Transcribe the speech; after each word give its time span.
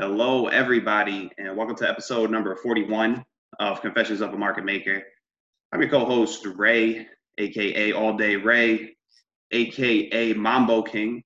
Hello, 0.00 0.48
everybody, 0.48 1.30
and 1.38 1.56
welcome 1.56 1.76
to 1.76 1.88
episode 1.88 2.28
number 2.28 2.56
41 2.56 3.24
of 3.60 3.80
Confessions 3.80 4.22
of 4.22 4.34
a 4.34 4.36
Market 4.36 4.64
Maker. 4.64 5.00
I'm 5.70 5.80
your 5.80 5.88
co 5.88 6.04
host, 6.04 6.44
Ray, 6.44 7.06
aka 7.38 7.92
All 7.92 8.16
Day 8.16 8.34
Ray, 8.34 8.96
aka 9.52 10.32
Mambo 10.32 10.82
King. 10.82 11.22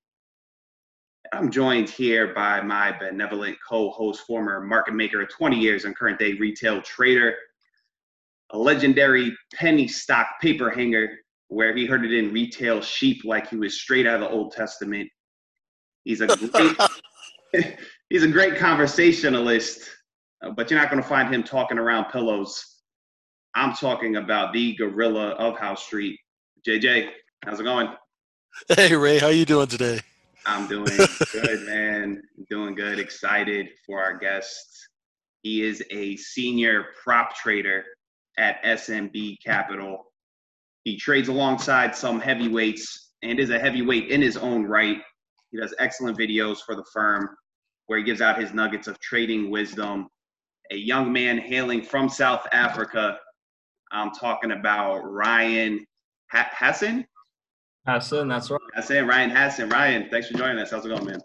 I'm 1.33 1.49
joined 1.49 1.89
here 1.89 2.31
by 2.35 2.61
my 2.61 2.95
benevolent 2.95 3.57
co 3.67 3.89
host, 3.89 4.21
former 4.27 4.61
market 4.61 4.93
maker 4.93 5.23
of 5.23 5.29
20 5.29 5.57
years 5.57 5.85
and 5.85 5.95
current 5.97 6.19
day 6.19 6.33
retail 6.33 6.79
trader, 6.83 7.33
a 8.51 8.57
legendary 8.57 9.35
penny 9.55 9.87
stock 9.87 10.27
paper 10.39 10.69
hanger 10.69 11.09
where 11.47 11.75
he 11.75 11.87
heard 11.87 12.05
it 12.05 12.13
in 12.13 12.31
retail 12.31 12.81
sheep 12.81 13.23
like 13.25 13.49
he 13.49 13.57
was 13.57 13.81
straight 13.81 14.05
out 14.05 14.21
of 14.21 14.21
the 14.21 14.29
Old 14.29 14.51
Testament. 14.51 15.09
He's 16.03 16.21
a 16.21 16.27
great. 16.27 16.77
he's 18.09 18.23
a 18.23 18.27
great 18.27 18.57
conversationalist, 18.57 19.89
uh, 20.43 20.51
but 20.51 20.69
you're 20.69 20.79
not 20.79 20.89
going 20.89 21.01
to 21.01 21.07
find 21.07 21.33
him 21.33 21.43
talking 21.43 21.77
around 21.77 22.11
pillows. 22.11 22.81
I'm 23.55 23.73
talking 23.73 24.17
about 24.17 24.53
the 24.53 24.75
gorilla 24.75 25.29
of 25.31 25.57
House 25.57 25.83
Street. 25.83 26.19
JJ, 26.67 27.09
how's 27.45 27.59
it 27.59 27.63
going? 27.63 27.89
Hey 28.75 28.95
Ray, 28.95 29.19
how 29.19 29.27
are 29.27 29.31
you 29.31 29.45
doing 29.45 29.67
today? 29.67 29.99
I'm 30.45 30.67
doing 30.67 30.85
good, 31.31 31.65
man. 31.65 32.21
Doing 32.49 32.75
good. 32.75 32.99
Excited 32.99 33.69
for 33.85 34.01
our 34.01 34.17
guest. 34.17 34.87
He 35.43 35.63
is 35.63 35.83
a 35.91 36.17
senior 36.17 36.87
prop 37.01 37.35
trader 37.35 37.85
at 38.37 38.63
SMB 38.63 39.37
Capital. 39.45 40.05
He 40.83 40.97
trades 40.97 41.27
alongside 41.27 41.95
some 41.95 42.19
heavyweights 42.19 43.11
and 43.21 43.39
is 43.39 43.51
a 43.51 43.59
heavyweight 43.59 44.09
in 44.09 44.21
his 44.21 44.37
own 44.37 44.65
right. 44.65 44.97
He 45.51 45.59
does 45.59 45.73
excellent 45.79 46.17
videos 46.17 46.57
for 46.65 46.75
the 46.75 46.85
firm 46.91 47.29
where 47.89 47.97
he 47.97 48.05
gives 48.05 48.21
out 48.21 48.39
his 48.39 48.53
nuggets 48.53 48.87
of 48.87 48.99
trading 48.99 49.49
wisdom. 49.49 50.07
A 50.69 50.75
young 50.75 51.11
man 51.11 51.39
hailing 51.39 51.81
from 51.81 52.07
South 52.07 52.45
Africa. 52.51 53.17
I'm 53.91 54.11
talking 54.11 54.51
about 54.51 54.99
Ryan 54.99 55.83
ha- 56.31 56.51
Hassan. 56.53 57.07
Hassan, 57.87 58.27
that's 58.27 58.51
right. 58.51 58.61
Hassan, 58.75 59.07
Ryan 59.07 59.31
Hassan. 59.31 59.69
Ryan, 59.69 60.07
thanks 60.11 60.27
for 60.27 60.37
joining 60.37 60.59
us. 60.59 60.69
How's 60.69 60.85
it 60.85 60.89
going, 60.89 61.03
man? 61.03 61.19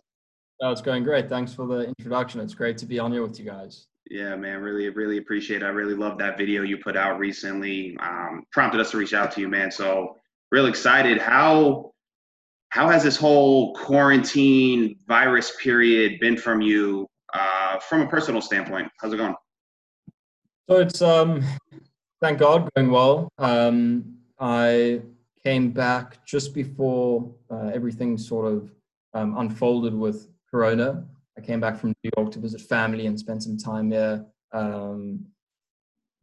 Oh, 0.63 0.71
it's 0.71 0.81
going 0.81 1.05
great. 1.05 1.29
Thanks 1.29 1.53
for 1.53 1.67
the 1.67 1.93
introduction. 1.99 2.41
It's 2.41 2.55
great 2.55 2.79
to 2.79 2.87
be 2.87 2.99
on 2.99 3.13
here 3.13 3.23
with 3.23 3.39
you 3.39 3.45
guys. 3.45 3.87
Yeah, 4.11 4.35
man, 4.35 4.63
really, 4.63 4.89
really 4.89 5.19
appreciate 5.19 5.61
it. 5.63 5.67
I 5.67 5.69
really 5.69 5.95
love 5.95 6.17
that 6.17 6.39
video 6.39 6.63
you 6.63 6.79
put 6.79 6.97
out 6.97 7.19
recently. 7.19 7.95
Um, 8.01 8.45
prompted 8.53 8.81
us 8.81 8.91
to 8.93 8.97
reach 8.97 9.13
out 9.13 9.33
to 9.33 9.43
you, 9.43 9.49
man. 9.49 9.71
So, 9.71 10.17
real 10.51 10.65
excited. 10.65 11.19
How 11.19 11.93
how 12.75 12.89
has 12.89 13.05
this 13.05 13.17
whole 13.17 13.73
quarantine 13.75 14.97
virus 15.07 15.53
period 15.63 16.19
been 16.19 16.37
from 16.37 16.61
you 16.61 17.07
uh, 17.33 17.79
from 17.79 18.01
a 18.01 18.07
personal 18.09 18.41
standpoint? 18.41 18.91
How's 18.99 19.13
it 19.13 19.17
going? 19.17 19.37
So 20.69 20.79
it's 20.81 21.01
um, 21.01 21.45
thank 22.21 22.41
God, 22.41 22.69
going 22.75 22.91
well. 22.91 23.29
Um, 23.39 24.17
I 24.41 25.03
came 25.45 25.71
back 25.71 26.27
just 26.27 26.53
before 26.53 27.33
uh, 27.49 27.71
everything 27.73 28.19
sort 28.19 28.53
of 28.53 28.73
um, 29.15 29.39
unfolded 29.39 29.95
with 29.95 30.27
Corona. 30.51 31.05
I 31.39 31.43
came 31.43 31.61
back 31.61 31.79
from 31.79 31.95
New 32.03 32.11
York 32.17 32.33
to 32.33 32.41
visit 32.41 32.61
family 32.61 33.07
and 33.07 33.17
spend 33.17 33.41
some 33.41 33.57
time 33.57 33.89
there, 33.89 34.27
um, 34.53 35.25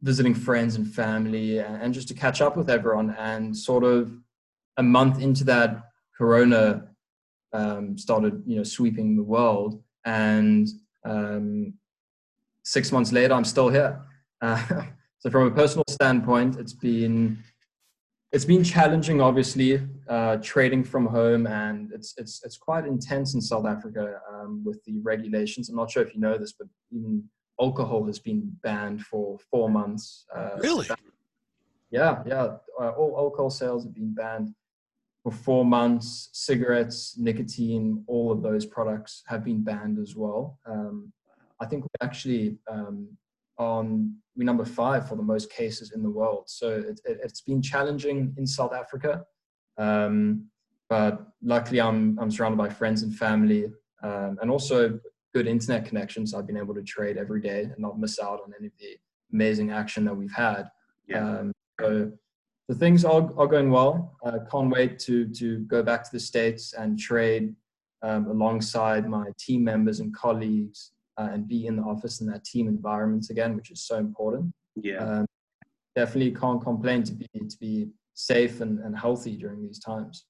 visiting 0.02 0.34
friends 0.34 0.76
and 0.76 0.86
family, 0.86 1.60
and 1.60 1.94
just 1.94 2.08
to 2.08 2.14
catch 2.14 2.42
up 2.42 2.58
with 2.58 2.68
everyone. 2.68 3.16
And 3.18 3.56
sort 3.56 3.84
of 3.84 4.12
a 4.76 4.82
month 4.82 5.18
into 5.22 5.44
that 5.44 5.91
Corona 6.22 6.84
um, 7.52 7.98
started, 7.98 8.44
you 8.46 8.56
know, 8.56 8.62
sweeping 8.62 9.16
the 9.16 9.24
world, 9.24 9.82
and 10.04 10.68
um, 11.04 11.74
six 12.62 12.92
months 12.92 13.10
later, 13.10 13.34
I'm 13.34 13.44
still 13.44 13.68
here. 13.68 14.00
Uh, 14.40 14.84
so, 15.18 15.30
from 15.30 15.48
a 15.48 15.50
personal 15.50 15.84
standpoint, 15.90 16.60
it's 16.60 16.74
been 16.74 17.42
it's 18.30 18.44
been 18.44 18.62
challenging, 18.62 19.20
obviously, 19.20 19.82
uh, 20.08 20.36
trading 20.36 20.84
from 20.84 21.06
home, 21.06 21.48
and 21.48 21.90
it's 21.92 22.14
it's 22.16 22.40
it's 22.44 22.56
quite 22.56 22.86
intense 22.86 23.34
in 23.34 23.40
South 23.40 23.66
Africa 23.66 24.20
um, 24.32 24.62
with 24.64 24.80
the 24.84 25.00
regulations. 25.00 25.70
I'm 25.70 25.74
not 25.74 25.90
sure 25.90 26.04
if 26.04 26.14
you 26.14 26.20
know 26.20 26.38
this, 26.38 26.52
but 26.52 26.68
even 26.92 27.24
alcohol 27.60 28.06
has 28.06 28.20
been 28.20 28.56
banned 28.62 29.02
for 29.02 29.40
four 29.50 29.68
months. 29.68 30.24
Uh, 30.32 30.56
really? 30.58 30.86
Yeah, 31.90 32.22
yeah. 32.24 32.58
Uh, 32.80 32.90
all 32.90 33.16
alcohol 33.18 33.50
sales 33.50 33.82
have 33.82 33.94
been 33.94 34.14
banned 34.14 34.54
for 35.22 35.32
four 35.32 35.64
months. 35.64 36.30
Cigarettes, 36.32 37.16
nicotine, 37.18 38.04
all 38.06 38.32
of 38.32 38.42
those 38.42 38.66
products 38.66 39.22
have 39.26 39.44
been 39.44 39.62
banned 39.62 39.98
as 39.98 40.16
well. 40.16 40.58
Um, 40.66 41.12
I 41.60 41.66
think 41.66 41.84
we're 41.84 42.06
actually 42.06 42.58
um, 42.68 43.08
on 43.58 44.16
we 44.36 44.44
number 44.44 44.64
five 44.64 45.08
for 45.08 45.16
the 45.16 45.22
most 45.22 45.52
cases 45.52 45.92
in 45.92 46.02
the 46.02 46.10
world. 46.10 46.44
So 46.46 46.70
it, 46.70 47.00
it, 47.04 47.20
has 47.22 47.40
been 47.42 47.62
challenging 47.62 48.34
in 48.36 48.46
South 48.46 48.72
Africa, 48.72 49.24
um, 49.78 50.46
but 50.88 51.24
luckily 51.42 51.80
I'm 51.80 52.18
I'm 52.18 52.30
surrounded 52.30 52.56
by 52.56 52.68
friends 52.68 53.02
and 53.02 53.14
family, 53.14 53.66
um, 54.02 54.38
and 54.40 54.50
also 54.50 54.98
good 55.34 55.46
internet 55.46 55.86
connections. 55.86 56.34
I've 56.34 56.46
been 56.46 56.56
able 56.56 56.74
to 56.74 56.82
trade 56.82 57.16
every 57.16 57.40
day 57.40 57.62
and 57.62 57.78
not 57.78 57.98
miss 57.98 58.18
out 58.18 58.40
on 58.44 58.52
any 58.58 58.66
of 58.66 58.72
the 58.80 58.96
amazing 59.32 59.70
action 59.70 60.04
that 60.04 60.14
we've 60.14 60.34
had. 60.34 60.64
Yeah. 61.06 61.28
Um, 61.28 61.52
so 62.66 62.74
the 62.74 62.78
things 62.78 63.04
are, 63.04 63.30
are 63.36 63.46
going 63.46 63.70
well. 63.70 64.16
Uh, 64.24 64.38
can't 64.50 64.70
wait 64.70 64.98
to 65.00 65.26
to 65.28 65.60
go 65.60 65.82
back 65.82 66.04
to 66.04 66.10
the 66.12 66.20
states 66.20 66.74
and 66.74 66.98
trade 66.98 67.54
um, 68.02 68.26
alongside 68.28 69.08
my 69.08 69.26
team 69.38 69.64
members 69.64 70.00
and 70.00 70.14
colleagues 70.14 70.92
uh, 71.18 71.28
and 71.32 71.48
be 71.48 71.66
in 71.66 71.76
the 71.76 71.82
office 71.82 72.20
in 72.20 72.26
that 72.28 72.44
team 72.44 72.68
environment 72.68 73.30
again, 73.30 73.56
which 73.56 73.70
is 73.70 73.82
so 73.82 73.96
important. 73.96 74.52
Yeah, 74.76 74.98
um, 74.98 75.26
definitely 75.96 76.32
can't 76.32 76.62
complain 76.62 77.02
to 77.04 77.12
be 77.12 77.28
to 77.34 77.58
be 77.58 77.88
safe 78.14 78.60
and, 78.60 78.78
and 78.80 78.96
healthy 78.96 79.36
during 79.36 79.62
these 79.62 79.78
times. 79.78 80.26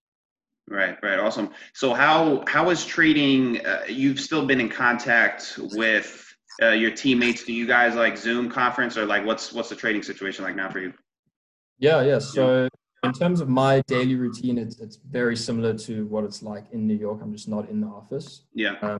Right, 0.68 0.96
right, 1.02 1.18
awesome. 1.18 1.50
So 1.74 1.92
how 1.92 2.44
how 2.46 2.70
is 2.70 2.84
trading? 2.84 3.64
Uh, 3.66 3.82
you've 3.88 4.20
still 4.20 4.46
been 4.46 4.60
in 4.60 4.68
contact 4.68 5.58
with 5.74 6.24
uh, 6.62 6.70
your 6.70 6.92
teammates. 6.92 7.44
Do 7.44 7.52
you 7.52 7.66
guys 7.66 7.94
like 7.94 8.16
Zoom 8.16 8.48
conference 8.48 8.96
or 8.96 9.04
like 9.04 9.26
what's 9.26 9.52
what's 9.52 9.68
the 9.68 9.76
trading 9.76 10.02
situation 10.02 10.44
like 10.44 10.56
now 10.56 10.70
for 10.70 10.78
you? 10.78 10.92
Yeah, 11.78 12.02
yeah. 12.02 12.18
So 12.18 12.68
in 13.04 13.12
terms 13.12 13.40
of 13.40 13.48
my 13.48 13.82
daily 13.88 14.14
routine, 14.14 14.58
it's 14.58 14.78
it's 14.78 14.96
very 14.96 15.36
similar 15.36 15.74
to 15.74 16.06
what 16.06 16.24
it's 16.24 16.42
like 16.42 16.66
in 16.72 16.86
New 16.86 16.96
York. 16.96 17.20
I'm 17.22 17.32
just 17.32 17.48
not 17.48 17.68
in 17.68 17.80
the 17.80 17.88
office. 17.88 18.44
Yeah. 18.54 18.76
Um, 18.82 18.98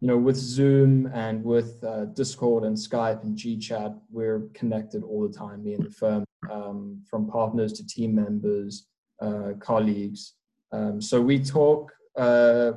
you 0.00 0.08
know, 0.08 0.18
with 0.18 0.36
Zoom 0.36 1.06
and 1.14 1.42
with 1.44 1.82
uh, 1.84 2.06
Discord 2.06 2.64
and 2.64 2.76
Skype 2.76 3.22
and 3.22 3.38
GChat, 3.38 3.98
we're 4.10 4.40
connected 4.52 5.02
all 5.02 5.26
the 5.26 5.32
time, 5.32 5.64
me 5.64 5.74
and 5.74 5.84
the 5.86 5.90
firm, 5.90 6.24
um, 6.50 7.02
from 7.08 7.26
partners 7.26 7.72
to 7.74 7.86
team 7.86 8.14
members, 8.14 8.86
uh, 9.22 9.52
colleagues. 9.60 10.34
Um, 10.72 11.00
so 11.00 11.22
we 11.22 11.38
talk 11.38 11.92
uh, 12.16 12.72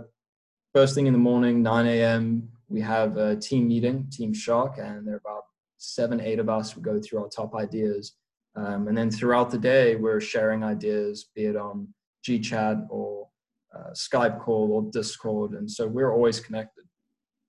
first 0.73 0.95
thing 0.95 1.07
in 1.07 1.13
the 1.13 1.19
morning, 1.19 1.61
9 1.61 1.87
a.m. 1.87 2.47
We 2.69 2.81
have 2.81 3.17
a 3.17 3.35
team 3.35 3.67
meeting, 3.67 4.07
Team 4.11 4.33
Shark, 4.33 4.77
and 4.77 5.05
there 5.05 5.15
are 5.15 5.21
about 5.25 5.45
seven, 5.77 6.21
eight 6.21 6.39
of 6.39 6.49
us. 6.49 6.75
We 6.75 6.81
go 6.81 7.01
through 7.01 7.23
our 7.23 7.29
top 7.29 7.55
ideas 7.55 8.13
um, 8.57 8.87
and 8.87 8.97
then 8.97 9.11
throughout 9.11 9.51
the 9.51 9.57
day, 9.57 9.95
we're 9.95 10.19
sharing 10.19 10.63
ideas, 10.63 11.29
be 11.35 11.45
it 11.45 11.55
on 11.55 11.93
GChat 12.27 12.87
or 12.89 13.27
uh, 13.75 13.91
Skype 13.93 14.41
call 14.41 14.71
or 14.71 14.91
Discord. 14.91 15.51
And 15.51 15.69
so 15.69 15.85
we're 15.87 16.11
always 16.11 16.39
connected. 16.39 16.85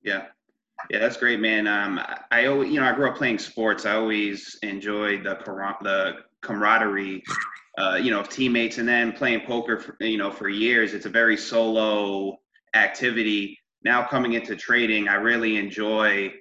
Yeah. 0.02 0.26
Yeah, 0.90 1.00
that's 1.00 1.16
great, 1.16 1.40
man. 1.40 1.66
Um, 1.66 2.00
I 2.30 2.46
always, 2.46 2.70
you 2.70 2.78
know, 2.78 2.86
I 2.86 2.92
grew 2.94 3.08
up 3.08 3.16
playing 3.16 3.38
sports. 3.38 3.84
I 3.84 3.96
always 3.96 4.56
enjoyed 4.62 5.24
the 5.24 5.36
the 5.82 6.18
camaraderie, 6.42 7.24
uh, 7.78 7.96
you 7.96 8.12
know, 8.12 8.20
of 8.20 8.28
teammates, 8.28 8.78
and 8.78 8.86
then 8.86 9.10
playing 9.12 9.40
poker, 9.40 9.80
for, 9.80 9.96
you 10.00 10.18
know, 10.18 10.30
for 10.30 10.48
years. 10.48 10.94
It's 10.94 11.06
a 11.06 11.10
very 11.10 11.36
solo 11.36 12.36
activity. 12.74 13.58
Now 13.82 14.06
coming 14.06 14.34
into 14.34 14.54
trading, 14.54 15.08
I 15.08 15.14
really 15.14 15.56
enjoy 15.56 16.32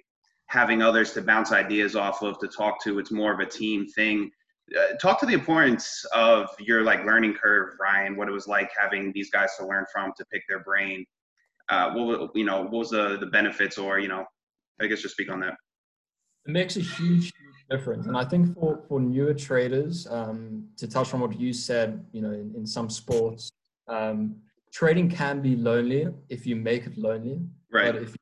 having 0.47 0.83
others 0.83 1.13
to 1.13 1.21
bounce 1.23 1.51
ideas 1.51 1.95
off 1.95 2.21
of, 2.21 2.37
to 2.39 2.47
talk 2.47 2.83
to. 2.83 2.99
It's 2.99 3.11
more 3.11 3.33
of 3.33 3.39
a 3.39 3.45
team 3.45 3.87
thing. 3.87 4.29
Uh, 4.75 4.95
talk 5.01 5.19
to 5.19 5.25
the 5.25 5.33
importance 5.33 6.05
of 6.13 6.49
your 6.59 6.83
like 6.83 7.05
learning 7.05 7.33
curve, 7.33 7.75
Ryan. 7.79 8.17
What 8.17 8.27
it 8.27 8.31
was 8.31 8.47
like 8.47 8.69
having 8.77 9.13
these 9.13 9.29
guys 9.29 9.55
to 9.59 9.65
learn 9.65 9.85
from, 9.91 10.11
to 10.17 10.25
pick 10.25 10.43
their 10.49 10.59
brain. 10.59 11.05
Uh, 11.69 11.91
what 11.93 12.35
you 12.35 12.45
know, 12.45 12.63
what 12.63 12.71
was 12.71 12.89
the 12.89 13.17
the 13.17 13.27
benefits, 13.27 13.77
or 13.77 13.99
you 13.99 14.07
know, 14.07 14.25
I 14.81 14.87
guess 14.87 15.01
just 15.01 15.13
speak 15.13 15.31
on 15.31 15.39
that. 15.41 15.55
It 16.45 16.51
makes 16.51 16.77
a 16.77 16.81
huge, 16.81 17.31
huge 17.37 17.65
difference, 17.69 18.07
and 18.07 18.17
I 18.17 18.25
think 18.25 18.53
for 18.55 18.83
for 18.87 18.99
newer 18.99 19.33
traders, 19.33 20.07
um, 20.09 20.67
to 20.77 20.87
touch 20.87 21.13
on 21.13 21.21
what 21.21 21.39
you 21.39 21.53
said, 21.53 22.05
you 22.11 22.21
know, 22.21 22.31
in, 22.31 22.53
in 22.55 22.65
some 22.65 22.89
sports, 22.89 23.51
um, 23.87 24.35
trading 24.73 25.09
can 25.09 25.41
be 25.41 25.55
lonely 25.55 26.07
if 26.29 26.45
you 26.45 26.55
make 26.55 26.85
it 26.85 26.97
lonely. 26.97 27.39
Right. 27.71 27.93
But 27.93 28.03
if 28.03 28.15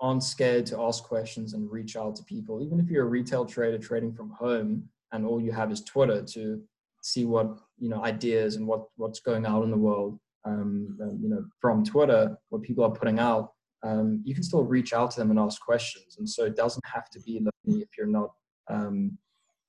aren't 0.00 0.22
scared 0.22 0.66
to 0.66 0.80
ask 0.80 1.04
questions 1.04 1.54
and 1.54 1.70
reach 1.70 1.96
out 1.96 2.16
to 2.16 2.22
people, 2.24 2.62
even 2.62 2.78
if 2.80 2.88
you're 2.88 3.04
a 3.04 3.08
retail 3.08 3.44
trader 3.44 3.78
trading 3.78 4.12
from 4.12 4.30
home 4.30 4.88
and 5.12 5.26
all 5.26 5.40
you 5.40 5.52
have 5.52 5.72
is 5.72 5.82
Twitter 5.82 6.22
to 6.22 6.62
see 7.02 7.24
what 7.24 7.56
you 7.78 7.88
know 7.88 8.04
ideas 8.04 8.56
and 8.56 8.66
what 8.66 8.84
what's 8.96 9.20
going 9.20 9.46
out 9.46 9.64
in 9.64 9.70
the 9.70 9.76
world. 9.76 10.18
Um, 10.44 10.96
you 11.20 11.28
know, 11.28 11.44
from 11.60 11.84
Twitter, 11.84 12.38
what 12.50 12.62
people 12.62 12.84
are 12.84 12.90
putting 12.90 13.18
out. 13.18 13.52
um, 13.82 14.22
you 14.24 14.34
can 14.34 14.42
still 14.42 14.64
reach 14.64 14.92
out 14.92 15.10
to 15.12 15.20
them 15.20 15.30
and 15.30 15.38
ask 15.38 15.60
questions. 15.60 16.16
And 16.18 16.28
so 16.28 16.44
it 16.44 16.56
doesn't 16.56 16.84
have 16.86 17.08
to 17.10 17.20
be 17.20 17.40
lonely 17.40 17.82
if 17.82 17.90
you're 17.96 18.06
not, 18.06 18.30
um, 18.68 19.16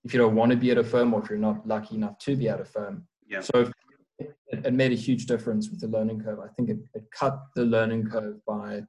if 0.03 0.13
you 0.13 0.19
don't 0.19 0.35
want 0.35 0.51
to 0.51 0.57
be 0.57 0.71
at 0.71 0.77
a 0.77 0.83
firm 0.83 1.13
or 1.13 1.21
if 1.21 1.29
you're 1.29 1.39
not 1.39 1.67
lucky 1.67 1.95
enough 1.95 2.17
to 2.19 2.35
be 2.35 2.49
at 2.49 2.59
a 2.59 2.65
firm. 2.65 3.07
Yeah. 3.27 3.41
So 3.41 3.71
it, 4.17 4.35
it 4.51 4.73
made 4.73 4.91
a 4.91 4.95
huge 4.95 5.25
difference 5.25 5.69
with 5.69 5.79
the 5.81 5.87
learning 5.87 6.21
curve. 6.21 6.39
I 6.39 6.47
think 6.55 6.69
it, 6.69 6.79
it 6.93 7.03
cut 7.11 7.39
the 7.55 7.65
learning 7.65 8.09
curve 8.09 8.37
by, 8.47 8.81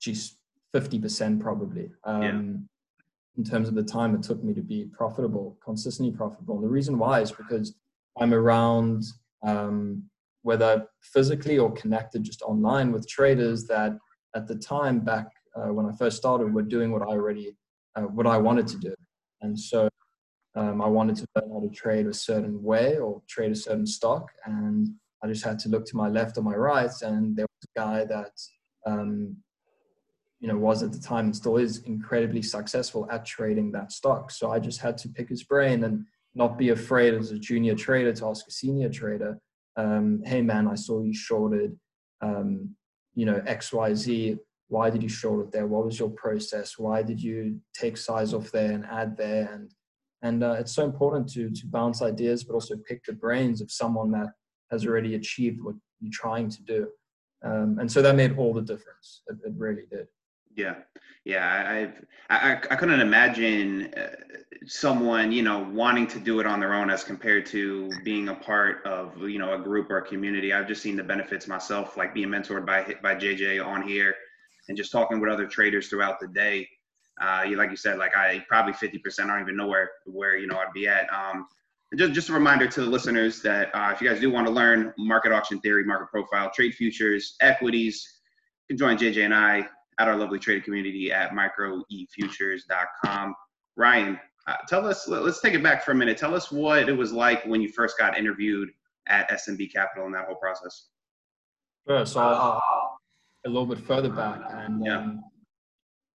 geez, 0.00 0.36
50% 0.74 1.40
probably. 1.40 1.90
Um, 2.04 2.22
Yeah. 2.22 2.40
In 3.36 3.44
terms 3.44 3.68
of 3.68 3.74
the 3.74 3.82
time 3.82 4.14
it 4.14 4.22
took 4.22 4.42
me 4.42 4.52
to 4.54 4.60
be 4.60 4.86
profitable, 4.86 5.56
consistently 5.64 6.14
profitable. 6.14 6.56
And 6.56 6.64
the 6.64 6.68
reason 6.68 6.98
why 6.98 7.20
is 7.20 7.30
because 7.32 7.74
I'm 8.20 8.34
around, 8.34 9.04
um, 9.42 10.04
whether 10.42 10.86
physically 11.00 11.56
or 11.58 11.70
connected 11.72 12.22
just 12.22 12.42
online 12.42 12.92
with 12.92 13.08
traders 13.08 13.66
that 13.66 13.96
at 14.34 14.46
the 14.46 14.56
time 14.56 15.00
back 15.00 15.28
uh, 15.56 15.72
when 15.72 15.86
I 15.86 15.92
first 15.92 16.16
started 16.16 16.52
were 16.52 16.62
doing 16.62 16.90
what 16.92 17.02
I 17.02 17.06
already, 17.06 17.56
uh, 17.96 18.02
what 18.02 18.26
I 18.26 18.36
wanted 18.36 18.66
to 18.68 18.78
do. 18.78 18.94
And 19.42 19.58
so 19.58 19.88
um, 20.54 20.82
I 20.82 20.86
wanted 20.88 21.16
to 21.16 21.26
learn 21.36 21.50
how 21.52 21.60
to 21.60 21.68
trade 21.70 22.06
a 22.06 22.12
certain 22.14 22.62
way 22.62 22.98
or 22.98 23.22
trade 23.28 23.52
a 23.52 23.56
certain 23.56 23.86
stock. 23.86 24.30
And 24.44 24.88
I 25.22 25.28
just 25.28 25.44
had 25.44 25.58
to 25.60 25.68
look 25.68 25.86
to 25.86 25.96
my 25.96 26.08
left 26.08 26.36
or 26.36 26.42
my 26.42 26.54
right. 26.54 26.90
And 27.02 27.36
there 27.36 27.46
was 27.46 27.68
a 27.74 27.78
guy 27.78 28.04
that, 28.06 28.32
um, 28.86 29.36
you 30.40 30.48
know, 30.48 30.56
was 30.56 30.82
at 30.82 30.92
the 30.92 30.98
time 30.98 31.26
and 31.26 31.36
still 31.36 31.58
is 31.58 31.82
incredibly 31.84 32.42
successful 32.42 33.06
at 33.10 33.26
trading 33.26 33.70
that 33.72 33.92
stock. 33.92 34.30
So 34.30 34.50
I 34.50 34.58
just 34.58 34.80
had 34.80 34.96
to 34.98 35.08
pick 35.08 35.28
his 35.28 35.44
brain 35.44 35.84
and 35.84 36.06
not 36.34 36.56
be 36.56 36.70
afraid 36.70 37.14
as 37.14 37.30
a 37.30 37.38
junior 37.38 37.74
trader 37.74 38.12
to 38.12 38.26
ask 38.26 38.46
a 38.48 38.50
senior 38.50 38.88
trader, 38.88 39.38
um, 39.76 40.22
hey 40.24 40.42
man, 40.42 40.66
I 40.66 40.74
saw 40.74 41.02
you 41.02 41.14
shorted, 41.14 41.78
um, 42.22 42.74
you 43.14 43.26
know, 43.26 43.40
XYZ. 43.40 44.38
Why 44.68 44.88
did 44.88 45.02
you 45.02 45.08
short 45.08 45.46
it 45.46 45.52
there? 45.52 45.66
What 45.66 45.84
was 45.84 45.98
your 45.98 46.10
process? 46.10 46.78
Why 46.78 47.02
did 47.02 47.20
you 47.20 47.60
take 47.74 47.96
size 47.96 48.32
off 48.32 48.50
there 48.50 48.72
and 48.72 48.86
add 48.86 49.16
there? 49.16 49.50
And 49.52 49.70
and 50.22 50.44
uh, 50.44 50.56
it's 50.58 50.72
so 50.72 50.84
important 50.84 51.28
to 51.32 51.50
to 51.50 51.66
bounce 51.66 52.02
ideas, 52.02 52.44
but 52.44 52.54
also 52.54 52.76
pick 52.76 53.04
the 53.04 53.12
brains 53.12 53.60
of 53.60 53.70
someone 53.70 54.10
that 54.12 54.28
has 54.70 54.86
already 54.86 55.16
achieved 55.16 55.62
what 55.62 55.74
you're 56.00 56.12
trying 56.12 56.48
to 56.50 56.62
do. 56.62 56.88
Um, 57.42 57.78
and 57.80 57.90
so 57.90 58.00
that 58.02 58.16
made 58.16 58.36
all 58.38 58.54
the 58.54 58.62
difference. 58.62 59.22
It, 59.28 59.38
it 59.44 59.52
really 59.56 59.86
did. 59.90 60.06
Yeah, 60.54 60.76
yeah. 61.24 61.88
I- 62.28 62.34
I 62.52 62.52
I 62.54 62.76
couldn't 62.76 63.00
imagine 63.00 63.92
uh, 63.94 64.10
someone 64.66 65.32
you 65.32 65.42
know 65.42 65.60
wanting 65.72 66.06
to 66.08 66.18
do 66.18 66.40
it 66.40 66.46
on 66.46 66.60
their 66.60 66.74
own 66.74 66.90
as 66.90 67.02
compared 67.04 67.46
to 67.46 67.90
being 68.04 68.28
a 68.28 68.34
part 68.34 68.84
of 68.86 69.18
you 69.28 69.38
know 69.38 69.54
a 69.54 69.58
group 69.58 69.90
or 69.90 69.98
a 69.98 70.02
community. 70.06 70.52
I've 70.52 70.68
just 70.68 70.82
seen 70.82 70.96
the 70.96 71.04
benefits 71.04 71.46
myself, 71.48 71.96
like 71.96 72.14
being 72.14 72.28
mentored 72.28 72.66
by 72.66 72.94
by 73.02 73.14
JJ 73.14 73.64
on 73.64 73.82
here, 73.86 74.14
and 74.68 74.76
just 74.76 74.92
talking 74.92 75.20
with 75.20 75.30
other 75.30 75.46
traders 75.46 75.88
throughout 75.88 76.20
the 76.20 76.28
day. 76.28 76.68
Uh, 77.20 77.44
you 77.48 77.56
like 77.56 77.70
you 77.70 77.76
said, 77.76 77.98
like 77.98 78.16
I 78.16 78.44
probably 78.48 78.72
fifty 78.72 78.98
percent. 78.98 79.30
I 79.30 79.34
don't 79.34 79.42
even 79.42 79.56
know 79.56 79.66
where 79.66 79.90
where 80.06 80.36
you 80.36 80.46
know 80.46 80.56
I'd 80.58 80.72
be 80.72 80.88
at. 80.88 81.08
Um, 81.12 81.46
just 81.96 82.12
just 82.12 82.28
a 82.28 82.32
reminder 82.32 82.66
to 82.68 82.80
the 82.82 82.90
listeners 82.90 83.42
that 83.42 83.70
uh, 83.74 83.90
if 83.92 84.00
you 84.00 84.08
guys 84.08 84.20
do 84.20 84.30
want 84.30 84.46
to 84.46 84.52
learn 84.52 84.94
market 84.98 85.32
auction 85.32 85.60
theory, 85.60 85.84
market 85.84 86.08
profile, 86.10 86.50
trade 86.54 86.74
futures, 86.74 87.36
equities, 87.40 88.20
you 88.68 88.76
can 88.76 88.78
join 88.78 88.96
JJ 88.96 89.24
and 89.24 89.34
I 89.34 89.68
at 89.98 90.08
our 90.08 90.16
lovely 90.16 90.38
trading 90.38 90.64
community 90.64 91.12
at 91.12 91.32
microefutures.com. 91.32 93.34
Ryan, 93.76 94.18
uh, 94.46 94.56
tell 94.68 94.86
us, 94.86 95.08
let- 95.08 95.22
let's 95.24 95.40
take 95.40 95.54
it 95.54 95.62
back 95.62 95.84
for 95.84 95.92
a 95.92 95.94
minute. 95.94 96.16
Tell 96.18 96.34
us 96.34 96.50
what 96.50 96.88
it 96.88 96.92
was 96.96 97.12
like 97.12 97.44
when 97.44 97.60
you 97.60 97.68
first 97.68 97.98
got 97.98 98.16
interviewed 98.16 98.70
at 99.08 99.30
SMB 99.30 99.68
Capital 99.72 100.06
and 100.06 100.14
that 100.14 100.26
whole 100.26 100.36
process. 100.36 100.88
Sure. 101.88 102.06
So 102.06 102.20
I'll, 102.20 102.62
a 103.44 103.48
little 103.48 103.66
bit 103.66 103.78
further 103.78 104.10
back, 104.10 104.40
and 104.50 104.84
Yeah. 104.84 104.98
um, 104.98 105.22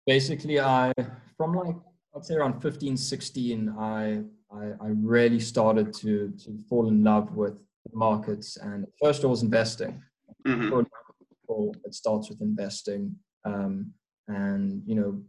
basically, 0.06 0.60
I 0.60 0.94
from 1.38 1.54
like 1.56 1.76
I'd 2.16 2.24
say 2.24 2.36
around 2.36 2.62
15, 2.62 2.96
16, 2.96 3.70
I 3.70 4.24
I, 4.52 4.66
I 4.80 4.88
really 4.90 5.40
started 5.40 5.92
to 5.96 6.30
to 6.44 6.58
fall 6.70 6.88
in 6.88 7.04
love 7.04 7.36
with 7.36 7.58
the 7.90 7.98
markets. 7.98 8.58
And 8.58 8.86
first, 9.02 9.24
it 9.24 9.28
was 9.28 9.42
investing. 9.42 10.04
Mhm. 10.46 10.86
People, 11.42 11.76
it 11.84 11.96
starts 11.96 12.30
with 12.30 12.42
investing, 12.42 13.16
um, 13.46 13.94
and 14.28 14.82
you 14.86 14.96
know, 14.96 15.22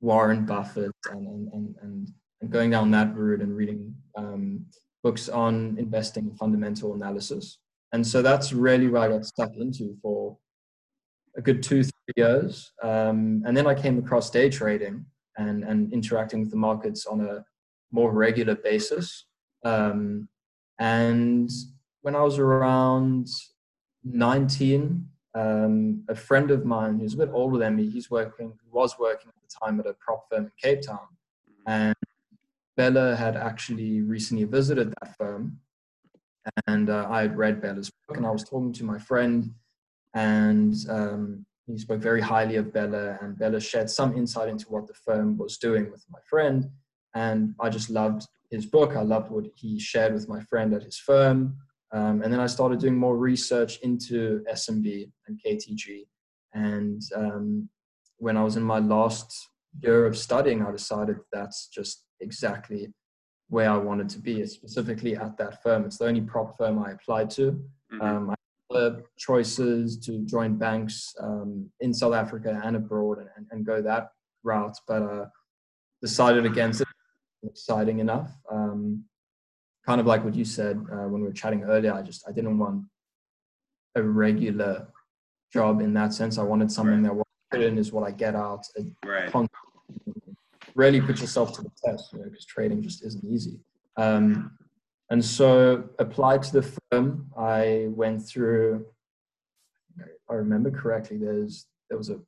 Warren 0.00 0.44
Buffett, 0.44 0.92
and 1.10 1.26
and 1.52 1.74
and 1.82 2.08
and, 2.40 2.50
going 2.50 2.70
down 2.70 2.90
that 2.92 3.14
route 3.16 3.40
and 3.40 3.56
reading 3.56 3.94
um, 4.16 4.64
books 5.02 5.28
on 5.28 5.76
investing 5.78 6.32
fundamental 6.36 6.94
analysis. 6.94 7.58
And 7.92 8.06
so 8.06 8.22
that's 8.22 8.52
really 8.52 8.88
where 8.88 9.02
I 9.02 9.08
got 9.08 9.24
stuck 9.24 9.56
into 9.56 9.96
for 10.02 10.36
a 11.36 11.42
good 11.42 11.62
two, 11.62 11.82
three 11.82 12.14
years. 12.16 12.72
Um, 12.82 13.42
and 13.46 13.56
then 13.56 13.66
I 13.66 13.74
came 13.74 13.98
across 13.98 14.30
day 14.30 14.50
trading 14.50 15.06
and, 15.36 15.64
and 15.64 15.92
interacting 15.92 16.40
with 16.40 16.50
the 16.50 16.56
markets 16.56 17.06
on 17.06 17.20
a 17.22 17.44
more 17.90 18.12
regular 18.12 18.54
basis. 18.54 19.24
Um, 19.64 20.28
and 20.78 21.50
when 22.02 22.14
I 22.14 22.22
was 22.22 22.38
around 22.38 23.28
19, 24.04 25.08
um, 25.34 26.04
a 26.08 26.14
friend 26.14 26.50
of 26.50 26.64
mine 26.64 26.98
who's 26.98 27.14
a 27.14 27.18
bit 27.18 27.30
older 27.32 27.58
than 27.58 27.76
me, 27.76 27.88
he's 27.88 28.10
working, 28.10 28.52
was 28.70 28.98
working 28.98 29.28
at 29.28 29.34
the 29.42 29.66
time 29.66 29.80
at 29.80 29.86
a 29.86 29.94
prop 29.94 30.28
firm 30.30 30.44
in 30.44 30.52
Cape 30.60 30.82
Town. 30.82 30.98
And 31.66 31.94
Bella 32.76 33.16
had 33.16 33.36
actually 33.36 34.02
recently 34.02 34.44
visited 34.44 34.94
that 35.00 35.16
firm 35.16 35.60
and 36.66 36.90
uh, 36.90 37.06
I 37.08 37.22
had 37.22 37.36
read 37.36 37.60
Bella's 37.60 37.90
book, 37.90 38.16
and 38.16 38.26
I 38.26 38.30
was 38.30 38.44
talking 38.44 38.72
to 38.74 38.84
my 38.84 38.98
friend, 38.98 39.52
and 40.14 40.74
um, 40.88 41.46
he 41.66 41.78
spoke 41.78 42.00
very 42.00 42.20
highly 42.20 42.56
of 42.56 42.72
Bella, 42.72 43.18
and 43.20 43.38
Bella 43.38 43.60
shared 43.60 43.90
some 43.90 44.16
insight 44.16 44.48
into 44.48 44.66
what 44.68 44.86
the 44.86 44.94
firm 44.94 45.36
was 45.36 45.58
doing 45.58 45.90
with 45.90 46.04
my 46.10 46.20
friend, 46.28 46.68
and 47.14 47.54
I 47.60 47.68
just 47.68 47.90
loved 47.90 48.26
his 48.50 48.66
book. 48.66 48.96
I 48.96 49.02
loved 49.02 49.30
what 49.30 49.46
he 49.54 49.78
shared 49.78 50.14
with 50.14 50.28
my 50.28 50.40
friend 50.40 50.72
at 50.74 50.82
his 50.82 50.98
firm, 50.98 51.56
um, 51.92 52.22
and 52.22 52.32
then 52.32 52.40
I 52.40 52.46
started 52.46 52.80
doing 52.80 52.96
more 52.96 53.16
research 53.16 53.78
into 53.80 54.44
SMB 54.52 55.10
and 55.26 55.40
KTG, 55.44 56.06
and 56.54 57.02
um, 57.14 57.68
when 58.18 58.36
I 58.36 58.42
was 58.42 58.56
in 58.56 58.62
my 58.62 58.78
last 58.78 59.48
year 59.80 60.06
of 60.06 60.16
studying, 60.16 60.64
I 60.64 60.70
decided 60.70 61.16
that's 61.32 61.68
just 61.68 62.04
exactly 62.20 62.92
where 63.48 63.70
I 63.70 63.76
wanted 63.76 64.08
to 64.10 64.18
be, 64.18 64.44
specifically 64.46 65.16
at 65.16 65.36
that 65.38 65.62
firm. 65.62 65.84
It's 65.84 65.98
the 65.98 66.06
only 66.06 66.20
prop 66.20 66.56
firm 66.58 66.78
I 66.78 66.92
applied 66.92 67.30
to. 67.30 67.62
Mhm. 67.92 68.02
Um, 68.02 68.30
I 68.30 68.34
had 68.34 68.76
other 68.76 69.04
choices 69.16 69.96
to 70.00 70.18
join 70.26 70.56
banks 70.56 71.14
um, 71.20 71.70
in 71.80 71.94
South 71.94 72.12
Africa 72.12 72.60
and 72.62 72.76
abroad 72.76 73.18
and, 73.36 73.46
and 73.50 73.64
go 73.64 73.80
that 73.80 74.10
route, 74.42 74.76
but 74.86 75.02
uh, 75.02 75.26
decided 76.02 76.44
against 76.44 76.82
it. 76.82 76.88
Exciting 77.44 78.00
enough. 78.00 78.36
Um, 78.50 79.04
kind 79.88 80.02
of 80.02 80.06
like 80.06 80.22
what 80.22 80.34
you 80.34 80.44
said 80.44 80.76
uh, 80.92 81.08
when 81.08 81.22
we 81.22 81.28
were 81.28 81.32
chatting 81.32 81.62
earlier. 81.64 81.94
I 81.94 82.02
just 82.02 82.28
I 82.28 82.32
didn't 82.32 82.58
want 82.58 82.84
a 83.94 84.02
regular 84.02 84.86
job 85.50 85.80
in 85.80 85.94
that 85.94 86.12
sense. 86.12 86.36
I 86.36 86.42
wanted 86.42 86.70
something 86.70 87.02
that 87.04 87.14
what 87.14 87.26
I 87.26 87.56
put 87.56 87.64
in 87.64 87.78
is 87.78 87.90
what 87.90 88.06
I 88.06 88.10
get 88.10 88.34
out. 88.34 88.66
Right. 89.02 89.32
really 90.74 91.00
put 91.00 91.22
yourself 91.22 91.54
to 91.54 91.62
the 91.62 91.70
test, 91.82 92.12
you 92.12 92.18
know, 92.18 92.26
because 92.26 92.44
trading 92.44 92.82
just 92.82 93.02
isn't 93.02 93.24
easy. 93.24 93.60
Um, 93.96 94.58
and 95.08 95.24
so 95.24 95.84
applied 95.98 96.42
to 96.42 96.52
the 96.60 96.70
firm. 96.92 97.30
I 97.34 97.86
went 97.88 98.28
through, 98.28 98.84
I 100.30 100.34
remember 100.34 100.70
correctly, 100.70 101.16
there's 101.16 101.66
there 101.88 101.96
was 101.96 102.10
a 102.10 102.20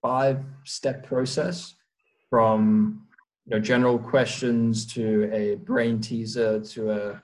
five 0.00 0.38
step 0.64 1.04
process 1.04 1.74
from 2.30 3.08
you 3.46 3.50
know 3.50 3.60
general 3.60 3.98
questions 3.98 4.86
to 4.86 5.30
a 5.32 5.56
brain 5.56 6.00
teaser 6.00 6.60
to 6.60 6.90
a 6.90 7.22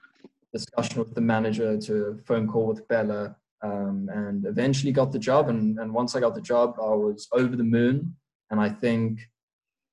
discussion 0.53 0.99
with 0.99 1.15
the 1.15 1.21
manager 1.21 1.79
to 1.79 2.07
a 2.07 2.19
phone 2.25 2.49
call 2.49 2.67
with 2.67 2.87
Bella 2.89 3.37
um, 3.63 4.09
and 4.13 4.47
eventually 4.47 4.93
got 4.93 5.13
the 5.13 5.19
job 5.19 5.49
and, 5.49 5.79
and 5.79 5.93
once 5.93 6.17
I 6.17 6.21
got 6.21 6.35
the 6.35 6.41
job 6.41 6.77
I 6.79 6.95
was 6.95 7.29
over 7.33 7.55
the 7.57 7.65
moon 7.65 8.15
and 8.51 8.61
I 8.61 8.69
think 8.69 9.21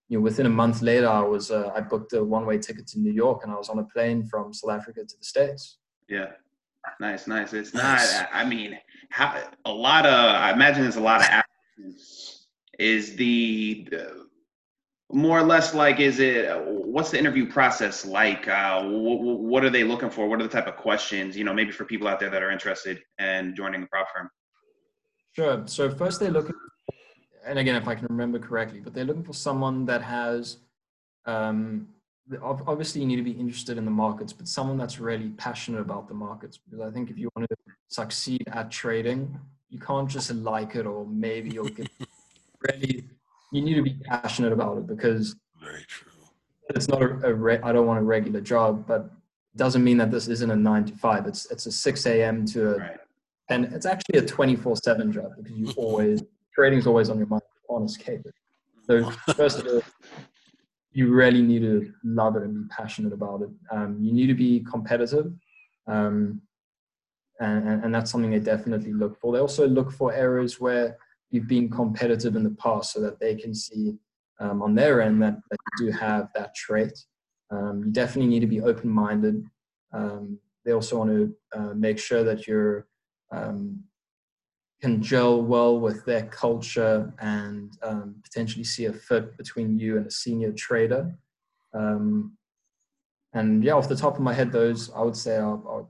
you 0.09 0.17
know 0.17 0.23
within 0.23 0.45
a 0.45 0.49
month 0.49 0.81
later 0.81 1.09
I 1.09 1.21
was 1.21 1.51
uh, 1.51 1.71
I 1.75 1.81
booked 1.81 2.13
a 2.13 2.23
one 2.23 2.45
way 2.45 2.57
ticket 2.57 2.87
to 2.87 2.99
New 2.99 3.11
York 3.11 3.41
and 3.43 3.51
I 3.51 3.55
was 3.55 3.69
on 3.69 3.79
a 3.79 3.83
plane 3.83 4.25
from 4.25 4.53
South 4.53 4.71
Africa 4.71 5.01
to 5.01 5.17
the 5.17 5.25
States. 5.25 5.77
Yeah. 6.07 6.31
Nice, 6.99 7.27
nice. 7.27 7.53
It's 7.53 7.73
not, 7.73 7.83
Nice. 7.83 8.23
I 8.31 8.45
mean, 8.45 8.77
how, 9.09 9.41
a 9.65 9.71
lot 9.71 10.05
of, 10.05 10.13
I 10.13 10.51
imagine 10.51 10.83
there's 10.83 10.97
a 10.97 11.01
lot 11.01 11.21
of. 11.21 11.43
Is 12.77 13.15
the, 13.15 13.87
uh, 13.93 14.24
more 15.11 15.39
or 15.39 15.43
less 15.43 15.73
like, 15.73 15.99
is 15.99 16.19
it, 16.19 16.49
what's 16.65 17.11
the 17.11 17.19
interview 17.19 17.49
process 17.49 18.05
like? 18.05 18.47
Uh, 18.47 18.83
what, 18.83 19.39
what 19.39 19.63
are 19.63 19.69
they 19.69 19.83
looking 19.83 20.09
for? 20.09 20.27
What 20.27 20.39
are 20.39 20.43
the 20.43 20.49
type 20.49 20.67
of 20.67 20.77
questions, 20.77 21.37
you 21.37 21.43
know, 21.43 21.53
maybe 21.53 21.71
for 21.71 21.85
people 21.85 22.07
out 22.07 22.19
there 22.19 22.29
that 22.29 22.41
are 22.41 22.51
interested 22.51 23.01
in 23.19 23.55
joining 23.55 23.81
the 23.81 23.87
prop 23.87 24.07
firm? 24.13 24.29
Sure. 25.33 25.63
So 25.67 25.89
first 25.91 26.19
they're 26.19 26.31
looking, 26.31 26.55
and 27.45 27.59
again, 27.59 27.75
if 27.75 27.87
I 27.87 27.95
can 27.95 28.07
remember 28.07 28.39
correctly, 28.39 28.79
but 28.79 28.93
they're 28.93 29.05
looking 29.05 29.23
for 29.23 29.33
someone 29.33 29.85
that 29.85 30.01
has, 30.01 30.57
um, 31.25 31.89
obviously 32.41 33.01
you 33.01 33.07
need 33.07 33.17
to 33.17 33.21
be 33.21 33.31
interested 33.31 33.77
in 33.77 33.85
the 33.85 33.91
markets, 33.91 34.33
but 34.33 34.47
someone 34.47 34.77
that's 34.77 34.99
really 34.99 35.29
passionate 35.31 35.81
about 35.81 36.07
the 36.07 36.15
markets. 36.15 36.57
Because 36.57 36.81
I 36.81 36.91
think 36.91 37.11
if 37.11 37.17
you 37.17 37.29
want 37.35 37.47
to 37.47 37.55
succeed 37.89 38.43
at 38.47 38.71
trading, 38.71 39.39
you 39.69 39.79
can't 39.79 40.09
just 40.09 40.33
like 40.33 40.75
it 40.75 40.87
or 40.87 41.05
maybe 41.05 41.51
you'll 41.51 41.69
get 41.69 41.89
really 42.71 43.03
you 43.55 43.61
need 43.61 43.75
to 43.75 43.81
be 43.81 43.93
passionate 44.03 44.51
about 44.51 44.77
it 44.77 44.87
because 44.87 45.35
Very 45.63 45.83
true. 45.87 46.11
it's 46.75 46.87
not 46.89 47.01
a, 47.01 47.09
a 47.29 47.33
re- 47.33 47.59
I 47.63 47.71
don't 47.71 47.87
want 47.87 47.99
a 47.99 48.03
regular 48.03 48.41
job, 48.41 48.85
but 48.85 49.01
it 49.53 49.57
doesn't 49.57 49.83
mean 49.83 49.97
that 49.97 50.11
this 50.11 50.27
isn't 50.27 50.51
a 50.51 50.55
nine 50.55 50.83
to 50.85 50.93
five. 50.95 51.25
It's 51.25 51.49
it's 51.51 51.65
a 51.65 51.71
six 51.71 52.05
a.m. 52.05 52.45
to 52.47 52.71
a 52.71 52.77
Right. 52.77 52.97
and 53.49 53.65
it's 53.65 53.85
actually 53.85 54.19
a 54.19 54.25
twenty 54.25 54.55
four 54.57 54.75
seven 54.75 55.11
job 55.11 55.31
because 55.37 55.57
you 55.57 55.71
always 55.77 56.21
trading's 56.55 56.85
always 56.85 57.09
on 57.09 57.17
your 57.17 57.27
mind. 57.27 57.43
You 57.69 57.87
can't. 57.99 58.25
So 58.87 59.09
first 59.35 59.59
of 59.59 59.67
all, 59.67 59.81
you 60.91 61.13
really 61.13 61.41
need 61.41 61.61
to 61.61 61.93
love 62.03 62.35
it 62.35 62.43
and 62.43 62.53
be 62.53 62.67
passionate 62.69 63.13
about 63.13 63.41
it. 63.41 63.49
Um, 63.71 63.97
you 64.01 64.11
need 64.13 64.27
to 64.27 64.33
be 64.35 64.59
competitive, 64.69 65.31
um, 65.87 66.41
and, 67.39 67.67
and 67.69 67.83
and 67.85 67.95
that's 67.95 68.11
something 68.11 68.31
they 68.31 68.39
definitely 68.39 68.91
look 68.93 69.17
for. 69.19 69.31
They 69.33 69.39
also 69.39 69.65
look 69.67 69.91
for 69.93 70.11
areas 70.13 70.59
where 70.59 70.97
you've 71.31 71.47
been 71.47 71.69
competitive 71.69 72.35
in 72.35 72.43
the 72.43 72.51
past, 72.51 72.93
so 72.93 73.01
that 73.01 73.19
they 73.19 73.35
can 73.35 73.53
see 73.53 73.95
um, 74.39 74.61
on 74.61 74.75
their 74.75 75.01
end 75.01 75.21
that, 75.21 75.37
that 75.49 75.57
you 75.79 75.87
do 75.87 75.97
have 75.97 76.29
that 76.35 76.55
trait. 76.55 76.97
Um, 77.51 77.83
you 77.85 77.91
definitely 77.91 78.29
need 78.29 78.41
to 78.41 78.47
be 78.47 78.61
open 78.61 78.89
minded. 78.89 79.45
Um, 79.93 80.39
they 80.65 80.71
also 80.71 80.97
want 80.97 81.11
to 81.11 81.35
uh, 81.55 81.73
make 81.73 81.99
sure 81.99 82.23
that 82.23 82.47
you're 82.47 82.87
um, 83.31 83.83
can 84.81 85.01
gel 85.01 85.41
well 85.41 85.79
with 85.79 86.05
their 86.05 86.25
culture 86.27 87.13
and 87.19 87.77
um, 87.81 88.15
potentially 88.23 88.63
see 88.63 88.85
a 88.85 88.93
fit 88.93 89.37
between 89.37 89.79
you 89.79 89.97
and 89.97 90.05
a 90.05 90.11
senior 90.11 90.51
trader. 90.51 91.17
Um, 91.73 92.37
and 93.33 93.63
yeah, 93.63 93.73
off 93.73 93.89
the 93.89 93.95
top 93.95 94.15
of 94.15 94.21
my 94.21 94.33
head, 94.33 94.51
those 94.51 94.91
I 94.91 95.01
would 95.01 95.15
say 95.15 95.37
are, 95.37 95.61
are 95.67 95.87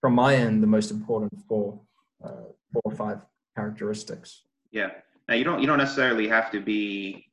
from 0.00 0.14
my 0.14 0.34
end 0.34 0.62
the 0.62 0.66
most 0.66 0.90
important 0.90 1.32
four, 1.48 1.80
uh, 2.24 2.48
four 2.72 2.82
or 2.84 2.94
five 2.94 3.18
characteristics. 3.56 4.42
Yeah. 4.70 4.90
Now 5.28 5.34
you 5.34 5.44
don't 5.44 5.60
you 5.60 5.66
don't 5.66 5.78
necessarily 5.78 6.28
have 6.28 6.50
to 6.52 6.60
be 6.60 7.26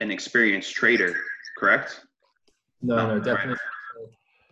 an 0.00 0.10
experienced 0.10 0.74
trader, 0.74 1.14
correct? 1.58 2.00
No, 2.82 2.96
no, 2.96 3.14
right. 3.14 3.24
definitely. 3.24 3.56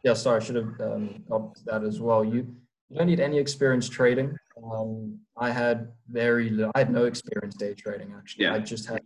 Yeah, 0.04 0.14
sorry, 0.14 0.40
I 0.40 0.44
should 0.44 0.56
have 0.56 0.80
um, 0.80 1.24
got 1.28 1.64
that 1.64 1.82
as 1.82 2.00
well. 2.00 2.24
You, 2.24 2.46
you 2.88 2.96
don't 2.96 3.06
need 3.06 3.20
any 3.20 3.38
experience 3.38 3.88
trading. 3.88 4.36
Um, 4.62 5.18
I 5.36 5.50
had 5.50 5.88
very, 6.08 6.50
li- 6.50 6.70
I 6.74 6.78
had 6.78 6.92
no 6.92 7.04
experience 7.04 7.56
day 7.56 7.74
trading 7.74 8.14
actually. 8.16 8.44
Yeah. 8.44 8.54
I 8.54 8.58
just 8.60 8.86
had 8.86 9.00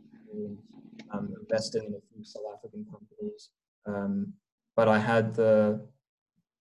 um, 1.12 1.34
investing 1.40 1.84
in 1.84 1.94
a 1.94 2.02
few 2.12 2.24
South 2.24 2.42
African 2.54 2.84
companies, 2.84 3.50
um, 3.86 4.32
but 4.76 4.88
I 4.88 4.98
had 4.98 5.34
the 5.34 5.80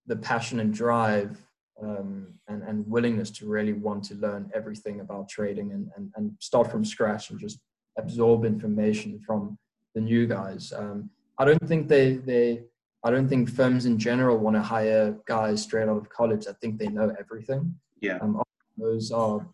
the 0.08 0.16
passion 0.16 0.60
and 0.60 0.74
drive 0.74 1.40
um, 1.82 2.28
and, 2.48 2.64
and 2.64 2.88
willingness 2.88 3.32
to 3.32 3.48
really 3.48 3.74
want 3.74 4.04
to 4.06 4.16
learn 4.16 4.50
everything 4.54 5.00
about 5.00 5.30
trading 5.30 5.72
and, 5.72 5.90
and, 5.96 6.12
and 6.16 6.32
start 6.40 6.70
from 6.70 6.86
scratch 6.86 7.30
and 7.30 7.40
just 7.40 7.60
absorb 7.98 8.46
information 8.46 9.20
from 9.26 9.58
the 9.96 10.02
new 10.02 10.28
guys. 10.28 10.74
Um, 10.76 11.10
I 11.38 11.46
don't 11.46 11.68
think 11.68 11.88
they 11.88 12.16
they 12.16 12.64
I 13.04 13.10
don't 13.10 13.28
think 13.28 13.50
firms 13.50 13.86
in 13.86 13.98
general 13.98 14.38
want 14.38 14.56
to 14.56 14.62
hire 14.62 15.18
guys 15.26 15.64
straight 15.64 15.90
out 15.90 15.98
of 15.98 16.10
college 16.10 16.46
I 16.48 16.54
think 16.54 16.78
they 16.78 16.88
know 16.88 17.14
everything. 17.20 17.76
Yeah. 18.00 18.20
Um, 18.22 18.42
those 18.78 19.12
are 19.12 19.46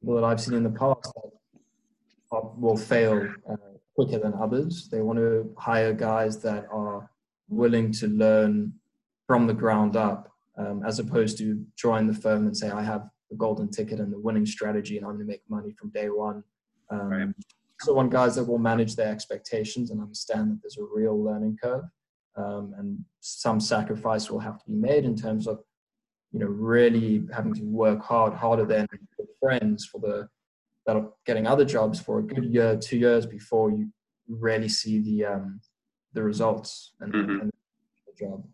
people 0.00 0.14
that 0.16 0.24
I've 0.24 0.40
seen 0.40 0.54
in 0.54 0.62
the 0.62 0.70
past 0.70 1.12
that 1.14 1.30
are, 2.30 2.50
will 2.56 2.76
fail 2.76 3.28
uh, 3.50 3.56
quicker 3.94 4.18
than 4.18 4.34
others. 4.34 4.88
They 4.88 5.00
want 5.00 5.18
to 5.18 5.52
hire 5.58 5.92
guys 5.92 6.40
that 6.42 6.66
are 6.70 7.10
willing 7.48 7.92
to 7.92 8.06
learn 8.06 8.72
from 9.26 9.46
the 9.46 9.54
ground 9.54 9.96
up, 9.96 10.29
um, 10.58 10.82
as 10.84 10.98
opposed 10.98 11.38
to 11.38 11.64
join 11.76 12.06
the 12.06 12.14
firm 12.14 12.46
and 12.46 12.56
say, 12.56 12.70
"I 12.70 12.82
have 12.82 13.08
the 13.30 13.36
golden 13.36 13.68
ticket 13.68 14.00
and 14.00 14.12
the 14.12 14.18
winning 14.18 14.46
strategy, 14.46 14.96
and 14.96 15.06
I'm 15.06 15.12
going 15.14 15.26
to 15.26 15.30
make 15.30 15.42
money 15.48 15.72
from 15.72 15.90
day 15.90 16.08
one." 16.10 16.42
Um, 16.90 17.08
Right. 17.08 17.28
So, 17.82 17.94
want 17.94 18.10
guys 18.12 18.34
that 18.34 18.44
will 18.44 18.58
manage 18.58 18.94
their 18.94 19.08
expectations 19.10 19.90
and 19.90 20.02
understand 20.02 20.50
that 20.50 20.58
there's 20.62 20.76
a 20.76 20.84
real 20.94 21.18
learning 21.22 21.56
curve, 21.62 21.84
um, 22.36 22.74
and 22.76 23.02
some 23.20 23.58
sacrifice 23.58 24.30
will 24.30 24.40
have 24.40 24.58
to 24.58 24.64
be 24.66 24.74
made 24.76 25.04
in 25.06 25.16
terms 25.16 25.46
of, 25.46 25.64
you 26.32 26.40
know, 26.40 26.46
really 26.46 27.26
having 27.32 27.54
to 27.54 27.62
work 27.62 28.02
hard, 28.02 28.34
harder 28.34 28.66
than 28.66 28.86
your 29.18 29.28
friends 29.40 29.86
for 29.86 29.98
the 30.00 30.28
that 30.86 30.96
are 30.96 31.10
getting 31.24 31.46
other 31.46 31.64
jobs 31.64 32.00
for 32.00 32.18
a 32.18 32.22
good 32.22 32.44
year, 32.44 32.76
two 32.76 32.98
years 32.98 33.24
before 33.24 33.70
you 33.70 33.90
really 34.28 34.68
see 34.68 34.98
the 34.98 35.24
um, 35.24 35.60
the 36.12 36.22
results 36.22 36.94
and, 37.00 37.12
Mhm. 37.14 37.40
and 37.42 37.52
the 38.06 38.12
job. 38.26 38.46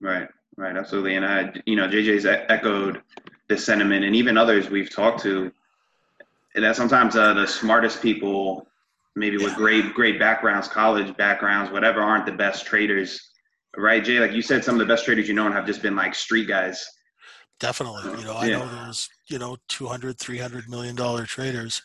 Right, 0.00 0.28
right, 0.56 0.76
absolutely. 0.76 1.16
And 1.16 1.24
I, 1.24 1.52
you 1.66 1.76
know, 1.76 1.88
JJ's 1.88 2.26
echoed 2.26 3.02
this 3.48 3.64
sentiment, 3.64 4.04
and 4.04 4.14
even 4.14 4.36
others 4.36 4.70
we've 4.70 4.90
talked 4.90 5.20
to, 5.22 5.52
that 6.54 6.76
sometimes 6.76 7.16
uh, 7.16 7.34
the 7.34 7.46
smartest 7.46 8.00
people, 8.00 8.66
maybe 9.16 9.36
with 9.36 9.54
great, 9.54 9.92
great 9.94 10.18
backgrounds, 10.18 10.68
college 10.68 11.16
backgrounds, 11.16 11.70
whatever, 11.70 12.00
aren't 12.00 12.26
the 12.26 12.32
best 12.32 12.64
traders. 12.66 13.30
Right, 13.76 14.04
Jay? 14.04 14.20
Like 14.20 14.32
you 14.32 14.42
said, 14.42 14.64
some 14.64 14.76
of 14.76 14.78
the 14.78 14.86
best 14.86 15.04
traders 15.04 15.26
you 15.26 15.34
know 15.34 15.50
have 15.50 15.66
just 15.66 15.82
been 15.82 15.96
like 15.96 16.14
street 16.14 16.46
guys. 16.46 16.88
Definitely. 17.58 18.04
You 18.20 18.24
know, 18.24 18.36
I 18.36 18.46
Yeah. 18.46 18.58
know 18.58 18.68
those, 18.68 19.08
you 19.26 19.38
know, 19.38 19.56
200, 19.68 20.18
300 20.18 20.68
million 20.68 20.94
dollar 20.94 21.24
traders. 21.26 21.82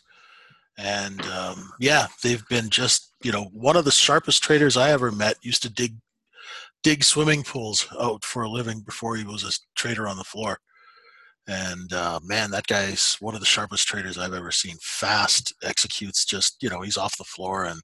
And 0.78 1.20
um, 1.26 1.72
yeah, 1.80 2.06
they've 2.22 2.46
been 2.48 2.70
just, 2.70 3.12
you 3.22 3.32
know, 3.32 3.44
one 3.52 3.76
of 3.76 3.84
the 3.84 3.90
sharpest 3.90 4.42
traders 4.42 4.76
I 4.76 4.90
ever 4.90 5.10
met 5.10 5.36
used 5.42 5.62
to 5.62 5.70
dig 5.70 5.96
dig 6.82 7.04
swimming 7.04 7.42
pools 7.42 7.86
out 8.00 8.24
for 8.24 8.42
a 8.42 8.48
living 8.48 8.80
before 8.80 9.16
he 9.16 9.24
was 9.24 9.44
a 9.44 9.52
trader 9.76 10.08
on 10.08 10.16
the 10.16 10.24
floor. 10.24 10.58
And 11.46 11.92
uh, 11.92 12.20
man, 12.22 12.50
that 12.52 12.66
guy's 12.66 13.16
one 13.20 13.34
of 13.34 13.40
the 13.40 13.46
sharpest 13.46 13.88
traders 13.88 14.18
I've 14.18 14.34
ever 14.34 14.52
seen. 14.52 14.76
Fast, 14.80 15.52
executes 15.62 16.24
just, 16.24 16.62
you 16.62 16.70
know, 16.70 16.80
he's 16.82 16.96
off 16.96 17.18
the 17.18 17.24
floor 17.24 17.64
and 17.64 17.80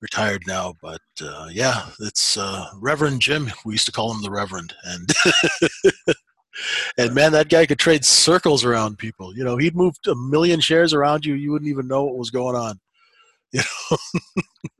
retired 0.00 0.42
now. 0.46 0.74
But 0.82 1.00
uh, 1.22 1.48
yeah, 1.50 1.86
it's 2.00 2.36
uh, 2.36 2.66
Reverend 2.80 3.20
Jim. 3.20 3.50
We 3.64 3.74
used 3.74 3.86
to 3.86 3.92
call 3.92 4.12
him 4.12 4.22
the 4.22 4.30
Reverend. 4.30 4.74
And 4.84 5.08
and 6.98 7.14
man, 7.14 7.32
that 7.32 7.48
guy 7.48 7.66
could 7.66 7.78
trade 7.78 8.04
circles 8.04 8.64
around 8.64 8.98
people. 8.98 9.36
You 9.36 9.44
know, 9.44 9.56
he'd 9.56 9.76
move 9.76 9.94
a 10.08 10.14
million 10.14 10.60
shares 10.60 10.92
around 10.92 11.24
you. 11.24 11.34
You 11.34 11.52
wouldn't 11.52 11.70
even 11.70 11.86
know 11.86 12.04
what 12.04 12.18
was 12.18 12.30
going 12.30 12.56
on. 12.56 12.80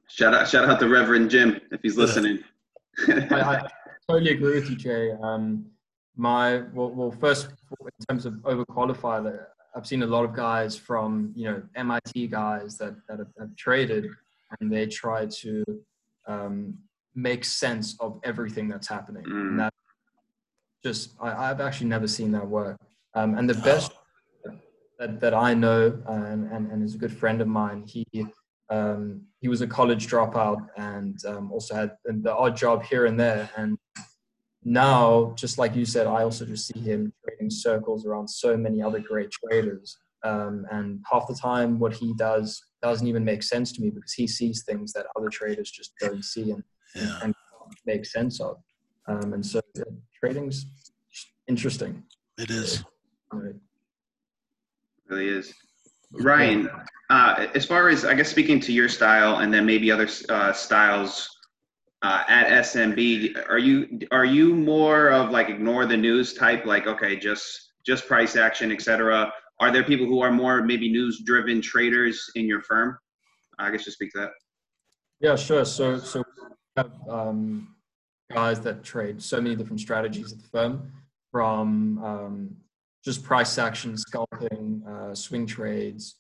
Shout 0.09 0.35
out, 0.35 0.47
shout 0.47 0.69
out 0.69 0.79
to 0.79 0.91
Reverend 0.91 1.31
Jim 1.31 1.59
if 1.71 1.81
he's 1.83 1.97
listening. 1.97 2.41
I, 3.09 3.41
I 3.41 3.69
totally 4.09 4.33
agree 4.33 4.55
with 4.55 4.71
you, 4.71 4.77
Jay. 4.77 5.13
Um, 5.23 5.67
my 6.17 6.63
well, 6.73 6.91
well, 6.91 7.11
first 7.11 7.49
in 7.81 8.07
terms 8.09 8.27
of 8.27 8.35
overqualified, 8.35 9.45
I've 9.75 9.87
seen 9.87 10.03
a 10.03 10.07
lot 10.07 10.25
of 10.25 10.35
guys 10.35 10.77
from 10.77 11.33
you 11.35 11.45
know 11.45 11.63
MIT 11.75 12.29
guys 12.29 12.77
that 12.79 12.95
that 13.09 13.19
have, 13.19 13.33
have 13.39 13.57
traded, 13.57 14.09
and 14.61 14.71
they 14.71 14.87
try 14.87 15.27
to 15.27 15.65
um, 16.27 16.79
make 17.15 17.45
sense 17.45 17.97
of 18.01 18.21
everything 18.25 18.69
that's 18.69 18.89
happening. 18.89 19.25
Mm. 19.25 19.49
And 19.49 19.61
that 19.61 19.75
just 20.85 21.15
I, 21.21 21.51
I've 21.51 21.61
actually 21.61 21.89
never 21.89 22.07
seen 22.07 22.33
that 22.33 22.47
work. 22.47 22.79
Um, 23.15 23.37
and 23.39 23.49
the 23.49 23.55
best 23.55 23.93
that, 24.99 25.21
that 25.21 25.35
I 25.35 25.55
know 25.55 25.99
uh, 26.09 26.13
and, 26.13 26.51
and, 26.51 26.71
and 26.71 26.83
is 26.83 26.95
a 26.95 26.99
good 26.99 27.13
friend 27.13 27.41
of 27.41 27.49
mine, 27.49 27.85
he 27.87 28.05
um, 28.73 29.23
he 29.41 29.49
was 29.49 29.61
a 29.61 29.67
college 29.67 30.07
dropout 30.09 30.67
and 30.79 31.19
um, 31.26 31.52
also 31.52 31.75
had 31.75 31.91
the 32.05 32.35
odd 32.35 32.57
job 32.57 32.83
here 32.83 33.05
and 33.05 33.21
there. 33.21 33.50
And 33.57 33.76
now, 34.64 35.35
just 35.37 35.59
like 35.59 35.76
you 35.76 35.85
said, 35.85 36.07
I 36.07 36.23
also 36.23 36.47
just 36.47 36.69
see 36.69 36.81
him 36.81 37.12
trading 37.23 37.50
circles 37.50 38.07
around 38.07 38.29
so 38.29 38.57
many 38.57 38.83
other 38.83 39.00
great 39.00 39.31
traders. 39.31 39.99
Um, 40.25 40.64
and 40.71 41.00
half 41.11 41.26
the 41.26 41.35
time, 41.35 41.79
what 41.79 41.93
he 41.93 42.14
does 42.14 42.62
doesn't 42.81 43.07
even 43.07 43.25
make 43.25 43.43
sense 43.43 43.73
to 43.73 43.83
me 43.83 43.91
because 43.91 44.14
he 44.14 44.26
sees 44.26 44.64
things 44.64 44.93
that 44.95 45.07
other 45.17 45.29
traders 45.29 45.71
just 45.71 45.93
don't 46.00 46.25
see 46.25 46.52
and, 46.52 46.62
Yeah. 46.95 47.19
and 47.23 47.35
can't 47.35 47.79
make 47.85 48.07
sense 48.07 48.41
of. 48.41 48.57
Um, 49.07 49.35
and 49.35 49.45
so, 49.45 49.61
uh, 49.79 49.83
trading's 50.19 50.64
interesting. 51.47 52.05
It 52.38 52.50
is. 52.50 52.85
You 53.33 53.38
know, 53.38 53.52
really 55.09 55.29
is. 55.29 55.52
Ryan, 56.12 56.71
uh, 57.12 57.47
as 57.54 57.66
far 57.66 57.90
as 57.90 58.07
I 58.07 58.14
guess 58.14 58.31
speaking 58.31 58.59
to 58.61 58.73
your 58.73 58.88
style 58.88 59.40
and 59.40 59.52
then 59.52 59.66
maybe 59.66 59.90
other 59.90 60.09
uh, 60.31 60.50
styles 60.54 61.28
uh, 62.00 62.25
at 62.26 62.64
SMB, 62.64 63.50
are 63.50 63.59
you 63.59 64.00
are 64.11 64.25
you 64.25 64.54
more 64.54 65.11
of 65.11 65.31
like 65.31 65.50
ignore 65.50 65.85
the 65.85 65.97
news 65.97 66.33
type, 66.33 66.64
like 66.64 66.87
okay, 66.87 67.16
just 67.16 67.73
just 67.85 68.09
price 68.09 68.35
action, 68.35 68.73
etc. 68.73 69.31
Are 69.61 69.71
there 69.71 69.85
people 69.85 70.07
who 70.07 70.23
are 70.23 70.31
more 70.31 70.62
maybe 70.62 70.90
news 70.90 71.23
driven 71.26 71.61
traders 71.61 72.31
in 72.35 72.47
your 72.47 72.62
firm? 72.62 72.97
I 73.59 73.71
guess 73.71 73.85
just 73.85 73.99
speak 73.99 74.12
to 74.12 74.21
that. 74.21 74.31
Yeah, 75.21 75.37
sure. 75.37 75.66
So, 75.66 75.99
so 75.99 76.21
we 76.38 76.54
have 76.78 76.92
um, 77.11 77.75
guys 78.33 78.59
that 78.61 78.83
trade 78.83 79.21
so 79.23 79.38
many 79.38 79.54
different 79.54 79.81
strategies 79.81 80.33
at 80.33 80.40
the 80.40 80.49
firm, 80.49 80.90
from 81.31 82.02
um, 82.02 82.57
just 83.04 83.23
price 83.23 83.59
action, 83.59 83.99
scalping, 83.99 84.83
uh, 84.88 85.14
swing 85.14 85.47
trades, 85.47 86.16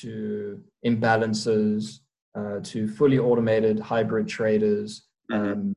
to 0.00 0.62
imbalances, 0.84 2.00
uh, 2.38 2.58
to 2.70 2.78
fully 2.98 3.18
automated 3.18 3.76
hybrid 3.92 4.26
traders, 4.28 4.90
Mhm. 5.30 5.36
um, 5.36 5.74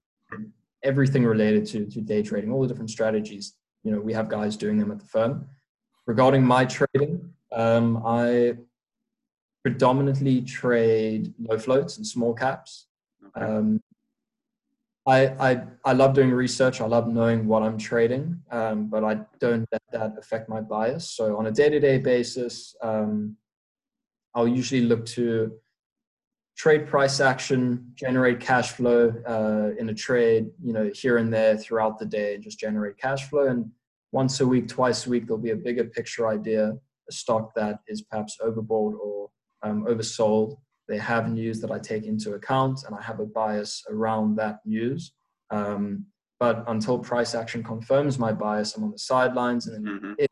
everything 0.84 1.24
related 1.26 1.64
to 1.72 1.86
to 1.94 2.00
day 2.02 2.22
trading, 2.30 2.50
all 2.52 2.62
the 2.62 2.68
different 2.72 2.90
strategies. 2.98 3.46
You 3.84 3.92
know, 3.92 4.02
we 4.08 4.14
have 4.14 4.28
guys 4.38 4.54
doing 4.58 4.78
them 4.80 4.92
at 4.92 5.00
the 5.00 5.10
firm. 5.16 5.34
regarding 6.08 6.44
my 6.56 6.64
trading, 6.78 7.14
um, 7.52 7.88
I 8.06 8.58
predominantly 9.64 10.42
trade 10.42 11.34
low 11.40 11.58
floats 11.58 11.98
and 11.98 12.06
small 12.06 12.34
caps. 12.34 12.88
Okay. 13.28 13.42
Um, 13.46 13.82
I, 15.08 15.20
I 15.50 15.52
I 15.84 15.94
love 15.94 16.14
doing 16.14 16.32
research. 16.32 16.82
I 16.82 16.86
love 16.96 17.08
knowing 17.08 17.48
what 17.48 17.62
I'm 17.64 17.78
trading, 17.78 18.42
um, 18.52 18.88
but 18.94 19.04
I 19.04 19.14
don't 19.40 19.66
let 19.72 19.82
that 19.92 20.12
affect 20.18 20.50
my 20.50 20.62
bias. 20.62 21.10
So 21.18 21.38
on 21.38 21.46
a 21.48 21.52
day-to-day 21.52 21.98
basis, 22.00 22.76
um, 22.82 23.38
I'll 24.36 24.48
usually 24.48 24.82
look 24.82 25.06
to 25.08 25.54
trade 26.58 26.88
price 26.88 27.20
action, 27.20 27.92
generate 27.96 28.40
cash 28.40 28.72
flow 28.72 29.14
uh, 29.28 29.72
in 29.80 29.90
a 29.90 29.94
trade, 29.94 30.52
you 30.64 30.74
know, 30.74 30.92
here 30.94 31.18
and 31.18 31.34
there 31.34 31.58
throughout 31.58 32.00
the 32.00 32.06
day, 32.06 32.36
and 32.36 32.44
just 32.44 32.60
generate 32.60 32.98
cash 32.98 33.30
flow. 33.30 33.48
And 33.48 33.72
once 34.12 34.40
a 34.40 34.48
week, 34.48 34.68
twice 34.68 35.08
a 35.08 35.10
week, 35.10 35.26
there'll 35.26 35.42
be 35.42 35.52
a 35.52 35.56
bigger 35.56 35.86
picture 35.86 36.28
idea, 36.28 36.74
a 37.10 37.12
stock 37.12 37.54
that 37.56 37.80
is 37.88 38.02
perhaps 38.02 38.38
overbought 38.42 39.00
or 39.00 39.30
um, 39.64 39.86
oversold 39.86 40.58
they 40.88 40.98
have 40.98 41.32
news 41.32 41.60
that 41.62 41.72
I 41.72 41.80
take 41.80 42.06
into 42.06 42.34
account, 42.34 42.84
and 42.86 42.96
I 42.96 43.02
have 43.02 43.20
a 43.20 43.26
bias 43.26 43.84
around 43.90 44.36
that 44.36 44.60
news. 44.66 45.14
Um, 45.50 46.06
but 46.40 46.64
until 46.68 47.00
price 47.00 47.34
action 47.34 47.64
confirms 47.64 48.20
my 48.20 48.32
bias, 48.34 48.76
I'm 48.76 48.84
on 48.84 48.92
the 48.92 49.00
sidelines. 49.00 49.68
And 49.68 49.86
then 49.86 50.00
hmm 50.00 50.14
if 50.18 50.28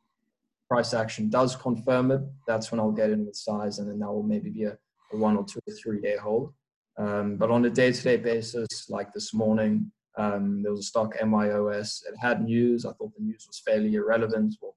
price 0.74 0.96
action 0.96 1.30
does 1.30 1.56
confirm 1.56 2.10
it, 2.10 2.22
that's 2.48 2.72
when 2.72 2.80
I'll 2.80 2.92
get 2.92 3.12
in 3.12 3.28
with 3.28 3.36
size, 3.36 3.78
and 3.78 3.88
then 3.88 4.00
that 4.00 4.12
will 4.12 4.24
maybe 4.24 4.50
be 4.50 4.64
a, 4.64 4.76
a 5.12 5.18
one 5.18 5.38
or 5.38 5.46
two 5.46 5.60
or 5.68 5.74
three 5.76 6.02
day 6.02 6.18
hold. 6.18 6.52
Um, 6.98 7.38
but 7.38 7.52
on 7.52 7.64
a 7.66 7.70
day 7.70 7.92
to 7.92 8.04
day 8.04 8.18
basis, 8.18 8.90
like 8.90 9.14
this 9.14 9.36
morning, 9.36 9.92
um, 10.18 10.64
there 10.64 10.72
was 10.72 10.80
a 10.80 10.90
stock 10.94 11.14
MYOS. 11.22 12.02
It 12.10 12.16
had 12.20 12.44
news. 12.44 12.88
I 12.88 12.94
thought 12.94 13.14
the 13.16 13.24
news 13.24 13.46
was 13.48 13.62
fairly 13.64 13.94
irrelevant, 13.94 14.56
or 14.62 14.74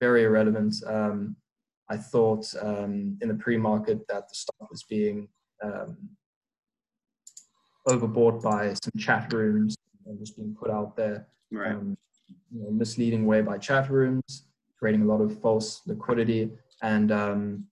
very 0.00 0.24
irrelevant. 0.24 0.74
Um, 0.84 1.36
I 1.88 1.96
thought 1.96 2.52
um, 2.60 3.16
in 3.20 3.28
the 3.28 3.34
pre-market 3.34 4.00
that 4.08 4.28
the 4.28 4.34
stock 4.34 4.68
was 4.68 4.82
being 4.82 5.28
um, 5.62 5.96
overbought 7.88 8.42
by 8.42 8.74
some 8.82 8.98
chat 8.98 9.32
rooms 9.32 9.76
and 10.06 10.18
was 10.18 10.32
being 10.32 10.56
put 10.60 10.70
out 10.70 10.96
there 10.96 11.28
Right. 11.52 11.72
um, 11.72 11.96
you 12.52 12.62
know, 12.62 12.70
misleading 12.70 13.26
way 13.26 13.42
by 13.42 13.58
chat 13.58 13.90
rooms, 13.90 14.44
creating 14.80 15.02
a 15.02 15.04
lot 15.04 15.20
of 15.20 15.38
false 15.40 15.82
liquidity. 15.86 16.50
And 16.82 17.12
um, 17.12 17.66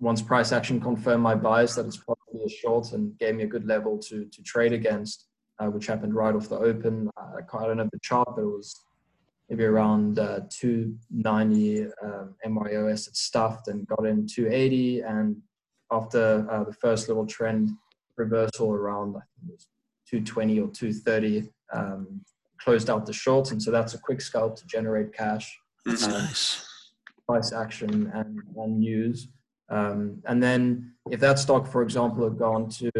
once 0.00 0.20
price 0.20 0.50
action 0.52 0.80
confirmed 0.80 1.22
my 1.22 1.36
bias 1.36 1.76
that 1.76 1.86
it's 1.86 1.96
probably 1.96 2.44
a 2.44 2.48
short 2.48 2.92
and 2.92 3.16
gave 3.18 3.36
me 3.36 3.44
a 3.44 3.46
good 3.46 3.66
level 3.66 3.96
to 3.98 4.26
to 4.26 4.42
trade 4.42 4.72
against, 4.72 5.26
uh, 5.60 5.66
which 5.66 5.86
happened 5.86 6.14
right 6.14 6.34
off 6.34 6.48
the 6.48 6.58
open. 6.58 7.08
I, 7.16 7.56
I 7.56 7.66
don't 7.66 7.76
know 7.76 7.88
the 7.90 8.00
chart, 8.02 8.28
but 8.34 8.42
it 8.42 8.46
was 8.46 8.84
maybe 9.48 9.64
around 9.64 10.18
uh, 10.18 10.40
290 10.50 11.86
um, 12.02 12.34
MYOS. 12.46 13.08
It 13.08 13.16
stuffed 13.16 13.68
and 13.68 13.86
got 13.86 14.04
in 14.04 14.26
280. 14.26 15.00
And 15.00 15.36
after 15.90 16.46
uh, 16.50 16.64
the 16.64 16.72
first 16.74 17.08
little 17.08 17.26
trend 17.26 17.70
reversal 18.16 18.72
around, 18.72 19.16
I 19.16 19.20
think 19.40 19.48
it 19.48 19.52
was 19.52 19.68
220 20.10 20.60
or 20.60 20.68
230, 20.68 21.48
um, 21.72 22.20
closed 22.60 22.90
out 22.90 23.06
the 23.06 23.12
shorts. 23.12 23.52
And 23.52 23.62
so 23.62 23.70
that's 23.70 23.94
a 23.94 23.98
quick 23.98 24.20
scalp 24.20 24.56
to 24.56 24.66
generate 24.66 25.14
cash 25.14 25.58
That's 25.88 26.06
Mhm. 26.06 26.12
nice. 26.12 26.64
price 27.26 27.52
action 27.52 28.10
and, 28.14 28.40
and 28.56 28.78
news. 28.80 29.28
Um, 29.68 30.22
and 30.26 30.42
then 30.42 30.94
if 31.10 31.20
that 31.20 31.38
stock, 31.38 31.66
for 31.66 31.82
example, 31.82 32.24
had 32.24 32.38
gone 32.38 32.70
to 32.70 32.90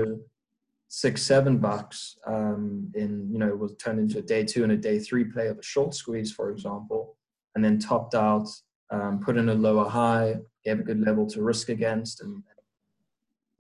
six, 0.89 1.23
seven 1.23 1.57
bucks 1.59 2.19
um, 2.27 2.91
in, 2.95 3.31
you 3.33 3.39
know, 3.39 3.55
was 3.57 3.75
turned 3.77 3.99
into 4.01 4.19
a 4.19 4.23
day 4.23 4.45
two 4.45 4.65
and 4.65 4.73
a 4.73 4.77
day 4.77 4.99
three 4.99 5.25
play 5.25 5.47
of 5.47 5.59
a 5.59 5.63
short 5.63 5.95
squeeze, 5.95 6.31
for 6.31 6.51
example, 6.51 7.17
and 7.55 7.65
then 7.65 7.79
topped 7.79 8.15
out, 8.15 8.47
um, 8.91 9.19
put 9.21 9.39
in 9.39 9.49
a 9.49 9.55
lower 9.55 9.89
high, 9.89 10.37
gave 10.63 10.79
a 10.81 10.83
good 10.83 11.01
level 11.01 11.27
to 11.27 11.43
risk 11.43 11.71
against, 11.71 12.21
and 12.21 12.43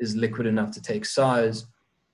is 0.00 0.14
liquid 0.16 0.46
enough 0.46 0.70
to 0.72 0.82
take 0.82 1.04
size, 1.06 1.66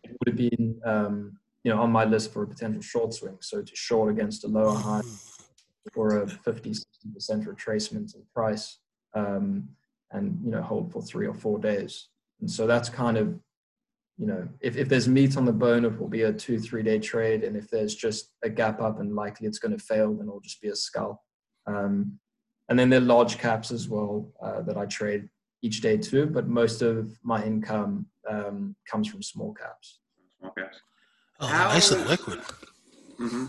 it 0.04 0.10
would 0.20 0.28
have 0.28 0.36
been, 0.36 0.80
um, 0.84 1.36
you 1.64 1.72
know, 1.72 1.80
on 1.82 1.90
my 1.90 2.04
list 2.04 2.32
for 2.32 2.44
a 2.44 2.46
potential 2.46 2.80
short 2.82 3.12
swing. 3.12 3.36
So 3.40 3.62
to 3.62 3.74
short 3.76 4.10
against 4.12 4.44
a 4.44 4.48
lower 4.48 4.76
high 4.76 5.00
or 5.96 6.22
a 6.22 6.28
50 6.28 6.72
60% 7.06 7.46
retracement 7.46 8.14
in 8.14 8.22
price 8.32 8.78
um, 9.14 9.68
and 10.12 10.38
you 10.44 10.50
know 10.50 10.62
hold 10.62 10.92
for 10.92 11.02
three 11.02 11.26
or 11.26 11.34
four 11.34 11.58
days. 11.58 12.08
And 12.40 12.50
so 12.50 12.66
that's 12.66 12.88
kind 12.88 13.16
of 13.16 13.38
you 14.18 14.26
know 14.26 14.48
if, 14.60 14.76
if 14.76 14.88
there's 14.88 15.08
meat 15.08 15.36
on 15.36 15.44
the 15.44 15.52
bone 15.52 15.84
it 15.84 15.98
will 15.98 16.08
be 16.08 16.22
a 16.22 16.32
two 16.32 16.58
three 16.58 16.82
day 16.82 16.98
trade. 16.98 17.44
And 17.44 17.56
if 17.56 17.68
there's 17.68 17.94
just 17.94 18.32
a 18.42 18.48
gap 18.50 18.80
up 18.80 19.00
and 19.00 19.14
likely 19.14 19.46
it's 19.46 19.58
going 19.58 19.76
to 19.76 19.82
fail 19.84 20.12
then 20.14 20.26
it'll 20.28 20.40
just 20.40 20.60
be 20.60 20.68
a 20.68 20.76
scalp 20.76 21.18
um, 21.66 22.18
and 22.68 22.78
then 22.78 22.90
there 22.90 23.00
are 23.00 23.04
large 23.04 23.38
caps 23.38 23.70
as 23.70 23.88
well 23.88 24.32
uh, 24.42 24.62
that 24.62 24.78
i 24.78 24.86
trade 24.86 25.28
each 25.62 25.80
day 25.80 25.96
too 25.96 26.26
but 26.26 26.46
most 26.48 26.82
of 26.82 27.10
my 27.22 27.44
income 27.44 28.06
um, 28.30 28.74
comes 28.90 29.08
from 29.08 29.22
small 29.22 29.52
caps. 29.54 30.00
Okay. 30.44 30.68
Oh, 31.40 31.46
How- 31.46 31.68
nice 31.68 31.90
and 31.90 32.06
liquid. 32.06 32.40
hmm 33.18 33.46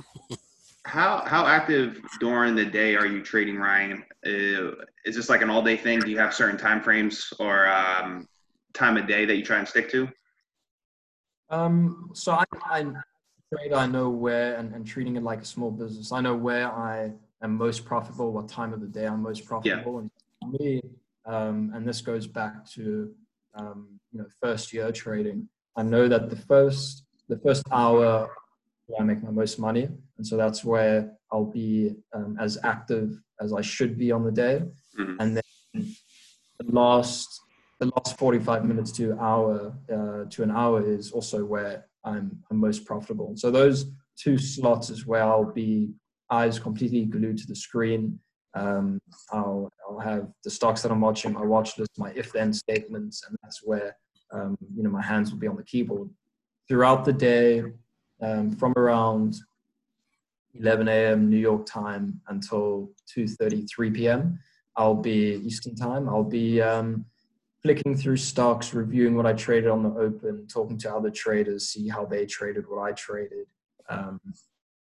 How 0.86 1.24
how 1.26 1.48
active 1.48 2.00
during 2.20 2.56
the 2.56 2.66
day 2.66 2.96
are 2.96 3.08
you 3.08 3.24
trading, 3.24 3.58
Ryan? 3.58 4.04
Uh, 4.26 4.84
is 5.04 5.16
this 5.16 5.30
like 5.30 5.42
an 5.42 5.50
all 5.50 5.62
day 5.62 5.78
thing? 5.78 6.00
Do 6.00 6.10
you 6.10 6.18
have 6.20 6.34
certain 6.34 6.58
time 6.58 6.82
frames 6.82 7.34
or 7.40 7.68
um, 7.68 8.28
time 8.74 8.96
of 8.98 9.08
day 9.08 9.26
that 9.26 9.36
you 9.36 9.44
try 9.44 9.58
and 9.58 9.68
stick 9.68 9.90
to? 9.92 10.08
Um, 11.50 12.12
so 12.14 12.34
I, 12.34 12.44
I 12.66 12.86
trade, 13.54 13.74
I 13.74 13.86
know 13.88 14.10
where, 14.10 14.56
and, 14.56 14.74
and 14.74 14.86
treating 14.86 15.16
it 15.16 15.24
like 15.24 15.42
a 15.42 15.46
small 15.46 15.72
business, 15.72 16.12
I 16.12 16.22
know 16.22 16.36
where 16.36 16.72
I 16.72 17.12
am 17.42 17.56
most 17.56 17.86
profitable, 17.86 18.32
what 18.32 18.48
time 18.48 18.74
of 18.74 18.82
the 18.82 18.88
day 18.88 19.06
I'm 19.06 19.22
most 19.22 19.46
profitable. 19.46 19.94
yeah. 19.94 20.00
And 20.00 20.12
for 20.42 20.64
me, 20.64 20.82
um, 21.26 21.72
and 21.74 21.88
this 21.88 22.02
goes 22.02 22.28
back 22.28 22.68
to, 22.72 23.14
um, 23.54 24.00
you 24.12 24.20
know, 24.20 24.26
first 24.42 24.74
year 24.74 24.92
trading, 24.92 25.48
I 25.76 25.84
know 25.84 26.08
that 26.08 26.30
the 26.30 26.36
first, 26.36 27.04
the 27.28 27.38
first 27.38 27.64
hour 27.72 28.30
where 28.88 29.02
I 29.02 29.04
make 29.04 29.24
my 29.24 29.32
most 29.32 29.60
money. 29.60 29.90
And 30.18 30.26
so 30.26 30.38
that's 30.38 30.64
where 30.64 31.12
I'll 31.32 31.46
be 31.52 31.96
um, 32.14 32.38
as 32.40 32.58
active 32.64 33.20
as 33.42 33.54
I 33.54 33.62
should 33.62 33.98
be 33.98 34.12
on 34.12 34.24
the 34.24 34.32
day. 34.32 34.64
Mhm. 34.98 35.18
And 35.20 35.38
then 35.38 35.96
the 36.60 36.72
last 36.72 37.42
the 37.80 37.92
last 37.98 38.18
45 38.18 38.64
minutes 38.64 38.92
to 38.94 39.12
an 39.12 39.20
hour 39.20 39.74
uh, 39.92 40.30
to 40.30 40.44
an 40.44 40.52
hour 40.52 40.82
is 40.82 41.12
also 41.12 41.44
where 41.44 41.86
I'm, 42.06 42.40
I'm 42.50 42.58
most 42.58 42.86
profitable. 42.86 43.34
So 43.36 43.52
those 43.52 43.92
two 44.18 44.38
slots 44.38 44.90
is 44.90 45.06
where 45.06 45.24
I'll 45.24 45.52
be 45.52 45.92
eyes 46.30 46.58
completely 46.58 47.04
glued 47.06 47.38
to 47.40 47.48
the 47.48 47.56
screen. 47.56 48.18
Um, 48.54 49.00
I'll, 49.32 49.70
I'll 49.90 50.00
have 50.00 50.30
the 50.46 50.50
stocks 50.50 50.82
that 50.84 50.92
I'm 50.92 51.02
watching, 51.02 51.34
my 51.34 51.44
watch 51.44 51.78
list, 51.78 51.92
my 51.98 52.12
if-then 52.16 52.54
statements, 52.54 53.24
and 53.28 53.36
that's 53.44 53.60
where 53.64 53.98
um, 54.32 54.58
you 54.74 54.82
know 54.82 54.90
my 54.90 55.02
hands 55.02 55.32
will 55.32 55.40
be 55.40 55.48
on 55.48 55.58
the 55.58 55.64
keyboard 55.64 56.10
throughout 56.70 57.04
the 57.04 57.14
day, 57.14 57.64
um, 58.22 58.56
from 58.56 58.74
around 58.78 59.36
11 60.60 60.88
a.m. 60.88 61.30
New 61.30 61.38
York 61.38 61.66
time 61.66 62.22
until 62.28 62.90
2:30, 63.16 63.68
3 63.70 63.92
p.m. 63.92 64.40
I'll 64.78 64.96
be 64.96 65.42
Eastern 65.44 65.76
time. 65.76 66.10
I'll 66.10 66.24
be 66.24 66.62
um, 66.62 67.06
flicking 67.62 67.96
through 67.96 68.18
stocks, 68.18 68.74
reviewing 68.74 69.16
what 69.16 69.26
I 69.26 69.34
traded 69.34 69.70
on 69.70 69.84
the 69.84 69.90
open, 69.90 70.48
talking 70.48 70.78
to 70.80 70.94
other 70.94 71.10
traders, 71.10 71.70
see 71.70 71.88
how 71.88 72.06
they 72.06 72.26
traded, 72.26 72.66
what 72.68 72.82
I 72.82 72.92
traded, 72.92 73.48
um, 73.90 74.20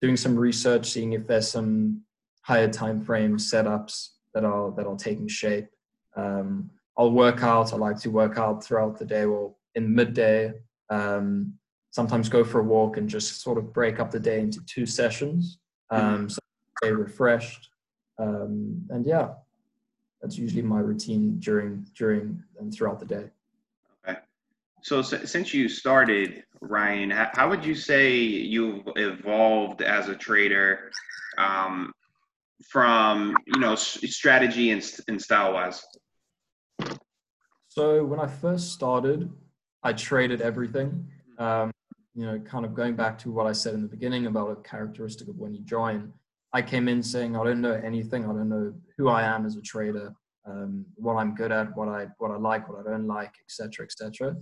doing 0.02 0.18
some 0.18 0.36
research, 0.38 0.92
seeing 0.92 1.14
if 1.14 1.28
there's 1.28 1.50
some 1.50 2.02
higher 2.42 2.70
time 2.70 3.02
frame 3.02 3.38
setups 3.38 4.10
that 4.34 4.44
are 4.44 4.72
that 4.72 4.88
are 4.88 4.96
taking 4.96 5.28
shape. 5.28 5.68
Um, 6.16 6.70
I'll 6.98 7.12
work 7.12 7.44
out. 7.44 7.74
I 7.74 7.78
like 7.78 8.00
to 8.00 8.10
work 8.10 8.38
out 8.38 8.64
throughout 8.64 9.00
the 9.00 9.06
day 9.06 9.26
or 9.26 9.56
in 9.76 9.94
midday. 9.94 10.54
Um, 10.90 11.54
sometimes 11.94 12.28
go 12.28 12.44
for 12.44 12.60
a 12.60 12.64
walk 12.64 12.98
and 12.98 13.08
just 13.08 13.42
sort 13.42 13.58
of 13.60 13.72
break 13.72 14.00
up 14.00 14.10
the 14.10 14.20
day 14.20 14.40
into 14.40 14.60
two 14.66 14.86
sessions. 14.86 15.60
Um, 15.92 16.28
so 16.28 16.40
stay 16.84 16.92
refreshed. 16.92 17.70
Um, 18.18 18.82
and 18.90 19.06
yeah, 19.06 19.34
that's 20.20 20.36
usually 20.36 20.64
my 20.64 20.80
routine 20.80 21.38
during 21.40 21.86
during 21.96 22.44
and 22.60 22.74
throughout 22.74 23.00
the 23.00 23.06
day. 23.06 23.30
Okay. 24.08 24.18
So 24.82 25.00
s- 25.00 25.30
since 25.32 25.54
you 25.54 25.70
started, 25.70 26.44
Ryan, 26.62 27.12
h- 27.12 27.28
how 27.34 27.48
would 27.50 27.64
you 27.64 27.76
say 27.76 28.12
you've 28.18 28.82
evolved 28.96 29.84
as 29.84 30.10
a 30.10 30.16
trader 30.16 30.90
um, 31.38 31.92
from 32.72 33.36
you 33.46 33.60
know 33.60 33.74
s- 33.74 34.00
strategy 34.06 34.72
and, 34.72 34.84
and 35.08 35.22
style 35.22 35.54
wise? 35.54 35.84
So 37.68 38.04
when 38.04 38.20
I 38.20 38.26
first 38.28 38.72
started, 38.72 39.30
I 39.84 39.94
traded 39.94 40.42
everything. 40.42 41.08
Um, 41.38 41.72
you 42.16 42.26
know, 42.26 42.40
kind 42.40 42.66
of 42.66 42.74
going 42.74 42.96
back 42.96 43.18
to 43.20 43.32
what 43.32 43.48
I 43.48 43.52
said 43.52 43.74
in 43.74 43.82
the 43.82 43.88
beginning 43.88 44.28
about 44.28 44.52
a 44.52 44.56
characteristic 44.58 45.28
of 45.28 45.38
when 45.38 45.54
you 45.54 45.62
join. 45.62 46.14
I 46.54 46.62
came 46.62 46.88
in 46.88 47.02
saying 47.02 47.36
I 47.36 47.44
don't 47.44 47.62
know 47.62 47.74
anything. 47.74 48.26
I 48.26 48.28
don't 48.28 48.50
know 48.50 48.74
who 48.98 49.10
I 49.10 49.24
am 49.24 49.46
as 49.46 49.56
a 49.56 49.62
trader, 49.62 50.14
um, 50.46 50.86
what 50.96 51.16
I'm 51.16 51.34
good 51.34 51.52
at, 51.52 51.76
what 51.76 51.88
I 51.88 52.08
what 52.20 52.32
I 52.32 52.38
like, 52.38 52.70
what 52.70 52.80
I 52.80 52.92
don't 52.92 53.08
like, 53.08 53.34
etc., 53.44 53.86
etc. 53.86 54.36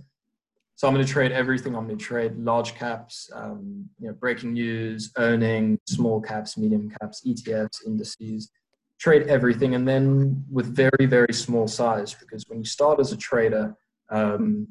So 0.74 0.88
I'm 0.88 0.94
going 0.94 1.06
to 1.06 1.12
trade 1.12 1.32
everything. 1.32 1.74
I'm 1.74 1.86
going 1.86 1.98
to 1.98 2.04
trade 2.04 2.36
large 2.36 2.74
caps, 2.74 3.30
um, 3.34 3.88
you 3.98 4.08
know, 4.08 4.14
breaking 4.14 4.54
news, 4.54 5.12
earning, 5.16 5.78
small 5.86 6.20
caps, 6.20 6.58
medium 6.58 6.90
caps, 7.00 7.22
ETFs, 7.26 7.86
indices, 7.86 8.50
trade 8.98 9.28
everything, 9.28 9.74
and 9.74 9.88
then 9.88 10.44
with 10.50 10.74
very 10.74 11.06
very 11.06 11.32
small 11.32 11.66
size 11.66 12.14
because 12.14 12.44
when 12.48 12.58
you 12.58 12.64
start 12.64 13.00
as 13.00 13.12
a 13.12 13.16
trader, 13.16 13.74
um, 14.10 14.68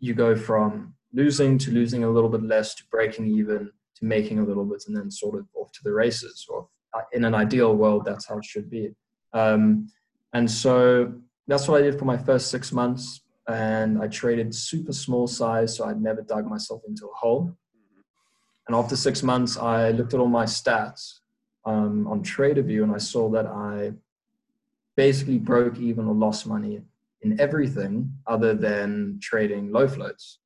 you 0.00 0.14
go 0.14 0.34
from 0.34 0.94
losing 1.12 1.58
to 1.58 1.70
losing 1.70 2.04
a 2.04 2.10
little 2.10 2.30
bit 2.30 2.42
less 2.42 2.74
to 2.76 2.84
breaking 2.90 3.26
even 3.26 3.70
to 3.96 4.04
making 4.04 4.38
a 4.38 4.44
little 4.44 4.64
bit 4.64 4.84
and 4.86 4.96
then 4.96 5.10
sort 5.10 5.38
of 5.38 5.46
off 5.54 5.70
to 5.72 5.80
the 5.84 5.92
races. 5.92 6.46
Or 6.48 6.68
uh, 6.94 7.02
in 7.12 7.24
an 7.24 7.34
ideal 7.34 7.74
world, 7.76 8.04
that's 8.04 8.26
how 8.28 8.38
it 8.38 8.44
should 8.44 8.70
be. 8.70 8.90
Um, 9.32 9.88
and 10.32 10.50
so 10.50 11.12
that's 11.46 11.68
what 11.68 11.80
I 11.80 11.82
did 11.82 11.98
for 11.98 12.04
my 12.04 12.16
first 12.16 12.50
six 12.50 12.72
months. 12.72 13.22
And 13.48 14.00
I 14.00 14.06
traded 14.06 14.54
super 14.54 14.92
small 14.92 15.26
size, 15.26 15.76
so 15.76 15.84
I'd 15.84 16.00
never 16.00 16.22
dug 16.22 16.46
myself 16.46 16.82
into 16.86 17.06
a 17.06 17.14
hole. 17.14 17.56
And 18.68 18.76
after 18.76 18.94
six 18.94 19.22
months, 19.22 19.56
I 19.56 19.90
looked 19.90 20.14
at 20.14 20.20
all 20.20 20.28
my 20.28 20.44
stats 20.44 21.20
um, 21.64 22.06
on 22.06 22.22
TraderVue 22.22 22.84
and 22.84 22.94
I 22.94 22.98
saw 22.98 23.28
that 23.30 23.46
I 23.46 23.92
basically 24.96 25.38
broke 25.38 25.78
even 25.78 26.06
or 26.06 26.14
lost 26.14 26.46
money 26.46 26.82
in 27.22 27.40
everything 27.40 28.12
other 28.26 28.54
than 28.54 29.18
trading 29.20 29.72
low 29.72 29.88
floats. 29.88 30.38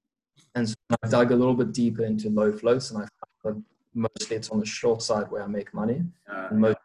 And 0.54 0.68
so 0.68 0.74
I 1.02 1.08
dug 1.08 1.32
a 1.32 1.36
little 1.36 1.54
bit 1.54 1.72
deeper 1.72 2.04
into 2.04 2.28
low 2.28 2.52
floats 2.52 2.90
and 2.90 3.02
I 3.02 3.08
found 3.42 3.56
that 3.56 3.62
mostly 3.94 4.36
it's 4.36 4.50
on 4.50 4.60
the 4.60 4.66
short 4.66 5.02
side 5.02 5.30
where 5.30 5.42
I 5.42 5.46
make 5.46 5.74
money. 5.74 6.02
Uh, 6.30 6.48
and 6.50 6.60
most 6.60 6.78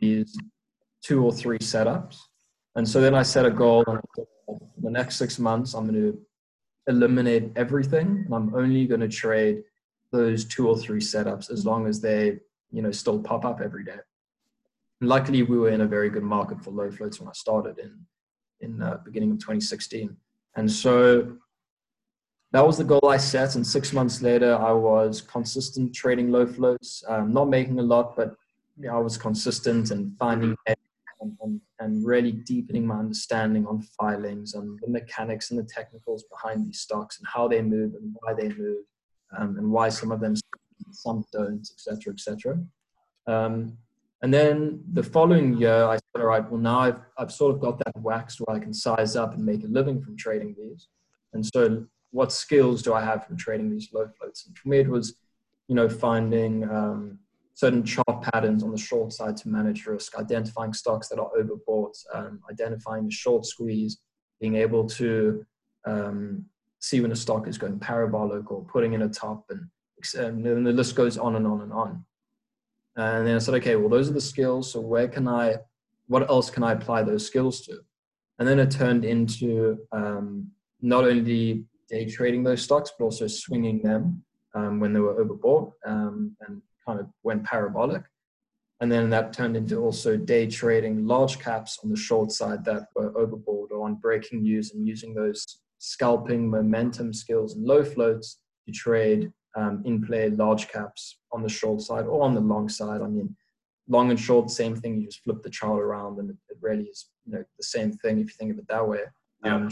is 0.00 0.36
two 1.02 1.24
or 1.24 1.32
three 1.32 1.58
setups. 1.58 2.16
And 2.76 2.88
so 2.88 3.00
then 3.00 3.14
I 3.14 3.22
set 3.22 3.44
a 3.44 3.50
goal 3.50 3.84
and 3.86 4.00
the 4.78 4.90
next 4.90 5.16
six 5.16 5.38
months 5.38 5.74
I'm 5.74 5.86
going 5.86 6.00
to 6.00 6.18
eliminate 6.86 7.52
everything 7.56 8.22
and 8.24 8.34
I'm 8.34 8.54
only 8.54 8.86
going 8.86 9.00
to 9.00 9.08
trade 9.08 9.62
those 10.10 10.44
two 10.44 10.68
or 10.68 10.76
three 10.76 11.00
setups 11.00 11.50
as 11.50 11.64
long 11.66 11.86
as 11.86 12.00
they 12.00 12.38
you 12.70 12.82
know 12.82 12.90
still 12.90 13.18
pop 13.18 13.44
up 13.44 13.60
every 13.60 13.84
day. 13.84 13.98
And 15.00 15.08
luckily, 15.08 15.42
we 15.42 15.58
were 15.58 15.70
in 15.70 15.80
a 15.80 15.86
very 15.86 16.10
good 16.10 16.22
market 16.22 16.62
for 16.62 16.70
low 16.70 16.90
floats 16.90 17.20
when 17.20 17.28
I 17.28 17.32
started 17.32 17.78
in 17.78 17.98
in 18.60 18.78
the 18.78 19.00
beginning 19.04 19.32
of 19.32 19.38
2016, 19.38 20.16
and 20.56 20.70
so 20.70 21.36
that 22.52 22.66
was 22.66 22.78
the 22.78 22.84
goal 22.84 23.08
I 23.08 23.16
set. 23.16 23.54
And 23.54 23.66
six 23.66 23.92
months 23.92 24.22
later, 24.22 24.56
I 24.56 24.72
was 24.72 25.20
consistent 25.20 25.94
trading 25.94 26.30
low 26.30 26.46
floats, 26.46 27.02
um, 27.08 27.32
not 27.32 27.48
making 27.48 27.78
a 27.78 27.82
lot, 27.82 28.14
but 28.14 28.36
you 28.78 28.88
know, 28.88 28.96
I 28.96 29.00
was 29.00 29.16
consistent 29.18 29.90
and 29.90 30.16
finding 30.18 30.56
and, 30.66 31.36
and, 31.40 31.60
and, 31.78 32.04
really 32.04 32.32
deepening 32.32 32.86
my 32.86 32.96
understanding 32.96 33.66
on 33.66 33.82
filings 33.82 34.54
and 34.54 34.78
the 34.80 34.90
mechanics 34.90 35.50
and 35.50 35.58
the 35.60 35.64
technicals 35.64 36.24
behind 36.24 36.66
these 36.66 36.80
stocks 36.80 37.18
and 37.18 37.26
how 37.32 37.46
they 37.46 37.62
move 37.62 37.94
and 37.94 38.16
why 38.20 38.34
they 38.34 38.48
move 38.48 38.84
um, 39.38 39.56
and 39.58 39.70
why 39.70 39.88
some 39.88 40.10
of 40.10 40.20
them 40.20 40.34
some 40.90 41.24
don't, 41.32 41.60
etc., 41.60 42.12
etc. 42.12 42.58
Um, 43.26 43.76
and 44.22 44.32
then 44.32 44.82
the 44.92 45.02
following 45.02 45.56
year, 45.56 45.84
I 45.84 45.94
said, 45.94 46.20
all 46.20 46.26
right, 46.26 46.48
well, 46.48 46.60
now 46.60 46.78
I've, 46.80 47.00
I've 47.18 47.32
sort 47.32 47.54
of 47.54 47.60
got 47.60 47.78
that 47.78 47.96
waxed 47.96 48.40
where 48.40 48.56
I 48.56 48.60
can 48.60 48.72
size 48.72 49.16
up 49.16 49.34
and 49.34 49.44
make 49.44 49.64
a 49.64 49.68
living 49.68 50.00
from 50.00 50.16
trading 50.16 50.54
these. 50.56 50.88
And 51.32 51.44
so, 51.44 51.86
what 52.12 52.32
skills 52.32 52.82
do 52.82 52.94
I 52.94 53.02
have 53.02 53.26
from 53.26 53.36
trading 53.36 53.70
these 53.70 53.88
low 53.92 54.08
floats? 54.16 54.46
And 54.46 54.56
for 54.56 54.68
me, 54.68 54.78
it 54.78 54.88
was, 54.88 55.16
you 55.66 55.74
know, 55.74 55.88
finding 55.88 56.64
um, 56.70 57.18
certain 57.54 57.84
chart 57.84 58.22
patterns 58.22 58.62
on 58.62 58.70
the 58.70 58.78
short 58.78 59.12
side 59.12 59.36
to 59.38 59.48
manage 59.48 59.86
risk, 59.86 60.16
identifying 60.16 60.72
stocks 60.72 61.08
that 61.08 61.18
are 61.18 61.30
overbought, 61.36 61.96
um, 62.14 62.40
identifying 62.50 63.06
the 63.06 63.10
short 63.10 63.44
squeeze, 63.44 63.98
being 64.40 64.56
able 64.56 64.86
to 64.86 65.44
um, 65.86 66.44
see 66.78 67.00
when 67.00 67.12
a 67.12 67.16
stock 67.16 67.48
is 67.48 67.58
going 67.58 67.78
parabolic 67.78 68.50
or 68.50 68.64
putting 68.64 68.92
in 68.92 69.02
a 69.02 69.08
top 69.08 69.44
and 69.50 69.66
and 70.14 70.44
the 70.44 70.72
list 70.72 70.96
goes 70.96 71.16
on 71.16 71.36
and 71.36 71.46
on 71.46 71.60
and 71.60 71.72
on. 71.72 72.04
And 72.96 73.26
then 73.26 73.36
I 73.36 73.38
said, 73.38 73.54
okay, 73.54 73.76
well, 73.76 73.88
those 73.88 74.10
are 74.10 74.12
the 74.12 74.20
skills. 74.20 74.72
So 74.72 74.80
where 74.80 75.08
can 75.08 75.28
I, 75.28 75.56
what 76.08 76.28
else 76.28 76.50
can 76.50 76.62
I 76.62 76.72
apply 76.72 77.04
those 77.04 77.24
skills 77.24 77.60
to? 77.62 77.78
And 78.38 78.48
then 78.48 78.58
it 78.58 78.70
turned 78.70 79.04
into 79.04 79.78
um, 79.92 80.50
not 80.80 81.04
only 81.04 81.64
day 81.92 82.06
trading 82.06 82.42
those 82.42 82.62
stocks, 82.62 82.90
but 82.98 83.04
also 83.04 83.26
swinging 83.26 83.82
them 83.82 84.24
um, 84.54 84.80
when 84.80 84.92
they 84.92 85.00
were 85.00 85.22
overbought 85.22 85.72
um, 85.86 86.34
and 86.40 86.62
kind 86.86 86.98
of 86.98 87.06
went 87.22 87.44
parabolic. 87.44 88.02
And 88.80 88.90
then 88.90 89.10
that 89.10 89.32
turned 89.32 89.56
into 89.56 89.76
also 89.76 90.16
day 90.16 90.48
trading 90.48 91.06
large 91.06 91.38
caps 91.38 91.78
on 91.84 91.90
the 91.90 91.96
short 91.96 92.32
side 92.32 92.64
that 92.64 92.88
were 92.96 93.12
overbought 93.12 93.70
or 93.70 93.84
on 93.84 93.94
breaking 93.96 94.42
news 94.42 94.72
and 94.72 94.88
using 94.88 95.14
those 95.14 95.60
scalping 95.78 96.50
momentum 96.50 97.12
skills 97.12 97.54
and 97.54 97.64
low 97.64 97.84
floats 97.84 98.40
to 98.66 98.72
trade 98.72 99.30
um, 99.54 99.82
in 99.84 100.04
play 100.04 100.30
large 100.30 100.68
caps 100.68 101.18
on 101.30 101.42
the 101.42 101.48
short 101.48 101.80
side 101.82 102.06
or 102.06 102.22
on 102.22 102.34
the 102.34 102.40
long 102.40 102.68
side. 102.68 103.02
I 103.02 103.06
mean, 103.06 103.36
long 103.88 104.10
and 104.10 104.18
short, 104.18 104.50
same 104.50 104.74
thing. 104.74 104.98
You 104.98 105.06
just 105.06 105.22
flip 105.22 105.42
the 105.42 105.50
chart 105.50 105.80
around, 105.80 106.18
and 106.18 106.30
it, 106.30 106.36
really 106.60 106.84
is 106.84 107.08
you 107.26 107.32
know 107.32 107.44
the 107.58 107.64
same 107.64 107.92
thing 107.92 108.18
if 108.18 108.26
you 108.26 108.34
think 108.38 108.52
of 108.52 108.58
it 108.58 108.68
that 108.68 108.86
way. 108.86 109.00
Yeah. 109.44 109.56
Um, 109.56 109.68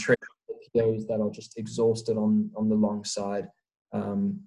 POs 0.75 1.07
that 1.07 1.20
are 1.20 1.31
just 1.31 1.59
exhausted 1.59 2.16
on 2.16 2.51
on 2.57 2.68
the 2.68 2.75
long 2.75 3.05
side, 3.05 3.49
um, 3.92 4.40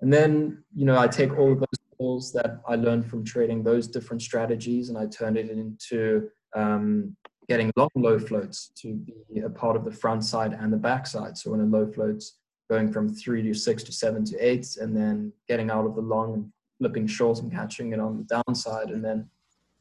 and 0.00 0.12
then 0.12 0.62
you 0.74 0.84
know 0.84 0.98
I 0.98 1.06
take 1.06 1.36
all 1.38 1.52
of 1.52 1.60
those 1.60 1.82
skills 1.94 2.32
that 2.32 2.60
I 2.68 2.76
learned 2.76 3.06
from 3.06 3.24
trading 3.24 3.62
those 3.62 3.86
different 3.86 4.22
strategies, 4.22 4.88
and 4.88 4.98
I 4.98 5.06
turn 5.06 5.36
it 5.36 5.50
into 5.50 6.28
um, 6.54 7.16
getting 7.48 7.72
long 7.76 7.90
low 7.94 8.18
floats 8.18 8.72
to 8.76 8.94
be 8.94 9.40
a 9.40 9.50
part 9.50 9.76
of 9.76 9.84
the 9.84 9.92
front 9.92 10.24
side 10.24 10.52
and 10.52 10.72
the 10.72 10.76
back 10.76 11.06
side. 11.06 11.36
So 11.36 11.50
when 11.50 11.60
a 11.60 11.64
low 11.64 11.86
floats 11.86 12.38
going 12.70 12.90
from 12.90 13.08
three 13.08 13.42
to 13.42 13.54
six 13.54 13.82
to 13.84 13.92
seven 13.92 14.24
to 14.26 14.38
eight, 14.38 14.76
and 14.80 14.96
then 14.96 15.32
getting 15.48 15.70
out 15.70 15.86
of 15.86 15.94
the 15.94 16.02
long 16.02 16.34
and 16.34 16.52
flipping 16.78 17.06
short 17.06 17.40
and 17.40 17.52
catching 17.52 17.92
it 17.92 18.00
on 18.00 18.18
the 18.18 18.42
downside, 18.46 18.90
and 18.90 19.04
then 19.04 19.28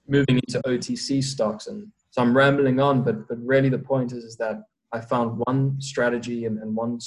moving 0.07 0.37
into 0.37 0.61
OTC 0.65 1.23
stocks. 1.23 1.67
And 1.67 1.87
so 2.11 2.21
I'm 2.21 2.35
rambling 2.35 2.79
on, 2.79 3.03
but 3.03 3.27
but 3.27 3.39
really 3.43 3.69
the 3.69 3.79
point 3.79 4.11
is 4.11 4.23
is 4.23 4.35
that 4.37 4.63
I 4.93 4.99
found 4.99 5.41
one 5.45 5.79
strategy 5.79 6.45
and, 6.45 6.59
and 6.59 6.75
one 6.75 6.99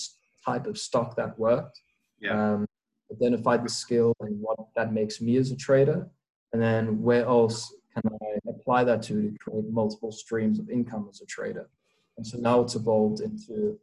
type 0.45 0.67
of 0.67 0.79
stock 0.79 1.17
that 1.17 1.39
worked. 1.39 1.81
Yeah. 2.21 2.55
Um, 2.55 2.67
identified 3.13 3.65
the 3.65 3.69
skill 3.69 4.15
and 4.21 4.41
what 4.41 4.59
that 4.77 4.93
makes 4.93 5.21
me 5.21 5.37
as 5.37 5.51
a 5.51 5.57
trader, 5.57 6.09
and 6.53 6.63
then 6.63 7.03
where 7.03 7.25
else 7.27 7.73
can 7.93 8.11
I 8.23 8.51
apply 8.51 8.85
that 8.85 9.03
to 9.05 9.31
to 9.31 9.39
create 9.39 9.71
multiple 9.71 10.11
streams 10.11 10.59
of 10.59 10.71
income 10.71 11.07
as 11.11 11.21
a 11.21 11.27
trader. 11.27 11.69
And 12.17 12.27
so 12.27 12.39
now 12.39 12.61
it's 12.61 12.75
evolved 12.75 13.21
into 13.21 13.79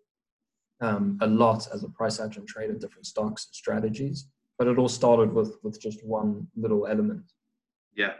um, 0.81 1.17
a 1.21 1.27
lot 1.27 1.67
as 1.73 1.83
a 1.83 1.89
price 1.89 2.19
action 2.19 2.45
trader, 2.45 2.73
different 2.73 3.05
stocks 3.05 3.45
and 3.45 3.55
strategies. 3.55 4.27
But 4.57 4.67
it 4.67 4.77
all 4.77 4.89
started 4.89 5.33
with 5.33 5.57
with 5.63 5.81
just 5.81 6.03
one 6.05 6.47
little 6.55 6.87
element. 6.87 7.23
Yeah, 7.95 8.13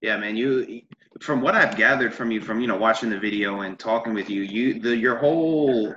yeah, 0.00 0.16
man. 0.16 0.36
You, 0.36 0.82
from 1.20 1.40
what 1.40 1.54
I've 1.54 1.76
gathered 1.76 2.14
from 2.14 2.30
you, 2.30 2.40
from 2.40 2.60
you 2.60 2.66
know 2.66 2.76
watching 2.76 3.10
the 3.10 3.18
video 3.18 3.60
and 3.60 3.78
talking 3.78 4.14
with 4.14 4.28
you, 4.28 4.42
you 4.42 4.80
the 4.80 4.96
your 4.96 5.16
whole 5.16 5.94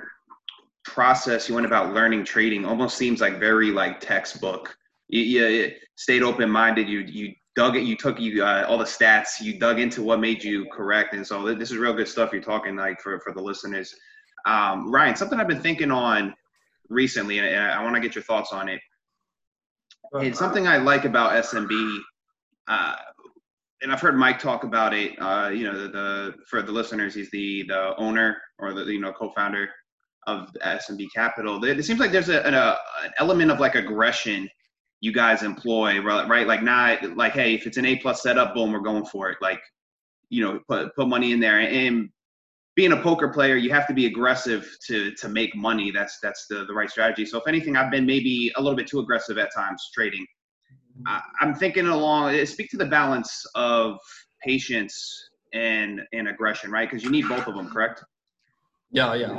process 0.86 1.48
you 1.48 1.56
went 1.56 1.68
about 1.68 1.94
learning 1.94 2.24
trading 2.24 2.66
almost 2.66 2.98
seems 2.98 3.22
like 3.22 3.40
very 3.40 3.72
like 3.72 4.00
textbook. 4.00 4.76
You, 5.08 5.22
you 5.22 5.72
stayed 5.96 6.24
open 6.24 6.50
minded. 6.50 6.88
You 6.88 7.00
you 7.00 7.34
dug 7.56 7.76
it. 7.76 7.84
You 7.84 7.96
took 7.96 8.20
you 8.20 8.44
uh, 8.44 8.66
all 8.68 8.78
the 8.78 8.86
stats. 8.86 9.42
You 9.42 9.60
dug 9.60 9.80
into 9.80 10.02
what 10.02 10.20
made 10.20 10.44
you 10.44 10.66
correct. 10.72 11.14
And 11.14 11.26
so 11.26 11.54
this 11.54 11.72
is 11.72 11.78
real 11.78 11.94
good 11.94 12.08
stuff 12.08 12.32
you're 12.32 12.42
talking 12.42 12.76
like 12.76 13.02
for 13.02 13.20
for 13.20 13.34
the 13.34 13.42
listeners. 13.42 13.94
Um, 14.46 14.92
Ryan, 14.92 15.16
something 15.16 15.40
I've 15.40 15.48
been 15.48 15.62
thinking 15.62 15.92
on 15.92 16.34
recently, 16.88 17.40
and 17.40 17.72
I 17.72 17.84
want 17.84 17.96
to 17.96 18.02
get 18.02 18.16
your 18.16 18.24
thoughts 18.24 18.54
on 18.54 18.70
it. 18.70 18.80
It's 20.14 20.40
something 20.40 20.68
I 20.68 20.78
like 20.78 21.06
about 21.06 21.32
SMB, 21.44 22.00
uh, 22.68 22.96
and 23.82 23.92
I've 23.92 24.02
heard 24.02 24.18
Mike 24.18 24.40
talk 24.40 24.64
about 24.64 24.94
it. 24.94 25.14
Uh, 25.20 25.50
you 25.50 25.64
know, 25.64 25.78
the, 25.78 25.88
the, 25.88 26.34
for 26.50 26.62
the 26.62 26.72
listeners, 26.72 27.16
he's 27.16 27.32
the 27.32 27.66
the 27.68 27.96
owner 27.98 28.38
or 28.58 28.74
the 28.74 28.84
you 28.86 29.00
know 29.00 29.14
co-founder 29.14 29.70
of 30.28 30.50
SMB 30.64 31.08
Capital. 31.16 31.64
It, 31.64 31.84
seems 31.84 32.00
like 32.00 32.12
there's 32.12 32.30
a, 32.30 32.46
an, 32.46 32.54
a, 32.54 32.78
an 33.04 33.12
element 33.18 33.52
of 33.52 33.60
like 33.60 33.76
aggression 33.76 34.50
you 35.02 35.14
guys 35.14 35.44
employ, 35.44 36.02
right? 36.02 36.46
Like 36.46 36.62
not 36.62 37.16
like, 37.16 37.34
hey, 37.34 37.56
if 37.56 37.66
it's 37.66 37.78
an 37.78 37.86
A 37.86 37.96
plus 37.98 38.22
setup, 38.22 38.54
boom, 38.54 38.74
we're 38.74 38.80
going 38.80 39.06
for 39.06 39.30
it. 39.30 39.38
Like, 39.42 39.62
you 40.30 40.44
know, 40.44 40.60
put 40.68 40.96
put 40.96 41.08
money 41.08 41.32
in 41.32 41.40
there. 41.40 41.60
And 41.60 42.10
being 42.76 42.92
a 42.92 43.02
poker 43.02 43.30
player, 43.30 43.56
you 43.56 43.72
have 43.72 43.88
to 43.88 43.94
be 43.94 44.06
aggressive 44.08 44.70
to 44.88 45.12
to 45.16 45.30
make 45.30 45.56
money. 45.56 45.92
That's 45.92 46.20
that's 46.22 46.48
the 46.50 46.66
the 46.66 46.74
right 46.74 46.90
strategy. 46.90 47.26
So 47.26 47.38
if 47.40 47.48
anything, 47.48 47.78
I've 47.78 47.92
been 47.92 48.06
maybe 48.06 48.52
a 48.58 48.62
little 48.62 48.76
bit 48.76 48.88
too 48.88 49.00
aggressive 49.00 49.38
at 49.38 49.54
times 49.54 49.90
trading. 49.94 50.26
I, 51.08 51.22
am 51.42 51.56
thinking 51.56 51.88
along. 51.88 52.34
Eh, 52.34 52.46
speak 52.46 52.70
to 52.72 52.78
the 52.78 52.86
balance 52.86 53.46
of 53.56 53.98
patience 54.44 55.30
and 55.54 56.02
and 56.14 56.28
aggression, 56.28 56.72
right? 56.72 56.90
Because 56.90 57.04
you 57.04 57.10
need 57.10 57.28
both 57.28 57.48
of 57.48 57.56
them, 57.56 57.70
correct? 57.70 58.04
Yeah, 58.92 59.14
yeah. 59.14 59.32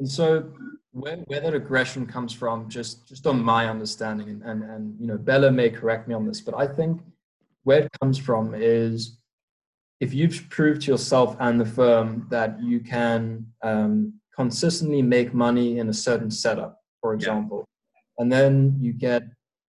And 0.00 0.08
so 0.08 0.52
where, 0.92 1.16
where 1.26 1.40
that 1.40 1.54
aggression 1.54 2.06
comes 2.06 2.32
from, 2.32 2.68
just 2.68 3.06
just 3.06 3.26
on 3.26 3.42
my 3.42 3.68
understanding, 3.68 4.28
and, 4.28 4.42
and 4.42 4.62
and 4.62 5.00
you 5.00 5.06
know, 5.06 5.18
Bella 5.18 5.50
may 5.50 5.70
correct 5.70 6.08
me 6.08 6.14
on 6.14 6.26
this, 6.26 6.40
but 6.40 6.54
I 6.54 6.66
think 6.66 7.00
where 7.64 7.80
it 7.80 7.90
comes 8.00 8.18
from 8.18 8.54
is 8.54 9.18
if 10.00 10.14
you've 10.14 10.48
proved 10.48 10.82
to 10.82 10.92
yourself 10.92 11.36
and 11.40 11.60
the 11.60 11.66
firm 11.66 12.26
that 12.30 12.62
you 12.62 12.80
can 12.80 13.44
um, 13.62 14.14
consistently 14.34 15.02
make 15.02 15.34
money 15.34 15.78
in 15.78 15.88
a 15.88 15.92
certain 15.92 16.30
setup, 16.30 16.80
for 17.00 17.14
example, 17.14 17.64
yeah. 17.66 18.22
and 18.22 18.32
then 18.32 18.76
you 18.80 18.92
get 18.92 19.24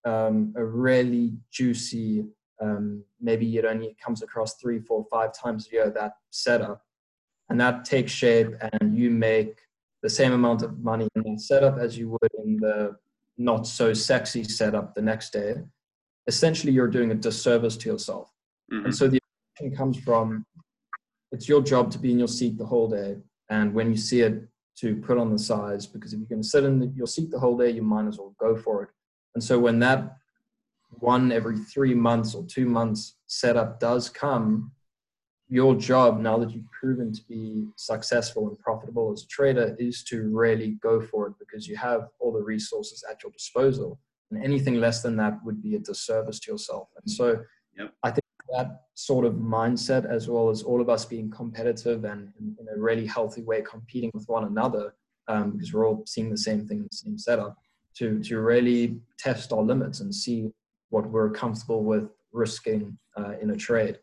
um, 0.07 0.53
a 0.55 0.63
really 0.63 1.33
juicy 1.51 2.25
um, 2.61 3.03
maybe 3.21 3.57
it 3.57 3.65
only 3.65 3.95
comes 4.03 4.23
across 4.23 4.55
three, 4.55 4.79
four, 4.79 5.05
five 5.11 5.31
times 5.33 5.67
a 5.67 5.75
year 5.75 5.89
that 5.91 6.13
setup, 6.31 6.81
and 7.49 7.59
that 7.61 7.85
takes 7.85 8.11
shape, 8.11 8.49
and 8.71 8.97
you 8.97 9.09
make 9.11 9.59
the 10.01 10.09
same 10.09 10.33
amount 10.33 10.61
of 10.63 10.79
money 10.79 11.07
in 11.15 11.23
that 11.23 11.39
setup 11.39 11.77
as 11.77 11.97
you 11.97 12.09
would 12.09 12.31
in 12.43 12.57
the 12.57 12.95
not 13.37 13.67
so 13.67 13.93
sexy 13.93 14.43
setup 14.43 14.95
the 14.95 15.01
next 15.01 15.31
day. 15.33 15.55
Essentially, 16.25 16.73
you're 16.73 16.87
doing 16.87 17.11
a 17.11 17.15
disservice 17.15 17.77
to 17.77 17.89
yourself. 17.89 18.31
Mhm. 18.71 18.85
And 18.85 18.95
so 18.95 19.07
the 19.07 19.19
action 19.53 19.75
comes 19.75 19.99
from 19.99 20.45
it's 21.31 21.47
your 21.47 21.61
job 21.61 21.91
to 21.91 21.99
be 21.99 22.11
in 22.11 22.19
your 22.19 22.27
seat 22.27 22.57
the 22.57 22.65
whole 22.65 22.89
day. 22.89 23.17
And 23.49 23.73
when 23.73 23.91
you 23.91 23.97
see 23.97 24.21
it, 24.21 24.47
to 24.77 24.95
put 24.95 25.17
on 25.17 25.31
the 25.31 25.39
size, 25.39 25.87
because 25.87 26.13
if 26.13 26.19
you're 26.19 26.27
going 26.27 26.41
to 26.41 26.47
sit 26.47 26.63
in 26.63 26.79
the, 26.79 26.87
your 26.95 27.07
seat 27.07 27.31
the 27.31 27.39
whole 27.39 27.57
day, 27.57 27.71
you 27.71 27.81
might 27.81 28.07
as 28.07 28.19
well 28.19 28.35
go 28.39 28.55
for 28.55 28.83
it. 28.83 28.89
And 29.37 29.43
so 29.43 29.59
when 29.59 29.77
that 29.81 30.17
one 30.89 31.31
every 31.31 31.59
three 31.59 31.93
months 31.93 32.33
or 32.33 32.43
two 32.45 32.65
months 32.65 33.17
setup 33.27 33.79
does 33.79 34.09
come, 34.09 34.71
your 35.47 35.75
job, 35.75 36.19
now 36.19 36.39
that 36.39 36.49
you've 36.49 36.71
proven 36.71 37.13
to 37.13 37.21
be 37.29 37.67
successful 37.75 38.47
and 38.47 38.57
profitable 38.57 39.11
as 39.11 39.21
a 39.21 39.27
trader, 39.27 39.75
is 39.77 40.03
to 40.05 40.27
really 40.35 40.79
go 40.81 40.99
for 40.99 41.27
it 41.27 41.33
because 41.37 41.67
you 41.67 41.75
have 41.77 42.07
all 42.17 42.33
the 42.33 42.41
resources 42.41 43.03
at 43.07 43.21
your 43.21 43.31
disposal. 43.31 43.99
And 44.31 44.43
anything 44.43 44.79
less 44.79 45.03
than 45.03 45.15
that 45.17 45.37
would 45.45 45.61
be 45.61 45.75
a 45.75 45.79
disservice 45.79 46.39
to 46.39 46.51
yourself. 46.53 46.89
And 46.99 47.11
so 47.11 47.37
Yep. 47.77 47.93
I 48.01 48.09
think 48.09 48.23
that 48.57 48.85
sort 48.95 49.23
of 49.23 49.33
mindset, 49.35 50.09
as 50.09 50.27
well 50.27 50.49
as 50.49 50.63
all 50.63 50.81
of 50.81 50.89
us 50.89 51.05
being 51.05 51.29
competitive 51.29 52.05
and 52.05 52.33
in, 52.39 52.55
a 52.75 52.79
really 52.79 53.05
healthy 53.05 53.43
way 53.43 53.61
competing 53.61 54.09
with 54.15 54.27
one 54.27 54.45
another, 54.45 54.95
um, 55.27 55.51
because 55.51 55.71
we're 55.75 55.87
all 55.87 56.01
seeing 56.07 56.31
the 56.31 56.37
same 56.39 56.67
thing, 56.67 56.79
in 56.79 56.87
the 56.89 56.97
same 56.97 57.19
setup, 57.19 57.55
to, 57.97 58.19
to 58.23 58.39
really 58.39 58.99
test 59.17 59.51
our 59.51 59.61
limits 59.61 59.99
and 60.01 60.13
see 60.13 60.51
what 60.89 61.09
we're 61.09 61.31
comfortable 61.31 61.83
with 61.83 62.09
risking 62.31 62.97
uh, 63.17 63.33
in 63.41 63.51
a 63.51 63.55
trade. 63.55 63.99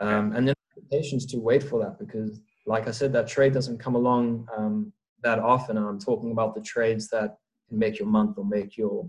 Um, 0.00 0.32
and 0.34 0.48
then 0.48 0.54
patience 0.90 1.24
to 1.26 1.38
wait 1.38 1.62
for 1.62 1.82
that 1.82 1.98
because, 1.98 2.40
like 2.66 2.88
I 2.88 2.90
said, 2.90 3.12
that 3.12 3.28
trade 3.28 3.52
doesn't 3.52 3.78
come 3.78 3.94
along 3.94 4.46
um, 4.56 4.92
that 5.22 5.38
often. 5.38 5.76
And 5.76 5.86
I'm 5.86 5.98
talking 5.98 6.30
about 6.32 6.54
the 6.54 6.60
trades 6.60 7.08
that 7.08 7.36
can 7.68 7.78
make 7.78 7.98
your 7.98 8.08
month 8.08 8.38
or 8.38 8.44
make 8.44 8.76
your 8.76 9.08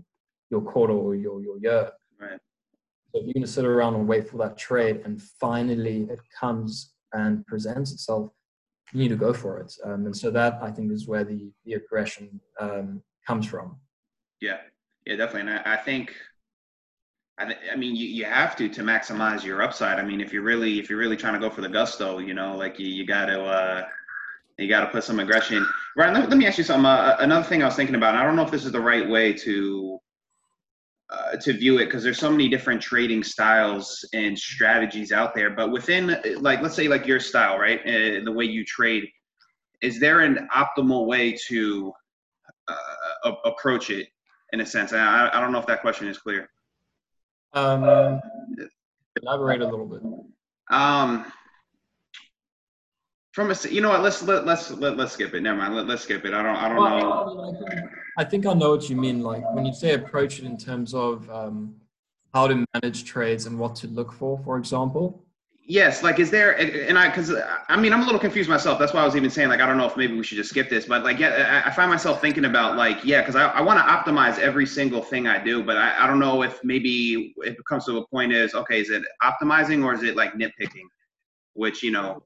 your 0.50 0.60
quarter 0.60 0.92
or 0.92 1.14
your 1.14 1.42
your 1.42 1.58
year. 1.58 1.90
Right. 2.20 2.38
So 3.12 3.20
if 3.20 3.24
you're 3.24 3.34
going 3.34 3.42
to 3.42 3.50
sit 3.50 3.64
around 3.64 3.94
and 3.94 4.06
wait 4.06 4.28
for 4.28 4.38
that 4.38 4.56
trade, 4.56 5.02
and 5.04 5.20
finally 5.20 6.06
it 6.10 6.20
comes 6.38 6.92
and 7.12 7.46
presents 7.46 7.92
itself, 7.92 8.30
you 8.92 9.00
need 9.00 9.08
to 9.08 9.16
go 9.16 9.32
for 9.32 9.58
it. 9.58 9.72
Um, 9.84 10.06
and 10.06 10.16
so 10.16 10.30
that 10.30 10.58
I 10.62 10.70
think 10.70 10.92
is 10.92 11.06
where 11.08 11.24
the 11.24 11.50
the 11.64 11.74
aggression 11.74 12.40
um, 12.60 13.02
comes 13.26 13.46
from. 13.46 13.76
Yeah, 14.46 14.58
yeah, 15.06 15.16
definitely. 15.16 15.52
And 15.52 15.60
I, 15.66 15.74
I 15.74 15.76
think, 15.76 16.14
I, 17.38 17.46
th- 17.46 17.58
I 17.72 17.74
mean, 17.74 17.96
you, 17.96 18.06
you 18.06 18.24
have 18.24 18.54
to 18.56 18.68
to 18.68 18.82
maximize 18.82 19.42
your 19.44 19.60
upside. 19.60 19.98
I 19.98 20.04
mean, 20.04 20.20
if 20.20 20.32
you're 20.32 20.42
really 20.42 20.78
if 20.78 20.88
you're 20.88 21.00
really 21.00 21.16
trying 21.16 21.34
to 21.34 21.40
go 21.40 21.50
for 21.50 21.62
the 21.62 21.68
gusto, 21.68 22.18
you 22.18 22.32
know, 22.32 22.56
like 22.56 22.78
you, 22.78 22.86
you 22.86 23.04
got 23.04 23.26
to 23.26 23.42
uh, 23.42 23.82
you 24.56 24.68
got 24.68 24.80
to 24.80 24.86
put 24.86 25.02
some 25.02 25.18
aggression. 25.18 25.66
Right. 25.96 26.12
Let, 26.14 26.28
let 26.28 26.38
me 26.38 26.46
ask 26.46 26.58
you 26.58 26.64
something. 26.64 26.86
Uh, 26.86 27.16
another 27.18 27.46
thing 27.46 27.62
I 27.62 27.66
was 27.66 27.74
thinking 27.74 27.96
about. 27.96 28.14
I 28.14 28.22
don't 28.22 28.36
know 28.36 28.44
if 28.44 28.52
this 28.52 28.64
is 28.64 28.72
the 28.72 28.80
right 28.80 29.06
way 29.08 29.32
to 29.32 29.98
uh, 31.10 31.36
to 31.42 31.52
view 31.52 31.78
it 31.78 31.86
because 31.86 32.04
there's 32.04 32.18
so 32.20 32.30
many 32.30 32.48
different 32.48 32.80
trading 32.80 33.24
styles 33.24 34.08
and 34.14 34.38
strategies 34.38 35.10
out 35.10 35.34
there. 35.34 35.50
But 35.50 35.72
within, 35.72 36.16
like, 36.40 36.62
let's 36.62 36.76
say 36.76 36.86
like 36.86 37.06
your 37.06 37.20
style, 37.20 37.58
right, 37.58 37.80
uh, 37.80 38.24
the 38.24 38.32
way 38.32 38.44
you 38.44 38.64
trade, 38.64 39.04
is 39.82 39.98
there 39.98 40.20
an 40.20 40.48
optimal 40.54 41.06
way 41.06 41.36
to 41.48 41.92
uh, 42.68 42.76
a- 43.24 43.48
approach 43.50 43.90
it 43.90 44.08
in 44.56 44.62
a 44.62 44.66
sense? 44.66 44.92
I, 44.92 45.28
I 45.32 45.40
don't 45.40 45.52
know 45.52 45.58
if 45.58 45.66
that 45.66 45.82
question 45.82 46.08
is 46.08 46.18
clear. 46.18 46.48
Um, 47.52 48.20
elaborate 49.22 49.60
a 49.60 49.68
little 49.68 49.86
bit. 49.86 50.02
Um, 50.70 51.30
from 53.32 53.50
a, 53.50 53.56
you 53.70 53.82
know 53.82 53.90
what? 53.90 54.02
Let's 54.02 54.22
let 54.22 54.46
let's 54.46 54.70
let, 54.70 54.96
let's 54.96 55.12
skip 55.12 55.34
it. 55.34 55.42
Never 55.42 55.58
mind. 55.58 55.76
Let, 55.76 55.86
let's 55.86 56.02
skip 56.02 56.24
it. 56.24 56.32
I 56.32 56.42
don't 56.42 56.56
I 56.56 56.68
don't 56.68 56.76
know. 56.76 57.08
Well, 57.08 57.40
I, 57.40 57.52
mean, 57.52 57.68
think- 57.68 57.90
I 58.18 58.24
think 58.24 58.46
I 58.46 58.54
know 58.54 58.70
what 58.70 58.88
you 58.88 58.96
mean. 58.96 59.20
Like 59.20 59.44
when 59.54 59.66
you 59.66 59.74
say 59.74 59.92
approach 59.92 60.38
it 60.38 60.46
in 60.46 60.56
terms 60.56 60.94
of 60.94 61.28
um, 61.30 61.76
how 62.32 62.48
to 62.48 62.64
manage 62.74 63.04
trades 63.04 63.44
and 63.46 63.58
what 63.58 63.76
to 63.76 63.88
look 63.88 64.12
for, 64.12 64.38
for 64.42 64.56
example. 64.58 65.25
Yes, 65.68 66.04
like 66.04 66.20
is 66.20 66.30
there 66.30 66.56
and 66.56 66.96
I 66.96 67.08
because 67.08 67.34
I 67.68 67.76
mean 67.76 67.92
I'm 67.92 68.00
a 68.00 68.04
little 68.04 68.20
confused 68.20 68.48
myself. 68.48 68.78
That's 68.78 68.92
why 68.92 69.00
I 69.00 69.04
was 69.04 69.16
even 69.16 69.30
saying 69.30 69.48
like 69.48 69.60
I 69.60 69.66
don't 69.66 69.76
know 69.76 69.86
if 69.86 69.96
maybe 69.96 70.16
we 70.16 70.22
should 70.22 70.36
just 70.36 70.50
skip 70.50 70.70
this, 70.70 70.86
but 70.86 71.02
like 71.02 71.18
yeah, 71.18 71.62
I, 71.64 71.68
I 71.68 71.72
find 71.72 71.90
myself 71.90 72.20
thinking 72.20 72.44
about 72.44 72.76
like 72.76 73.04
yeah, 73.04 73.20
because 73.20 73.34
I, 73.34 73.46
I 73.48 73.62
want 73.62 73.80
to 73.80 73.84
optimize 73.84 74.38
every 74.38 74.64
single 74.64 75.02
thing 75.02 75.26
I 75.26 75.42
do, 75.42 75.64
but 75.64 75.76
I, 75.76 76.04
I 76.04 76.06
don't 76.06 76.20
know 76.20 76.42
if 76.42 76.60
maybe 76.62 77.34
if 77.38 77.54
it 77.54 77.64
comes 77.68 77.84
to 77.86 77.98
a 77.98 78.06
point 78.06 78.32
is 78.32 78.54
okay, 78.54 78.80
is 78.80 78.90
it 78.90 79.02
optimizing 79.24 79.84
or 79.84 79.92
is 79.92 80.04
it 80.04 80.14
like 80.14 80.34
nitpicking? 80.34 80.86
Which 81.54 81.82
you 81.82 81.90
know, 81.90 82.22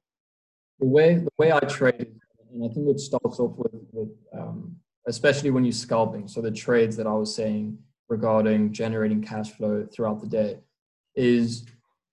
The 0.79 0.85
way 0.85 1.15
the 1.15 1.31
way 1.39 1.51
I 1.51 1.61
trade, 1.61 2.13
and 2.53 2.63
I 2.63 2.71
think 2.71 2.89
it 2.89 2.99
starts 2.99 3.39
off 3.39 3.57
with, 3.57 3.73
with 3.91 4.09
um, 4.37 4.75
especially 5.07 5.49
when 5.49 5.65
you're 5.65 5.71
scalping. 5.71 6.27
So 6.27 6.41
the 6.41 6.51
trades 6.51 6.95
that 6.97 7.07
I 7.07 7.13
was 7.13 7.33
saying 7.33 7.79
regarding 8.07 8.71
generating 8.71 9.23
cash 9.23 9.49
flow 9.49 9.87
throughout 9.91 10.21
the 10.21 10.27
day 10.27 10.59
is 11.15 11.65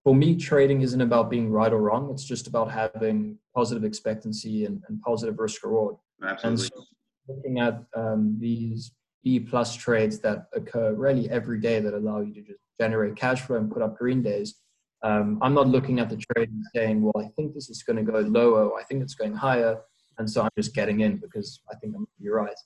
for 0.08 0.14
me 0.14 0.34
trading 0.34 0.80
isn't 0.80 1.02
about 1.02 1.28
being 1.28 1.50
right 1.50 1.70
or 1.70 1.82
wrong. 1.82 2.10
It's 2.10 2.24
just 2.24 2.46
about 2.46 2.70
having 2.70 3.36
positive 3.54 3.84
expectancy 3.84 4.64
and, 4.64 4.82
and 4.88 5.02
positive 5.02 5.38
risk 5.38 5.62
reward. 5.62 5.96
And 6.22 6.30
absolutely. 6.30 6.64
so 6.64 6.84
looking 7.28 7.60
at 7.60 7.84
um, 7.94 8.34
these 8.40 8.92
B 9.22 9.38
plus 9.38 9.76
trades 9.76 10.18
that 10.20 10.46
occur 10.54 10.94
really 10.94 11.28
every 11.28 11.60
day 11.60 11.80
that 11.80 11.92
allow 11.92 12.20
you 12.20 12.32
to 12.32 12.40
just 12.40 12.58
generate 12.80 13.16
cash 13.16 13.42
flow 13.42 13.56
and 13.58 13.70
put 13.70 13.82
up 13.82 13.98
green 13.98 14.22
days. 14.22 14.54
Um, 15.02 15.38
I'm 15.42 15.52
not 15.52 15.68
looking 15.68 16.00
at 16.00 16.08
the 16.08 16.16
trade 16.16 16.48
and 16.48 16.64
saying, 16.74 17.02
well, 17.02 17.22
I 17.22 17.28
think 17.36 17.52
this 17.52 17.68
is 17.68 17.82
going 17.82 18.02
to 18.02 18.10
go 18.10 18.20
lower, 18.20 18.80
I 18.80 18.84
think 18.84 19.02
it's 19.02 19.14
going 19.14 19.34
higher, 19.34 19.78
and 20.16 20.30
so 20.30 20.40
I'm 20.40 20.48
just 20.56 20.74
getting 20.74 21.00
in 21.00 21.18
because 21.18 21.60
I 21.70 21.74
think 21.74 21.94
I'm 21.94 22.08
you're 22.18 22.34
right. 22.34 22.58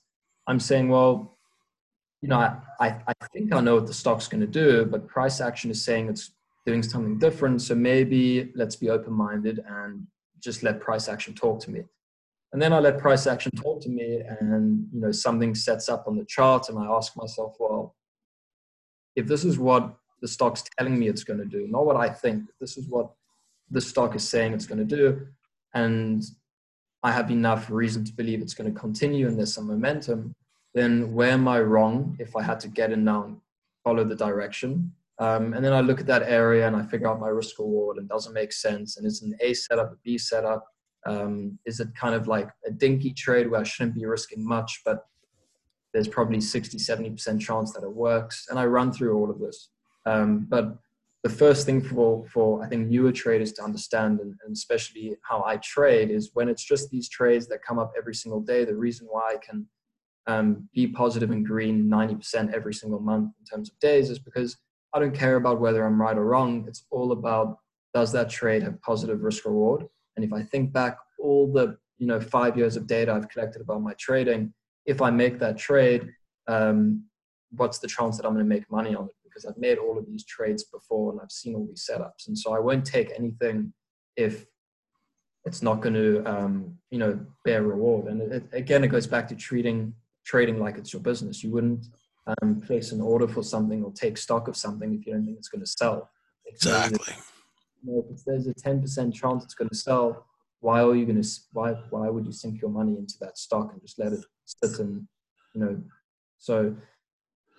I'm 0.47 0.61
saying, 0.61 0.87
well, 0.87 1.37
you 2.21 2.29
know, 2.29 2.37
I, 2.39 2.55
I, 2.79 2.95
I 3.05 3.27
think 3.33 3.51
I 3.51 3.59
know 3.59 3.75
what 3.75 3.87
the 3.87 3.93
stock's 3.93 4.29
going 4.29 4.39
to 4.39 4.47
do, 4.47 4.85
but 4.85 5.09
price 5.09 5.41
action 5.41 5.69
is 5.71 5.83
saying 5.83 6.07
it's 6.07 6.31
doing 6.65 6.83
something 6.83 7.17
different. 7.17 7.61
So 7.61 7.75
maybe 7.75 8.51
let's 8.55 8.75
be 8.75 8.89
open 8.89 9.13
minded 9.13 9.63
and 9.67 10.07
just 10.39 10.63
let 10.63 10.79
price 10.79 11.07
action 11.07 11.33
talk 11.33 11.59
to 11.61 11.71
me. 11.71 11.83
And 12.51 12.61
then 12.61 12.71
I 12.71 12.79
let 12.79 12.99
price 12.99 13.25
action 13.25 13.51
talk 13.55 13.81
to 13.81 13.89
me, 13.89 14.21
and 14.39 14.87
you 14.93 15.01
know 15.01 15.11
something 15.11 15.55
sets 15.55 15.89
up 15.89 16.05
on 16.07 16.15
the 16.15 16.25
chart, 16.25 16.69
and 16.69 16.77
I 16.77 16.85
ask 16.85 17.17
myself, 17.17 17.55
well, 17.59 17.95
if 19.15 19.25
this 19.25 19.43
is 19.43 19.57
what 19.57 19.95
the 20.21 20.27
stock's 20.27 20.63
telling 20.77 20.99
me 20.99 21.07
it's 21.07 21.23
going 21.23 21.39
to 21.39 21.45
do, 21.45 21.67
not 21.67 21.85
what 21.87 21.95
I 21.95 22.09
think, 22.09 22.43
this 22.61 22.77
is 22.77 22.87
what 22.87 23.11
the 23.71 23.81
stock 23.81 24.15
is 24.15 24.29
saying 24.29 24.53
it's 24.53 24.67
going 24.67 24.87
to 24.87 24.95
do, 24.95 25.25
and 25.73 26.23
I 27.01 27.11
have 27.11 27.31
enough 27.31 27.71
reason 27.71 28.05
to 28.05 28.13
believe 28.13 28.41
it's 28.41 28.53
going 28.53 28.71
to 28.71 28.79
continue 28.79 29.27
and 29.27 29.37
there's 29.37 29.53
some 29.53 29.67
momentum, 29.67 30.35
then 30.75 31.11
where 31.11 31.31
am 31.31 31.47
I 31.47 31.59
wrong 31.59 32.15
if 32.19 32.35
I 32.35 32.43
had 32.43 32.59
to 32.61 32.67
get 32.67 32.91
in 32.91 33.03
now 33.03 33.23
and 33.23 33.37
follow 33.83 34.03
the 34.03 34.15
direction? 34.15 34.93
Um, 35.19 35.53
and 35.53 35.63
then 35.63 35.73
I 35.73 35.81
look 35.81 35.99
at 35.99 36.07
that 36.07 36.23
area 36.23 36.65
and 36.65 36.75
I 36.75 36.83
figure 36.83 37.07
out 37.07 37.19
my 37.19 37.27
risk 37.27 37.59
reward 37.59 37.97
and 37.97 38.09
does 38.09 38.27
it 38.27 38.33
make 38.33 38.51
sense? 38.51 38.97
And 38.97 39.05
is 39.05 39.21
it 39.21 39.27
an 39.27 39.37
A 39.41 39.53
setup, 39.53 39.91
a 39.91 39.95
B 40.03 40.17
setup? 40.17 40.65
Um, 41.05 41.59
is 41.65 41.79
it 41.79 41.89
kind 41.95 42.15
of 42.15 42.27
like 42.27 42.49
a 42.65 42.71
dinky 42.71 43.13
trade 43.13 43.49
where 43.49 43.61
I 43.61 43.63
shouldn't 43.63 43.95
be 43.95 44.05
risking 44.05 44.45
much, 44.47 44.81
but 44.85 45.05
there's 45.93 46.07
probably 46.07 46.41
60, 46.41 46.77
70% 46.77 47.39
chance 47.39 47.73
that 47.73 47.83
it 47.83 47.93
works? 47.93 48.47
And 48.49 48.57
I 48.57 48.65
run 48.65 48.91
through 48.91 49.15
all 49.15 49.29
of 49.29 49.39
this. 49.39 49.69
Um, 50.05 50.47
but 50.49 50.77
the 51.23 51.29
first 51.29 51.65
thing 51.65 51.81
for, 51.81 52.25
for 52.27 52.63
I 52.63 52.67
think 52.67 52.87
newer 52.87 53.11
traders 53.11 53.53
to 53.53 53.63
understand, 53.63 54.19
and, 54.19 54.35
and 54.45 54.53
especially 54.53 55.15
how 55.21 55.43
I 55.45 55.57
trade, 55.57 56.09
is 56.09 56.31
when 56.33 56.49
it's 56.49 56.63
just 56.63 56.89
these 56.89 57.07
trades 57.07 57.47
that 57.47 57.63
come 57.63 57.79
up 57.79 57.93
every 57.97 58.15
single 58.15 58.41
day, 58.41 58.65
the 58.65 58.75
reason 58.75 59.07
why 59.09 59.35
I 59.35 59.37
can 59.37 59.67
um, 60.27 60.69
be 60.73 60.87
positive 60.87 61.31
and 61.31 61.45
green 61.45 61.85
90% 61.85 62.53
every 62.53 62.73
single 62.73 62.99
month 62.99 63.31
in 63.39 63.45
terms 63.45 63.69
of 63.69 63.79
days 63.79 64.09
is 64.09 64.19
because 64.19 64.57
I 64.93 64.99
don't 64.99 65.15
care 65.15 65.35
about 65.37 65.59
whether 65.59 65.85
I'm 65.85 65.99
right 65.99 66.17
or 66.17 66.25
wrong. 66.25 66.65
It's 66.67 66.85
all 66.91 67.11
about 67.11 67.57
does 67.93 68.11
that 68.11 68.29
trade 68.29 68.63
have 68.63 68.81
positive 68.81 69.21
risk 69.23 69.45
reward? 69.45 69.85
And 70.15 70.25
if 70.25 70.33
I 70.33 70.43
think 70.43 70.71
back 70.71 70.97
all 71.19 71.51
the 71.51 71.77
you 71.97 72.07
know 72.07 72.19
five 72.19 72.57
years 72.57 72.75
of 72.75 72.87
data 72.87 73.13
I've 73.13 73.29
collected 73.29 73.61
about 73.61 73.81
my 73.81 73.93
trading, 73.93 74.53
if 74.85 75.01
I 75.01 75.09
make 75.09 75.39
that 75.39 75.57
trade, 75.57 76.09
um, 76.47 77.05
what's 77.51 77.79
the 77.79 77.87
chance 77.87 78.17
that 78.17 78.25
I'm 78.25 78.33
going 78.33 78.45
to 78.45 78.49
make 78.49 78.69
money 78.71 78.95
on 78.95 79.05
it? 79.05 79.15
Because 79.23 79.45
I've 79.45 79.57
made 79.57 79.77
all 79.77 79.97
of 79.97 80.05
these 80.05 80.25
trades 80.25 80.63
before 80.63 81.11
and 81.11 81.21
I've 81.21 81.31
seen 81.31 81.55
all 81.55 81.65
these 81.65 81.87
setups, 81.89 82.27
and 82.27 82.37
so 82.37 82.53
I 82.53 82.59
won't 82.59 82.85
take 82.85 83.11
anything 83.17 83.73
if 84.15 84.45
it's 85.45 85.61
not 85.61 85.81
going 85.81 85.95
to 85.95 86.23
um, 86.25 86.77
you 86.91 86.99
know 86.99 87.19
bear 87.45 87.63
reward. 87.63 88.07
And 88.07 88.21
it, 88.31 88.43
again, 88.51 88.83
it 88.83 88.89
goes 88.89 89.07
back 89.07 89.27
to 89.29 89.35
treating 89.35 89.93
trading 90.25 90.59
like 90.59 90.77
it's 90.77 90.93
your 90.93 91.01
business. 91.01 91.43
You 91.43 91.51
wouldn't 91.51 91.87
um, 92.27 92.61
place 92.61 92.91
an 92.91 93.01
order 93.01 93.27
for 93.27 93.43
something 93.43 93.83
or 93.83 93.91
take 93.91 94.17
stock 94.17 94.47
of 94.47 94.55
something 94.55 94.93
if 94.93 95.05
you 95.05 95.13
don't 95.13 95.25
think 95.25 95.37
it's 95.37 95.49
going 95.49 95.63
to 95.63 95.67
sell. 95.67 96.09
Exactly. 96.45 97.15
You 97.83 97.93
know, 97.93 98.05
if 98.11 98.23
there's 98.25 98.47
a 98.47 98.53
10% 98.53 99.13
chance 99.13 99.43
it's 99.43 99.55
going 99.55 99.69
to 99.69 99.75
sell, 99.75 100.25
why 100.59 100.81
are 100.81 100.95
you 100.95 101.05
going 101.05 101.21
to, 101.21 101.29
why, 101.51 101.73
why 101.89 102.09
would 102.09 102.25
you 102.25 102.31
sink 102.31 102.61
your 102.61 102.71
money 102.71 102.97
into 102.97 103.15
that 103.19 103.37
stock 103.37 103.71
and 103.73 103.81
just 103.81 103.99
let 103.99 104.13
it 104.13 104.23
sit 104.45 104.79
and, 104.79 105.07
you 105.53 105.61
know, 105.61 105.81
so 106.39 106.75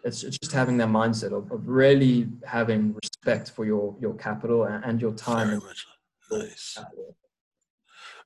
it's, 0.04 0.22
it's 0.22 0.38
just 0.38 0.52
having 0.52 0.76
that 0.78 0.88
mindset 0.88 1.32
of, 1.32 1.50
of 1.50 1.66
really 1.66 2.28
having 2.46 2.94
respect 3.02 3.50
for 3.50 3.64
your 3.64 3.96
your 4.00 4.14
capital 4.14 4.64
and, 4.64 4.84
and 4.84 5.00
your 5.00 5.12
time. 5.12 5.48
Very 5.48 5.60
much. 5.60 5.86
Nice. 6.30 6.78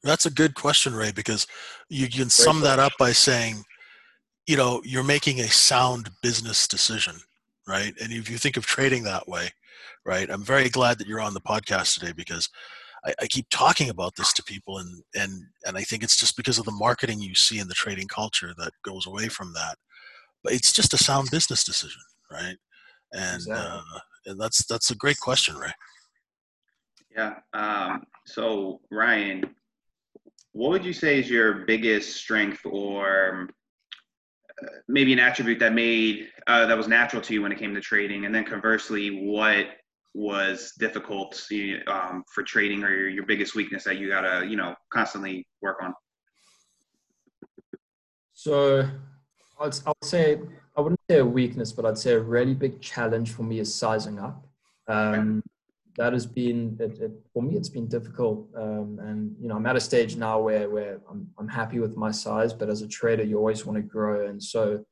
That's 0.02 0.26
a 0.26 0.30
good 0.30 0.54
question, 0.54 0.94
Ray, 0.94 1.12
because 1.12 1.46
you, 1.88 2.06
you 2.06 2.20
can 2.20 2.30
sum 2.30 2.60
that 2.60 2.78
up 2.78 2.92
by 2.98 3.12
saying, 3.12 3.64
you 4.48 4.56
know, 4.56 4.80
you're 4.82 5.04
making 5.04 5.40
a 5.40 5.46
sound 5.46 6.08
business 6.22 6.66
decision, 6.66 7.14
right? 7.68 7.92
And 8.02 8.10
if 8.10 8.30
you 8.30 8.38
think 8.38 8.56
of 8.56 8.64
trading 8.64 9.04
that 9.04 9.28
way, 9.28 9.50
right, 10.06 10.28
I'm 10.30 10.42
very 10.42 10.70
glad 10.70 10.98
that 10.98 11.06
you're 11.06 11.20
on 11.20 11.34
the 11.34 11.40
podcast 11.40 11.92
today 11.92 12.12
because 12.12 12.48
I, 13.04 13.12
I 13.20 13.26
keep 13.26 13.46
talking 13.50 13.90
about 13.90 14.16
this 14.16 14.32
to 14.32 14.42
people, 14.42 14.78
and 14.78 15.02
and 15.14 15.42
and 15.66 15.76
I 15.76 15.82
think 15.82 16.02
it's 16.02 16.16
just 16.16 16.34
because 16.34 16.58
of 16.58 16.64
the 16.64 16.72
marketing 16.72 17.20
you 17.20 17.34
see 17.34 17.58
in 17.58 17.68
the 17.68 17.74
trading 17.74 18.08
culture 18.08 18.54
that 18.56 18.72
goes 18.82 19.06
away 19.06 19.28
from 19.28 19.52
that. 19.52 19.76
But 20.42 20.54
it's 20.54 20.72
just 20.72 20.94
a 20.94 20.98
sound 20.98 21.30
business 21.30 21.62
decision, 21.62 22.00
right? 22.32 22.56
And 23.12 23.36
exactly. 23.36 23.54
uh, 23.54 23.98
and 24.24 24.40
that's 24.40 24.64
that's 24.64 24.90
a 24.90 24.96
great 24.96 25.20
question, 25.20 25.58
Ray. 25.58 25.72
Yeah. 27.14 27.34
Um, 27.52 28.04
so 28.24 28.80
Ryan, 28.90 29.44
what 30.52 30.70
would 30.70 30.86
you 30.86 30.94
say 30.94 31.20
is 31.20 31.28
your 31.28 31.66
biggest 31.66 32.16
strength 32.16 32.64
or 32.64 33.50
maybe 34.88 35.12
an 35.12 35.18
attribute 35.18 35.58
that 35.58 35.72
made 35.72 36.28
uh, 36.46 36.66
that 36.66 36.76
was 36.76 36.88
natural 36.88 37.22
to 37.22 37.34
you 37.34 37.42
when 37.42 37.52
it 37.52 37.58
came 37.58 37.74
to 37.74 37.80
trading 37.80 38.24
and 38.24 38.34
then 38.34 38.44
conversely 38.44 39.26
what 39.26 39.66
was 40.14 40.72
difficult 40.78 41.40
um, 41.86 42.24
for 42.32 42.42
trading 42.42 42.82
or 42.82 42.90
your, 42.90 43.08
your 43.08 43.26
biggest 43.26 43.54
weakness 43.54 43.84
that 43.84 43.98
you 43.98 44.08
gotta 44.08 44.46
you 44.46 44.56
know 44.56 44.74
constantly 44.92 45.46
work 45.62 45.78
on? 45.82 45.94
So 48.34 48.88
I'd 49.60 49.74
say 50.02 50.40
i 50.76 50.80
wouldn't 50.80 51.00
say 51.10 51.18
a 51.18 51.26
weakness 51.26 51.72
but 51.72 51.84
i'd 51.84 51.98
say 51.98 52.12
a 52.12 52.20
really 52.20 52.54
big 52.54 52.80
challenge 52.80 53.32
for 53.32 53.42
me 53.42 53.58
is 53.58 53.74
sizing 53.74 54.18
up. 54.18 54.46
Um, 54.86 55.42
that 55.96 56.12
has 56.12 56.26
been 56.26 56.76
it, 56.80 56.98
it, 57.00 57.12
for 57.32 57.42
me 57.42 57.56
it's 57.56 57.68
been 57.68 57.88
difficult 57.88 58.46
um, 58.56 58.98
and 59.02 59.34
you 59.40 59.48
know 59.48 59.56
i'm 59.56 59.66
at 59.66 59.76
a 59.76 59.80
stage 59.80 60.16
now 60.16 60.40
where 60.40 60.68
where 60.70 61.00
I'm, 61.10 61.26
I'm 61.38 61.48
happy 61.48 61.78
with 61.78 61.96
my 61.96 62.10
size 62.10 62.52
but 62.52 62.68
as 62.68 62.82
a 62.82 62.88
trader 62.88 63.22
you 63.22 63.38
always 63.38 63.64
want 63.66 63.76
to 63.76 63.82
grow 63.82 64.28
and 64.28 64.42
so 64.42 64.84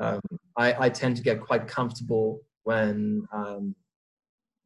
um, 0.00 0.20
I, 0.56 0.86
I 0.86 0.88
tend 0.88 1.16
to 1.16 1.22
get 1.22 1.40
quite 1.40 1.66
comfortable 1.66 2.40
when 2.62 3.26
um, 3.32 3.74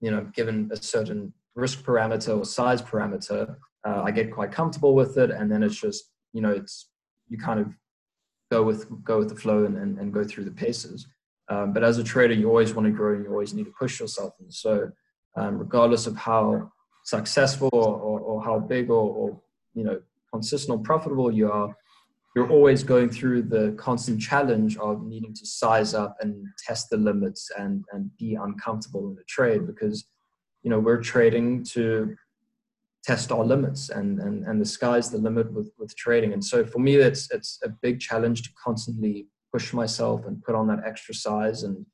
you 0.00 0.10
know 0.10 0.26
given 0.34 0.70
a 0.72 0.76
certain 0.76 1.32
risk 1.54 1.82
parameter 1.82 2.38
or 2.38 2.44
size 2.44 2.82
parameter 2.82 3.56
uh, 3.86 4.02
i 4.02 4.10
get 4.10 4.32
quite 4.32 4.52
comfortable 4.52 4.94
with 4.94 5.18
it 5.18 5.30
and 5.30 5.50
then 5.50 5.62
it's 5.62 5.80
just 5.80 6.10
you 6.32 6.40
know 6.40 6.50
it's 6.50 6.88
you 7.28 7.38
kind 7.38 7.60
of 7.60 7.68
go 8.52 8.62
with 8.62 8.86
go 9.02 9.18
with 9.18 9.30
the 9.30 9.34
flow 9.34 9.64
and, 9.64 9.76
and, 9.78 9.98
and 9.98 10.12
go 10.12 10.22
through 10.22 10.44
the 10.44 10.50
paces. 10.50 11.06
Um, 11.48 11.72
but 11.72 11.82
as 11.82 11.98
a 11.98 12.04
trader 12.04 12.34
you 12.34 12.48
always 12.48 12.72
want 12.74 12.86
to 12.86 12.92
grow 12.92 13.14
and 13.14 13.24
you 13.24 13.30
always 13.30 13.54
need 13.54 13.64
to 13.64 13.74
push 13.78 13.98
yourself 13.98 14.34
and 14.40 14.52
so 14.52 14.90
um, 15.36 15.58
regardless 15.58 16.06
of 16.06 16.16
how 16.16 16.70
successful 17.04 17.70
or, 17.72 17.96
or, 17.98 18.20
or 18.20 18.44
how 18.44 18.58
big 18.58 18.90
or, 18.90 19.10
or, 19.10 19.40
you 19.74 19.84
know 19.84 19.98
consistent 20.30 20.78
or 20.78 20.82
profitable 20.82 21.32
you 21.32 21.50
are 21.50 21.74
you're 22.34 22.50
always 22.50 22.82
going 22.82 23.10
through 23.10 23.42
the 23.42 23.74
constant 23.78 24.20
challenge 24.20 24.76
of 24.78 25.02
needing 25.02 25.34
to 25.34 25.46
size 25.46 25.94
up 25.94 26.16
and 26.20 26.46
test 26.66 26.90
the 26.90 26.96
limits 26.96 27.50
and 27.58 27.84
and 27.92 28.10
be 28.18 28.34
uncomfortable 28.34 29.08
in 29.08 29.14
the 29.14 29.24
trade 29.24 29.66
because 29.66 30.04
you 30.62 30.70
know 30.70 30.78
we're 30.78 31.00
trading 31.00 31.64
to 31.64 32.14
test 33.02 33.32
our 33.32 33.44
limits 33.44 33.90
and 33.90 34.20
and 34.20 34.44
and 34.46 34.60
the 34.60 34.64
sky's 34.64 35.10
the 35.10 35.18
limit 35.18 35.52
with 35.52 35.70
with 35.78 35.94
trading. 35.96 36.32
And 36.32 36.44
so 36.44 36.64
for 36.64 36.78
me 36.78 36.96
it's 36.96 37.30
it's 37.30 37.58
a 37.64 37.68
big 37.68 38.00
challenge 38.00 38.42
to 38.42 38.50
constantly 38.62 39.26
push 39.52 39.72
myself 39.72 40.24
and 40.26 40.42
put 40.42 40.54
on 40.54 40.68
that 40.68 40.82
extra 40.86 41.14
size. 41.14 41.64
And 41.64 41.84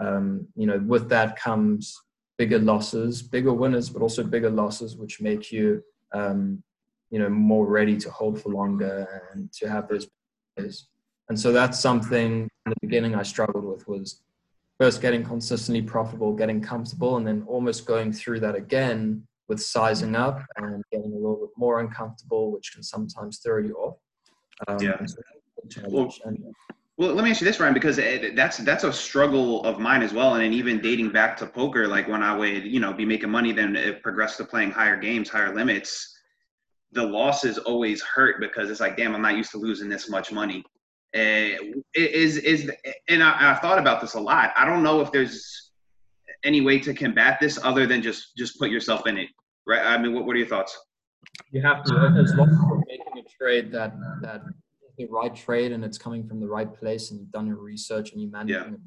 um, 0.00 0.46
you 0.54 0.66
know 0.66 0.78
with 0.86 1.08
that 1.10 1.36
comes 1.36 1.94
bigger 2.38 2.58
losses, 2.58 3.22
bigger 3.22 3.52
winners, 3.52 3.90
but 3.90 4.02
also 4.02 4.24
bigger 4.24 4.50
losses, 4.50 4.96
which 4.96 5.20
make 5.20 5.52
you, 5.52 5.82
um, 6.12 6.62
you 7.10 7.18
know, 7.18 7.28
more 7.28 7.66
ready 7.66 7.96
to 7.96 8.10
hold 8.10 8.40
for 8.40 8.50
longer 8.50 9.28
and 9.32 9.52
to 9.52 9.68
have 9.68 9.88
those. 9.88 10.08
Players. 10.56 10.88
And 11.28 11.38
so 11.38 11.52
that's 11.52 11.80
something 11.80 12.48
in 12.66 12.70
the 12.70 12.76
beginning 12.80 13.14
I 13.14 13.22
struggled 13.22 13.64
with 13.64 13.86
was 13.88 14.22
first 14.78 15.00
getting 15.00 15.24
consistently 15.24 15.82
profitable, 15.82 16.34
getting 16.34 16.60
comfortable, 16.60 17.16
and 17.16 17.26
then 17.26 17.44
almost 17.46 17.86
going 17.86 18.12
through 18.12 18.40
that 18.40 18.54
again 18.54 19.26
with 19.48 19.62
sizing 19.62 20.14
up 20.14 20.42
and 20.56 20.82
getting 20.92 21.12
a 21.12 21.16
little 21.16 21.36
bit 21.36 21.50
more 21.56 21.80
uncomfortable, 21.80 22.52
which 22.52 22.72
can 22.72 22.82
sometimes 22.82 23.38
throw 23.38 23.58
you 23.58 23.74
off. 23.76 23.96
Um, 24.68 24.78
yeah. 24.80 25.00
Well, 25.88 26.12
well, 26.96 27.12
let 27.12 27.24
me 27.24 27.30
ask 27.30 27.40
you 27.40 27.44
this, 27.44 27.58
Ryan, 27.58 27.74
because 27.74 27.96
that's 28.36 28.58
that's 28.58 28.84
a 28.84 28.92
struggle 28.92 29.64
of 29.64 29.80
mine 29.80 30.02
as 30.02 30.12
well, 30.12 30.36
and 30.36 30.54
even 30.54 30.80
dating 30.80 31.10
back 31.10 31.36
to 31.38 31.46
poker, 31.46 31.88
like 31.88 32.06
when 32.06 32.22
I 32.22 32.36
would, 32.36 32.64
you 32.64 32.78
know, 32.78 32.92
be 32.92 33.04
making 33.04 33.30
money, 33.30 33.50
then 33.52 33.74
it 33.74 34.00
progressed 34.02 34.36
to 34.36 34.44
playing 34.44 34.70
higher 34.70 34.96
games, 34.96 35.28
higher 35.28 35.52
limits. 35.52 36.16
The 36.92 37.02
losses 37.02 37.58
always 37.58 38.00
hurt 38.02 38.40
because 38.40 38.70
it's 38.70 38.78
like, 38.78 38.96
damn, 38.96 39.12
I'm 39.12 39.22
not 39.22 39.36
used 39.36 39.50
to 39.52 39.58
losing 39.58 39.88
this 39.88 40.08
much 40.08 40.30
money. 40.30 40.62
Uh, 41.16 41.58
is 41.94 42.36
is 42.36 42.70
and 43.08 43.24
I, 43.24 43.50
I've 43.50 43.60
thought 43.60 43.80
about 43.80 44.00
this 44.00 44.14
a 44.14 44.20
lot. 44.20 44.52
I 44.56 44.64
don't 44.64 44.84
know 44.84 45.00
if 45.00 45.10
there's 45.10 45.72
any 46.44 46.60
way 46.60 46.78
to 46.78 46.94
combat 46.94 47.38
this 47.40 47.58
other 47.64 47.88
than 47.88 48.02
just 48.02 48.36
just 48.36 48.56
put 48.56 48.70
yourself 48.70 49.08
in 49.08 49.18
it, 49.18 49.30
right? 49.66 49.84
I 49.84 49.98
mean, 49.98 50.14
what 50.14 50.26
what 50.26 50.36
are 50.36 50.38
your 50.38 50.48
thoughts? 50.48 50.78
You 51.50 51.60
have 51.62 51.82
to, 51.84 51.94
as 52.22 52.34
long 52.34 52.50
as 52.50 52.56
you're 52.56 52.84
making 52.86 53.18
a 53.18 53.28
trade 53.36 53.72
that 53.72 53.94
that 54.22 54.42
the 54.96 55.06
right 55.06 55.34
trade 55.34 55.72
and 55.72 55.84
it's 55.84 55.98
coming 55.98 56.26
from 56.26 56.40
the 56.40 56.46
right 56.46 56.72
place 56.72 57.10
and 57.10 57.20
you've 57.20 57.32
done 57.32 57.46
your 57.46 57.56
research 57.56 58.12
and 58.12 58.20
you 58.20 58.30
manage 58.30 58.50
yeah. 58.50 58.66
it, 58.66 58.80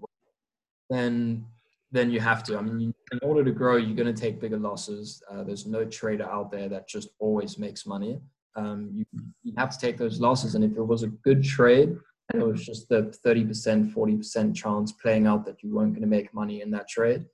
then 0.89 1.46
then 1.91 2.12
you 2.12 2.20
have 2.20 2.43
to. 2.43 2.58
I 2.58 2.62
mean, 2.62 2.93
in 3.12 3.20
order 3.22 3.43
to 3.46 3.52
grow, 3.52 3.78
you're 3.78 3.96
going 3.96 4.13
to 4.13 4.22
take 4.22 4.41
bigger 4.41 4.58
losses. 4.58 5.22
Uh, 5.32 5.43
there's 5.43 5.65
no 5.65 5.86
trader 5.86 6.26
out 6.30 6.52
there 6.52 6.67
that 6.67 6.88
just 6.88 7.10
always 7.20 7.58
makes 7.58 7.86
money. 7.86 8.20
Um, 8.56 8.89
you, 8.93 9.06
you 9.43 9.54
have 9.58 9.70
to 9.70 9.80
take 9.80 9.98
those 9.98 10.20
losses. 10.20 10.56
And 10.56 10.63
if 10.63 10.72
it 10.76 10.82
was 10.82 11.04
a 11.04 11.08
good 11.08 11.43
trade 11.43 11.96
and 12.34 12.41
it 12.41 12.46
was 12.46 12.65
just 12.65 12.89
the 12.89 13.15
30%, 13.26 13.93
40% 13.93 14.56
chance 14.56 14.91
playing 14.91 15.28
out 15.28 15.46
that 15.46 15.63
you 15.63 15.74
weren't 15.74 15.93
going 15.93 16.02
to 16.02 16.08
make 16.08 16.34
money 16.34 16.62
in 16.62 16.72
that 16.72 16.89
trade, 16.89 17.26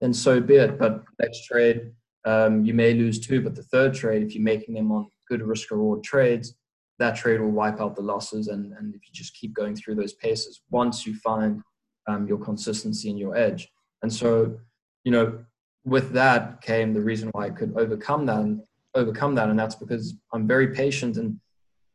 then 0.00 0.12
so 0.12 0.40
be 0.40 0.56
it. 0.56 0.78
But 0.78 1.04
next 1.20 1.44
trade, 1.44 1.92
um, 2.24 2.64
you 2.64 2.74
may 2.74 2.94
lose 2.94 3.20
too. 3.20 3.40
But 3.42 3.54
the 3.54 3.62
third 3.62 3.94
trade, 3.94 4.22
if 4.22 4.34
you're 4.34 4.42
making 4.42 4.74
them 4.74 4.90
on 4.90 5.06
good 5.28 5.42
risk 5.42 5.70
reward 5.70 6.02
trades, 6.02 6.54
that 7.00 7.16
trade 7.16 7.40
will 7.40 7.50
wipe 7.50 7.80
out 7.80 7.96
the 7.96 8.02
losses. 8.02 8.48
And, 8.48 8.72
and 8.74 8.94
if 8.94 9.00
you 9.06 9.12
just 9.12 9.34
keep 9.34 9.54
going 9.54 9.74
through 9.74 9.96
those 9.96 10.12
paces, 10.12 10.60
once 10.70 11.06
you 11.06 11.14
find 11.16 11.62
um, 12.06 12.28
your 12.28 12.38
consistency 12.38 13.10
and 13.10 13.18
your 13.18 13.36
edge. 13.36 13.68
And 14.02 14.12
so, 14.12 14.58
you 15.04 15.10
know, 15.10 15.38
with 15.84 16.12
that 16.12 16.60
came 16.60 16.92
the 16.92 17.00
reason 17.00 17.30
why 17.32 17.46
I 17.46 17.50
could 17.50 17.74
overcome 17.76 18.26
that 18.26 18.40
and 18.40 18.62
overcome 18.94 19.34
that. 19.36 19.48
And 19.48 19.58
that's 19.58 19.74
because 19.74 20.14
I'm 20.32 20.46
very 20.46 20.68
patient 20.74 21.16
and 21.16 21.40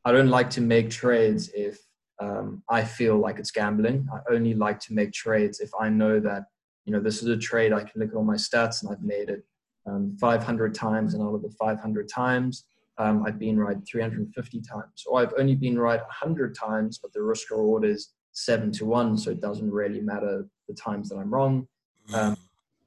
I 0.04 0.12
don't 0.12 0.30
like 0.30 0.50
to 0.52 0.62
make 0.62 0.90
trades 0.90 1.50
if 1.54 1.80
um, 2.20 2.64
I 2.70 2.84
feel 2.84 3.18
like 3.18 3.38
it's 3.38 3.52
gambling. 3.52 4.08
I 4.12 4.34
only 4.34 4.56
like 4.56 4.80
to 4.82 4.94
make 4.94 5.14
trades 5.14 5.60
if 5.60 5.70
I 5.80 5.90
know 5.90 6.20
that, 6.20 6.46
you 6.86 6.94
know, 6.94 7.00
this 7.00 7.22
is 7.22 7.30
a 7.30 7.38
trade 7.38 7.74
I 7.74 7.82
can 7.82 8.02
look 8.02 8.10
at 8.10 8.16
all 8.16 8.24
my 8.24 8.36
stats 8.36 8.82
and 8.82 8.92
I've 8.92 9.04
made 9.04 9.30
it 9.30 9.44
um, 9.86 10.18
500 10.20 10.74
times 10.74 11.14
and 11.14 11.22
out 11.22 11.36
of 11.36 11.44
the 11.44 11.52
500 11.52 12.10
times, 12.10 12.66
um, 12.98 13.24
I've 13.26 13.40
been 13.40 13.58
right 13.60 13.78
350 13.90 14.62
times, 14.62 15.04
or 15.06 15.22
I've 15.22 15.34
only 15.38 15.56
been 15.56 15.78
right 15.78 16.00
100 16.00 16.56
times, 16.56 16.98
but 16.98 17.12
the 17.14 17.22
risk 17.22 17.52
reward 17.52 17.84
is 17.86 18.14
seven 18.32 18.72
to 18.74 18.86
one, 18.86 19.18
so 19.18 19.32
it 19.32 19.42
doesn't 19.42 19.72
really 19.72 20.02
matter 20.02 20.46
the 20.68 20.74
times 20.74 21.10
that 21.10 21.18
I'm 21.18 21.34
wrong, 21.34 21.68
um, 22.14 22.38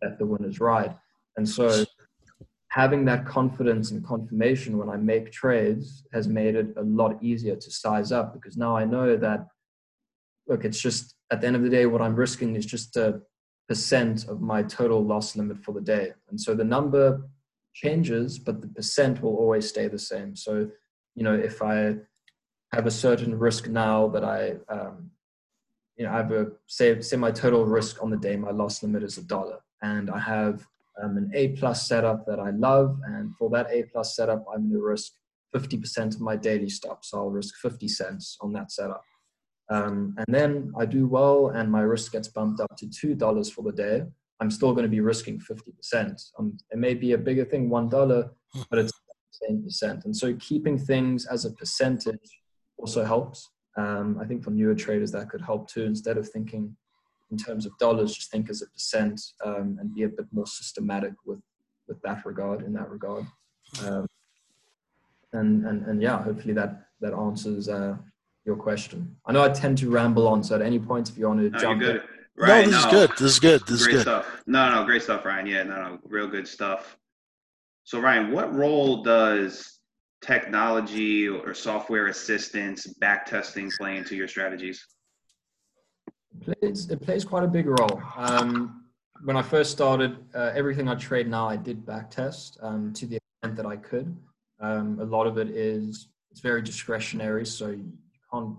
that 0.01 0.18
the 0.18 0.27
winner's 0.27 0.61
right. 0.61 0.94
And 1.37 1.49
so 1.49 1.85
having 2.68 3.05
that 3.07 3.27
confidence 3.27 3.90
and 3.90 4.05
confirmation 4.05 4.79
when 4.79 4.90
I 4.90 4.97
make 4.97 5.33
trades 5.33 6.05
has 6.12 6.29
made 6.29 6.55
it 6.55 6.68
a 6.77 6.83
lot 6.83 7.23
easier 7.23 7.57
to 7.57 7.71
size 7.71 8.12
up 8.12 8.35
because 8.35 8.57
now 8.57 8.77
I 8.77 8.85
know 8.85 9.16
that, 9.16 9.47
look, 10.47 10.64
it's 10.64 10.81
just 10.81 11.14
at 11.31 11.40
the 11.40 11.47
end 11.47 11.57
of 11.57 11.62
the 11.62 11.71
day, 11.71 11.87
what 11.87 12.03
I'm 12.03 12.14
risking 12.14 12.57
is 12.57 12.66
just 12.66 12.97
a 12.97 13.21
percent 13.68 14.27
of 14.29 14.40
my 14.40 14.62
total 14.62 15.05
loss 15.05 15.37
limit 15.37 15.59
for 15.59 15.73
the 15.73 15.81
day. 15.81 16.13
And 16.31 16.40
so 16.40 16.54
the 16.54 16.65
number 16.65 17.23
changes, 17.83 18.38
but 18.38 18.60
the 18.60 18.68
percent 18.68 19.22
will 19.22 19.37
always 19.37 19.68
stay 19.68 19.87
the 19.88 19.98
same. 19.98 20.35
So, 20.35 20.68
you 21.14 21.22
know, 21.22 21.35
if 21.35 21.62
I 21.62 21.96
have 22.72 22.87
a 22.87 22.90
certain 22.90 23.38
risk 23.38 23.68
now 23.68 24.08
that 24.08 24.24
I, 24.24 24.54
um, 24.68 25.10
you 25.96 26.04
know, 26.04 26.12
I 26.12 26.16
have 26.16 26.33
a 26.33 26.46
say, 26.66 27.00
say 27.00 27.16
my 27.16 27.31
total 27.31 27.64
risk 27.64 28.02
on 28.02 28.10
the 28.10 28.16
day, 28.16 28.37
my 28.37 28.50
loss 28.50 28.83
limit 28.83 29.02
is 29.02 29.18
a 29.18 29.22
dollar, 29.22 29.58
and 29.83 30.10
I 30.10 30.18
have 30.18 30.66
um, 31.02 31.16
an 31.16 31.31
A 31.35 31.48
plus 31.48 31.88
setup 31.88 32.26
that 32.26 32.40
I 32.40 32.50
love, 32.50 32.98
and 33.06 33.35
for 33.37 33.48
that 33.50 33.68
A 33.70 33.85
plus 33.85 34.16
setup, 34.16 34.44
I'm 34.52 34.68
going 34.68 34.72
to 34.72 34.83
risk 34.83 35.12
50% 35.54 36.14
of 36.14 36.20
my 36.20 36.37
daily 36.37 36.68
stop, 36.68 37.04
so 37.04 37.18
I'll 37.18 37.31
risk 37.31 37.54
50 37.62 37.88
cents 37.88 38.37
on 38.40 38.52
that 38.52 38.70
setup. 38.72 39.04
Um, 39.70 40.14
and 40.18 40.35
then 40.35 40.72
I 40.79 40.85
do 40.85 41.06
well, 41.06 41.48
and 41.48 41.70
my 41.70 41.83
risk 41.83 42.12
gets 42.12 42.29
bumped 42.29 42.60
up 42.60 42.76
to 42.79 42.88
two 42.88 43.14
dollars 43.14 43.50
for 43.50 43.62
the 43.62 43.72
day. 43.72 44.02
I'm 44.41 44.51
still 44.51 44.73
going 44.73 44.85
to 44.85 44.89
be 44.89 45.01
risking 45.01 45.41
50%. 45.41 46.31
Um, 46.39 46.57
it 46.71 46.79
may 46.79 46.95
be 46.95 47.13
a 47.13 47.19
bigger 47.19 47.45
thing, 47.45 47.69
$1, 47.69 48.31
but 48.71 48.79
it's 48.79 48.93
10%. 49.49 50.05
And 50.05 50.17
so 50.17 50.35
keeping 50.37 50.79
things 50.79 51.27
as 51.27 51.45
a 51.45 51.51
percentage 51.53 52.41
also 52.77 53.05
helps. 53.05 53.51
Um, 53.77 54.19
I 54.21 54.27
think 54.27 54.43
for 54.45 54.51
newer 54.51 54.75
traders 54.75 55.13
that 55.13 55.29
could 55.29 55.41
help 55.41 55.69
too. 55.69 55.85
Instead 55.85 56.19
of 56.19 56.29
thinking 56.29 56.77
in 57.31 57.37
terms 57.37 57.67
of 57.67 57.77
dollars, 57.79 58.15
just 58.15 58.31
think 58.31 58.51
as 58.51 58.63
a 58.63 58.67
percent 58.69 59.21
um, 59.45 59.77
and 59.81 59.95
be 59.95 60.05
a 60.05 60.09
bit 60.09 60.27
more 60.33 60.47
systematic 60.47 61.13
with 61.27 61.41
with 61.87 62.01
that 62.03 62.25
regard. 62.27 62.63
In 62.63 62.73
that 62.75 62.91
regard, 62.91 63.25
um, 63.87 64.07
and 65.33 65.65
and 65.65 65.87
and 65.87 66.03
yeah, 66.03 66.23
hopefully 66.23 66.55
that 66.55 66.87
that 67.01 67.13
answers 67.13 67.69
uh, 67.69 67.97
your 68.45 68.57
question. 68.57 69.17
I 69.27 69.33
know 69.33 69.45
I 69.45 69.51
tend 69.51 69.79
to 69.79 69.91
ramble 69.91 70.27
on, 70.27 70.43
so 70.43 70.57
at 70.57 70.63
any 70.63 70.79
point, 70.79 71.11
if 71.11 71.19
you 71.19 71.29
want 71.29 71.41
to 71.41 71.51
No, 71.51 71.59
jump 71.59 71.83
in. 71.83 72.01
Right, 72.39 72.67
no, 72.67 72.73
this 72.73 72.85
no. 72.85 72.89
is 72.89 72.95
good. 72.95 73.11
This 73.19 73.33
is 73.33 73.39
good. 73.41 73.67
This 73.67 73.81
is 73.81 73.87
great 73.87 73.93
good. 73.95 74.03
stuff. 74.03 74.43
No, 74.47 74.71
no, 74.71 74.85
great 74.85 75.03
stuff, 75.03 75.25
Ryan. 75.25 75.47
Yeah, 75.47 75.63
no, 75.65 75.83
no, 75.83 75.99
real 76.05 76.29
good 76.29 76.47
stuff. 76.47 76.97
So, 77.85 78.01
Ryan, 78.01 78.31
what 78.33 78.55
role 78.55 79.03
does 79.03 79.81
technology 80.23 81.29
or 81.29 81.55
software 81.55 82.07
assistance, 82.07 82.87
back 82.87 83.27
testing 83.27 83.71
play 83.71 83.97
into 83.97 84.15
your 84.15 84.29
strategies? 84.29 84.85
it 86.47 86.61
plays, 86.61 86.91
it 86.91 87.01
plays 87.01 87.25
quite 87.25 87.45
a 87.45 87.49
big 87.49 87.67
role. 87.67 88.03
Um, 88.17 88.85
when 89.25 89.37
I 89.37 89.43
first 89.43 89.71
started, 89.71 90.17
uh, 90.35 90.53
everything 90.55 90.89
I 90.89 90.95
trade 90.95 91.29
now, 91.29 91.49
I 91.49 91.57
did 91.57 91.85
back 91.85 92.11
test 92.11 92.59
um, 92.63 92.93
to 92.95 93.07
the 93.07 93.17
extent 93.17 93.57
that 93.57 93.67
I 93.67 93.77
could. 93.77 94.17
Um, 94.61 94.99
a 95.01 95.05
lot 95.05 95.27
of 95.27 95.39
it 95.39 95.49
is 95.49 96.09
it's 96.31 96.41
very 96.41 96.63
discretionary, 96.63 97.47
so 97.47 97.69
you 97.71 97.93
can't 98.33 98.57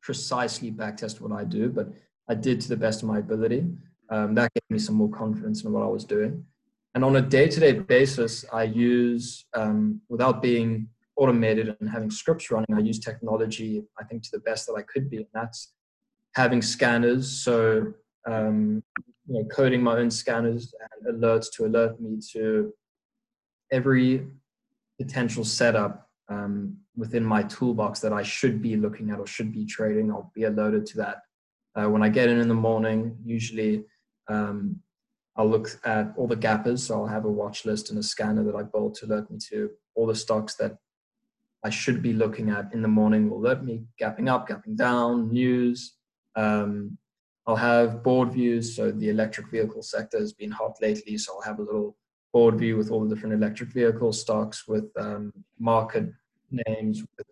precisely 0.00 0.70
back 0.70 0.96
test 0.96 1.20
what 1.20 1.32
I 1.32 1.44
do, 1.44 1.68
but 1.68 1.88
I 2.28 2.34
did 2.34 2.60
to 2.62 2.68
the 2.68 2.76
best 2.76 3.02
of 3.02 3.08
my 3.08 3.18
ability. 3.18 3.66
Um, 4.10 4.34
that 4.34 4.52
gave 4.54 4.62
me 4.70 4.78
some 4.78 4.94
more 4.94 5.10
confidence 5.10 5.64
in 5.64 5.72
what 5.72 5.82
I 5.82 5.86
was 5.86 6.04
doing. 6.04 6.44
And 6.94 7.04
on 7.04 7.16
a 7.16 7.22
day-to-day 7.22 7.72
basis, 7.80 8.44
I 8.52 8.64
use, 8.64 9.46
um, 9.54 10.00
without 10.08 10.42
being 10.42 10.88
automated 11.16 11.74
and 11.80 11.88
having 11.88 12.10
scripts 12.10 12.50
running, 12.50 12.74
I 12.74 12.80
use 12.80 12.98
technology, 12.98 13.82
I 13.98 14.04
think, 14.04 14.22
to 14.24 14.30
the 14.32 14.40
best 14.40 14.66
that 14.66 14.74
I 14.74 14.82
could 14.82 15.08
be. 15.08 15.18
And 15.18 15.26
that's 15.32 15.72
having 16.34 16.62
scanners, 16.62 17.30
so 17.30 17.92
um, 18.26 18.82
you 19.26 19.34
know, 19.34 19.44
coding 19.46 19.82
my 19.82 19.96
own 19.96 20.10
scanners 20.10 20.74
and 21.06 21.22
alerts 21.22 21.46
to 21.54 21.66
alert 21.66 22.00
me 22.00 22.18
to 22.32 22.72
every 23.70 24.26
potential 25.00 25.44
setup 25.44 26.08
um, 26.28 26.76
within 26.96 27.24
my 27.24 27.42
toolbox 27.44 28.00
that 28.00 28.12
I 28.12 28.22
should 28.22 28.60
be 28.60 28.76
looking 28.76 29.10
at 29.10 29.18
or 29.18 29.26
should 29.26 29.52
be 29.52 29.64
trading. 29.64 30.10
I'll 30.10 30.30
be 30.34 30.44
alerted 30.44 30.86
to 30.86 30.98
that. 30.98 31.22
Uh, 31.74 31.88
when 31.88 32.02
I 32.02 32.08
get 32.08 32.28
in 32.28 32.38
in 32.38 32.48
the 32.48 32.54
morning, 32.54 33.16
usually 33.24 33.84
um, 34.28 34.80
I'll 35.36 35.48
look 35.48 35.68
at 35.84 36.12
all 36.16 36.26
the 36.26 36.36
gappers. 36.36 36.84
So 36.84 36.94
I'll 36.94 37.06
have 37.06 37.24
a 37.24 37.30
watch 37.30 37.64
list 37.64 37.90
and 37.90 37.98
a 37.98 38.02
scanner 38.02 38.44
that 38.44 38.54
I 38.54 38.62
build 38.62 38.94
to 38.96 39.06
alert 39.06 39.30
me 39.30 39.38
to 39.50 39.70
all 39.94 40.06
the 40.06 40.14
stocks 40.14 40.54
that 40.56 40.76
I 41.64 41.70
should 41.70 42.02
be 42.02 42.12
looking 42.12 42.50
at 42.50 42.72
in 42.72 42.82
the 42.82 42.88
morning 42.88 43.30
will 43.30 43.38
alert 43.38 43.64
me 43.64 43.84
gapping 44.00 44.28
up, 44.28 44.48
gapping 44.48 44.76
down, 44.76 45.32
news. 45.32 45.94
Um, 46.34 46.98
I'll 47.46 47.56
have 47.56 48.02
board 48.02 48.32
views. 48.32 48.76
So 48.76 48.90
the 48.90 49.08
electric 49.08 49.48
vehicle 49.48 49.82
sector 49.82 50.18
has 50.18 50.32
been 50.32 50.50
hot 50.50 50.76
lately. 50.80 51.16
So 51.18 51.34
I'll 51.34 51.42
have 51.42 51.58
a 51.58 51.62
little 51.62 51.96
board 52.32 52.56
view 52.56 52.76
with 52.76 52.90
all 52.90 53.04
the 53.04 53.14
different 53.14 53.34
electric 53.34 53.70
vehicle 53.70 54.12
stocks 54.12 54.66
with 54.66 54.90
um, 54.96 55.32
market 55.58 56.12
names, 56.50 57.02
with 57.16 57.26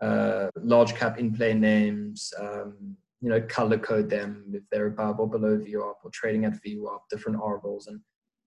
uh, 0.00 0.50
large 0.56 0.94
cap 0.94 1.18
in 1.18 1.34
play 1.34 1.54
names, 1.54 2.32
um, 2.38 2.96
you 3.20 3.30
know, 3.30 3.40
color 3.40 3.78
code 3.78 4.10
them 4.10 4.44
if 4.52 4.62
they're 4.70 4.86
above 4.86 5.20
or 5.20 5.28
below 5.28 5.56
VWAP 5.58 5.94
or 6.04 6.10
trading 6.12 6.44
at 6.44 6.62
VWAP, 6.62 7.00
different 7.10 7.40
arbles. 7.40 7.86
And 7.86 8.00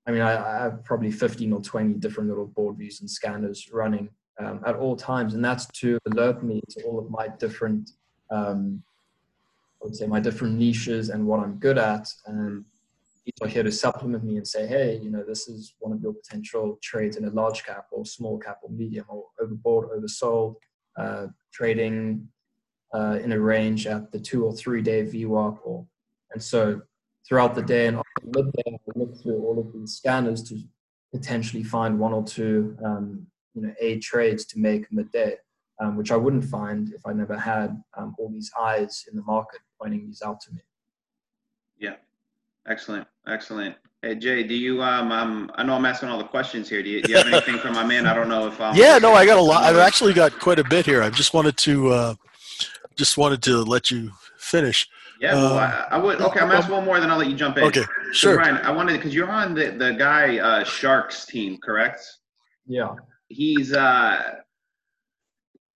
I 0.08 0.12
mean, 0.12 0.22
I, 0.22 0.60
I 0.60 0.64
have 0.64 0.84
probably 0.84 1.12
15 1.12 1.54
or 1.54 1.62
20 1.62 1.96
different 1.96 2.30
little 2.30 2.48
board 2.48 2.78
views 2.78 3.02
and 3.02 3.10
scanners 3.10 3.70
running 3.72 4.10
um, 4.40 4.62
at 4.66 4.76
all 4.76 4.96
times. 4.96 5.34
And 5.34 5.44
that's 5.44 5.66
to 5.68 5.98
alert 6.12 6.44
me 6.44 6.62
to 6.70 6.84
all 6.84 7.00
of 7.00 7.10
my 7.10 7.28
different, 7.40 7.92
um, 8.32 8.84
I 9.82 9.86
would 9.86 9.96
say, 9.96 10.08
my 10.08 10.20
different 10.20 10.56
niches 10.56 11.10
and 11.10 11.26
what 11.26 11.40
I'm 11.40 11.56
good 11.56 11.78
at. 11.78 12.08
And 12.28 12.64
people 13.26 13.48
are 13.48 13.50
here 13.50 13.64
to 13.64 13.72
supplement 13.72 14.24
me 14.24 14.38
and 14.38 14.48
say, 14.48 14.68
hey, 14.68 15.00
you 15.02 15.10
know, 15.10 15.24
this 15.24 15.48
is 15.48 15.76
one 15.80 15.94
of 15.94 16.02
your 16.02 16.14
potential 16.14 16.78
trades 16.82 17.18
in 17.18 17.26
a 17.26 17.30
large 17.30 17.64
cap 17.66 17.86
or 17.92 18.06
small 18.06 18.38
cap 18.38 18.60
or 18.62 18.70
medium 18.70 19.06
or 19.10 19.26
overbought, 19.42 19.90
oversold, 19.96 20.56
uh, 20.98 21.28
trading 21.52 22.28
uh, 22.94 23.20
in 23.24 23.32
a 23.32 23.40
range 23.40 23.88
at 23.88 24.12
the 24.12 24.20
two 24.20 24.46
or 24.46 24.54
three 24.54 24.82
day 24.82 25.04
VWAP. 25.04 25.60
Or, 25.64 25.86
and 26.34 26.42
so 26.42 26.82
throughout 27.28 27.56
the 27.56 27.62
day 27.62 27.88
and 27.88 27.98
after 27.98 28.42
midday, 28.42 28.64
I 28.68 29.00
look 29.00 29.22
through 29.22 29.44
all 29.44 29.60
of 29.60 29.74
these 29.74 29.96
scanners 29.96 30.44
to 30.50 30.60
potentially 31.14 31.64
find 31.64 32.00
one 32.00 32.14
or 32.14 32.24
two, 32.24 32.78
um, 32.84 33.26
you 33.54 33.64
know, 33.64 33.74
A 33.80 34.00
trades 34.00 34.46
to 34.46 34.60
make 34.60 34.92
midday, 34.92 35.36
um, 35.80 35.96
which 35.96 36.12
I 36.12 36.16
wouldn't 36.16 36.46
find 36.46 36.94
if 36.94 37.06
I 37.06 37.14
never 37.14 37.38
had 37.38 37.82
um, 37.98 38.16
all 38.20 38.30
these 38.30 38.52
eyes 38.60 39.06
in 39.10 39.16
the 39.16 39.24
market 39.24 39.62
pointing 39.82 40.06
these 40.06 40.22
out 40.22 40.40
to 40.42 40.54
me. 40.54 40.62
Yeah, 41.78 41.96
excellent, 42.68 43.08
excellent. 43.28 43.76
Hey 44.02 44.16
Jay, 44.16 44.44
do 44.44 44.56
you 44.56 44.82
um, 44.82 45.12
um 45.12 45.52
I 45.56 45.64
know 45.64 45.74
I'm 45.74 45.86
asking 45.86 46.08
all 46.08 46.18
the 46.18 46.24
questions 46.24 46.70
here. 46.70 46.82
Do 46.82 46.90
you, 46.90 47.02
do 47.02 47.12
you 47.12 47.18
have 47.18 47.28
anything 47.28 47.58
from 47.58 47.74
my 47.74 47.84
man? 47.84 48.08
I 48.08 48.14
don't 48.14 48.30
know 48.30 48.48
if 48.48 48.60
um 48.62 48.74
Yeah, 48.78 48.98
no, 48.98 49.14
I 49.14 49.26
got 49.26 49.38
a 49.38 49.42
lot. 49.42 49.64
I've 49.64 49.76
actually 49.78 50.14
got 50.14 50.40
quite 50.40 50.58
a 50.58 50.64
bit 50.64 50.86
here. 50.86 51.04
I 51.04 51.10
just 51.10 51.34
wanted 51.34 51.58
to, 51.58 51.90
uh, 51.90 52.16
just 53.00 53.18
wanted 53.18 53.41
to 53.41 53.64
let 53.64 53.89
you 53.89 54.12
finish. 54.38 54.88
Yeah, 55.22 55.34
well, 55.34 55.54
uh, 55.54 55.86
I, 55.89 55.95
I 55.95 55.97
would. 55.97 56.22
Okay, 56.22 56.39
I'm 56.41 56.52
asking 56.52 56.76
one 56.76 56.86
more, 56.86 57.00
then 57.00 57.10
I'll 57.10 57.18
let 57.18 57.30
you 57.30 57.36
jump 57.36 57.58
in. 57.58 57.64
Okay, 57.64 57.82
So, 57.82 58.12
sure. 58.12 58.38
Ryan, 58.38 58.58
I 58.58 58.72
wanted 58.72 58.93
because 58.97 59.16
you're 59.16 59.30
on 59.30 59.54
the 59.56 59.72
the 59.72 59.93
guy 59.93 60.38
uh, 60.38 60.64
Sharks 60.66 61.26
team, 61.26 61.58
correct? 61.64 62.02
Yeah. 62.68 62.89
He's 63.30 63.74
uh, 63.74 64.22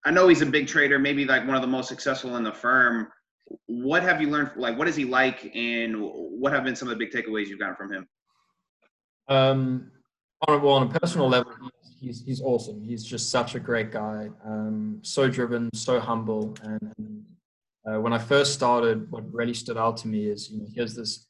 I 0.05 0.11
know 0.11 0.27
he's 0.27 0.41
a 0.41 0.45
big 0.45 0.67
trader, 0.67 0.99
maybe 0.99 1.23
like 1.25 1.47
one 1.47 1.55
of 1.55 1.61
the 1.61 1.67
most 1.67 1.87
successful 1.87 2.35
in 2.35 2.43
the 2.43 2.51
firm. 2.51 3.07
What 3.67 4.03
have 4.03 4.21
you 4.21 4.29
learned? 4.29 4.51
Like, 4.57 4.77
what 4.77 4.87
is 4.89 4.95
he 4.97 5.05
like, 5.05 5.49
and 5.55 5.95
what 5.97 6.51
have 6.51 6.65
been 6.65 6.75
some 6.75 6.89
of 6.89 6.97
the 6.97 7.05
big 7.05 7.11
takeaways 7.13 7.47
you've 7.47 7.59
gotten 7.59 7.75
from 7.75 7.93
him? 7.93 8.07
Um, 9.29 9.91
on, 10.47 10.55
a, 10.55 10.59
well, 10.59 10.75
on 10.75 10.87
a 10.87 10.99
personal 10.99 11.29
level, 11.29 11.53
he's, 12.03 12.23
he's 12.25 12.41
awesome. 12.41 12.83
He's 12.83 13.03
just 13.03 13.29
such 13.29 13.55
a 13.55 13.59
great 13.59 13.91
guy. 13.91 14.29
Um, 14.45 14.99
so 15.01 15.29
driven, 15.29 15.69
so 15.73 15.99
humble. 15.99 16.55
And, 16.63 17.25
uh, 17.85 17.99
when 17.99 18.13
I 18.13 18.17
first 18.17 18.53
started, 18.53 19.09
what 19.11 19.23
really 19.33 19.53
stood 19.53 19.77
out 19.77 19.97
to 19.97 20.07
me 20.07 20.25
is, 20.25 20.49
you 20.49 20.59
know, 20.59 20.67
here's 20.73 20.95
this 20.95 21.27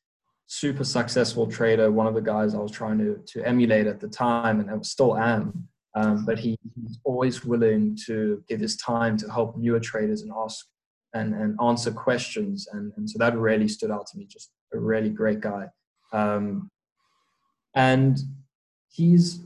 super 0.48 0.84
successful 0.84 1.48
trader, 1.48 1.92
one 1.92 2.08
of 2.08 2.14
the 2.14 2.22
guys 2.22 2.54
I 2.54 2.60
was 2.60 2.72
trying 2.72 2.98
to, 3.00 3.22
to 3.26 3.48
emulate 3.48 3.88
at 3.88 4.00
the 4.00 4.08
time, 4.08 4.60
and 4.60 4.70
I 4.70 4.76
still 4.82 5.18
am. 5.18 5.68
Um, 5.96 6.26
but 6.26 6.40
he, 6.40 6.58
he's 6.76 7.00
always 7.04 7.46
willing 7.46 7.98
to 8.08 8.44
give 8.48 8.60
his 8.60 8.78
time 8.78 9.16
to 9.18 9.32
help 9.32 9.58
newer 9.58 9.80
traders 9.80 10.24
and 10.24 10.32
ask 10.44 10.66
and, 11.14 11.34
and 11.36 11.60
answer 11.62 11.92
questions. 11.92 12.68
And, 12.72 12.92
and 12.98 13.08
so 13.10 13.18
that 13.20 13.38
really 13.38 13.68
stood 13.68 13.92
out 13.92 14.08
to 14.08 14.18
me. 14.18 14.26
Just 14.26 14.50
a 14.74 14.80
really 14.80 15.10
great 15.10 15.40
guy. 15.40 15.68
Um, 16.12 16.70
and 17.76 18.20
he's 18.92 19.40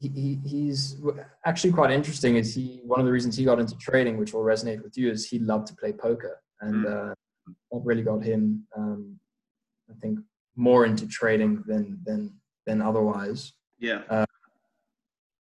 he, 0.00 0.08
he, 0.08 0.38
he's 0.44 0.96
actually 1.44 1.72
quite 1.72 1.90
interesting 1.90 2.36
is 2.36 2.54
he 2.54 2.80
one 2.84 3.00
of 3.00 3.06
the 3.06 3.12
reasons 3.12 3.36
he 3.36 3.44
got 3.44 3.58
into 3.58 3.76
trading 3.78 4.16
which 4.16 4.32
will 4.32 4.42
resonate 4.42 4.82
with 4.82 4.96
you 4.96 5.10
is 5.10 5.28
he 5.28 5.38
loved 5.38 5.66
to 5.68 5.74
play 5.74 5.92
poker. 5.92 6.40
And 6.60 6.86
uh, 6.86 7.14
that 7.70 7.80
really 7.84 8.02
got 8.02 8.22
him 8.22 8.66
um, 8.76 9.18
i 9.90 9.94
think 10.00 10.18
more 10.56 10.84
into 10.84 11.06
trading 11.06 11.62
than 11.66 11.98
than 12.04 12.34
than 12.66 12.82
otherwise. 12.82 13.52
Yeah, 13.78 14.02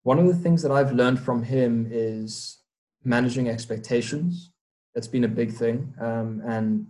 one 0.03 0.19
of 0.19 0.27
the 0.27 0.35
things 0.35 0.61
that 0.61 0.71
i've 0.71 0.93
learned 0.93 1.19
from 1.19 1.43
him 1.43 1.87
is 1.91 2.59
managing 3.03 3.49
expectations. 3.49 4.51
That's 4.93 5.07
been 5.07 5.23
a 5.23 5.29
big 5.29 5.51
thing. 5.51 5.93
Um, 5.99 6.41
and 6.47 6.87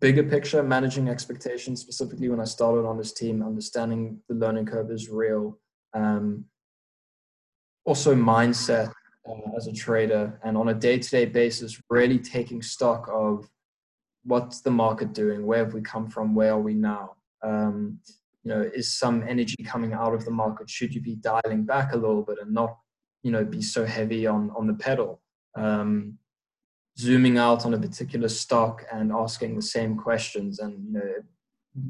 bigger 0.00 0.22
picture 0.22 0.62
managing 0.62 1.08
expectations 1.08 1.80
specifically 1.80 2.28
when 2.28 2.40
i 2.40 2.44
started 2.44 2.84
on 2.84 2.98
this 2.98 3.12
team 3.12 3.42
understanding 3.42 4.18
the 4.28 4.34
learning 4.34 4.66
curve 4.66 4.90
is 4.90 5.08
real. 5.08 5.58
Um, 5.94 6.46
also 7.84 8.14
mindset 8.14 8.92
uh, 9.28 9.56
as 9.56 9.66
a 9.66 9.72
trader 9.72 10.38
and 10.44 10.56
on 10.56 10.68
a 10.68 10.74
day-to-day 10.74 11.26
basis 11.26 11.80
really 11.90 12.18
taking 12.18 12.62
stock 12.62 13.08
of 13.12 13.48
what's 14.24 14.60
the 14.60 14.70
market 14.70 15.12
doing 15.12 15.44
where 15.44 15.64
have 15.64 15.74
we 15.74 15.80
come 15.80 16.08
from 16.08 16.34
where 16.34 16.52
are 16.52 16.60
we 16.60 16.74
now? 16.74 17.16
Um, 17.42 17.98
you 18.44 18.50
know 18.52 18.62
is 18.74 18.92
some 18.92 19.22
energy 19.28 19.62
coming 19.64 19.92
out 19.92 20.14
of 20.14 20.24
the 20.24 20.30
market? 20.30 20.68
Should 20.68 20.94
you 20.94 21.00
be 21.00 21.16
dialing 21.16 21.64
back 21.64 21.92
a 21.92 21.96
little 21.96 22.22
bit 22.22 22.38
and 22.40 22.52
not 22.52 22.76
you 23.22 23.30
know 23.30 23.44
be 23.44 23.62
so 23.62 23.84
heavy 23.84 24.26
on 24.26 24.50
on 24.56 24.66
the 24.66 24.74
pedal? 24.74 25.20
Um, 25.56 26.18
zooming 26.98 27.38
out 27.38 27.64
on 27.64 27.74
a 27.74 27.78
particular 27.78 28.28
stock 28.28 28.84
and 28.92 29.12
asking 29.12 29.56
the 29.56 29.62
same 29.62 29.96
questions 29.96 30.58
and 30.58 30.84
you 30.84 30.92
know 30.92 31.12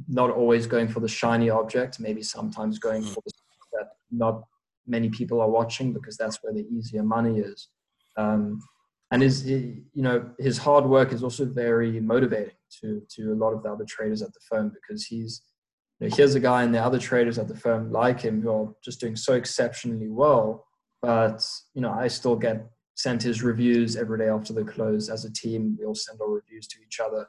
not 0.09 0.31
always 0.31 0.67
going 0.67 0.87
for 0.87 1.01
the 1.01 1.09
shiny 1.09 1.51
object 1.51 1.99
maybe 1.99 2.23
sometimes 2.23 2.79
going 2.79 3.03
for 3.03 3.21
the 3.27 3.33
that 3.73 3.89
not 4.13 4.45
many 4.87 5.09
people 5.09 5.41
are 5.41 5.51
watching 5.51 5.93
because 5.93 6.17
that's 6.17 6.39
where 6.43 6.53
the 6.53 6.67
easier 6.69 7.03
money 7.03 7.39
is 7.39 7.69
um, 8.17 8.61
and 9.11 9.23
his 9.23 9.47
you 9.49 9.85
know 9.95 10.31
his 10.39 10.59
hard 10.59 10.85
work 10.85 11.13
is 11.13 11.23
also 11.23 11.45
very 11.45 12.01
motivating 12.01 12.55
to 12.81 13.03
to 13.09 13.33
a 13.33 13.37
lot 13.37 13.53
of 13.53 13.63
the 13.63 13.71
other 13.71 13.85
traders 13.87 14.23
at 14.23 14.33
the 14.33 14.41
firm 14.49 14.73
because 14.75 15.05
he's 15.05 15.43
you 16.01 16.09
know, 16.09 16.17
here's 16.17 16.35
a 16.35 16.41
guy 16.41 16.63
and 16.63 16.75
the 16.75 16.83
other 16.83 16.99
traders 16.99 17.39
at 17.39 17.49
the 17.49 17.57
firm 17.57 17.93
like 17.93 18.21
him 18.21 18.43
who 18.43 18.51
are 18.51 18.73
just 18.85 19.01
doing 19.01 19.17
so 19.17 19.35
exceptionally 19.35 20.09
well 20.09 20.65
but 21.01 21.45
you 21.75 21.83
know 21.83 21.93
i 21.93 22.09
still 22.09 22.37
get 22.37 22.67
sent 22.95 23.23
his 23.23 23.43
reviews 23.43 23.97
every 23.97 24.19
day 24.19 24.29
after 24.29 24.53
the 24.53 24.65
close 24.65 25.09
as 25.09 25.25
a 25.25 25.33
team 25.33 25.77
we 25.79 25.85
all 25.85 25.95
send 25.95 26.21
our 26.21 26.31
reviews 26.31 26.67
to 26.67 26.79
each 26.87 27.01
other 27.01 27.27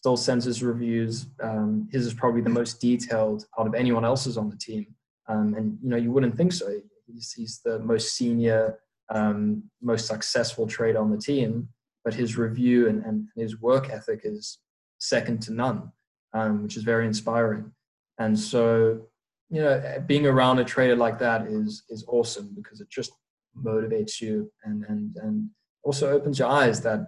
still 0.00 0.16
sends 0.16 0.46
his 0.46 0.62
reviews. 0.62 1.26
Um, 1.42 1.86
his 1.92 2.06
is 2.06 2.14
probably 2.14 2.40
the 2.40 2.48
most 2.48 2.80
detailed 2.80 3.44
out 3.58 3.66
of 3.66 3.74
anyone 3.74 4.02
else's 4.02 4.38
on 4.38 4.48
the 4.48 4.56
team. 4.56 4.86
Um, 5.30 5.54
and 5.54 5.78
you 5.82 5.88
know, 5.90 5.96
you 5.96 6.10
wouldn't 6.10 6.36
think 6.36 6.52
so. 6.52 6.66
He's, 7.06 7.32
he's 7.32 7.60
the 7.64 7.78
most 7.78 8.16
senior, 8.16 8.78
um, 9.14 9.62
most 9.80 10.06
successful 10.06 10.66
trader 10.66 10.98
on 10.98 11.10
the 11.10 11.18
team, 11.18 11.68
but 12.04 12.14
his 12.14 12.36
review 12.36 12.88
and, 12.88 13.04
and 13.04 13.28
his 13.36 13.60
work 13.60 13.90
ethic 13.90 14.22
is 14.24 14.58
second 14.98 15.40
to 15.42 15.52
none, 15.52 15.92
um, 16.34 16.64
which 16.64 16.76
is 16.76 16.82
very 16.82 17.06
inspiring. 17.06 17.72
And 18.18 18.38
so, 18.38 19.02
you 19.50 19.62
know, 19.62 20.02
being 20.06 20.26
around 20.26 20.58
a 20.58 20.64
trader 20.64 20.96
like 20.96 21.18
that 21.20 21.46
is 21.46 21.84
is 21.90 22.04
awesome 22.08 22.52
because 22.54 22.80
it 22.80 22.88
just 22.90 23.12
motivates 23.56 24.20
you 24.20 24.50
and 24.64 24.84
and 24.88 25.16
and 25.16 25.50
also 25.82 26.10
opens 26.10 26.38
your 26.38 26.48
eyes 26.48 26.80
that 26.82 27.00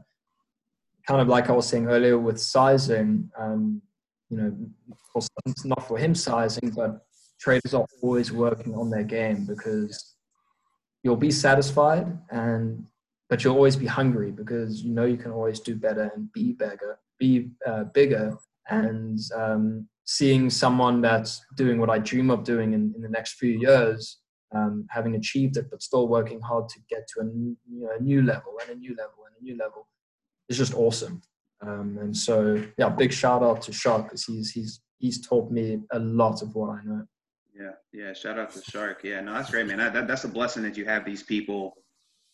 kind 1.06 1.20
of 1.20 1.28
like 1.28 1.50
I 1.50 1.52
was 1.52 1.68
saying 1.68 1.86
earlier 1.88 2.18
with 2.18 2.40
sizing, 2.40 3.30
um, 3.38 3.82
you 4.30 4.36
know, 4.36 4.56
of 4.90 4.98
course, 5.12 5.28
not 5.64 5.86
for 5.86 5.98
him 5.98 6.14
sizing, 6.14 6.70
but 6.70 7.04
traders 7.42 7.74
are 7.74 7.86
always 8.02 8.32
working 8.32 8.74
on 8.74 8.90
their 8.90 9.04
game 9.04 9.44
because 9.46 10.14
you'll 11.02 11.16
be 11.16 11.30
satisfied 11.30 12.06
and 12.30 12.84
but 13.28 13.42
you'll 13.42 13.56
always 13.56 13.76
be 13.76 13.86
hungry 13.86 14.30
because 14.30 14.82
you 14.82 14.92
know 14.92 15.06
you 15.06 15.16
can 15.16 15.32
always 15.32 15.58
do 15.58 15.74
better 15.74 16.10
and 16.14 16.32
be 16.32 16.52
bigger 16.52 16.98
be 17.22 17.50
uh, 17.64 17.84
bigger. 17.84 18.36
And 18.68 19.18
um, 19.34 19.88
seeing 20.04 20.50
someone 20.50 21.00
that's 21.00 21.40
doing 21.56 21.78
what 21.78 21.90
i 21.90 21.98
dream 21.98 22.28
of 22.30 22.42
doing 22.42 22.72
in, 22.72 22.92
in 22.96 23.02
the 23.02 23.08
next 23.08 23.34
few 23.34 23.54
years 23.68 24.18
um, 24.54 24.84
having 24.90 25.14
achieved 25.14 25.56
it 25.56 25.66
but 25.70 25.80
still 25.80 26.08
working 26.08 26.40
hard 26.40 26.68
to 26.68 26.78
get 26.90 27.06
to 27.08 27.20
a, 27.20 27.24
you 27.24 27.56
know, 27.70 27.90
a 27.98 28.02
new 28.02 28.20
level 28.22 28.52
and 28.60 28.70
a 28.76 28.78
new 28.84 28.94
level 28.96 29.20
and 29.26 29.34
a 29.40 29.42
new 29.44 29.56
level 29.56 29.86
is 30.48 30.58
just 30.58 30.74
awesome. 30.74 31.22
Um, 31.64 31.98
and 32.00 32.16
so 32.16 32.62
yeah 32.76 32.88
big 32.88 33.12
shout 33.12 33.42
out 33.44 33.62
to 33.62 33.72
shark 33.72 34.04
because 34.04 34.24
he's 34.24 34.50
he's 34.50 34.80
he's 34.98 35.24
taught 35.26 35.50
me 35.50 35.78
a 35.92 36.00
lot 36.00 36.42
of 36.42 36.56
what 36.56 36.70
i 36.70 36.80
know 36.84 37.02
yeah, 37.54 37.70
yeah. 37.92 38.12
Shout 38.12 38.38
out 38.38 38.52
to 38.52 38.62
Shark. 38.62 39.00
Yeah, 39.04 39.20
no, 39.20 39.34
that's 39.34 39.50
great, 39.50 39.66
man. 39.66 39.78
That, 39.78 39.92
that, 39.92 40.06
that's 40.06 40.24
a 40.24 40.28
blessing 40.28 40.62
that 40.62 40.76
you 40.76 40.84
have 40.84 41.04
these 41.04 41.22
people 41.22 41.74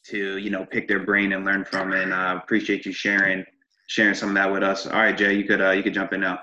to 0.07 0.39
you 0.39 0.51
know 0.51 0.65
pick 0.65 0.89
their 0.89 1.01
brain 1.01 1.33
and 1.33 1.45
learn 1.45 1.65
from. 1.65 1.93
And 1.93 2.15
I 2.15 2.33
uh, 2.33 2.37
appreciate 2.37 2.87
you 2.87 2.93
sharing 2.93 3.45
sharing 3.89 4.15
some 4.15 4.31
of 4.31 4.35
that 4.37 4.53
with 4.53 4.63
us. 4.63 4.87
All 4.87 5.01
right, 5.01 5.17
Jay, 5.17 5.35
you 5.35 5.45
could 5.45 5.61
uh, 5.61 5.71
you 5.71 5.83
could 5.83 5.95
jump 5.95 6.13
in 6.13 6.21
now. 6.21 6.41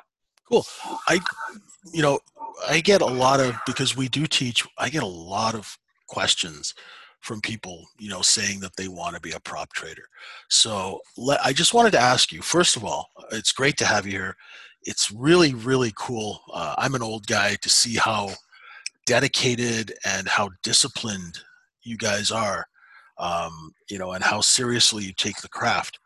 Cool. 0.49 0.65
I, 1.07 1.19
you 1.91 2.01
know, 2.01 2.19
I 2.69 2.81
get 2.81 3.01
a 3.01 3.05
lot 3.05 3.39
of 3.39 3.55
because 3.65 3.95
we 3.95 4.07
do 4.07 4.27
teach. 4.27 4.65
I 4.77 4.89
get 4.89 5.03
a 5.03 5.07
lot 5.07 5.55
of 5.55 5.77
questions 6.07 6.75
from 7.21 7.41
people, 7.41 7.83
you 7.97 8.07
know, 8.07 8.21
saying 8.21 8.59
that 8.59 8.75
they 8.75 8.87
want 8.87 9.15
to 9.15 9.21
be 9.21 9.31
a 9.31 9.39
prop 9.39 9.73
trader. 9.73 10.03
So 10.47 10.99
let, 11.17 11.43
I 11.43 11.53
just 11.53 11.73
wanted 11.73 11.91
to 11.91 11.99
ask 11.99 12.31
you. 12.31 12.43
First 12.43 12.75
of 12.75 12.85
all, 12.85 13.09
it's 13.31 13.51
great 13.51 13.77
to 13.77 13.85
have 13.85 14.05
you 14.05 14.11
here. 14.11 14.37
It's 14.83 15.11
really, 15.11 15.55
really 15.55 15.91
cool. 15.97 16.41
Uh, 16.53 16.75
I'm 16.77 16.93
an 16.93 17.01
old 17.01 17.25
guy 17.25 17.55
to 17.55 17.69
see 17.69 17.95
how 17.95 18.29
dedicated 19.05 19.93
and 20.05 20.27
how 20.27 20.49
disciplined 20.63 21.39
you 21.83 21.97
guys 21.97 22.31
are, 22.31 22.65
um, 23.17 23.73
you 23.89 23.97
know, 23.97 24.13
and 24.13 24.23
how 24.23 24.41
seriously 24.41 25.03
you 25.03 25.13
take 25.13 25.41
the 25.41 25.49
craft. 25.49 25.99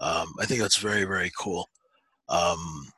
Um, 0.00 0.34
I 0.40 0.46
think 0.46 0.60
that's 0.60 0.76
very, 0.76 1.04
very 1.04 1.30
cool. 1.38 1.68
Um, 2.28 2.88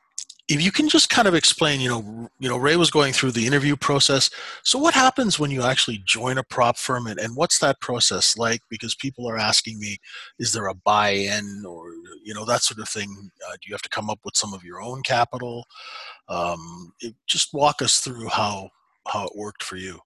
if 0.49 0.61
you 0.61 0.71
can 0.71 0.87
just 0.87 1.09
kind 1.09 1.27
of 1.27 1.35
explain, 1.35 1.81
you 1.81 1.89
know, 1.89 2.29
you 2.39 2.47
know, 2.47 2.57
Ray 2.57 2.77
was 2.77 2.89
going 2.89 3.11
through 3.11 3.31
the 3.31 3.45
interview 3.45 3.75
process. 3.75 4.29
So 4.63 4.79
what 4.79 4.93
happens 4.93 5.37
when 5.37 5.51
you 5.51 5.63
actually 5.63 6.01
join 6.05 6.37
a 6.37 6.43
prop 6.43 6.77
firm, 6.77 7.07
and, 7.07 7.19
and 7.19 7.35
what's 7.35 7.59
that 7.59 7.81
process 7.81 8.37
like? 8.37 8.61
Because 8.69 8.95
people 8.95 9.29
are 9.29 9.37
asking 9.37 9.77
me, 9.77 9.97
is 10.39 10.53
there 10.53 10.67
a 10.67 10.73
buy-in, 10.73 11.63
or 11.67 11.91
you 12.23 12.33
know, 12.33 12.45
that 12.45 12.63
sort 12.63 12.79
of 12.79 12.87
thing? 12.87 13.29
Uh, 13.45 13.53
do 13.53 13.67
you 13.67 13.73
have 13.73 13.81
to 13.81 13.89
come 13.89 14.09
up 14.09 14.19
with 14.23 14.37
some 14.37 14.53
of 14.53 14.63
your 14.63 14.81
own 14.81 15.01
capital? 15.03 15.65
Um, 16.29 16.93
it, 17.01 17.13
just 17.27 17.53
walk 17.53 17.81
us 17.81 17.99
through 17.99 18.29
how 18.29 18.69
how 19.07 19.25
it 19.25 19.35
worked 19.35 19.63
for 19.63 19.77
you. 19.77 19.99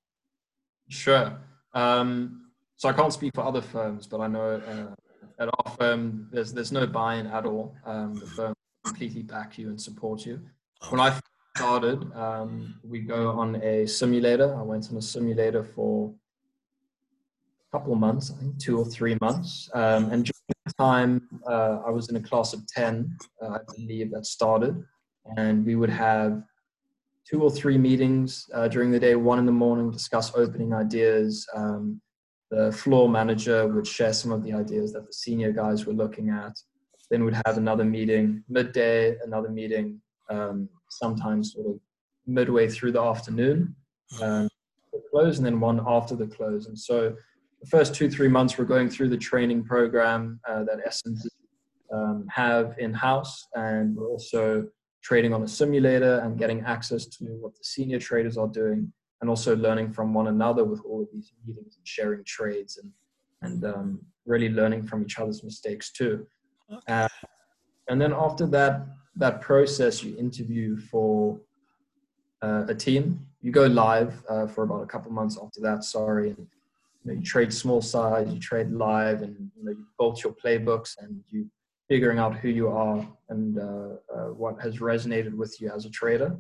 Sure. 0.90 1.38
Um, 1.74 2.52
so 2.78 2.90
I 2.90 2.94
can't 2.94 3.14
speak 3.14 3.34
for 3.36 3.42
other 3.42 3.62
firms, 3.62 4.08
but 4.08 4.22
I 4.22 4.28
know 4.28 4.62
uh, 4.68 5.42
at 5.42 5.50
our 5.50 5.74
firm 5.78 6.28
there's 6.32 6.54
there's 6.54 6.72
no 6.72 6.86
buy-in 6.88 7.28
at 7.28 7.46
all. 7.46 7.76
Um, 7.86 8.16
the 8.16 8.26
firm 8.26 8.54
completely 8.86 9.24
back 9.24 9.58
you 9.58 9.70
and 9.70 9.80
support 9.80 10.26
you. 10.26 10.42
When 10.90 11.00
I 11.00 11.18
started, 11.56 12.12
um, 12.16 12.80
we 12.84 13.00
go 13.00 13.30
on 13.30 13.62
a 13.62 13.86
simulator. 13.86 14.56
I 14.58 14.62
went 14.62 14.90
on 14.90 14.98
a 14.98 15.02
simulator 15.02 15.64
for 15.64 16.14
a 17.72 17.78
couple 17.78 17.94
of 17.94 18.00
months, 18.00 18.32
I 18.32 18.42
think 18.42 18.60
two 18.60 18.80
or 18.80 18.86
three 18.86 19.18
months. 19.22 19.70
Um, 19.74 20.06
and 20.12 20.26
during 20.26 20.48
that 20.66 20.78
time, 20.78 21.30
uh, 21.48 21.80
I 21.86 21.90
was 21.90 22.10
in 22.10 22.16
a 22.16 22.22
class 22.22 22.54
of 22.54 22.66
10, 22.68 23.18
uh, 23.42 23.50
I 23.50 23.60
believe 23.76 24.12
that 24.12 24.26
started. 24.26 24.84
And 25.38 25.66
we 25.66 25.76
would 25.76 25.90
have 25.90 26.44
two 27.30 27.42
or 27.42 27.52
three 27.52 27.78
meetings 27.78 28.50
uh, 28.54 28.68
during 28.68 28.92
the 28.92 29.00
day, 29.00 29.16
one 29.16 29.40
in 29.40 29.46
the 29.46 29.52
morning, 29.52 29.92
discuss 29.92 30.34
opening 30.36 30.74
ideas. 30.74 31.48
Um, 31.56 32.02
the 32.50 32.72
floor 32.72 33.08
manager 33.08 33.68
would 33.68 33.88
share 33.88 34.14
some 34.14 34.32
of 34.32 34.44
the 34.44 34.54
ideas 34.54 34.92
that 34.94 35.08
the 35.08 35.14
senior 35.14 35.52
guys 35.52 35.86
were 35.86 35.94
looking 35.94 36.30
at. 36.30 36.54
Then 37.10 37.24
we'd 37.26 37.42
have 37.46 37.58
another 37.58 37.86
meeting 37.86 38.44
midday, 38.50 39.16
another 39.24 39.50
meeting, 39.50 40.02
um, 40.30 40.70
sometimes 40.90 41.54
sort 41.54 41.68
of 41.68 41.80
midway 42.26 42.68
through 42.70 42.94
the 42.94 43.02
afternoon, 43.02 43.76
um, 44.22 44.50
the 44.94 45.02
close, 45.12 45.38
and 45.38 45.46
then 45.46 45.60
one 45.60 45.82
after 45.86 46.16
the 46.16 46.28
close. 46.28 46.68
And 46.68 46.78
so 46.78 47.16
the 47.62 47.68
first 47.68 47.94
two, 47.94 48.10
three 48.10 48.28
months, 48.28 48.58
we're 48.58 48.66
going 48.66 48.90
through 48.90 49.10
the 49.10 49.18
training 49.18 49.64
program 49.64 50.40
uh, 50.48 50.64
that 50.64 50.80
Essence 50.86 51.28
um, 51.94 52.26
have 52.30 52.76
in 52.80 52.94
house, 52.94 53.48
and 53.56 53.96
we're 53.96 54.10
also 54.10 54.68
trading 55.02 55.34
on 55.34 55.44
a 55.44 55.48
simulator 55.48 56.20
and 56.20 56.38
getting 56.38 56.62
access 56.62 57.06
to 57.06 57.26
what 57.42 57.56
the 57.56 57.64
senior 57.64 58.00
traders 58.00 58.38
are 58.38 58.48
doing 58.48 58.92
and 59.22 59.30
also 59.30 59.56
learning 59.56 59.92
from 59.92 60.14
one 60.14 60.28
another 60.28 60.64
with 60.64 60.82
all 60.86 61.02
of 61.02 61.08
these 61.14 61.34
meetings 61.46 61.78
and 61.78 61.88
sharing 61.88 62.24
trades 62.24 62.78
and 62.78 62.92
and 63.44 63.66
um, 63.66 64.00
really 64.26 64.50
learning 64.50 64.84
from 64.86 65.02
each 65.02 65.18
other's 65.18 65.44
mistakes 65.44 65.92
too. 65.92 66.28
Uh, 66.88 67.08
and 67.90 68.00
then 68.00 68.14
after 68.14 68.46
that 68.46 68.86
that 69.16 69.42
process 69.42 70.04
you 70.04 70.16
interview 70.18 70.78
for 70.78 71.40
uh, 72.42 72.66
a 72.68 72.76
team. 72.76 73.26
You 73.42 73.52
go 73.52 73.66
live 73.66 74.24
uh, 74.30 74.48
for 74.48 74.64
about 74.64 74.84
a 74.84 74.86
couple 74.86 75.12
months 75.12 75.38
after 75.42 75.60
that 75.62 75.84
sorry 75.84 76.30
and 76.30 76.48
you, 77.04 77.06
know, 77.06 77.14
you 77.14 77.24
trade 77.24 77.52
small 77.52 77.82
size 77.82 78.32
you 78.32 78.40
trade 78.40 78.72
live 78.72 79.22
and 79.24 79.36
you, 79.56 79.64
know, 79.64 79.72
you 79.72 79.86
build 79.98 80.24
your 80.24 80.34
playbooks 80.34 80.98
and 81.02 81.24
you 81.30 81.50
figuring 81.92 82.20
out 82.20 82.38
who 82.38 82.48
you 82.48 82.70
are 82.70 83.06
and 83.28 83.60
uh, 83.60 83.96
uh, 84.16 84.30
what 84.42 84.56
has 84.62 84.78
resonated 84.78 85.34
with 85.34 85.60
you 85.60 85.70
as 85.76 85.84
a 85.84 85.90
trader. 85.90 86.32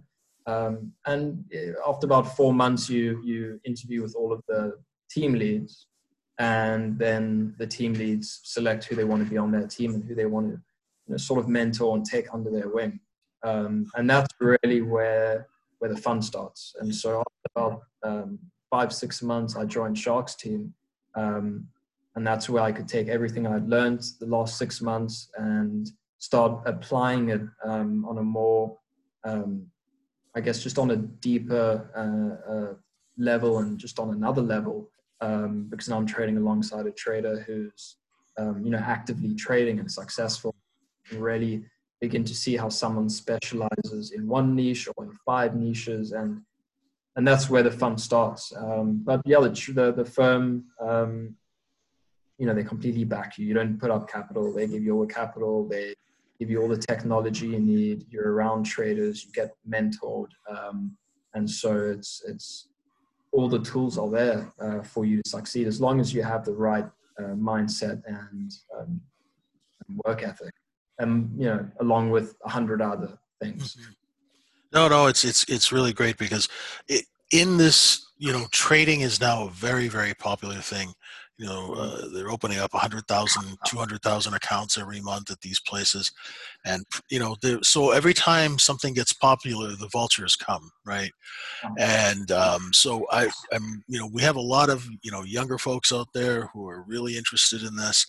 Um, 0.45 0.93
and 1.05 1.43
uh, 1.53 1.89
after 1.89 2.05
about 2.05 2.37
four 2.37 2.53
months, 2.53 2.89
you 2.89 3.21
you 3.21 3.59
interview 3.65 4.01
with 4.01 4.15
all 4.15 4.31
of 4.31 4.41
the 4.47 4.61
team 5.15 5.33
leads, 5.33 5.87
and 6.39 6.97
then 6.97 7.53
the 7.59 7.67
team 7.67 7.91
leads 7.93 8.39
select 8.43 8.85
who 8.85 8.95
they 8.95 9.03
want 9.03 9.21
to 9.25 9.29
be 9.29 9.37
on 9.37 9.51
their 9.51 9.67
team 9.67 9.93
and 9.93 10.03
who 10.05 10.15
they 10.15 10.29
want 10.35 10.47
to 10.51 10.57
you 11.05 11.11
know, 11.11 11.17
sort 11.17 11.39
of 11.41 11.49
mentor 11.49 11.97
and 11.97 12.05
take 12.05 12.33
under 12.33 12.49
their 12.49 12.69
wing. 12.69 13.01
Um, 13.43 13.87
and 13.95 14.09
that's 14.09 14.33
really 14.39 14.81
where 14.81 15.47
where 15.79 15.93
the 15.93 16.01
fun 16.07 16.21
starts. 16.21 16.61
And 16.79 16.95
so 16.95 17.09
after 17.25 17.47
about 17.53 17.81
um, 18.03 18.39
five 18.69 18.93
six 18.93 19.21
months, 19.21 19.57
I 19.57 19.65
joined 19.65 19.97
Sharks 19.97 20.33
team. 20.35 20.73
Um, 21.13 21.67
and 22.15 22.25
that's 22.25 22.49
where 22.49 22.63
I 22.63 22.71
could 22.71 22.87
take 22.87 23.07
everything 23.07 23.47
I'd 23.47 23.69
learned 23.69 24.03
the 24.19 24.25
last 24.25 24.57
six 24.57 24.81
months 24.81 25.29
and 25.37 25.89
start 26.17 26.61
applying 26.65 27.29
it 27.29 27.41
um, 27.63 28.05
on 28.05 28.17
a 28.17 28.23
more, 28.23 28.77
um, 29.23 29.65
I 30.35 30.41
guess, 30.41 30.61
just 30.61 30.77
on 30.77 30.91
a 30.91 30.97
deeper 30.97 31.89
uh, 31.95 32.51
uh, 32.51 32.73
level 33.17 33.59
and 33.59 33.77
just 33.77 33.99
on 33.99 34.11
another 34.11 34.41
level. 34.41 34.89
Um, 35.21 35.67
because 35.69 35.87
now 35.87 35.97
I'm 35.97 36.07
trading 36.07 36.37
alongside 36.37 36.87
a 36.87 36.91
trader 36.91 37.41
who's, 37.41 37.97
um, 38.37 38.63
you 38.63 38.71
know, 38.71 38.79
actively 38.79 39.35
trading 39.35 39.79
and 39.79 39.91
successful. 39.91 40.55
And 41.11 41.21
really 41.21 41.63
begin 42.01 42.23
to 42.25 42.35
see 42.35 42.57
how 42.57 42.67
someone 42.69 43.09
specializes 43.09 44.11
in 44.11 44.27
one 44.27 44.55
niche 44.55 44.87
or 44.95 45.05
in 45.05 45.11
five 45.25 45.55
niches, 45.55 46.11
and 46.11 46.41
and 47.15 47.27
that's 47.27 47.49
where 47.49 47.63
the 47.63 47.71
fun 47.71 47.97
starts. 47.97 48.53
Um, 48.55 49.01
but 49.03 49.21
yeah, 49.25 49.39
the 49.39 49.49
the, 49.73 49.93
the 49.93 50.05
firm 50.05 50.65
um, 50.79 51.35
you 52.41 52.47
know 52.47 52.55
they 52.55 52.63
completely 52.63 53.03
back 53.03 53.37
you. 53.37 53.45
You 53.45 53.53
don't 53.53 53.79
put 53.79 53.91
up 53.91 54.09
capital 54.09 54.51
they 54.51 54.65
give 54.65 54.83
you 54.83 54.95
all 54.95 55.05
the 55.05 55.13
capital 55.13 55.67
they 55.67 55.93
give 56.39 56.49
you 56.49 56.59
all 56.59 56.67
the 56.67 56.83
technology 56.91 57.45
you 57.45 57.59
need 57.59 58.07
you're 58.09 58.33
around 58.33 58.63
traders 58.63 59.23
you 59.23 59.31
get 59.31 59.51
mentored 59.69 60.31
um, 60.49 60.97
and 61.35 61.47
so 61.47 61.77
it's 61.77 62.23
it's 62.27 62.67
all 63.31 63.47
the 63.47 63.59
tools 63.59 63.99
are 63.99 64.09
there 64.09 64.51
uh, 64.59 64.81
for 64.81 65.05
you 65.05 65.21
to 65.21 65.29
succeed 65.29 65.67
as 65.67 65.79
long 65.79 65.99
as 65.99 66.15
you 66.15 66.23
have 66.23 66.43
the 66.43 66.51
right 66.51 66.87
uh, 67.19 67.35
mindset 67.51 68.01
and, 68.07 68.51
um, 68.75 68.99
work 70.05 70.23
ethic. 70.23 70.53
And 70.97 71.29
you 71.37 71.45
know 71.45 71.67
along 71.79 72.09
with 72.09 72.35
a 72.43 72.49
hundred 72.49 72.81
other 72.81 73.19
things. 73.39 73.75
Mm-hmm. 73.75 73.91
no 74.73 74.87
no 74.87 75.05
it's 75.05 75.23
it's 75.23 75.43
it's 75.47 75.71
really 75.71 75.93
great 75.93 76.17
because 76.17 76.49
it, 76.87 77.05
in 77.31 77.57
this 77.57 78.07
you 78.17 78.33
know 78.33 78.45
trading 78.49 79.01
is 79.01 79.21
now 79.21 79.45
a 79.45 79.49
very 79.49 79.87
very 79.87 80.15
popular 80.15 80.61
thing 80.73 80.93
you 81.41 81.47
know 81.47 81.73
uh, 81.73 82.07
they're 82.13 82.29
opening 82.29 82.59
up 82.59 82.71
100000 82.71 83.57
200000 83.65 84.33
accounts 84.35 84.77
every 84.77 85.01
month 85.01 85.31
at 85.31 85.41
these 85.41 85.59
places. 85.59 86.11
And 86.65 86.85
you 87.09 87.19
know 87.19 87.35
so 87.63 87.91
every 87.91 88.13
time 88.13 88.59
something 88.59 88.93
gets 88.93 89.11
popular 89.11 89.69
the 89.69 89.89
vultures 89.91 90.35
come 90.35 90.69
right? 90.85 91.11
And 91.79 92.31
um, 92.31 92.69
so 92.73 93.07
i 93.11 93.27
i'm 93.51 93.83
you 93.87 93.99
know 93.99 94.07
we 94.13 94.21
have 94.21 94.35
a 94.35 94.41
lot 94.55 94.69
of 94.69 94.87
you 95.01 95.11
know 95.11 95.23
younger 95.23 95.57
folks 95.57 95.91
out 95.91 96.09
there 96.13 96.47
who 96.53 96.69
are 96.69 96.83
really 96.83 97.17
interested 97.17 97.63
in 97.63 97.75
this. 97.75 98.05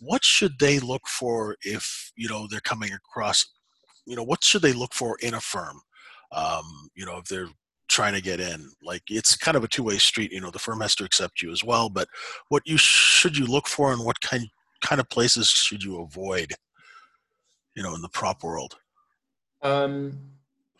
What 0.00 0.22
should 0.22 0.58
they 0.60 0.78
look 0.78 1.08
for 1.08 1.56
if 1.62 2.12
you 2.16 2.28
know 2.28 2.46
they're 2.50 2.60
coming 2.60 2.92
across 2.92 3.46
you 4.06 4.14
know 4.14 4.24
what 4.24 4.44
should 4.44 4.60
they 4.60 4.74
look 4.74 4.92
for 4.92 5.16
in 5.22 5.32
a 5.32 5.40
firm? 5.40 5.80
Um, 6.32 6.90
you 6.94 7.06
know 7.06 7.16
if 7.16 7.24
they're 7.24 7.48
trying 7.94 8.14
to 8.14 8.20
get 8.20 8.40
in. 8.40 8.68
Like 8.82 9.02
it's 9.08 9.36
kind 9.36 9.56
of 9.56 9.62
a 9.62 9.68
two-way 9.68 9.98
street 9.98 10.32
you 10.32 10.40
know 10.40 10.50
the 10.50 10.58
firm 10.58 10.80
has 10.80 10.96
to 10.96 11.04
accept 11.04 11.40
you 11.40 11.52
as 11.52 11.62
well 11.62 11.88
but 11.88 12.08
what 12.48 12.62
you 12.66 12.76
should 12.76 13.38
you 13.38 13.46
look 13.46 13.68
for 13.68 13.92
and 13.92 14.04
what 14.04 14.20
kind 14.20 14.44
kind 14.80 15.00
of 15.00 15.08
places 15.08 15.48
should 15.48 15.82
you 15.82 16.00
avoid 16.00 16.52
you 17.74 17.82
know 17.82 17.94
in 17.94 18.02
the 18.02 18.08
prop 18.08 18.42
world? 18.42 18.74
Um 19.62 20.18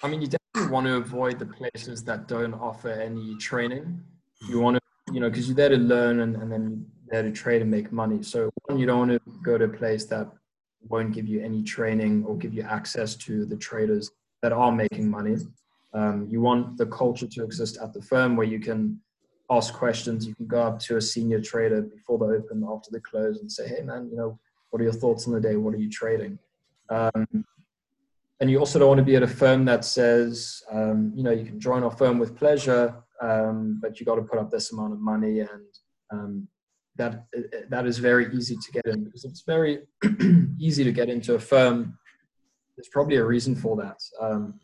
i 0.02 0.08
mean 0.08 0.20
you 0.22 0.28
definitely 0.28 0.72
want 0.72 0.86
to 0.86 0.96
avoid 0.96 1.38
the 1.38 1.46
places 1.46 2.02
that 2.04 2.26
don't 2.26 2.54
offer 2.54 2.90
any 2.90 3.36
training. 3.36 4.02
You 4.48 4.60
want 4.60 4.76
to 4.76 5.14
you 5.14 5.20
know 5.20 5.30
because 5.30 5.46
you're 5.46 5.56
there 5.62 5.68
to 5.68 5.76
learn 5.76 6.20
and, 6.20 6.34
and 6.36 6.50
then 6.50 6.86
there 7.06 7.22
to 7.22 7.30
trade 7.30 7.62
and 7.62 7.70
make 7.70 7.92
money. 7.92 8.22
So 8.22 8.50
one 8.64 8.78
you 8.78 8.86
don't 8.86 8.98
want 9.04 9.12
to 9.12 9.20
go 9.44 9.56
to 9.56 9.66
a 9.66 9.68
place 9.68 10.04
that 10.06 10.26
won't 10.88 11.12
give 11.12 11.28
you 11.28 11.40
any 11.40 11.62
training 11.62 12.24
or 12.26 12.36
give 12.36 12.52
you 12.52 12.62
access 12.62 13.14
to 13.26 13.46
the 13.46 13.56
traders 13.56 14.10
that 14.42 14.52
are 14.52 14.72
making 14.72 15.08
money 15.08 15.36
um, 15.94 16.26
you 16.28 16.40
want 16.40 16.76
the 16.76 16.86
culture 16.86 17.26
to 17.26 17.44
exist 17.44 17.78
at 17.82 17.92
the 17.92 18.02
firm 18.02 18.36
where 18.36 18.46
you 18.46 18.58
can 18.58 19.00
ask 19.50 19.72
questions. 19.72 20.26
You 20.26 20.34
can 20.34 20.46
go 20.46 20.62
up 20.62 20.78
to 20.80 20.96
a 20.96 21.00
senior 21.00 21.40
trader 21.40 21.82
before 21.82 22.18
the 22.18 22.26
open, 22.26 22.66
after 22.68 22.90
the 22.90 23.00
close, 23.00 23.40
and 23.40 23.50
say, 23.50 23.68
"Hey, 23.68 23.82
man, 23.82 24.08
you 24.10 24.16
know, 24.16 24.38
what 24.70 24.80
are 24.80 24.84
your 24.84 24.92
thoughts 24.92 25.26
on 25.26 25.34
the 25.34 25.40
day? 25.40 25.56
What 25.56 25.74
are 25.74 25.78
you 25.78 25.90
trading?" 25.90 26.38
Um, 26.90 27.44
and 28.40 28.50
you 28.50 28.58
also 28.58 28.78
don't 28.78 28.88
want 28.88 28.98
to 28.98 29.04
be 29.04 29.16
at 29.16 29.22
a 29.22 29.28
firm 29.28 29.64
that 29.66 29.84
says, 29.84 30.62
um, 30.70 31.12
you 31.14 31.22
know, 31.22 31.30
you 31.30 31.44
can 31.44 31.60
join 31.60 31.84
our 31.84 31.90
firm 31.90 32.18
with 32.18 32.36
pleasure, 32.36 32.94
um, 33.22 33.78
but 33.80 33.98
you 34.00 34.04
got 34.04 34.16
to 34.16 34.22
put 34.22 34.38
up 34.38 34.50
this 34.50 34.72
amount 34.72 34.92
of 34.92 35.00
money, 35.00 35.40
and 35.40 35.66
um, 36.10 36.48
that 36.96 37.26
that 37.70 37.86
is 37.86 37.98
very 37.98 38.34
easy 38.34 38.56
to 38.56 38.72
get 38.72 38.86
in 38.86 39.04
because 39.04 39.24
it's 39.24 39.42
very 39.42 39.86
easy 40.58 40.82
to 40.82 40.92
get 40.92 41.08
into 41.08 41.34
a 41.34 41.38
firm. 41.38 41.96
There's 42.76 42.88
probably 42.88 43.16
a 43.16 43.24
reason 43.24 43.54
for 43.54 43.76
that. 43.76 44.00
Um, 44.20 44.58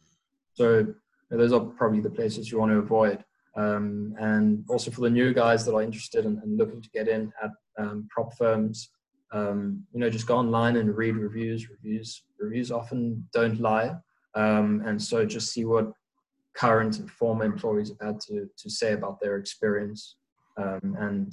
so 0.55 0.93
those 1.39 1.53
are 1.53 1.61
probably 1.61 2.01
the 2.01 2.11
places 2.11 2.51
you 2.51 2.59
want 2.59 2.73
to 2.73 2.79
avoid. 2.79 3.25
Um, 3.57 4.15
and 4.19 4.65
also 4.69 4.91
for 4.91 5.01
the 5.03 5.11
new 5.11 5.35
guys 5.35 5.65
that 5.65 5.75
are 5.75 5.83
interested 5.83 6.25
in, 6.25 6.41
in 6.45 6.57
looking 6.57 6.81
to 6.81 6.91
get 6.91 7.09
in 7.09 7.33
at 7.43 7.51
um, 7.79 8.09
prop 8.11 8.37
firms, 8.37 8.91
um, 9.33 9.85
you 9.93 10.01
know, 10.01 10.11
just 10.11 10.27
go 10.27 10.37
online 10.37 10.77
and 10.77 10.97
read 10.97 11.17
reviews. 11.17 11.69
Reviews 11.71 12.23
reviews 12.39 12.73
often 12.73 13.29
don't 13.33 13.61
lie, 13.61 13.95
um, 14.35 14.83
and 14.85 15.01
so 15.01 15.25
just 15.25 15.53
see 15.53 15.65
what 15.65 15.93
current 16.57 16.99
and 16.99 17.11
former 17.11 17.45
employees 17.45 17.91
have 17.91 18.01
had 18.01 18.21
to 18.21 18.49
to 18.57 18.71
say 18.71 18.93
about 18.93 19.21
their 19.21 19.37
experience, 19.37 20.17
um, 20.57 20.97
and 20.99 21.33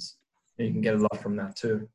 you 0.58 0.70
can 0.70 0.80
get 0.80 0.94
a 0.94 0.98
lot 0.98 1.20
from 1.20 1.36
that 1.36 1.56
too. 1.56 1.88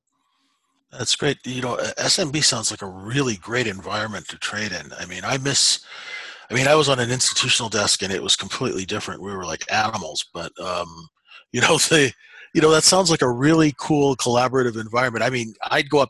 That's 0.91 1.15
great. 1.15 1.37
You 1.45 1.61
know, 1.61 1.77
SMB 1.97 2.43
sounds 2.43 2.69
like 2.69 2.81
a 2.81 2.87
really 2.87 3.35
great 3.35 3.65
environment 3.65 4.27
to 4.27 4.37
trade 4.37 4.71
in. 4.71 4.93
I 4.99 5.05
mean, 5.05 5.23
I 5.23 5.37
miss 5.37 5.83
I 6.49 6.53
mean, 6.53 6.67
I 6.67 6.75
was 6.75 6.89
on 6.89 6.99
an 6.99 7.11
institutional 7.11 7.69
desk 7.69 8.01
and 8.03 8.11
it 8.11 8.23
was 8.23 8.35
completely 8.35 8.85
different. 8.85 9.21
We 9.21 9.33
were 9.33 9.45
like 9.45 9.71
animals, 9.71 10.25
but 10.33 10.51
um, 10.59 11.07
you 11.51 11.61
know, 11.61 11.77
they, 11.89 12.11
you 12.53 12.61
know, 12.61 12.69
that 12.71 12.83
sounds 12.83 13.09
like 13.09 13.21
a 13.21 13.31
really 13.31 13.73
cool 13.79 14.15
collaborative 14.15 14.79
environment. 14.79 15.23
I 15.23 15.29
mean, 15.29 15.53
I'd 15.71 15.89
go 15.89 15.99
up. 15.99 16.09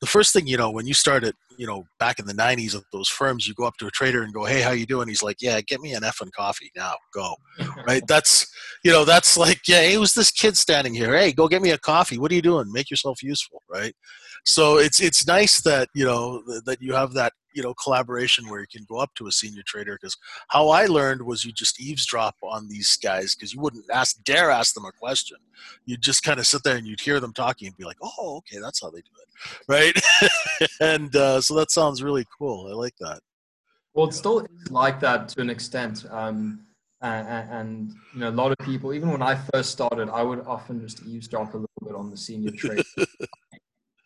The 0.00 0.06
first 0.06 0.32
thing, 0.32 0.46
you 0.46 0.56
know, 0.56 0.70
when 0.70 0.86
you 0.86 0.92
started, 0.92 1.34
you 1.56 1.66
know, 1.66 1.84
back 1.98 2.18
in 2.18 2.26
the 2.26 2.34
'90s 2.34 2.76
at 2.76 2.82
those 2.92 3.08
firms, 3.08 3.48
you 3.48 3.54
go 3.54 3.64
up 3.64 3.76
to 3.78 3.86
a 3.86 3.90
trader 3.90 4.22
and 4.22 4.32
go, 4.32 4.44
"Hey, 4.44 4.60
how 4.60 4.72
you 4.72 4.84
doing?" 4.84 5.08
He's 5.08 5.22
like, 5.22 5.38
"Yeah, 5.40 5.60
get 5.62 5.80
me 5.80 5.94
an 5.94 6.02
effing 6.02 6.30
coffee 6.32 6.70
now. 6.76 6.94
Go." 7.14 7.34
right? 7.86 8.02
That's, 8.08 8.46
you 8.84 8.92
know, 8.92 9.04
that's 9.04 9.36
like, 9.36 9.60
yeah, 9.66 9.80
hey, 9.80 9.98
was 9.98 10.14
this 10.14 10.30
kid 10.30 10.56
standing 10.56 10.94
here? 10.94 11.16
Hey, 11.16 11.32
go 11.32 11.48
get 11.48 11.62
me 11.62 11.70
a 11.70 11.78
coffee. 11.78 12.18
What 12.18 12.30
are 12.30 12.34
you 12.34 12.42
doing? 12.42 12.70
Make 12.70 12.90
yourself 12.90 13.22
useful, 13.22 13.62
right? 13.68 13.94
So 14.44 14.78
it's 14.78 15.00
it's 15.00 15.26
nice 15.26 15.60
that 15.62 15.88
you 15.94 16.04
know 16.04 16.42
that 16.64 16.80
you 16.80 16.94
have 16.94 17.12
that 17.14 17.32
you 17.58 17.64
know 17.64 17.74
collaboration 17.74 18.48
where 18.48 18.60
you 18.60 18.66
can 18.70 18.86
go 18.88 18.98
up 18.98 19.12
to 19.16 19.26
a 19.26 19.32
senior 19.32 19.64
trader 19.66 19.98
because 20.00 20.16
how 20.46 20.68
i 20.68 20.86
learned 20.86 21.20
was 21.20 21.44
you 21.44 21.50
just 21.50 21.80
eavesdrop 21.80 22.36
on 22.44 22.68
these 22.68 22.96
guys 23.02 23.34
because 23.34 23.52
you 23.52 23.60
wouldn't 23.60 23.84
ask 23.92 24.22
dare 24.22 24.50
ask 24.50 24.74
them 24.74 24.84
a 24.84 24.92
question. 24.92 25.38
You'd 25.86 26.02
just 26.02 26.22
kind 26.22 26.38
of 26.38 26.46
sit 26.46 26.62
there 26.62 26.76
and 26.76 26.86
you'd 26.86 27.00
hear 27.00 27.18
them 27.18 27.32
talking 27.32 27.66
and 27.66 27.76
be 27.76 27.84
like 27.84 27.96
oh 28.00 28.36
okay 28.38 28.58
that's 28.60 28.80
how 28.80 28.90
they 28.90 29.00
do 29.00 29.14
it 29.22 29.28
right? 29.66 29.96
And 30.80 31.14
uh, 31.16 31.40
so 31.40 31.54
that 31.56 31.70
sounds 31.70 32.02
really 32.02 32.26
cool 32.38 32.68
i 32.70 32.74
like 32.74 32.96
that. 33.00 33.20
Well 33.94 34.06
it 34.06 34.14
still 34.14 34.40
is 34.40 34.70
like 34.70 35.00
that 35.00 35.28
to 35.30 35.40
an 35.40 35.50
extent 35.50 36.06
um, 36.10 36.60
and, 37.00 37.50
and, 37.50 37.92
you 38.14 38.20
know 38.20 38.28
a 38.28 38.38
lot 38.42 38.52
of 38.52 38.58
people 38.64 38.92
even 38.92 39.10
when 39.10 39.22
i 39.22 39.34
first 39.52 39.70
started 39.70 40.08
i 40.08 40.22
would 40.22 40.40
often 40.54 40.80
just 40.80 41.04
eavesdrop 41.06 41.54
a 41.54 41.58
little 41.64 41.82
bit 41.86 41.94
on 41.94 42.10
the 42.10 42.16
senior 42.16 42.50
trader 42.50 42.82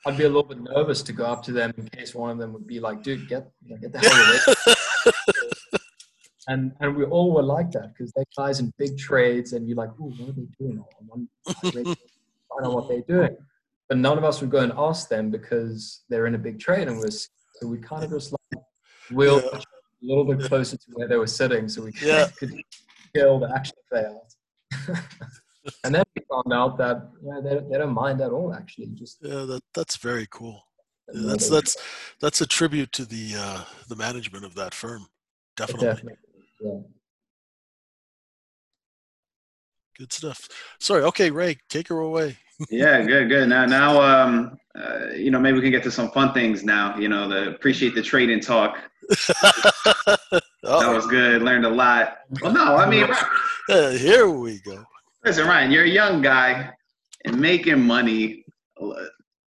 I'd 0.07 0.17
be 0.17 0.25
a 0.25 0.29
little 0.29 0.43
bit 0.43 0.61
nervous 0.61 1.03
to 1.03 1.13
go 1.13 1.25
up 1.25 1.43
to 1.45 1.53
them 1.53 1.73
in 1.77 1.89
case 1.89 2.15
one 2.15 2.31
of 2.31 2.39
them 2.39 2.53
would 2.53 2.67
be 2.67 2.81
like, 2.81 3.03
"Dude, 3.03 3.29
get 3.29 3.51
get 3.81 3.93
the 3.93 3.99
hell 4.01 5.13
away." 5.13 5.81
and 6.49 6.73
and 6.81 6.97
we 6.97 7.05
all 7.05 7.33
were 7.33 7.43
like 7.43 7.71
that 7.73 7.93
because 7.93 8.13
they're 8.13 8.25
guys 8.37 8.59
in 8.61 8.73
big 8.79 8.99
trades, 8.99 9.53
and 9.53 9.69
you're 9.69 9.77
like, 9.77 9.91
"Ooh, 10.01 10.13
what 10.19 10.31
are 10.31 10.33
they 10.33 10.49
doing?" 10.59 10.83
Oh, 10.83 11.27
I 11.49 12.63
don't 12.63 12.63
know 12.63 12.71
what 12.71 12.89
they're 12.89 13.03
doing, 13.03 13.37
but 13.89 13.99
none 13.99 14.19
of 14.19 14.25
us 14.25 14.41
would 14.41 14.51
go 14.51 14.59
and 14.59 14.73
ask 14.77 15.09
them 15.09 15.31
because 15.31 16.03
they're 16.09 16.27
in 16.27 16.35
a 16.35 16.39
big 16.39 16.59
trade, 16.59 16.89
and 16.89 16.99
we're 16.99 17.11
so 17.11 17.69
we 17.69 17.79
kind 17.79 18.03
of 18.03 18.11
just 18.11 18.33
like 18.33 18.63
wheel 19.13 19.41
yeah. 19.41 19.59
a 19.59 19.63
little 20.03 20.25
bit 20.25 20.41
closer 20.49 20.77
to 20.77 20.87
where 20.95 21.07
they 21.07 21.17
were 21.17 21.27
sitting, 21.29 21.69
so 21.69 21.83
we 21.83 21.93
yeah. 22.03 22.29
could 22.37 22.53
kill 23.15 23.39
the 23.39 23.53
action 23.55 23.77
play 23.89 24.05
out. 24.07 24.99
and 25.85 25.95
then 25.95 26.05
we 26.17 26.23
found 26.31 26.53
out 26.53 26.79
that 26.79 27.11
yeah, 27.25 27.41
they, 27.43 27.61
they 27.71 27.79
don't 27.79 27.95
mind 27.95 28.21
at 28.21 28.31
all. 28.31 28.53
Actually, 28.55 28.89
just 28.95 29.19
yeah, 29.23 29.45
that 29.45 29.63
that's 29.75 29.97
very 29.97 30.27
cool. 30.31 30.67
Yeah, 31.13 31.29
that's 31.29 31.49
that's 31.49 31.77
that's 32.21 32.41
a 32.41 32.47
tribute 32.47 32.93
to 32.93 33.05
the 33.05 33.35
uh, 33.37 33.65
the 33.89 33.97
management 33.97 34.45
of 34.45 34.55
that 34.57 34.75
firm. 34.75 35.07
Definitely. 35.57 35.87
Definitely. 35.87 36.19
Yeah. 36.61 36.81
Good 39.99 40.13
stuff. 40.13 40.49
Sorry. 40.81 41.03
Okay, 41.03 41.31
Ray, 41.31 41.59
take 41.69 41.89
her 41.89 41.99
away. 42.01 42.39
yeah, 42.71 43.03
good, 43.03 43.29
good. 43.29 43.49
Now, 43.49 43.67
now, 43.67 44.01
um, 44.01 44.59
uh, 44.75 45.09
you 45.15 45.31
know, 45.31 45.39
maybe 45.39 45.57
we 45.57 45.63
can 45.63 45.71
get 45.71 45.83
to 45.85 45.91
some 45.91 46.11
fun 46.11 46.33
things 46.33 46.65
now. 46.65 46.97
You 46.97 47.09
know, 47.09 47.29
the 47.29 47.51
appreciate 47.51 47.95
the 47.95 48.03
trade 48.03 48.31
and 48.31 48.43
talk. 48.43 48.79
that 49.09 50.43
was 50.63 51.07
good. 51.07 51.43
Learned 51.43 51.67
a 51.67 51.71
lot. 51.71 52.19
Well, 52.41 52.53
no, 52.53 52.77
I 52.77 52.89
mean, 52.89 53.09
uh, 53.69 53.91
here 53.91 54.29
we 54.29 54.61
go. 54.61 54.85
Listen, 55.25 55.47
Ryan, 55.47 55.71
you're 55.71 55.85
a 55.85 55.89
young 55.89 56.21
guy 56.21 56.71
and 57.25 57.39
making 57.39 57.81
money, 57.81 58.45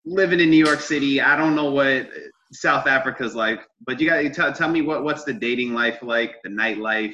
living 0.05 0.39
in 0.39 0.49
New 0.49 0.63
York 0.63 0.80
City. 0.80 1.19
I 1.19 1.36
don't 1.36 1.53
know 1.53 1.69
what 1.69 2.07
South 2.53 2.88
Africa's 2.88 3.36
like, 3.36 3.59
but 3.86 3.99
you 3.99 4.07
got 4.07 4.21
to 4.21 4.30
tell, 4.30 4.53
tell 4.53 4.69
me 4.69 4.82
what 4.82 5.03
what's 5.03 5.26
the 5.26 5.34
dating 5.34 5.73
life 5.73 5.99
like, 6.01 6.36
the 6.43 6.49
nightlife. 6.49 7.13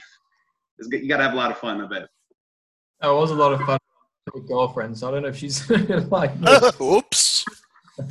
You 0.78 1.08
got 1.10 1.18
to 1.18 1.24
have 1.24 1.34
a 1.34 1.38
lot 1.38 1.50
of 1.50 1.58
fun, 1.58 1.82
I 1.82 1.88
bet. 1.88 2.08
Oh, 3.02 3.18
it 3.18 3.22
was 3.22 3.32
a 3.32 3.36
lot 3.36 3.54
of 3.54 3.62
fun 3.62 3.80
with 4.34 4.48
girlfriend, 4.48 4.96
so 4.96 5.08
I 5.08 5.12
don't 5.12 5.24
know 5.24 5.30
if 5.30 5.38
she's 5.38 5.68
like. 6.12 6.32
Oops. 6.82 7.46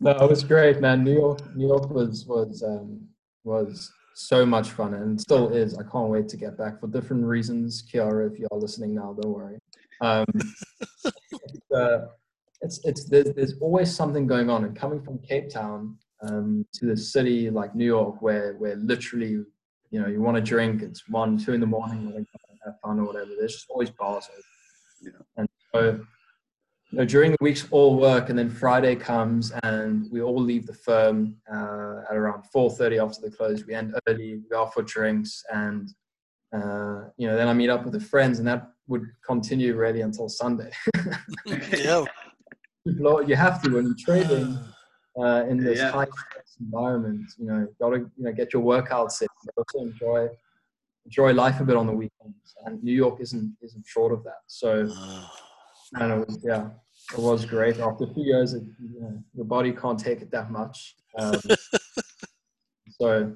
no, 0.00 0.10
it 0.10 0.28
was 0.28 0.42
great, 0.42 0.80
man. 0.80 1.04
New 1.04 1.14
York, 1.14 1.54
New 1.54 1.68
York 1.68 1.90
was 1.90 2.26
was 2.26 2.64
um, 2.64 3.06
was 3.44 3.92
so 4.14 4.44
much 4.46 4.70
fun 4.70 4.94
and 4.94 5.20
still 5.20 5.48
is. 5.48 5.76
I 5.78 5.82
can't 5.82 6.08
wait 6.08 6.28
to 6.28 6.36
get 6.36 6.56
back 6.58 6.80
for 6.80 6.86
different 6.86 7.24
reasons. 7.24 7.82
Kiara, 7.90 8.30
if 8.30 8.38
you're 8.38 8.48
listening 8.52 8.94
now, 8.94 9.16
don't 9.20 9.32
worry. 9.32 9.58
Um, 10.00 10.26
it's, 10.34 11.70
uh, 11.74 12.06
it's, 12.60 12.80
it's 12.84 13.04
there's, 13.04 13.32
there's 13.34 13.54
always 13.60 13.94
something 13.94 14.26
going 14.26 14.50
on. 14.50 14.64
And 14.64 14.76
coming 14.76 15.02
from 15.02 15.18
Cape 15.18 15.50
Town 15.50 15.96
um, 16.22 16.66
to 16.74 16.86
the 16.86 16.96
city 16.96 17.50
like 17.50 17.74
New 17.74 17.84
York, 17.86 18.22
where 18.22 18.54
where 18.54 18.76
literally, 18.76 19.44
you 19.90 20.00
know, 20.00 20.06
you 20.06 20.20
want 20.20 20.36
to 20.36 20.42
drink, 20.42 20.82
it's 20.82 21.08
one, 21.08 21.38
two 21.38 21.52
in 21.52 21.60
the 21.60 21.66
morning, 21.66 22.26
have 22.64 22.80
fun 22.80 23.00
or 23.00 23.04
whatever. 23.04 23.30
There's 23.38 23.54
just 23.54 23.70
always 23.70 23.90
bars. 23.90 24.28
Yeah. 25.00 25.10
And 25.36 25.48
so 25.74 26.00
you 26.92 26.98
know, 26.98 27.04
during 27.06 27.30
the 27.30 27.38
weeks 27.40 27.66
all 27.70 27.96
work 27.96 28.28
and 28.28 28.38
then 28.38 28.50
Friday 28.50 28.94
comes 28.94 29.50
and 29.62 30.10
we 30.12 30.20
all 30.20 30.40
leave 30.40 30.66
the 30.66 30.74
firm 30.74 31.36
uh, 31.50 32.02
at 32.10 32.16
around 32.16 32.44
4.30 32.54 33.02
after 33.02 33.22
the 33.22 33.34
close. 33.34 33.64
We 33.64 33.72
end 33.72 33.94
early, 34.06 34.34
we 34.34 34.48
go 34.50 34.66
for 34.66 34.82
drinks 34.82 35.42
and, 35.50 35.88
uh, 36.54 37.08
you 37.16 37.26
know, 37.26 37.34
then 37.34 37.48
I 37.48 37.54
meet 37.54 37.70
up 37.70 37.84
with 37.84 37.94
the 37.94 38.00
friends 38.00 38.40
and 38.40 38.46
that 38.46 38.68
would 38.88 39.06
continue 39.26 39.74
really 39.74 40.02
until 40.02 40.28
Sunday. 40.28 40.70
yeah. 41.46 42.04
You 42.84 43.36
have 43.36 43.62
to 43.62 43.70
when 43.70 43.86
you're 43.86 43.94
trading 43.98 44.58
uh, 45.18 45.46
in 45.48 45.56
this 45.64 45.78
yeah. 45.78 45.92
high 45.92 46.04
stress 46.04 46.56
environment, 46.60 47.24
you 47.38 47.46
know, 47.46 47.66
got 47.80 47.90
to, 47.90 48.00
you 48.00 48.24
know, 48.24 48.32
get 48.32 48.52
your 48.52 48.62
workouts 48.62 49.22
in, 49.22 49.28
also 49.56 49.86
enjoy, 49.86 50.28
enjoy 51.06 51.32
life 51.32 51.58
a 51.58 51.64
bit 51.64 51.76
on 51.76 51.86
the 51.86 51.92
weekends. 51.92 52.54
And 52.66 52.84
New 52.84 52.92
York 52.92 53.18
isn't, 53.22 53.56
isn't 53.62 53.86
short 53.86 54.12
of 54.12 54.22
that. 54.24 54.42
So, 54.46 54.92
And 55.94 56.12
it 56.12 56.26
was, 56.26 56.38
yeah, 56.42 56.68
it 57.12 57.18
was 57.18 57.44
great. 57.44 57.78
After 57.78 58.04
a 58.04 58.14
few 58.14 58.24
years, 58.24 58.54
it, 58.54 58.62
you 58.80 59.00
know, 59.00 59.22
your 59.34 59.44
body 59.44 59.72
can't 59.72 59.98
take 59.98 60.22
it 60.22 60.30
that 60.30 60.50
much. 60.50 60.96
Um, 61.18 61.40
so 62.90 63.34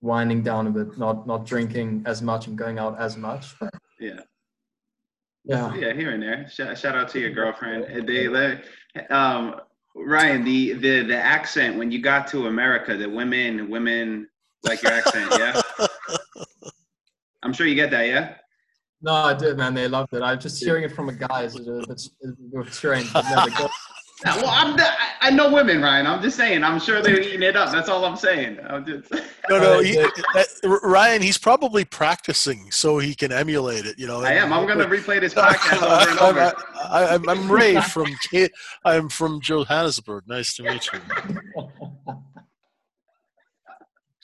winding 0.00 0.42
down 0.42 0.66
a 0.66 0.70
bit, 0.70 0.98
not 0.98 1.26
not 1.26 1.46
drinking 1.46 2.02
as 2.06 2.22
much 2.22 2.46
and 2.46 2.56
going 2.56 2.78
out 2.78 2.98
as 2.98 3.16
much. 3.16 3.58
But 3.58 3.72
Yeah. 3.98 4.20
yeah, 5.44 5.74
Yeah, 5.74 5.92
here 5.92 6.10
and 6.10 6.22
there. 6.22 6.48
Shout, 6.48 6.76
shout 6.78 6.96
out 6.96 7.08
to 7.10 7.20
your 7.20 7.30
girlfriend. 7.30 7.84
And 7.84 8.08
They, 8.08 8.26
they, 8.26 8.60
um, 9.08 9.60
Ryan, 9.94 10.44
the, 10.44 10.74
the 10.74 11.02
the 11.02 11.16
accent 11.16 11.76
when 11.76 11.90
you 11.90 12.00
got 12.02 12.26
to 12.28 12.46
America, 12.46 12.96
the 12.96 13.08
women 13.08 13.70
women 13.70 14.28
like 14.62 14.82
your 14.82 14.92
accent, 14.92 15.32
yeah. 15.38 15.60
I'm 17.42 17.52
sure 17.52 17.66
you 17.66 17.74
get 17.74 17.90
that, 17.92 18.08
yeah. 18.08 18.34
No, 19.02 19.12
I 19.12 19.34
did, 19.34 19.56
man. 19.56 19.74
They 19.74 19.88
loved 19.88 20.14
it. 20.14 20.22
I 20.22 20.36
just 20.36 20.62
hearing 20.62 20.84
it 20.84 20.92
from 20.92 21.08
a 21.08 21.12
guy 21.12 21.42
is 21.42 21.56
a 21.56 21.60
bit, 21.60 22.08
a 22.24 22.62
bit 22.62 22.72
strange. 22.72 23.12
But 23.12 23.24
no, 23.30 23.68
Now, 24.24 24.36
well, 24.36 24.48
I'm 24.48 24.80
I- 24.80 24.96
I 25.20 25.30
know 25.30 25.52
women, 25.52 25.82
Ryan. 25.82 26.06
I'm 26.06 26.22
just 26.22 26.38
saying. 26.38 26.64
I'm 26.64 26.80
sure 26.80 27.02
they're 27.02 27.20
eating 27.20 27.42
it 27.42 27.54
up. 27.54 27.70
That's 27.70 27.90
all 27.90 28.02
I'm 28.04 28.16
saying. 28.16 28.58
I'm 28.66 28.86
just. 28.86 29.12
No, 29.50 29.58
no, 29.60 29.80
he, 29.80 29.98
uh, 30.34 30.44
Ryan. 30.82 31.20
He's 31.20 31.36
probably 31.36 31.84
practicing 31.84 32.70
so 32.70 32.98
he 32.98 33.14
can 33.14 33.30
emulate 33.30 33.84
it. 33.84 33.98
You 33.98 34.06
know. 34.06 34.22
I 34.22 34.32
am. 34.32 34.54
I'm 34.54 34.66
gonna 34.66 34.86
replay 34.86 35.20
this 35.20 35.34
podcast 35.34 35.82
over 35.82 36.10
and 36.10 36.18
over. 36.20 36.54
I, 36.88 37.14
am 37.14 37.28
I'm 37.28 37.50
Ray 37.50 37.78
from 37.82 38.06
I'm 38.86 39.10
from 39.10 39.40
Johannesburg. 39.42 40.24
Nice 40.26 40.54
to 40.56 40.62
meet 40.62 40.88
you. 40.92 41.00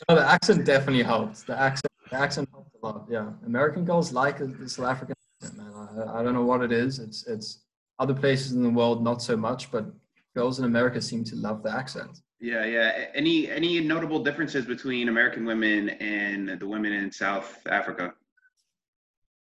No, 0.08 0.16
the 0.16 0.26
accent 0.26 0.64
definitely 0.64 1.02
helps. 1.02 1.42
The 1.42 1.58
accent, 1.58 1.92
the 2.10 2.16
accent 2.16 2.48
helps 2.50 2.70
a 2.71 2.71
lot. 2.82 3.06
Yeah, 3.08 3.30
American 3.46 3.84
girls 3.84 4.12
like 4.12 4.38
the 4.38 4.68
South 4.68 4.86
African 4.86 5.14
accent, 5.42 5.58
man. 5.58 5.72
I, 5.74 6.20
I 6.20 6.22
don't 6.22 6.34
know 6.34 6.44
what 6.44 6.62
it 6.62 6.72
is. 6.72 6.98
It's 6.98 7.26
it's 7.26 7.60
other 7.98 8.14
places 8.14 8.52
in 8.52 8.62
the 8.62 8.70
world 8.70 9.02
not 9.02 9.22
so 9.22 9.36
much, 9.36 9.70
but 9.70 9.86
girls 10.34 10.58
in 10.58 10.64
America 10.64 11.00
seem 11.00 11.24
to 11.24 11.36
love 11.36 11.62
the 11.62 11.70
accent. 11.70 12.20
Yeah, 12.40 12.64
yeah. 12.64 13.06
Any 13.14 13.50
any 13.50 13.80
notable 13.80 14.22
differences 14.22 14.66
between 14.66 15.08
American 15.08 15.44
women 15.44 15.90
and 15.90 16.60
the 16.60 16.66
women 16.66 16.92
in 16.92 17.10
South 17.12 17.64
Africa? 17.66 18.14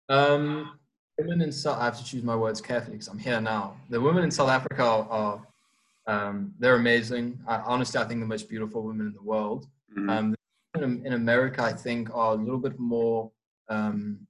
Um, 0.09 0.77
women 1.17 1.41
in 1.41 1.51
South, 1.51 1.79
I 1.79 1.85
have 1.85 1.97
to 1.97 2.03
choose 2.03 2.23
my 2.23 2.35
words 2.35 2.59
carefully 2.59 2.97
because 2.97 3.07
I'm 3.07 3.17
here 3.17 3.39
now. 3.39 3.77
The 3.89 4.01
women 4.01 4.23
in 4.25 4.31
South 4.31 4.49
Africa 4.49 4.83
are, 4.83 5.07
are 5.09 5.47
um, 6.07 6.53
they're 6.59 6.75
amazing. 6.75 7.39
I, 7.47 7.57
honestly, 7.59 8.01
I 8.01 8.03
think 8.05 8.19
the 8.19 8.25
most 8.25 8.49
beautiful 8.49 8.83
women 8.83 9.07
in 9.07 9.13
the 9.13 9.23
world. 9.23 9.67
Mhm. 9.97 10.09
Um, 10.09 10.35
in, 10.75 11.05
in 11.05 11.13
America, 11.13 11.63
I 11.63 11.73
think 11.73 12.13
are 12.13 12.33
a 12.33 12.35
little 12.35 12.59
bit 12.59 12.79
more, 12.79 13.31
um, 13.69 14.27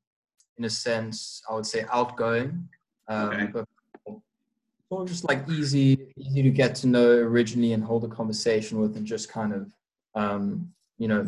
in 0.58 0.66
a 0.66 0.70
sense, 0.70 1.42
I 1.50 1.56
would 1.56 1.66
say 1.66 1.86
outgoing, 1.92 2.68
um, 3.08 3.30
Okay. 3.30 3.46
but 3.48 3.66
sort 4.90 5.04
of 5.04 5.08
just 5.08 5.28
like 5.28 5.48
easy, 5.50 6.14
easy 6.18 6.42
to 6.44 6.50
get 6.50 6.76
to 6.76 6.88
know 6.88 7.10
originally 7.12 7.74
and 7.74 7.84
hold 7.84 8.04
a 8.04 8.08
conversation 8.08 8.80
with, 8.80 8.98
and 8.98 9.06
just 9.06 9.30
kind 9.30 9.54
of, 9.54 9.72
um, 10.16 10.72
you 10.98 11.08
know, 11.08 11.28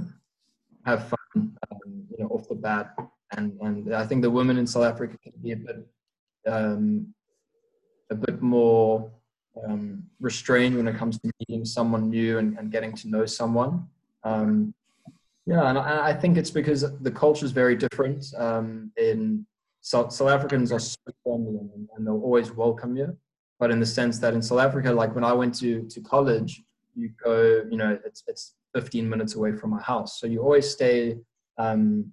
have 0.86 1.08
fun, 1.08 1.58
um, 1.72 2.08
you 2.12 2.18
know, 2.20 2.28
off 2.28 2.48
the 2.50 2.56
bat. 2.56 2.96
And 3.38 3.58
and 3.62 3.96
I 3.96 4.06
think 4.06 4.22
the 4.22 4.30
women 4.30 4.58
in 4.58 4.68
South 4.68 4.84
Africa 4.84 5.18
can 5.24 5.34
be 5.42 5.54
a 5.54 5.56
bit, 5.56 5.88
um, 6.46 7.14
a 8.12 8.16
bit 8.16 8.42
more 8.42 9.10
um, 9.66 10.04
restrained 10.20 10.76
when 10.76 10.88
it 10.88 10.98
comes 10.98 11.18
to 11.20 11.32
meeting 11.40 11.66
someone 11.66 12.10
new 12.10 12.38
and, 12.38 12.58
and 12.60 12.72
getting 12.72 12.94
to 12.98 13.08
know 13.08 13.26
someone. 13.26 13.88
Um, 14.24 14.74
yeah, 15.46 15.70
and 15.70 15.78
I, 15.78 16.14
think 16.14 16.38
it's 16.38 16.52
because 16.52 16.86
the 17.02 17.12
culture 17.12 17.46
is 17.46 17.52
very 17.52 17.76
different. 17.76 18.26
Um, 18.38 18.92
in 18.96 19.46
South, 19.82 20.14
South 20.14 20.30
Africans 20.30 20.72
are 20.72 20.80
so 20.80 20.98
friendly 21.24 21.60
and, 21.96 22.08
they'll 22.08 22.22
always 22.22 22.52
welcome 22.54 22.96
you. 22.96 23.18
But 23.60 23.70
in 23.70 23.80
the 23.80 23.86
sense 23.86 24.20
that 24.20 24.34
in 24.34 24.42
South 24.42 24.60
Africa, 24.60 24.92
like 24.92 25.14
when 25.14 25.26
I 25.26 25.34
went 25.34 25.56
to 25.60 25.84
to 25.90 26.02
college, 26.02 26.64
you 26.96 27.10
go, 27.22 27.64
you 27.70 27.78
know, 27.78 27.98
it's 28.06 28.24
it's 28.28 28.56
15 28.74 29.10
minutes 29.10 29.36
away 29.36 29.52
from 29.52 29.72
my 29.72 29.82
house, 29.82 30.20
so 30.20 30.28
you 30.28 30.42
always 30.42 30.70
stay, 30.70 31.18
um, 31.58 32.12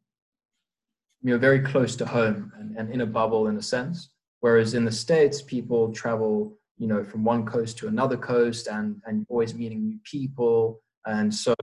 you 1.22 1.30
know, 1.30 1.38
very 1.38 1.60
close 1.60 1.96
to 1.96 2.06
home 2.06 2.52
and, 2.58 2.76
and 2.76 2.92
in 2.92 3.00
a 3.00 3.06
bubble 3.06 3.46
in 3.46 3.56
a 3.56 3.62
sense. 3.62 4.10
Whereas 4.40 4.74
in 4.74 4.84
the 4.84 4.92
states, 4.92 5.40
people 5.40 5.92
travel, 5.92 6.56
you 6.78 6.86
know, 6.88 7.04
from 7.04 7.24
one 7.24 7.46
coast 7.46 7.78
to 7.78 7.88
another 7.88 8.16
coast, 8.16 8.66
and 8.66 9.00
and 9.06 9.24
always 9.28 9.54
meeting 9.54 9.84
new 9.84 9.98
people, 10.04 10.82
and 11.06 11.32
so 11.32 11.54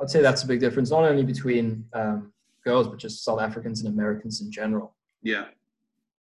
I'd 0.00 0.10
say 0.10 0.20
that's 0.22 0.44
a 0.44 0.46
big 0.46 0.60
difference, 0.60 0.90
not 0.90 1.04
only 1.04 1.24
between 1.24 1.84
um, 1.92 2.32
girls, 2.64 2.86
but 2.86 2.98
just 2.98 3.24
South 3.24 3.40
Africans 3.40 3.80
and 3.80 3.92
Americans 3.92 4.40
in 4.40 4.50
general. 4.50 4.94
Yeah, 5.22 5.46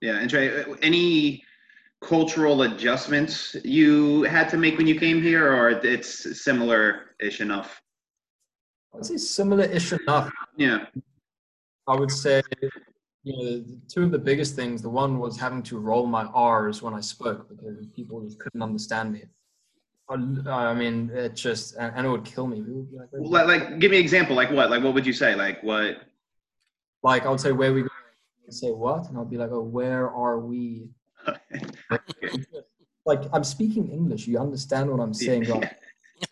yeah. 0.01 0.19
And 0.19 0.29
Trey, 0.29 0.65
any 0.81 1.43
cultural 2.01 2.63
adjustments 2.63 3.55
you 3.63 4.23
had 4.23 4.49
to 4.49 4.57
make 4.57 4.77
when 4.77 4.87
you 4.87 4.99
came 4.99 5.21
here, 5.21 5.53
or 5.53 5.69
it's 5.69 6.41
similar-ish 6.43 7.41
enough? 7.41 7.81
I'd 8.95 9.05
say 9.05 9.17
similar-ish 9.17 9.93
enough. 9.93 10.31
Yeah, 10.55 10.85
I 11.87 11.95
would 11.95 12.11
say, 12.11 12.41
you 13.23 13.33
know, 13.37 13.63
two 13.87 14.03
of 14.03 14.11
the 14.11 14.17
biggest 14.17 14.55
things. 14.55 14.81
The 14.81 14.89
one 14.89 15.19
was 15.19 15.37
having 15.37 15.61
to 15.63 15.77
roll 15.77 16.07
my 16.07 16.25
R's 16.25 16.81
when 16.81 16.95
I 16.95 17.01
spoke 17.01 17.47
because 17.47 17.85
people 17.95 18.21
just 18.21 18.39
couldn't 18.39 18.61
understand 18.63 19.13
me. 19.13 19.25
I, 20.09 20.13
I 20.49 20.73
mean, 20.73 21.11
it 21.13 21.35
just 21.35 21.75
and, 21.77 22.05
it 22.05 22.09
would 22.09 22.23
kill 22.23 22.47
me. 22.47 22.61
Would 22.61 22.87
like, 22.91 23.09
"Where- 23.11 23.45
like, 23.45 23.79
give 23.79 23.91
me 23.91 23.97
an 23.97 24.03
example. 24.03 24.35
Like 24.35 24.51
what? 24.51 24.69
Like 24.69 24.83
what 24.83 24.93
would 24.93 25.05
you 25.05 25.13
say? 25.13 25.35
Like 25.35 25.61
what? 25.63 26.01
like 27.03 27.25
I 27.25 27.29
would 27.29 27.39
say, 27.41 27.51
"Where 27.51 27.73
we 27.73 27.81
going?" 27.81 27.91
They'd 28.45 28.53
say 28.53 28.71
what? 28.71 29.07
And 29.09 29.17
I'll 29.17 29.25
be 29.25 29.37
like, 29.37 29.51
"Oh, 29.51 29.61
where 29.77 30.09
are 30.09 30.39
we?" 30.39 30.89
Like 33.05 33.21
I'm 33.33 33.43
speaking 33.43 33.89
English. 33.91 34.27
You 34.27 34.39
understand 34.39 34.89
what 34.89 34.99
I'm 34.99 35.13
saying, 35.13 35.45
right? 35.45 35.71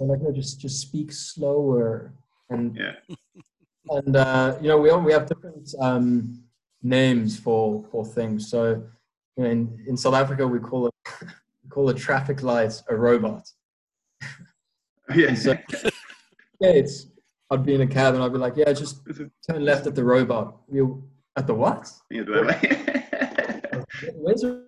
I'm 0.00 0.08
like, 0.08 0.20
no, 0.22 0.32
just 0.32 0.60
just 0.60 0.80
speak 0.80 1.12
slower 1.12 2.12
and 2.50 2.76
Yeah. 2.76 2.92
and 3.90 4.16
uh, 4.16 4.56
you 4.60 4.68
know 4.68 4.78
we 4.78 4.90
all, 4.90 5.00
we 5.00 5.12
have 5.12 5.26
different 5.26 5.74
um, 5.80 6.42
names 6.82 7.38
for 7.38 7.84
for 7.90 8.04
things. 8.04 8.48
So 8.50 8.82
you 9.36 9.44
know, 9.44 9.50
in, 9.50 9.84
in 9.86 9.96
South 9.96 10.14
Africa 10.14 10.46
we 10.46 10.58
call 10.58 10.88
it 10.88 10.94
call 11.74 11.88
a 11.88 11.94
traffic 11.94 12.42
light 12.42 12.80
a 12.88 12.94
robot. 12.96 13.44
yeah. 15.14 15.34
So 15.34 15.52
yeah, 16.60 16.70
it's 16.80 17.06
I'd 17.50 17.66
be 17.66 17.74
in 17.74 17.80
a 17.80 17.86
cab 17.86 18.14
and 18.14 18.22
I'd 18.22 18.32
be 18.32 18.38
like, 18.38 18.56
yeah, 18.56 18.72
just 18.72 19.00
turn 19.48 19.64
left 19.64 19.86
at 19.86 19.94
the 19.96 20.04
robot. 20.04 20.56
You 20.70 21.02
at 21.36 21.46
the 21.48 21.54
what? 21.54 21.90
Yeah, 22.10 22.22
but- 22.26 22.64
Where's 24.14 24.40
the 24.42 24.66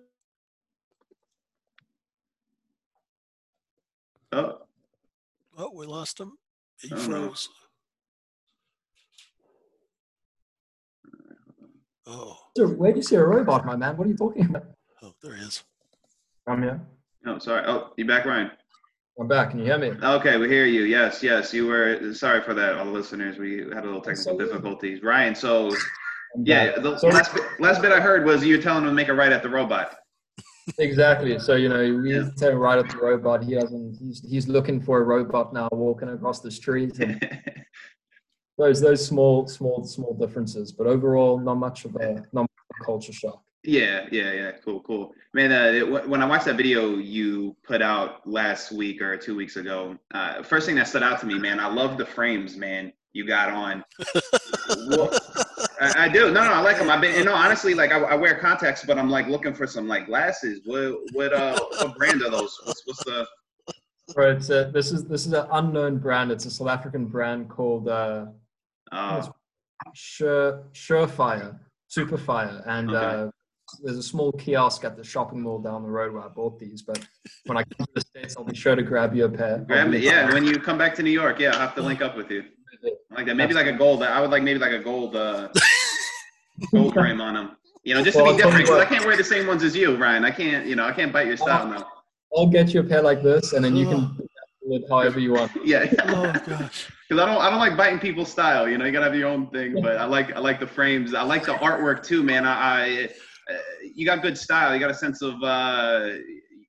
oh, 4.33 4.57
Oh, 5.59 5.71
we 5.73 5.85
lost 5.87 6.19
him. 6.19 6.33
He 6.81 6.89
Oh, 6.91 6.95
no. 6.97 7.01
froze. 7.01 7.49
Oh, 12.05 12.37
where 12.55 12.91
do 12.91 12.97
you 12.97 13.03
see 13.03 13.15
a 13.15 13.23
robot, 13.25 13.65
my 13.65 13.75
man? 13.75 13.97
What 13.97 14.07
are 14.07 14.09
you 14.11 14.15
talking 14.17 14.45
about? 14.45 14.65
oh, 15.03 15.13
there 15.21 15.35
he 15.35 15.43
is. 15.43 15.63
I'm 16.45 16.61
here. 16.63 16.79
No, 17.27 17.37
sorry. 17.39 17.63
Oh, 17.67 17.91
you 17.97 18.05
back, 18.05 18.25
Ryan? 18.25 18.49
I'm 19.19 19.27
back. 19.27 19.49
Can 19.51 19.59
you 19.59 19.65
hear 19.65 19.77
me? 19.77 19.89
Okay, 20.01 20.37
we 20.37 20.47
hear 20.47 20.65
you. 20.65 20.83
Yes, 20.83 21.21
yes. 21.21 21.53
You 21.53 21.67
were 21.67 22.13
sorry 22.13 22.41
for 22.41 22.53
that, 22.53 22.77
all 22.77 22.85
the 22.85 22.91
listeners. 22.91 23.37
We 23.37 23.57
had 23.73 23.83
a 23.83 23.87
little 23.87 23.99
technical 24.01 24.37
difficulties. 24.37 25.03
Ryan, 25.03 25.35
so 25.35 25.67
I'm 26.35 26.45
yeah, 26.45 26.71
back. 26.71 26.83
the 26.83 26.97
So- 26.99 27.07
last 27.09 27.33
bit, 27.33 27.43
last 27.59 27.81
bit 27.81 27.91
I 27.91 27.99
heard 27.99 28.25
was 28.25 28.45
you 28.45 28.61
telling 28.61 28.83
him 28.83 28.89
to 28.89 28.93
make 28.93 29.09
a 29.09 29.13
right 29.13 29.31
at 29.31 29.43
the 29.43 29.49
robot. 29.49 29.97
Exactly. 30.79 31.37
So 31.39 31.55
you 31.55 31.67
know, 31.69 31.79
we 32.01 32.13
Yeah. 32.15 32.29
turn 32.39 32.57
right 32.57 32.77
at 32.77 32.89
the 32.89 32.97
robot. 32.97 33.43
He 33.43 33.55
doesn't. 33.55 33.95
He's 33.99 34.21
he's 34.29 34.47
looking 34.47 34.79
for 34.81 34.99
a 34.99 35.03
robot 35.03 35.53
now, 35.53 35.67
walking 35.71 36.09
across 36.09 36.39
the 36.41 36.51
street. 36.51 36.99
And 36.99 37.19
those 38.57 38.79
those 38.81 39.05
small 39.05 39.47
small 39.47 39.83
small 39.85 40.13
differences, 40.13 40.71
but 40.71 40.85
overall, 40.85 41.39
not 41.39 41.55
much 41.55 41.85
of 41.85 41.95
a 41.95 42.15
not 42.33 42.43
much 42.43 42.57
of 42.69 42.75
a 42.81 42.85
culture 42.85 43.13
shock. 43.13 43.41
Yeah, 43.67 44.07
yeah, 44.11 44.31
yeah. 44.31 44.51
Cool, 44.63 44.79
cool. 44.81 45.13
Man, 45.33 45.51
uh, 45.51 45.65
it, 45.79 45.85
wh- 45.87 46.09
when 46.09 46.21
I 46.21 46.25
watched 46.25 46.45
that 46.45 46.55
video 46.55 46.95
you 46.95 47.55
put 47.63 47.81
out 47.81 48.25
last 48.25 48.71
week 48.71 49.01
or 49.01 49.17
two 49.17 49.35
weeks 49.35 49.57
ago, 49.57 49.97
uh, 50.13 50.41
first 50.41 50.65
thing 50.65 50.75
that 50.77 50.87
stood 50.87 51.03
out 51.03 51.19
to 51.19 51.25
me, 51.25 51.37
man, 51.37 51.59
I 51.59 51.67
love 51.67 51.97
the 51.97 52.05
frames, 52.05 52.55
man. 52.55 52.93
You 53.13 53.27
got 53.27 53.49
on. 53.49 53.83
What- 54.87 55.21
I, 55.81 56.05
I 56.05 56.09
do. 56.09 56.31
No, 56.31 56.43
no, 56.43 56.51
I 56.53 56.61
like 56.61 56.77
them. 56.77 56.89
I've 56.89 57.01
been, 57.01 57.15
you 57.15 57.23
know, 57.25 57.33
honestly, 57.35 57.73
like 57.75 57.91
I, 57.91 57.99
I 57.99 58.15
wear 58.15 58.35
contacts, 58.39 58.83
but 58.85 58.97
I'm 58.97 59.09
like 59.09 59.27
looking 59.27 59.53
for 59.53 59.67
some 59.67 59.87
like 59.87 60.07
glasses. 60.07 60.61
What, 60.65 60.95
what, 61.13 61.33
uh, 61.33 61.59
what 61.81 61.95
brand 61.97 62.21
are 62.23 62.31
those? 62.31 62.57
What's, 62.63 62.81
what's 62.85 63.03
the? 63.03 63.27
Right. 64.15 64.29
It's 64.37 64.49
a, 64.49 64.71
this 64.73 64.91
is 64.91 65.03
this 65.05 65.27
is 65.27 65.33
an 65.33 65.45
unknown 65.51 65.97
brand. 65.99 66.31
It's 66.31 66.45
a 66.45 66.51
South 66.51 66.69
African 66.69 67.05
brand 67.05 67.49
called 67.49 67.89
uh, 67.89 68.27
Uh, 68.91 69.27
Sure 69.93 70.63
Surefire, 70.73 71.59
Superfire, 71.95 72.63
and 72.67 72.89
Okay. 72.89 72.97
uh, 73.05 73.29
there's 73.83 73.97
a 73.97 74.03
small 74.03 74.31
kiosk 74.31 74.83
at 74.85 74.95
the 74.95 75.03
shopping 75.03 75.41
mall 75.41 75.59
down 75.59 75.83
the 75.83 75.89
road 75.89 76.13
where 76.13 76.23
I 76.23 76.27
bought 76.27 76.59
these. 76.59 76.81
But 76.81 77.05
when 77.45 77.57
I 77.57 77.63
come 77.63 77.85
to 77.85 77.91
the 77.95 78.01
states, 78.01 78.35
I'll 78.37 78.43
be 78.43 78.55
sure 78.55 78.75
to 78.75 78.81
grab 78.83 79.15
you 79.15 79.25
a 79.25 79.29
pair. 79.29 79.59
grab 79.59 79.89
me, 79.89 79.99
yeah. 79.99 80.31
When 80.33 80.45
you 80.45 80.59
come 80.59 80.77
back 80.77 80.95
to 80.95 81.03
New 81.03 81.11
York, 81.11 81.39
yeah, 81.39 81.51
I'll 81.53 81.59
have 81.59 81.75
to 81.75 81.81
link 81.81 82.01
up 82.01 82.15
with 82.17 82.31
you. 82.31 82.43
Like 83.09 83.25
that. 83.25 83.35
Maybe 83.35 83.53
like 83.55 83.65
a 83.65 83.71
gold. 83.73 84.03
I 84.03 84.21
would 84.21 84.29
like 84.29 84.43
maybe 84.43 84.59
like 84.59 84.73
a 84.73 84.79
gold, 84.79 85.15
uh, 85.15 85.47
gold 86.73 86.93
frame 86.93 87.19
on 87.21 87.33
them. 87.33 87.57
You 87.83 87.95
know, 87.95 88.03
just 88.03 88.15
Well, 88.15 88.25
to 88.25 88.31
I'll 88.31 88.37
be 88.37 88.43
different, 88.43 88.67
you 88.67 88.73
'cause 88.73 88.81
I 88.81 88.85
can't 88.85 89.05
wear 89.05 89.17
the 89.17 89.23
same 89.23 89.47
ones 89.47 89.63
as 89.63 89.75
you, 89.75 89.95
Ryan. 89.95 90.25
I 90.25 90.29
can't, 90.31 90.67
you 90.67 90.75
know, 90.75 90.85
I 90.85 90.91
can't 90.91 91.11
bite 91.11 91.25
your 91.25 91.37
style 91.37 91.67
now. 91.67 91.87
I'll 92.35 92.47
get 92.47 92.73
you 92.73 92.81
a 92.81 92.83
pair 92.83 93.01
like 93.01 93.23
this, 93.23 93.53
and 93.53 93.63
then 93.65 93.75
you 93.75 93.87
can 93.87 94.15
put 94.15 94.25
it 94.69 94.83
however 94.89 95.19
you 95.19 95.33
want. 95.33 95.51
Yeah, 95.65 95.85
Oh 96.07 96.31
gosh. 96.33 96.43
because. 96.43 97.23
I 97.23 97.25
don't, 97.25 97.41
I 97.41 97.49
don't 97.49 97.59
like 97.59 97.77
biting 97.77 97.99
people's 97.99 98.29
style. 98.29 98.67
You 98.69 98.77
know, 98.77 98.85
you 98.85 98.91
gotta 98.91 99.05
have 99.05 99.15
your 99.15 99.29
own 99.29 99.47
thing. 99.47 99.81
But 99.81 99.97
I 99.97 100.05
like, 100.05 100.35
I 100.35 100.39
like 100.39 100.59
the 100.59 100.67
frames. 100.67 101.13
I 101.15 101.23
like 101.23 101.45
the 101.45 101.53
artwork 101.53 102.03
too, 102.03 102.21
man. 102.21 102.45
I, 102.45 102.53
I 102.53 103.03
uh, 103.05 103.07
you 103.95 104.05
got 104.05 104.21
good 104.21 104.37
style. 104.37 104.73
You 104.73 104.79
got 104.79 104.91
a 104.91 104.95
sense 104.95 105.21
of, 105.21 105.41
uh, 105.43 106.09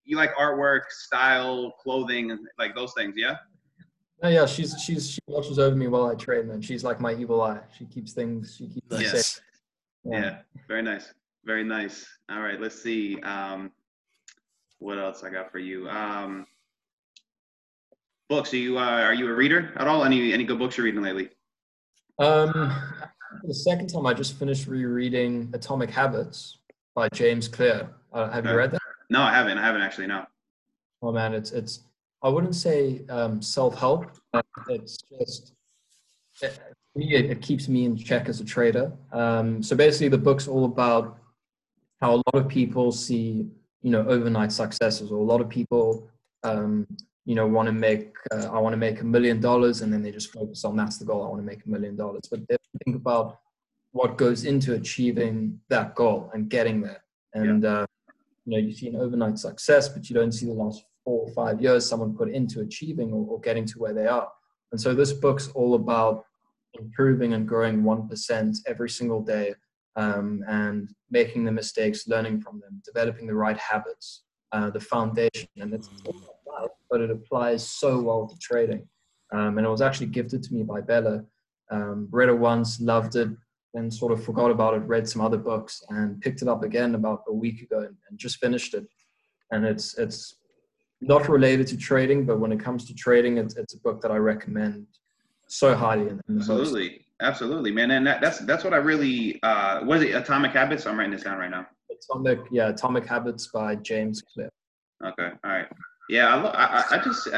you 0.04 0.16
like 0.16 0.34
artwork, 0.36 0.90
style, 0.90 1.72
clothing, 1.82 2.36
like 2.58 2.74
those 2.74 2.92
things. 2.94 3.14
Yeah. 3.16 3.36
No, 4.22 4.28
yeah, 4.28 4.46
she's 4.46 4.74
she's 4.82 5.10
she 5.12 5.20
watches 5.28 5.60
over 5.60 5.76
me 5.76 5.86
while 5.86 6.06
I 6.06 6.14
train, 6.16 6.50
and 6.50 6.64
she's 6.64 6.82
like 6.82 7.00
my 7.00 7.14
evil 7.14 7.40
eye. 7.40 7.60
She 7.76 7.84
keeps 7.84 8.12
things. 8.12 8.56
She 8.56 8.66
keeps 8.66 8.88
things 8.88 9.12
Nice. 9.12 9.26
safe. 9.34 9.44
Yeah, 10.04 10.38
very 10.66 10.82
nice, 10.82 11.12
very 11.44 11.62
nice. 11.62 12.04
All 12.28 12.40
right, 12.40 12.60
let's 12.60 12.82
see. 12.82 13.20
Um, 13.20 13.70
what 14.80 14.98
else 14.98 15.22
I 15.22 15.30
got 15.30 15.52
for 15.52 15.58
you? 15.60 15.88
Um, 15.88 16.46
books. 18.28 18.52
Are 18.52 18.56
you 18.56 18.76
uh, 18.78 18.82
are 18.82 19.14
you 19.14 19.30
a 19.30 19.34
reader 19.34 19.72
at 19.76 19.86
all? 19.86 20.04
Any 20.04 20.32
any 20.32 20.42
good 20.42 20.58
books 20.58 20.76
you're 20.76 20.84
reading 20.86 21.02
lately? 21.02 21.28
Um, 22.18 22.72
the 23.44 23.54
second 23.54 23.86
time, 23.88 24.04
I 24.06 24.14
just 24.14 24.36
finished 24.36 24.66
rereading 24.66 25.48
Atomic 25.52 25.90
Habits 25.90 26.57
by 26.98 27.08
James 27.10 27.46
Clear. 27.46 27.88
Uh, 28.12 28.28
have 28.28 28.44
you 28.44 28.56
read 28.56 28.72
that? 28.72 28.80
No, 29.08 29.22
I 29.22 29.32
haven't. 29.32 29.56
I 29.56 29.62
haven't 29.62 29.82
actually. 29.82 30.08
No. 30.08 30.26
Oh 31.00 31.12
man, 31.12 31.32
it's 31.32 31.52
it's. 31.52 31.84
I 32.24 32.28
wouldn't 32.28 32.56
say 32.56 33.02
um, 33.08 33.40
self-help. 33.40 34.10
It's 34.68 34.98
just 35.16 35.52
it, 36.42 36.58
me, 36.96 37.14
it, 37.14 37.40
keeps 37.40 37.68
me 37.68 37.84
in 37.84 37.96
check 37.96 38.28
as 38.28 38.40
a 38.40 38.44
trader. 38.44 38.90
Um, 39.12 39.62
so 39.62 39.76
basically, 39.76 40.08
the 40.08 40.18
book's 40.18 40.48
all 40.48 40.64
about 40.64 41.18
how 42.00 42.14
a 42.14 42.20
lot 42.26 42.34
of 42.34 42.48
people 42.48 42.90
see, 42.90 43.46
you 43.82 43.92
know, 43.92 44.04
overnight 44.08 44.50
successes, 44.50 45.12
or 45.12 45.18
a 45.18 45.28
lot 45.32 45.40
of 45.40 45.48
people, 45.48 46.10
um, 46.42 46.84
you 47.26 47.36
know, 47.36 47.46
want 47.46 47.66
to 47.66 47.72
make. 47.72 48.16
Uh, 48.32 48.48
I 48.52 48.58
want 48.58 48.72
to 48.72 48.76
make 48.88 49.02
a 49.02 49.04
million 49.04 49.40
dollars, 49.40 49.82
and 49.82 49.92
then 49.92 50.02
they 50.02 50.10
just 50.10 50.32
focus 50.32 50.64
on 50.64 50.74
that's 50.74 50.98
the 50.98 51.04
goal. 51.04 51.22
I 51.22 51.28
want 51.28 51.42
to 51.42 51.46
make 51.46 51.64
a 51.64 51.70
million 51.70 51.94
dollars, 51.94 52.22
but 52.28 52.40
they 52.48 52.56
think 52.84 52.96
about 52.96 53.38
what 53.98 54.16
goes 54.16 54.44
into 54.44 54.74
achieving 54.74 55.58
that 55.70 55.92
goal 55.96 56.30
and 56.32 56.48
getting 56.48 56.80
there. 56.80 57.02
And 57.34 57.64
uh, 57.64 57.84
you 58.44 58.52
know, 58.52 58.64
you 58.64 58.72
see 58.72 58.86
an 58.86 58.94
overnight 58.94 59.40
success, 59.40 59.88
but 59.88 60.08
you 60.08 60.14
don't 60.14 60.30
see 60.30 60.46
the 60.46 60.52
last 60.52 60.84
four 61.04 61.26
or 61.26 61.32
five 61.32 61.60
years 61.60 61.84
someone 61.84 62.16
put 62.16 62.30
into 62.30 62.60
achieving 62.60 63.12
or, 63.12 63.26
or 63.28 63.40
getting 63.40 63.66
to 63.66 63.78
where 63.80 63.92
they 63.92 64.06
are. 64.06 64.28
And 64.70 64.80
so 64.80 64.94
this 64.94 65.12
book's 65.12 65.48
all 65.48 65.74
about 65.74 66.24
improving 66.74 67.32
and 67.32 67.48
growing 67.48 67.82
1% 67.82 68.56
every 68.68 68.88
single 68.88 69.20
day 69.20 69.56
um, 69.96 70.44
and 70.46 70.88
making 71.10 71.44
the 71.44 71.50
mistakes, 71.50 72.06
learning 72.06 72.40
from 72.40 72.60
them, 72.60 72.80
developing 72.84 73.26
the 73.26 73.34
right 73.34 73.58
habits, 73.58 74.22
uh, 74.52 74.70
the 74.70 74.78
foundation. 74.78 75.48
And 75.56 75.74
it's 75.74 75.90
all 76.04 76.14
about 76.14 76.62
life, 76.62 76.70
but 76.88 77.00
it 77.00 77.10
applies 77.10 77.68
so 77.68 78.00
well 78.00 78.28
to 78.28 78.38
trading. 78.38 78.86
Um, 79.32 79.58
and 79.58 79.66
it 79.66 79.70
was 79.70 79.82
actually 79.82 80.06
gifted 80.06 80.44
to 80.44 80.54
me 80.54 80.62
by 80.62 80.82
Bella. 80.82 81.24
Um, 81.72 82.06
read 82.12 82.28
it 82.28 82.38
once, 82.38 82.80
loved 82.80 83.16
it, 83.16 83.30
then 83.78 83.90
sort 83.90 84.12
of 84.12 84.22
forgot 84.24 84.50
about 84.50 84.74
it, 84.74 84.82
read 84.94 85.08
some 85.08 85.22
other 85.22 85.38
books, 85.38 85.82
and 85.90 86.20
picked 86.20 86.42
it 86.42 86.48
up 86.48 86.62
again 86.64 86.94
about 86.94 87.22
a 87.28 87.32
week 87.32 87.62
ago 87.62 87.78
and, 87.78 87.96
and 88.08 88.18
just 88.18 88.38
finished 88.38 88.74
it. 88.74 88.84
And 89.52 89.64
it's 89.64 89.96
it's 89.98 90.36
not 91.00 91.28
related 91.28 91.66
to 91.68 91.76
trading, 91.76 92.26
but 92.26 92.40
when 92.40 92.52
it 92.52 92.60
comes 92.60 92.84
to 92.86 92.94
trading, 92.94 93.38
it's, 93.38 93.56
it's 93.56 93.74
a 93.74 93.78
book 93.78 94.00
that 94.02 94.10
I 94.10 94.16
recommend 94.16 94.86
so 95.46 95.74
highly. 95.74 96.08
And, 96.08 96.20
and 96.28 96.36
most. 96.38 96.50
Absolutely, 96.50 97.06
absolutely, 97.22 97.70
man. 97.70 97.90
And 97.92 98.06
that, 98.06 98.20
that's 98.20 98.38
that's 98.40 98.64
what 98.64 98.74
I 98.74 98.78
really. 98.78 99.40
Uh, 99.42 99.84
was 99.84 100.02
it 100.02 100.14
Atomic 100.14 100.52
Habits? 100.52 100.86
I'm 100.86 100.98
writing 100.98 101.12
this 101.12 101.22
down 101.22 101.38
right 101.38 101.50
now. 101.50 101.66
Atomic, 101.90 102.40
yeah, 102.50 102.68
Atomic 102.68 103.06
Habits 103.06 103.46
by 103.48 103.76
James 103.76 104.22
Clear. 104.22 104.50
Okay, 105.04 105.30
all 105.44 105.50
right. 105.50 105.66
Yeah, 106.10 106.34
I, 106.34 106.66
I, 106.66 106.84
I- 106.96 107.04
just 107.04 107.28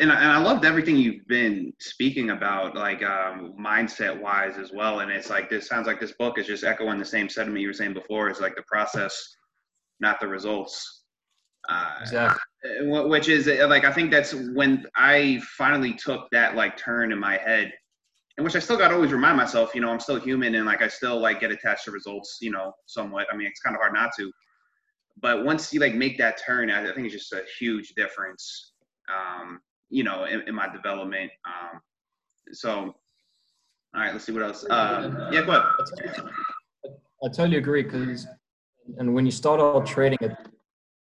and 0.00 0.10
I, 0.10 0.20
and 0.20 0.32
I 0.32 0.38
loved 0.38 0.64
everything 0.64 0.96
you've 0.96 1.26
been 1.28 1.72
speaking 1.78 2.30
about, 2.30 2.74
like 2.74 3.02
um, 3.02 3.54
mindset 3.58 4.20
wise 4.20 4.58
as 4.58 4.72
well. 4.72 5.00
And 5.00 5.10
it's 5.10 5.30
like 5.30 5.48
this 5.48 5.68
sounds 5.68 5.86
like 5.86 6.00
this 6.00 6.12
book 6.12 6.38
is 6.38 6.46
just 6.46 6.64
echoing 6.64 6.98
the 6.98 7.04
same 7.04 7.28
sentiment 7.28 7.60
you 7.60 7.68
were 7.68 7.74
saying 7.74 7.94
before. 7.94 8.28
Is 8.28 8.40
like 8.40 8.56
the 8.56 8.62
process, 8.62 9.36
not 10.00 10.20
the 10.20 10.26
results. 10.26 11.02
Uh, 11.68 11.94
Exactly. 12.02 12.40
which 12.82 13.28
is 13.28 13.48
uh, 13.48 13.66
like 13.68 13.84
I 13.84 13.92
think 13.92 14.10
that's 14.10 14.34
when 14.34 14.84
I 14.96 15.40
finally 15.56 15.94
took 15.94 16.28
that 16.30 16.56
like 16.56 16.76
turn 16.76 17.10
in 17.12 17.18
my 17.18 17.38
head, 17.38 17.72
and 18.36 18.44
which 18.44 18.56
I 18.56 18.58
still 18.58 18.76
got 18.76 18.88
to 18.88 18.94
always 18.94 19.12
remind 19.12 19.36
myself, 19.36 19.74
you 19.74 19.80
know, 19.80 19.90
I'm 19.90 20.00
still 20.00 20.18
human 20.18 20.56
and 20.56 20.66
like 20.66 20.82
I 20.82 20.88
still 20.88 21.20
like 21.20 21.40
get 21.40 21.52
attached 21.52 21.84
to 21.84 21.92
results, 21.92 22.38
you 22.42 22.50
know, 22.50 22.72
somewhat. 22.86 23.28
I 23.32 23.36
mean, 23.36 23.46
it's 23.46 23.60
kind 23.60 23.76
of 23.76 23.80
hard 23.80 23.94
not 23.94 24.10
to, 24.18 24.30
but 25.20 25.44
once 25.44 25.72
you 25.72 25.80
like 25.80 25.94
make 25.94 26.18
that 26.18 26.40
turn, 26.44 26.70
I, 26.70 26.90
I 26.90 26.94
think 26.94 27.06
it's 27.06 27.14
just 27.14 27.32
a 27.32 27.44
huge 27.58 27.94
difference, 27.94 28.72
um, 29.08 29.60
you 29.94 30.02
know, 30.02 30.24
in, 30.24 30.40
in 30.48 30.54
my 30.54 30.68
development. 30.68 31.30
Um, 31.46 31.80
so, 32.52 32.70
all 33.94 34.00
right, 34.00 34.12
let's 34.12 34.24
see 34.24 34.32
what 34.32 34.42
else. 34.42 34.64
Uh, 34.68 35.28
yeah, 35.32 35.42
go 35.42 35.52
ahead. 35.52 36.28
I 37.24 37.28
totally- 37.28 37.58
agree 37.58 37.84
because, 37.84 38.26
and 38.98 39.14
when 39.14 39.24
you 39.24 39.30
start 39.30 39.60
out 39.60 39.86
trading, 39.86 40.18
it, 40.20 40.36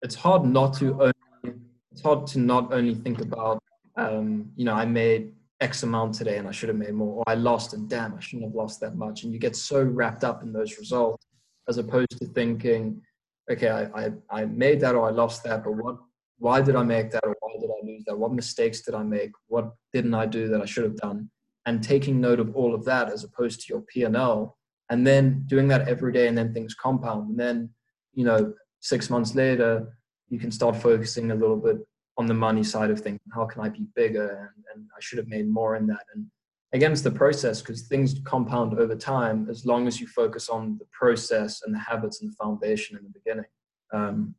it's 0.02 0.14
hard 0.14 0.44
not 0.44 0.74
to 0.74 0.92
only, 0.92 1.58
it's 1.90 2.02
hard 2.02 2.26
to 2.28 2.38
not 2.38 2.72
only 2.72 2.94
think 2.94 3.20
about, 3.20 3.60
um, 3.96 4.52
you 4.54 4.64
know, 4.64 4.74
I 4.74 4.84
made 4.84 5.32
X 5.60 5.82
amount 5.82 6.14
today 6.14 6.38
and 6.38 6.46
I 6.46 6.52
should 6.52 6.68
have 6.68 6.78
made 6.78 6.94
more, 6.94 7.16
or 7.18 7.24
I 7.26 7.34
lost 7.34 7.74
and 7.74 7.90
damn, 7.90 8.14
I 8.14 8.20
shouldn't 8.20 8.44
have 8.44 8.54
lost 8.54 8.80
that 8.80 8.94
much. 8.94 9.24
And 9.24 9.32
you 9.32 9.40
get 9.40 9.56
so 9.56 9.82
wrapped 9.82 10.22
up 10.22 10.44
in 10.44 10.52
those 10.52 10.78
results 10.78 11.26
as 11.68 11.78
opposed 11.78 12.16
to 12.20 12.26
thinking, 12.26 13.02
okay, 13.50 13.70
I, 13.70 14.04
I, 14.04 14.12
I 14.30 14.44
made 14.44 14.78
that 14.82 14.94
or 14.94 15.08
I 15.08 15.10
lost 15.10 15.42
that, 15.44 15.64
but 15.64 15.72
what, 15.72 15.96
why 16.38 16.60
did 16.62 16.76
I 16.76 16.82
make 16.82 17.10
that 17.10 17.24
or 17.24 17.36
why 17.40 17.52
did 17.60 17.70
I 17.70 17.86
lose 17.86 18.04
that? 18.06 18.18
What 18.18 18.32
mistakes 18.32 18.80
did 18.82 18.94
I 18.94 19.02
make? 19.02 19.32
What 19.48 19.72
didn't 19.92 20.14
I 20.14 20.26
do 20.26 20.48
that 20.48 20.60
I 20.60 20.66
should 20.66 20.84
have 20.84 20.96
done? 20.96 21.30
And 21.66 21.82
taking 21.82 22.20
note 22.20 22.40
of 22.40 22.54
all 22.56 22.74
of 22.74 22.84
that 22.86 23.10
as 23.10 23.24
opposed 23.24 23.60
to 23.60 23.72
your 23.72 23.82
P&L 23.82 24.58
and 24.90 25.06
then 25.06 25.44
doing 25.46 25.68
that 25.68 25.88
every 25.88 26.12
day 26.12 26.28
and 26.28 26.36
then 26.36 26.52
things 26.52 26.74
compound 26.74 27.30
and 27.30 27.38
then 27.38 27.70
you 28.14 28.24
know 28.24 28.52
six 28.80 29.10
months 29.10 29.34
later 29.34 29.86
you 30.28 30.38
can 30.38 30.50
start 30.50 30.76
focusing 30.76 31.30
a 31.30 31.34
little 31.34 31.56
bit 31.56 31.76
on 32.16 32.26
the 32.26 32.34
money 32.34 32.62
side 32.62 32.90
of 32.90 33.00
things 33.00 33.18
how 33.32 33.44
can 33.44 33.62
i 33.62 33.68
be 33.68 33.86
bigger 33.94 34.50
and, 34.54 34.64
and 34.74 34.88
i 34.96 35.00
should 35.00 35.18
have 35.18 35.28
made 35.28 35.48
more 35.48 35.76
in 35.76 35.86
that 35.86 36.04
and 36.14 36.26
again 36.72 36.92
it's 36.92 37.02
the 37.02 37.10
process 37.10 37.60
because 37.60 37.82
things 37.82 38.20
compound 38.24 38.78
over 38.78 38.96
time 38.96 39.46
as 39.50 39.66
long 39.66 39.86
as 39.86 40.00
you 40.00 40.06
focus 40.06 40.48
on 40.48 40.76
the 40.78 40.86
process 40.92 41.62
and 41.64 41.74
the 41.74 41.78
habits 41.78 42.20
and 42.20 42.30
the 42.30 42.36
foundation 42.36 42.96
in 42.96 43.04
the 43.04 43.10
beginning 43.10 43.50
um, 43.92 44.34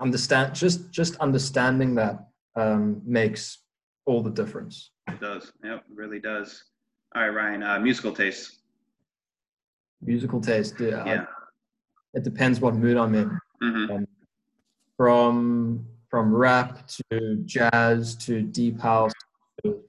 understand 0.00 0.54
just 0.54 0.90
just 0.90 1.16
understanding 1.16 1.94
that 1.94 2.26
um, 2.56 3.00
makes 3.04 3.58
all 4.06 4.22
the 4.22 4.30
difference 4.30 4.90
It 5.08 5.20
does. 5.20 5.52
Yep, 5.64 5.84
it 5.90 5.94
really 5.96 6.18
does. 6.20 6.64
All 7.14 7.22
right, 7.22 7.28
Ryan. 7.30 7.62
Uh, 7.62 7.78
musical 7.78 8.12
taste. 8.12 8.58
musical 10.04 10.40
taste 10.40 10.80
yeah, 10.80 11.04
Yeah. 11.06 11.24
it 12.14 12.24
depends 12.24 12.60
what 12.60 12.74
mood 12.74 12.96
i'm 12.96 13.14
in 13.14 13.28
hmm 13.60 14.04
from 14.96 15.86
from 16.10 16.34
rap 16.34 16.86
to 16.88 17.36
jazz 17.44 18.16
to 18.16 18.42
deep 18.42 18.80
house 18.80 19.12
to 19.62 19.80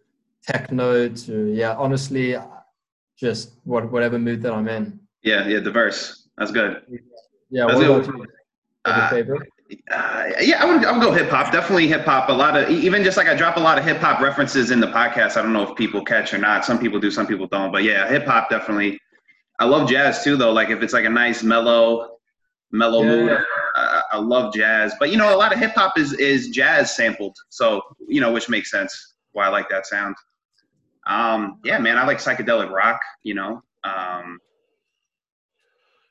techno 0.48 1.10
to 1.10 1.52
yeah 1.54 1.74
honestly 1.76 2.36
just 3.18 3.54
what 3.64 3.92
whatever 3.92 4.20
mood 4.20 4.42
that 4.44 4.54
i'm 4.54 4.68
in 4.68 5.00
Yeah, 5.24 5.48
yeah, 5.48 5.62
diverse. 5.62 6.28
That's 6.38 6.52
good. 6.52 6.72
yeah 7.50 7.66
That's 7.68 7.80
what 7.80 7.86
about 7.90 8.08
you 8.08 8.26
Uh, 8.86 9.10
favorite 9.10 9.48
Uh, 9.92 10.32
yeah, 10.40 10.62
I 10.62 10.66
would, 10.66 10.86
I 10.86 10.92
would 10.92 11.02
go 11.02 11.12
hip 11.12 11.30
hop. 11.30 11.52
Definitely 11.52 11.88
hip 11.88 12.06
hop. 12.06 12.30
A 12.30 12.34
lot 12.34 12.56
of 12.56 12.70
even 12.70 13.04
just 13.04 13.18
like 13.18 13.28
I 13.28 13.36
drop 13.36 13.58
a 13.58 13.60
lot 13.60 13.78
of 13.78 13.86
hip 13.86 13.98
hop 13.98 14.22
references 14.22 14.72
in 14.72 14.80
the 14.80 14.88
podcast. 14.88 15.38
I 15.38 15.42
don't 15.42 15.54
know 15.54 15.70
if 15.70 15.76
people 15.76 16.04
catch 16.04 16.34
or 16.34 16.38
not. 16.38 16.66
Some 16.66 16.80
people 16.80 17.00
do, 17.00 17.10
some 17.10 17.26
people 17.26 17.48
don't. 17.48 17.72
But 17.72 17.84
yeah, 17.84 18.08
hip 18.08 18.26
hop 18.26 18.50
definitely. 18.50 19.00
I 19.60 19.66
love 19.66 19.90
jazz 19.90 20.24
too, 20.24 20.36
though. 20.36 20.52
Like 20.52 20.70
if 20.70 20.82
it's 20.84 20.94
like 20.94 21.06
a 21.06 21.10
nice 21.10 21.44
mellow, 21.44 22.18
mellow 22.72 23.04
Yeah, 23.04 23.10
mood. 23.10 23.32
Uh, 23.76 24.02
I 24.12 24.18
love 24.18 24.54
jazz. 24.54 24.94
But 25.00 25.12
you 25.12 25.18
know, 25.18 25.34
a 25.34 25.38
lot 25.38 25.54
of 25.54 25.60
hip 25.60 25.74
hop 25.74 25.98
is 25.98 26.14
is 26.14 26.50
jazz 26.50 26.96
sampled. 26.96 27.36
So 27.50 27.82
you 28.08 28.22
know, 28.22 28.32
which 28.32 28.50
makes 28.50 28.70
sense 28.70 29.16
why 29.32 29.46
I 29.46 29.50
like 29.50 29.70
that 29.70 29.86
sound. 29.86 30.16
Um, 31.08 31.60
yeah, 31.64 31.80
man, 31.80 31.98
I 31.98 32.06
like 32.06 32.20
psychedelic 32.20 32.70
rock. 32.70 33.00
You 33.24 33.36
know, 33.36 33.64
um, 33.84 34.40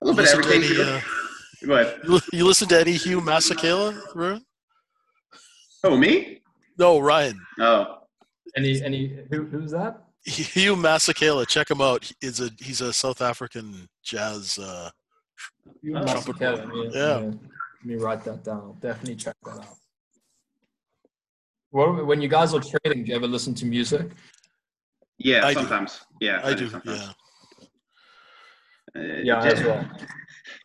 a 0.01 0.07
little 0.07 0.17
bit 0.17 0.33
of 0.33 0.39
everything. 0.39 0.65
any, 0.65 0.91
uh, 0.91 1.01
Go 1.67 1.75
ahead. 1.75 2.01
you, 2.05 2.21
you 2.33 2.47
listen 2.47 2.69
to 2.69 2.81
any 2.81 2.93
Hugh 2.93 3.21
Masekela, 3.21 3.99
Ruben? 4.15 4.45
Oh, 5.85 5.97
me? 5.97 6.41
No, 6.79 6.99
Ryan. 6.99 7.39
Oh, 7.61 7.99
any 8.57 8.83
any 8.83 9.19
who, 9.31 9.45
who's 9.47 9.71
that 9.73 10.03
Hugh 10.25 10.77
Masekela, 10.77 11.47
check 11.47 11.71
him 11.71 11.81
out. 11.81 12.11
He's 12.21 12.41
a 12.41 12.51
he's 12.61 12.81
a 12.81 12.93
South 12.93 13.21
African 13.23 13.89
jazz. 14.05 14.59
Uh, 14.59 14.91
You 15.83 15.93
must 15.93 16.27
have 16.27 16.29
it. 16.29 16.41
Let 16.41 16.69
me- 16.69 16.91
Yeah. 16.93 17.17
let 17.17 17.35
me 17.85 17.97
write 17.97 18.23
that 18.25 18.45
down 18.45 18.59
I'll 18.65 18.79
definitely 18.81 19.17
check 19.17 19.35
that 19.45 19.59
out 19.59 19.67
what, 21.71 22.07
when 22.07 22.21
you 22.21 22.29
guys 22.29 22.55
are 22.55 22.61
trading 22.61 23.05
do 23.05 23.11
you 23.11 23.17
ever 23.17 23.27
listen 23.27 23.55
to 23.55 23.67
music 23.67 24.11
yeah. 25.19 25.45
I 25.47 25.53
do. 25.55 25.61
sometimes. 25.61 26.01
Yeah, 26.21 26.41
I 26.45 26.55
do. 26.55 26.69
sometimes. 26.69 27.01
Yeah. 28.95 29.23
Yeah, 29.25 29.41
J- 29.43 29.53
as 29.53 29.63
well. 29.65 29.91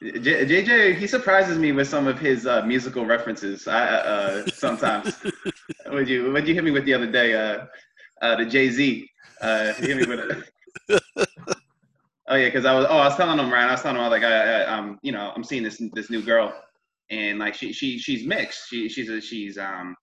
J- 0.01 0.45
JJ, 0.45 0.95
he 0.95 1.07
surprises 1.07 1.57
me 1.57 1.71
with 1.71 1.87
some 1.87 2.07
of 2.07 2.19
his 2.19 2.45
uh, 2.45 2.63
musical 2.65 3.05
references. 3.05 3.67
I, 3.67 3.85
uh, 3.85 4.45
sometimes. 4.47 5.23
would 5.87 6.07
you 6.07 6.31
Would 6.31 6.47
you 6.47 6.53
hit 6.53 6.63
me 6.63 6.71
with 6.71 6.85
the 6.85 6.93
other 6.93 7.11
day? 7.11 7.33
Uh, 7.33 7.65
uh, 8.21 8.35
the 8.35 8.45
Jay 8.45 8.69
Z. 8.69 9.09
Uh, 9.41 9.73
hit 9.73 9.97
me 9.97 10.05
with. 10.05 10.49
oh 12.27 12.35
yeah, 12.35 12.45
because 12.45 12.65
I 12.65 12.73
was. 12.73 12.85
Oh, 12.89 12.97
I 12.97 13.07
was 13.07 13.15
telling 13.15 13.39
him, 13.39 13.51
Ryan. 13.51 13.69
I 13.69 13.71
was 13.71 13.81
telling 13.81 13.97
him, 13.97 14.03
I 14.03 14.09
was 14.09 14.21
like, 14.21 14.29
I, 14.29 14.61
I, 14.63 14.77
um, 14.77 14.99
you 15.01 15.11
know, 15.11 15.31
I'm 15.35 15.43
seeing 15.43 15.63
this 15.63 15.81
this 15.93 16.09
new 16.09 16.21
girl, 16.21 16.53
and 17.09 17.39
like 17.39 17.53
she 17.53 17.73
she 17.73 17.97
she's 17.99 18.25
mixed. 18.25 18.69
She 18.69 18.89
she's 18.89 19.09
a, 19.09 19.21
she's 19.21 19.57
um. 19.57 19.95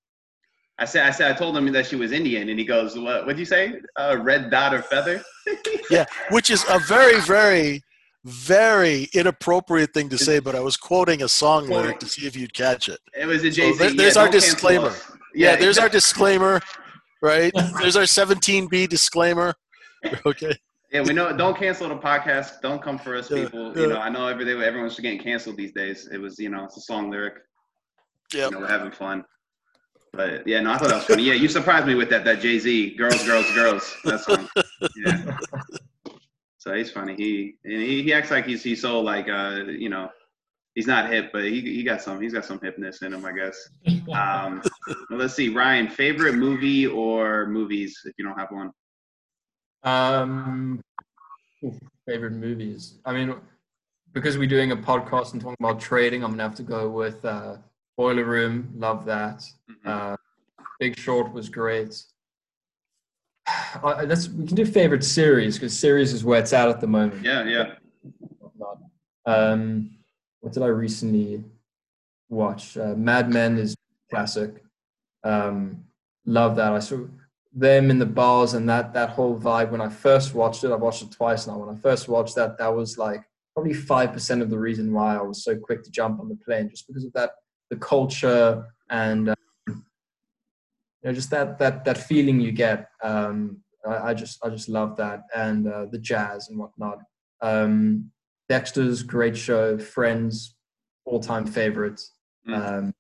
I 0.78 0.84
said 0.84 1.06
I 1.06 1.10
said 1.10 1.30
I 1.30 1.34
told 1.34 1.56
him 1.56 1.70
that 1.72 1.86
she 1.86 1.96
was 1.96 2.10
Indian, 2.10 2.48
and 2.48 2.58
he 2.58 2.64
goes, 2.64 2.96
"What? 2.98 3.26
What'd 3.26 3.38
you 3.38 3.44
say? 3.44 3.74
Uh, 3.96 4.18
red 4.20 4.50
dot 4.50 4.74
or 4.74 4.82
feather?" 4.82 5.22
Yeah, 5.90 6.06
which 6.30 6.50
is 6.50 6.64
a 6.68 6.78
very, 6.80 7.20
very, 7.20 7.82
very 8.24 9.08
inappropriate 9.12 9.92
thing 9.94 10.08
to 10.08 10.18
say. 10.18 10.38
But 10.40 10.54
I 10.54 10.60
was 10.60 10.76
quoting 10.76 11.22
a 11.22 11.28
song 11.28 11.68
lyric 11.68 11.98
to 12.00 12.06
see 12.06 12.26
if 12.26 12.36
you'd 12.36 12.54
catch 12.54 12.88
it. 12.88 12.98
It 13.18 13.26
was 13.26 13.44
a 13.44 13.50
Jay 13.50 13.72
Z. 13.72 13.78
there- 13.78 13.94
there's 13.94 14.16
our 14.16 14.28
disclaimer. 14.30 14.92
Yeah, 15.34 15.50
Yeah, 15.52 15.56
there's 15.56 15.78
our 15.78 15.88
disclaimer, 15.88 16.60
right? 17.22 17.52
There's 17.80 17.96
our 17.96 18.04
17B 18.04 18.88
disclaimer. 18.88 19.54
Okay. 20.26 20.52
Yeah, 20.92 21.00
we 21.00 21.12
know. 21.14 21.34
Don't 21.34 21.56
cancel 21.56 21.88
the 21.88 21.96
podcast. 21.96 22.60
Don't 22.60 22.80
come 22.82 22.98
for 22.98 23.16
us, 23.16 23.28
people. 23.28 23.72
yeah. 23.74 23.82
You 23.82 23.88
know, 23.88 23.98
I 23.98 24.10
know 24.10 24.26
every 24.28 24.44
day 24.44 24.52
everyone's 24.52 25.00
getting 25.00 25.18
canceled 25.18 25.56
these 25.56 25.72
days. 25.72 26.08
It 26.12 26.18
was, 26.18 26.38
you 26.38 26.50
know, 26.50 26.64
it's 26.66 26.76
a 26.76 26.82
song 26.82 27.10
lyric. 27.10 27.34
Yeah. 28.34 28.44
You 28.44 28.50
know, 28.50 28.58
we're 28.60 28.68
having 28.68 28.92
fun. 28.92 29.24
But 30.12 30.46
yeah, 30.46 30.60
no, 30.60 30.72
I 30.72 30.78
thought 30.78 30.88
that 30.90 30.96
was 30.96 31.04
funny. 31.06 31.22
Yeah, 31.24 31.32
you 31.32 31.48
surprised 31.48 31.86
me 31.86 31.94
with 31.94 32.10
that. 32.10 32.24
That 32.26 32.40
Jay 32.40 32.58
Z, 32.58 32.94
girls, 32.96 33.24
girls, 33.24 33.50
girls. 33.54 33.96
That's 34.04 34.26
song. 34.26 34.46
Yeah. 35.06 35.36
So 36.64 36.72
he's 36.72 36.90
funny. 36.90 37.14
He 37.14 37.56
and 37.64 37.82
he, 37.82 38.02
he 38.02 38.14
acts 38.14 38.30
like 38.30 38.46
he's 38.46 38.62
he's 38.62 38.80
so 38.80 38.98
like 38.98 39.28
uh 39.28 39.64
you 39.68 39.90
know 39.90 40.08
he's 40.74 40.86
not 40.86 41.12
hip, 41.12 41.28
but 41.30 41.44
he 41.44 41.60
he 41.60 41.82
got 41.82 42.00
some 42.00 42.22
he's 42.22 42.32
got 42.32 42.46
some 42.46 42.58
hipness 42.58 43.02
in 43.02 43.12
him, 43.12 43.24
I 43.24 43.32
guess. 43.32 43.68
Um, 44.14 44.62
let's 45.10 45.34
see, 45.34 45.50
Ryan, 45.50 45.88
favorite 45.88 46.36
movie 46.36 46.86
or 46.86 47.46
movies 47.46 48.00
if 48.06 48.14
you 48.16 48.24
don't 48.24 48.38
have 48.38 48.50
one. 48.50 48.70
Um, 49.82 50.80
favorite 52.06 52.32
movies. 52.32 52.98
I 53.04 53.12
mean, 53.12 53.34
because 54.14 54.38
we're 54.38 54.48
doing 54.48 54.72
a 54.72 54.76
podcast 54.76 55.34
and 55.34 55.42
talking 55.42 55.56
about 55.60 55.80
trading, 55.80 56.24
I'm 56.24 56.30
gonna 56.30 56.44
have 56.44 56.54
to 56.56 56.62
go 56.62 56.88
with 56.88 57.22
uh, 57.26 57.56
Boiler 57.98 58.24
Room. 58.24 58.72
Love 58.74 59.04
that. 59.04 59.44
Mhm. 59.70 59.86
Uh, 59.86 60.16
Big 60.80 60.98
Short 60.98 61.30
was 61.30 61.50
great. 61.50 62.02
Uh, 63.46 64.06
that's 64.06 64.28
we 64.28 64.46
can 64.46 64.56
do 64.56 64.64
favorite 64.64 65.04
series 65.04 65.56
because 65.56 65.78
series 65.78 66.12
is 66.12 66.24
where 66.24 66.40
it's 66.40 66.52
at 66.52 66.68
at 66.68 66.80
the 66.80 66.86
moment. 66.86 67.22
Yeah, 67.24 67.44
yeah. 67.44 67.74
Um, 69.26 69.90
what 70.40 70.52
did 70.52 70.62
I 70.62 70.66
recently 70.66 71.44
watch? 72.28 72.76
Uh, 72.76 72.94
Mad 72.94 73.30
Men 73.30 73.58
is 73.58 73.74
classic. 74.10 74.62
Um, 75.24 75.84
love 76.26 76.56
that. 76.56 76.72
I 76.72 76.78
saw 76.78 77.06
them 77.52 77.90
in 77.90 77.98
the 77.98 78.06
bars 78.06 78.54
and 78.54 78.68
that 78.68 78.92
that 78.94 79.10
whole 79.10 79.38
vibe 79.38 79.70
when 79.70 79.80
I 79.80 79.88
first 79.88 80.34
watched 80.34 80.64
it. 80.64 80.72
I've 80.72 80.80
watched 80.80 81.02
it 81.02 81.12
twice 81.12 81.46
now. 81.46 81.58
When 81.58 81.74
I 81.74 81.78
first 81.78 82.08
watched 82.08 82.34
that, 82.36 82.58
that 82.58 82.74
was 82.74 82.96
like 82.98 83.22
probably 83.54 83.74
five 83.74 84.12
percent 84.12 84.42
of 84.42 84.50
the 84.50 84.58
reason 84.58 84.92
why 84.92 85.16
I 85.16 85.22
was 85.22 85.44
so 85.44 85.56
quick 85.56 85.82
to 85.84 85.90
jump 85.90 86.20
on 86.20 86.28
the 86.28 86.36
plane, 86.36 86.70
just 86.70 86.86
because 86.86 87.04
of 87.04 87.12
that 87.12 87.30
the 87.70 87.76
culture 87.76 88.66
and 88.90 89.33
you 91.04 91.10
know 91.10 91.14
just 91.14 91.30
that 91.30 91.58
that 91.58 91.84
that 91.84 91.98
feeling 91.98 92.40
you 92.40 92.50
get. 92.50 92.88
Um, 93.02 93.58
I, 93.86 94.10
I 94.10 94.14
just 94.14 94.44
I 94.44 94.48
just 94.48 94.68
love 94.68 94.96
that 94.96 95.24
and 95.36 95.68
uh, 95.68 95.86
the 95.90 95.98
jazz 95.98 96.48
and 96.48 96.58
whatnot. 96.58 96.98
Um, 97.42 98.10
Dexter's 98.48 99.02
great 99.02 99.36
show. 99.36 99.76
Friends, 99.78 100.56
all 101.04 101.20
time 101.20 101.46
favorites. 101.46 102.12
Mm. 102.48 102.78
Um, 102.78 102.94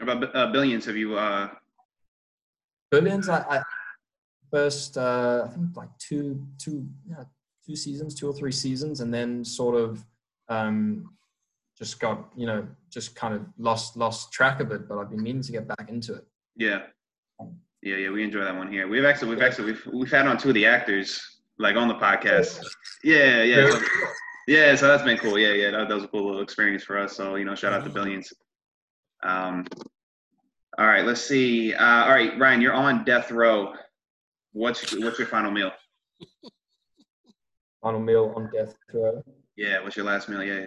About 0.00 0.36
uh, 0.36 0.52
billions, 0.52 0.84
have 0.86 0.96
you? 0.96 1.16
Uh, 1.16 1.48
Billions, 2.90 3.28
I, 3.28 3.38
I 3.38 3.62
first 4.52 4.96
uh, 4.96 5.46
I 5.46 5.48
think 5.48 5.76
like 5.76 5.88
two 5.98 6.46
two 6.58 6.86
yeah, 7.10 7.24
two 7.66 7.74
seasons, 7.74 8.14
two 8.14 8.28
or 8.28 8.32
three 8.32 8.52
seasons, 8.52 9.00
and 9.00 9.12
then 9.12 9.44
sort 9.44 9.74
of 9.74 10.04
um, 10.48 11.10
just 11.78 11.98
got 12.00 12.30
you 12.36 12.46
know 12.46 12.66
just 12.90 13.14
kind 13.16 13.34
of 13.34 13.42
lost 13.58 13.96
lost 13.96 14.32
track 14.32 14.60
of 14.60 14.70
it. 14.72 14.88
But 14.88 14.98
I've 14.98 15.10
been 15.10 15.22
meaning 15.22 15.42
to 15.42 15.52
get 15.52 15.66
back 15.68 15.88
into 15.88 16.14
it. 16.14 16.24
yeah, 16.56 16.82
yeah, 17.82 17.96
yeah. 17.96 18.10
We 18.10 18.24
enjoy 18.24 18.44
that 18.44 18.56
one 18.56 18.70
here. 18.70 18.88
We've 18.88 19.04
actually, 19.04 19.30
we've 19.30 19.42
actually, 19.42 19.72
we've 19.72 19.86
we've 19.92 20.10
had 20.10 20.26
on 20.26 20.38
two 20.38 20.48
of 20.48 20.54
the 20.54 20.66
actors 20.66 21.20
like 21.58 21.76
on 21.76 21.88
the 21.88 21.94
podcast. 21.94 22.64
Yeah, 23.02 23.42
yeah, 23.42 23.70
so, 23.70 23.80
yeah. 24.48 24.74
So 24.76 24.88
that's 24.88 25.02
been 25.02 25.18
cool. 25.18 25.38
Yeah, 25.38 25.52
yeah. 25.52 25.70
That, 25.70 25.88
that 25.88 25.94
was 25.94 26.04
a 26.04 26.08
cool 26.08 26.26
little 26.26 26.42
experience 26.42 26.84
for 26.84 26.98
us. 26.98 27.14
So 27.14 27.34
you 27.36 27.44
know, 27.44 27.54
shout 27.54 27.72
out 27.72 27.84
to 27.84 27.90
billions. 27.90 28.32
Um, 29.22 29.66
all 30.78 30.86
right, 30.86 31.04
let's 31.04 31.20
see. 31.20 31.74
Uh, 31.74 32.04
all 32.04 32.10
right, 32.10 32.38
Ryan, 32.38 32.60
you're 32.60 32.72
on 32.72 33.04
death 33.04 33.30
row. 33.30 33.74
What's 34.52 34.96
what's 34.96 35.18
your 35.18 35.28
final 35.28 35.50
meal? 35.50 35.72
Final 37.82 38.00
meal 38.00 38.32
on 38.34 38.50
death 38.50 38.74
row. 38.94 39.22
Yeah, 39.56 39.82
what's 39.82 39.94
your 39.94 40.06
last 40.06 40.30
meal? 40.30 40.42
Yeah. 40.42 40.64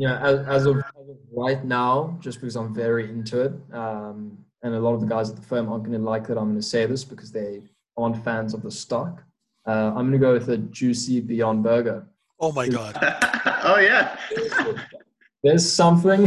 Yeah, 0.00 0.18
as, 0.26 0.38
as, 0.46 0.64
of, 0.64 0.78
as 0.78 1.08
of 1.10 1.16
right 1.30 1.62
now, 1.62 2.16
just 2.20 2.40
because 2.40 2.56
I'm 2.56 2.74
very 2.74 3.10
into 3.10 3.42
it, 3.42 3.52
um, 3.74 4.38
and 4.62 4.74
a 4.74 4.80
lot 4.80 4.94
of 4.94 5.02
the 5.02 5.06
guys 5.06 5.28
at 5.28 5.36
the 5.36 5.42
firm 5.42 5.68
aren't 5.68 5.84
going 5.84 5.98
to 5.98 6.02
like 6.02 6.26
that 6.28 6.38
I'm 6.38 6.46
going 6.46 6.56
to 6.56 6.62
say 6.62 6.86
this 6.86 7.04
because 7.04 7.30
they 7.30 7.60
aren't 7.98 8.24
fans 8.24 8.54
of 8.54 8.62
the 8.62 8.70
stock. 8.70 9.22
Uh, 9.66 9.92
I'm 9.94 10.08
going 10.08 10.12
to 10.12 10.18
go 10.18 10.32
with 10.32 10.48
a 10.48 10.56
juicy 10.56 11.20
Beyond 11.20 11.62
Burger. 11.62 12.06
Oh 12.40 12.50
my 12.50 12.66
God. 12.66 12.96
oh 13.62 13.78
yeah, 13.78 14.16
There's 15.42 15.70
something. 15.70 16.26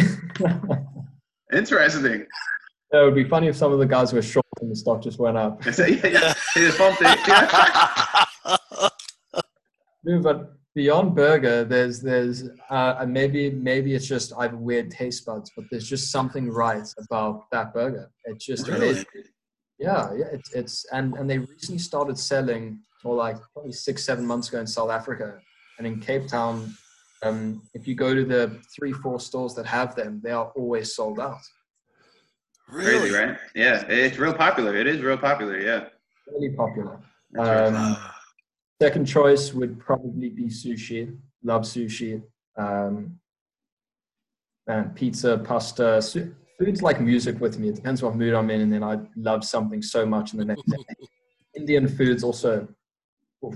interesting. 1.52 2.28
it 2.92 3.04
would 3.04 3.16
be 3.16 3.24
funny 3.24 3.48
if 3.48 3.56
some 3.56 3.74
of 3.74 3.80
the 3.80 3.88
guys 3.88 4.14
were 4.14 4.22
short 4.22 4.46
and 4.62 4.70
the 4.70 4.76
stock 4.76 5.02
just 5.02 5.18
went 5.18 5.36
up. 5.36 5.66
yeah, 5.66 5.88
yeah. 5.88 6.34
He 6.54 6.70
bumped 6.78 7.02
it. 7.02 7.20
Yeah. 7.28 8.26
No, 10.04 10.20
but 10.20 10.54
Beyond 10.76 11.16
Burger, 11.16 11.64
there's 11.64 12.02
there's 12.02 12.50
uh, 12.70 13.06
maybe 13.08 13.52
maybe 13.52 13.94
it's 13.94 14.08
just 14.08 14.34
I 14.38 14.44
have 14.44 14.56
weird 14.56 14.90
taste 14.90 15.26
buds, 15.26 15.52
but 15.56 15.66
there's 15.70 15.88
just 15.88 16.12
something 16.12 16.50
right 16.50 16.88
about 16.98 17.46
that 17.52 17.74
burger. 17.74 18.10
It's 18.26 18.46
just 18.46 18.68
Really? 18.68 18.88
amazing. 18.90 19.06
Yeah, 19.78 20.14
yeah. 20.16 20.26
It's 20.32 20.52
it's 20.54 20.86
and 20.92 21.14
and 21.16 21.30
they 21.30 21.38
recently 21.38 21.78
started 21.78 22.18
selling, 22.18 22.80
or 23.04 23.16
like 23.16 23.38
probably 23.54 23.72
six 23.72 24.04
seven 24.04 24.26
months 24.26 24.50
ago 24.50 24.60
in 24.62 24.68
South 24.68 24.90
Africa, 24.90 25.40
and 25.78 25.86
in 25.86 26.00
Cape 26.00 26.28
Town. 26.28 26.74
Um, 27.22 27.62
if 27.74 27.88
you 27.88 27.96
go 27.96 28.14
to 28.14 28.26
the 28.26 28.60
three 28.76 28.92
four 28.94 29.20
stores 29.20 29.54
that 29.56 29.66
have 29.68 29.96
them, 29.96 30.22
they 30.24 30.32
are 30.32 30.52
always 30.56 30.96
sold 30.96 31.20
out. 31.20 31.38
really? 32.68 33.10
Crazy, 33.12 33.16
right? 33.16 33.38
Yeah, 33.56 33.86
it's 33.88 34.18
real 34.18 34.34
popular. 34.34 34.76
It 34.76 34.88
is 34.88 35.02
real 35.02 35.18
popular. 35.18 35.60
Yeah. 35.60 35.86
Really 36.28 36.50
popular. 36.50 37.00
Um, 37.40 37.98
Second 38.82 39.06
choice 39.06 39.54
would 39.54 39.80
probably 39.80 40.30
be 40.30 40.46
sushi. 40.48 41.16
Love 41.44 41.62
sushi. 41.64 42.22
Um, 42.58 43.18
and 44.68 44.96
pizza, 44.96 45.38
pasta. 45.38 46.02
Su- 46.02 46.34
food's 46.60 46.82
like 46.82 47.00
music 47.02 47.40
with 47.40 47.60
me. 47.60 47.70
It 47.70 47.76
depends 47.76 48.02
what 48.02 48.16
mood 48.16 48.34
I'm 48.34 48.50
in, 48.50 48.62
and 48.62 48.72
then 48.74 48.84
I 48.84 49.00
love 49.16 49.44
something 49.44 49.82
so 49.82 50.06
much 50.06 50.34
in 50.34 50.40
the 50.40 50.46
next 50.46 50.64
day. 50.68 50.78
Indian 51.56 51.88
foods 51.88 52.24
also. 52.24 52.68
oof, 53.46 53.56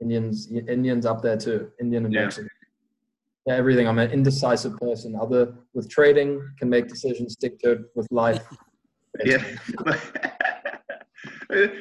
Indians, 0.00 0.50
Indians 0.50 1.06
up 1.06 1.22
there 1.22 1.36
too. 1.36 1.70
Indian 1.80 2.06
and 2.06 2.14
Yeah. 2.14 2.22
Mexican. 2.24 2.48
Yeah, 3.46 3.54
everything. 3.56 3.86
I'm 3.86 3.98
an 3.98 4.10
indecisive 4.10 4.76
person. 4.78 5.14
Other 5.20 5.54
with 5.74 5.90
trading, 5.90 6.40
can 6.58 6.70
make 6.70 6.88
decisions, 6.88 7.34
stick 7.34 7.58
to 7.60 7.72
it. 7.72 7.78
With 7.94 8.08
life, 8.10 8.42
Yeah. 9.24 9.44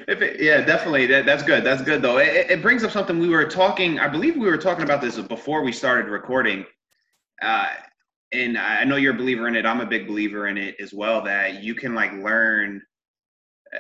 if 0.08 0.22
it, 0.22 0.42
yeah, 0.42 0.62
definitely. 0.62 1.06
That, 1.08 1.26
that's 1.26 1.44
good. 1.44 1.64
That's 1.64 1.82
good 1.82 2.02
though. 2.02 2.18
It, 2.18 2.50
it 2.50 2.62
brings 2.62 2.84
up 2.84 2.92
something 2.92 3.20
we 3.20 3.30
were 3.30 3.46
talking. 3.46 4.00
I 4.00 4.08
believe 4.08 4.36
we 4.36 4.48
were 4.48 4.58
talking 4.58 4.84
about 4.84 5.02
this 5.02 5.20
before 5.20 5.64
we 5.64 5.72
started 5.72 6.10
recording. 6.10 6.66
Uh, 7.42 7.68
and 8.32 8.58
I 8.58 8.84
know 8.84 8.96
you're 8.96 9.14
a 9.14 9.18
believer 9.18 9.48
in 9.48 9.56
it. 9.56 9.66
I'm 9.66 9.82
a 9.82 9.86
big 9.86 10.08
believer 10.08 10.48
in 10.48 10.58
it 10.58 10.76
as 10.80 10.94
well. 10.94 11.24
That 11.24 11.64
you 11.64 11.76
can 11.76 11.94
like 11.94 12.14
learn, 12.14 12.82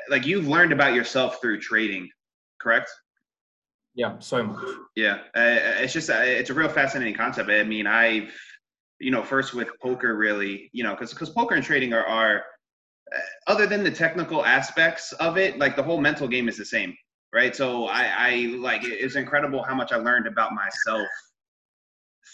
like 0.09 0.25
you've 0.25 0.47
learned 0.47 0.71
about 0.71 0.93
yourself 0.93 1.41
through 1.41 1.59
trading, 1.59 2.09
correct? 2.61 2.89
yeah, 3.95 4.17
so 4.19 4.43
much. 4.43 4.65
Yeah, 4.95 5.19
uh, 5.35 5.81
it's 5.81 5.93
just 5.93 6.09
uh, 6.09 6.21
it's 6.21 6.49
a 6.49 6.53
real 6.53 6.69
fascinating 6.69 7.13
concept. 7.13 7.49
I 7.49 7.63
mean, 7.63 7.87
I've 7.87 8.33
you 8.99 9.11
know 9.11 9.23
first 9.23 9.53
with 9.53 9.69
poker 9.81 10.15
really 10.15 10.69
you 10.71 10.83
know 10.83 10.91
because 10.91 11.13
because 11.13 11.29
poker 11.29 11.55
and 11.55 11.63
trading 11.63 11.93
are 11.93 12.05
are 12.05 12.37
uh, 12.37 12.41
other 13.47 13.67
than 13.67 13.83
the 13.83 13.91
technical 13.91 14.45
aspects 14.45 15.11
of 15.13 15.37
it, 15.37 15.59
like 15.59 15.75
the 15.75 15.83
whole 15.83 15.99
mental 15.99 16.27
game 16.27 16.47
is 16.47 16.57
the 16.57 16.65
same, 16.65 16.95
right? 17.33 17.55
So 17.55 17.85
I 17.85 18.11
I 18.17 18.35
like 18.57 18.81
it's 18.83 19.15
incredible 19.15 19.63
how 19.63 19.75
much 19.75 19.91
I 19.91 19.97
learned 19.97 20.27
about 20.27 20.53
myself 20.53 21.07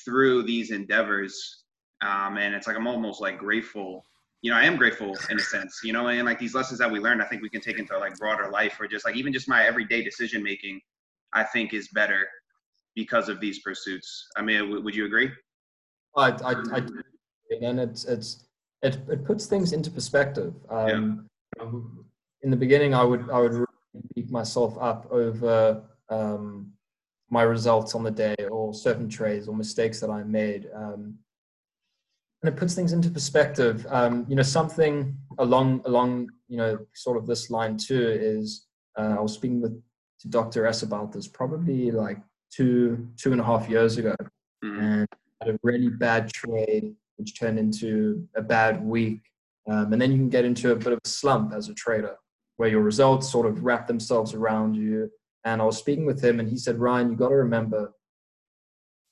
through 0.05 0.43
these 0.43 0.71
endeavors, 0.71 1.63
um, 2.01 2.37
and 2.37 2.53
it's 2.55 2.67
like 2.67 2.75
I'm 2.75 2.87
almost 2.87 3.21
like 3.21 3.37
grateful. 3.37 4.05
You 4.41 4.51
know, 4.51 4.57
I 4.57 4.63
am 4.63 4.77
grateful 4.77 5.17
in 5.29 5.37
a 5.37 5.41
sense, 5.41 5.81
you 5.83 5.91
know, 5.91 6.07
and 6.07 6.25
like 6.25 6.39
these 6.39 6.55
lessons 6.55 6.79
that 6.79 6.89
we 6.89 6.99
learned, 6.99 7.21
I 7.21 7.25
think 7.25 7.41
we 7.41 7.49
can 7.49 7.59
take 7.59 7.77
into 7.77 7.97
like 7.97 8.17
broader 8.17 8.49
life 8.49 8.79
or 8.79 8.87
just 8.87 9.03
like 9.03 9.17
even 9.17 9.33
just 9.33 9.49
my 9.49 9.65
everyday 9.65 10.01
decision 10.01 10.41
making. 10.41 10.79
I 11.33 11.43
think 11.43 11.73
is 11.73 11.89
better 11.89 12.27
because 12.95 13.29
of 13.29 13.39
these 13.39 13.59
pursuits. 13.59 14.27
I 14.35 14.41
mean, 14.41 14.61
w- 14.61 14.81
would 14.81 14.95
you 14.95 15.05
agree? 15.05 15.31
I, 16.15 16.31
I, 16.31 16.51
I 16.73 16.81
and 17.61 17.79
it's 17.79 18.05
it's 18.05 18.48
it, 18.81 18.97
it 19.09 19.25
puts 19.25 19.45
things 19.45 19.73
into 19.73 19.91
perspective. 19.91 20.53
Um, 20.69 21.27
In 22.41 22.49
the 22.49 22.55
beginning, 22.57 22.93
I 22.93 23.03
would 23.03 23.29
I 23.29 23.39
would 23.39 23.51
really 23.53 24.03
beat 24.15 24.31
myself 24.31 24.77
up 24.79 25.11
over 25.11 25.83
um, 26.09 26.71
my 27.29 27.41
results 27.43 27.95
on 27.95 28.03
the 28.03 28.11
day 28.11 28.35
or 28.49 28.73
certain 28.73 29.09
trades 29.09 29.47
or 29.47 29.55
mistakes 29.55 29.99
that 29.99 30.09
I 30.09 30.23
made. 30.23 30.69
Um, 30.73 31.19
and 32.41 32.53
it 32.53 32.57
puts 32.57 32.73
things 32.73 32.93
into 32.93 33.09
perspective. 33.09 33.85
Um, 33.89 34.25
you 34.29 34.35
know, 34.35 34.41
something 34.43 35.17
along 35.37 35.81
along 35.85 36.29
you 36.47 36.57
know 36.57 36.79
sort 36.93 37.17
of 37.17 37.27
this 37.27 37.49
line 37.49 37.75
too 37.77 38.07
is 38.21 38.67
uh, 38.97 39.15
I 39.17 39.19
was 39.19 39.33
speaking 39.33 39.61
with 39.61 39.81
to 40.21 40.27
Dr. 40.29 40.65
S 40.65 40.83
about 40.83 41.11
this 41.11 41.27
probably 41.27 41.91
like 41.91 42.19
two 42.51 43.09
two 43.17 43.33
and 43.33 43.41
a 43.41 43.43
half 43.43 43.69
years 43.69 43.97
ago, 43.97 44.15
Mhm. 44.63 44.79
and 44.79 45.07
had 45.41 45.55
a 45.55 45.59
really 45.63 45.89
bad 45.89 46.31
trade 46.31 46.95
which 47.19 47.37
turned 47.37 47.59
into 47.59 48.27
a 48.35 48.41
bad 48.41 48.83
week. 48.83 49.19
Um, 49.69 49.91
and 49.93 50.01
then 50.01 50.11
you 50.11 50.17
can 50.17 50.29
get 50.29 50.45
into 50.45 50.71
a 50.71 50.75
bit 50.75 50.93
of 50.93 50.99
a 51.03 51.07
slump 51.07 51.53
as 51.53 51.67
a 51.67 51.73
trader 51.73 52.15
where 52.57 52.69
your 52.69 52.81
results 52.81 53.29
sort 53.29 53.45
of 53.45 53.63
wrap 53.63 53.87
themselves 53.87 54.33
around 54.33 54.75
you. 54.75 55.11
And 55.43 55.61
I 55.61 55.65
was 55.65 55.77
speaking 55.77 56.05
with 56.05 56.23
him 56.23 56.39
and 56.39 56.49
he 56.49 56.57
said, 56.57 56.79
Ryan, 56.79 57.11
you 57.11 57.17
got 57.17 57.29
to 57.29 57.35
remember, 57.35 57.93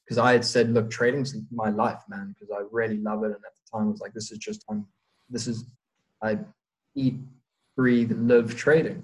because 0.04 0.18
I 0.18 0.32
had 0.32 0.44
said, 0.44 0.72
look, 0.72 0.90
trading's 0.90 1.36
my 1.52 1.70
life, 1.70 2.02
man, 2.10 2.34
because 2.34 2.56
I 2.56 2.64
really 2.72 2.98
love 2.98 3.24
it. 3.24 3.28
And 3.28 3.36
at 3.36 3.42
the 3.42 3.78
time 3.78 3.88
I 3.88 3.92
was 3.92 4.02
like, 4.02 4.14
this 4.14 4.32
is 4.32 4.38
just, 4.38 4.64
I'm, 4.70 4.88
this 5.30 5.48
is, 5.48 5.66
I 6.24 6.40
eat, 6.96 7.16
breathe, 7.76 8.14
live 8.14 8.56
trading. 8.56 9.04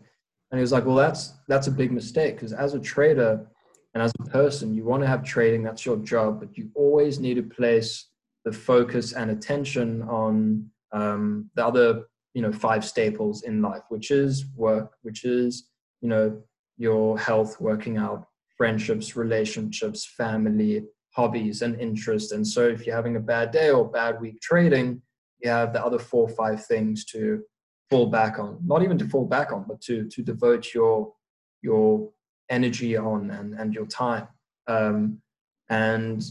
And 0.52 0.60
he 0.60 0.62
was 0.62 0.72
like, 0.72 0.86
well, 0.86 0.96
that's, 0.96 1.34
that's 1.48 1.68
a 1.68 1.72
big 1.72 1.92
mistake 1.92 2.36
because 2.36 2.54
as 2.54 2.74
a 2.74 2.80
trader 2.80 3.46
and 3.94 4.02
as 4.02 4.12
a 4.20 4.30
person, 4.30 4.74
you 4.74 4.86
want 4.86 5.04
to 5.04 5.08
have 5.08 5.24
trading, 5.24 5.62
that's 5.62 5.86
your 5.86 5.98
job, 5.98 6.40
but 6.40 6.58
you 6.58 6.70
always 6.74 7.20
need 7.20 7.36
to 7.36 7.44
place 7.44 8.08
the 8.46 8.52
focus 8.52 9.14
and 9.14 9.32
attention 9.32 10.02
on 10.04 10.70
um, 10.92 11.50
the 11.56 11.66
other 11.66 12.04
you 12.34 12.42
know 12.42 12.52
five 12.52 12.84
staples 12.84 13.44
in 13.44 13.62
life 13.62 13.84
which 13.90 14.12
is 14.12 14.46
work 14.56 14.94
which 15.02 15.24
is 15.24 15.70
you 16.02 16.10
know 16.10 16.42
your 16.78 17.18
health 17.18 17.60
working 17.60 17.98
out 17.98 18.28
friendships 18.58 19.16
relationships 19.16 20.06
family 20.06 20.84
hobbies 21.16 21.62
and 21.62 21.80
interests 21.80 22.32
and 22.32 22.46
so 22.46 22.68
if 22.68 22.86
you're 22.86 22.96
having 22.96 23.16
a 23.16 23.20
bad 23.20 23.52
day 23.52 23.70
or 23.70 23.90
bad 23.90 24.20
week 24.20 24.40
trading 24.42 25.02
you 25.44 25.50
have 25.50 25.74
the 25.74 25.86
other 25.86 26.00
four 26.00 26.24
or 26.30 26.36
five 26.36 26.66
things 26.66 27.06
to 27.06 27.44
fall 27.90 28.08
back 28.08 28.40
on. 28.40 28.58
Not 28.66 28.82
even 28.82 28.98
to 28.98 29.08
fall 29.08 29.26
back 29.26 29.52
on 29.52 29.66
but 29.68 29.80
to 29.82 30.08
to 30.10 30.22
devote 30.24 30.74
your 30.74 31.14
your 31.62 32.10
energy 32.50 32.98
on 32.98 33.30
and 33.32 33.54
and 33.54 33.74
your 33.74 33.86
time. 33.86 34.28
Um, 34.68 35.22
and 35.70 36.24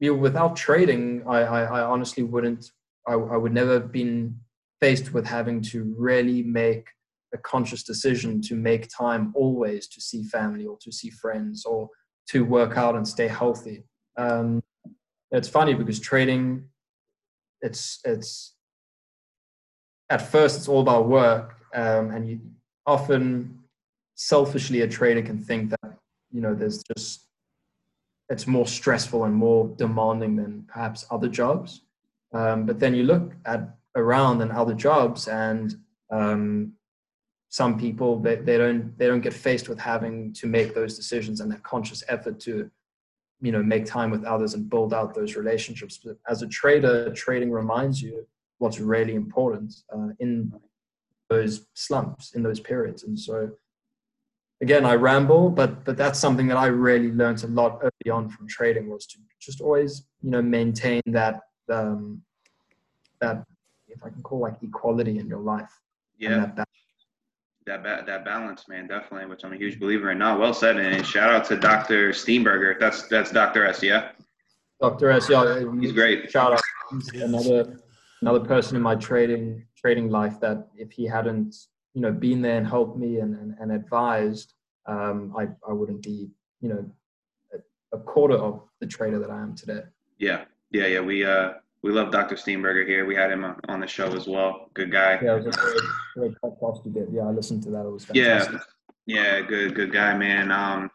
you 0.00 0.12
know, 0.12 0.18
without 0.18 0.56
trading 0.56 1.22
I, 1.26 1.38
I 1.38 1.62
i 1.64 1.80
honestly 1.82 2.22
wouldn't 2.22 2.70
I, 3.06 3.14
I 3.14 3.36
would 3.36 3.52
never 3.52 3.74
have 3.74 3.92
been 3.92 4.38
faced 4.80 5.12
with 5.12 5.26
having 5.26 5.60
to 5.62 5.94
really 5.98 6.42
make 6.42 6.88
a 7.34 7.38
conscious 7.38 7.82
decision 7.82 8.40
to 8.42 8.54
make 8.54 8.88
time 8.88 9.32
always 9.34 9.88
to 9.88 10.00
see 10.00 10.22
family 10.24 10.66
or 10.66 10.78
to 10.80 10.92
see 10.92 11.10
friends 11.10 11.64
or 11.64 11.88
to 12.28 12.44
work 12.44 12.76
out 12.76 12.94
and 12.94 13.06
stay 13.06 13.28
healthy. 13.28 13.84
Um, 14.16 14.62
it's 15.30 15.48
funny 15.48 15.74
because 15.74 16.00
trading, 16.00 16.64
it's 17.60 18.00
it's 18.04 18.54
at 20.10 20.22
first 20.22 20.56
it's 20.58 20.68
all 20.68 20.80
about 20.80 21.08
work, 21.08 21.56
um, 21.74 22.10
and 22.10 22.28
you 22.28 22.40
often 22.86 23.58
selfishly 24.14 24.80
a 24.80 24.88
trader 24.88 25.22
can 25.22 25.38
think 25.38 25.70
that 25.70 25.98
you 26.32 26.40
know 26.40 26.54
there's 26.54 26.82
just 26.96 27.27
it's 28.30 28.46
more 28.46 28.66
stressful 28.66 29.24
and 29.24 29.34
more 29.34 29.68
demanding 29.76 30.36
than 30.36 30.64
perhaps 30.68 31.06
other 31.10 31.28
jobs. 31.28 31.82
Um, 32.32 32.66
but 32.66 32.78
then 32.78 32.94
you 32.94 33.04
look 33.04 33.32
at 33.46 33.76
around 33.96 34.42
and 34.42 34.52
other 34.52 34.74
jobs 34.74 35.28
and 35.28 35.74
um, 36.10 36.72
some 37.48 37.78
people 37.78 38.18
they, 38.20 38.36
they 38.36 38.58
don't 38.58 38.96
they 38.98 39.06
don't 39.06 39.22
get 39.22 39.32
faced 39.32 39.68
with 39.68 39.78
having 39.78 40.32
to 40.34 40.46
make 40.46 40.74
those 40.74 40.96
decisions 40.96 41.40
and 41.40 41.50
that 41.50 41.62
conscious 41.62 42.04
effort 42.08 42.38
to 42.40 42.70
you 43.40 43.52
know 43.52 43.62
make 43.62 43.86
time 43.86 44.10
with 44.10 44.24
others 44.24 44.54
and 44.54 44.68
build 44.68 44.92
out 44.92 45.14
those 45.14 45.34
relationships 45.34 45.98
but 46.04 46.16
as 46.28 46.42
a 46.42 46.46
trader 46.46 47.10
trading 47.14 47.50
reminds 47.50 48.02
you 48.02 48.26
what's 48.58 48.80
really 48.80 49.14
important 49.14 49.74
uh, 49.94 50.08
in 50.20 50.52
those 51.30 51.66
slumps 51.74 52.34
in 52.34 52.42
those 52.42 52.60
periods 52.60 53.04
and 53.04 53.18
so 53.18 53.50
again 54.60 54.84
i 54.84 54.94
ramble 54.94 55.50
but 55.50 55.84
but 55.84 55.96
that's 55.96 56.18
something 56.18 56.46
that 56.48 56.56
i 56.56 56.66
really 56.66 57.12
learned 57.12 57.42
a 57.44 57.46
lot 57.46 57.78
early 57.82 58.10
on 58.10 58.28
from 58.28 58.46
trading 58.48 58.88
was 58.90 59.06
to 59.06 59.18
just 59.40 59.60
always 59.60 60.04
you 60.22 60.30
know 60.30 60.42
maintain 60.42 61.02
that 61.06 61.40
um, 61.70 62.22
that 63.20 63.44
if 63.88 64.02
I 64.04 64.10
can 64.10 64.22
call 64.22 64.40
like 64.40 64.56
equality 64.62 65.18
in 65.18 65.28
your 65.28 65.40
life. 65.40 65.70
Yeah, 66.18 66.40
that 66.40 66.56
ba- 66.56 66.66
that 67.66 67.82
ba- 67.82 68.04
that 68.06 68.24
balance, 68.24 68.68
man, 68.68 68.86
definitely, 68.86 69.28
which 69.28 69.44
I'm 69.44 69.52
a 69.52 69.56
huge 69.56 69.78
believer 69.78 70.10
in. 70.10 70.18
Not 70.18 70.38
well 70.38 70.54
said, 70.54 70.78
and 70.78 71.06
shout 71.06 71.30
out 71.30 71.44
to 71.46 71.56
Dr. 71.56 72.10
Steenbarger. 72.10 72.78
That's 72.78 73.06
that's 73.08 73.30
Dr. 73.30 73.66
S. 73.66 73.82
Yeah, 73.82 74.10
Dr. 74.80 75.10
S. 75.10 75.28
Yeah, 75.28 75.64
he's 75.80 75.92
great. 75.92 76.30
shout 76.30 76.52
out. 76.52 76.60
Another 77.14 77.78
another 78.22 78.40
person 78.40 78.76
in 78.76 78.82
my 78.82 78.94
trading 78.94 79.64
trading 79.76 80.10
life 80.10 80.40
that 80.40 80.68
if 80.74 80.90
he 80.90 81.06
hadn't 81.06 81.54
you 81.94 82.00
know 82.02 82.12
been 82.12 82.42
there 82.42 82.58
and 82.58 82.66
helped 82.66 82.98
me 82.98 83.18
and 83.18 83.34
and, 83.36 83.54
and 83.60 83.72
advised, 83.72 84.54
um, 84.86 85.34
I 85.38 85.48
I 85.68 85.72
wouldn't 85.72 86.02
be 86.02 86.30
you 86.60 86.68
know 86.68 86.84
a, 87.54 87.96
a 87.96 88.00
quarter 88.00 88.36
of 88.36 88.62
the 88.80 88.86
trader 88.86 89.18
that 89.18 89.30
I 89.30 89.40
am 89.40 89.54
today. 89.54 89.82
Yeah, 90.18 90.44
yeah, 90.70 90.86
yeah. 90.86 91.00
We 91.00 91.24
uh 91.24 91.52
we 91.82 91.92
love 91.92 92.10
Dr. 92.10 92.34
Steenbarger 92.34 92.86
here. 92.86 93.06
We 93.06 93.14
had 93.14 93.30
him 93.30 93.44
on- 93.44 93.60
on 93.68 93.80
the 93.80 93.86
show 93.86 94.12
as 94.16 94.26
well. 94.26 94.68
Good 94.74 94.90
guy. 94.90 95.18
Yeah, 95.22 95.36
it 95.36 95.44
was 95.44 95.56
a 95.56 95.60
great, 95.60 95.80
great 96.16 96.34
podcast 96.42 96.84
you 96.84 96.92
did. 96.92 97.08
Yeah, 97.12 97.22
I 97.22 97.30
listened 97.30 97.62
to 97.64 97.70
that. 97.70 97.86
It 97.86 97.90
was 97.90 98.06
Yeah, 98.12 98.58
yeah, 99.06 99.40
good, 99.40 99.74
good 99.76 99.92
guy, 99.92 100.16
man. 100.18 100.50
Um, 100.50 100.90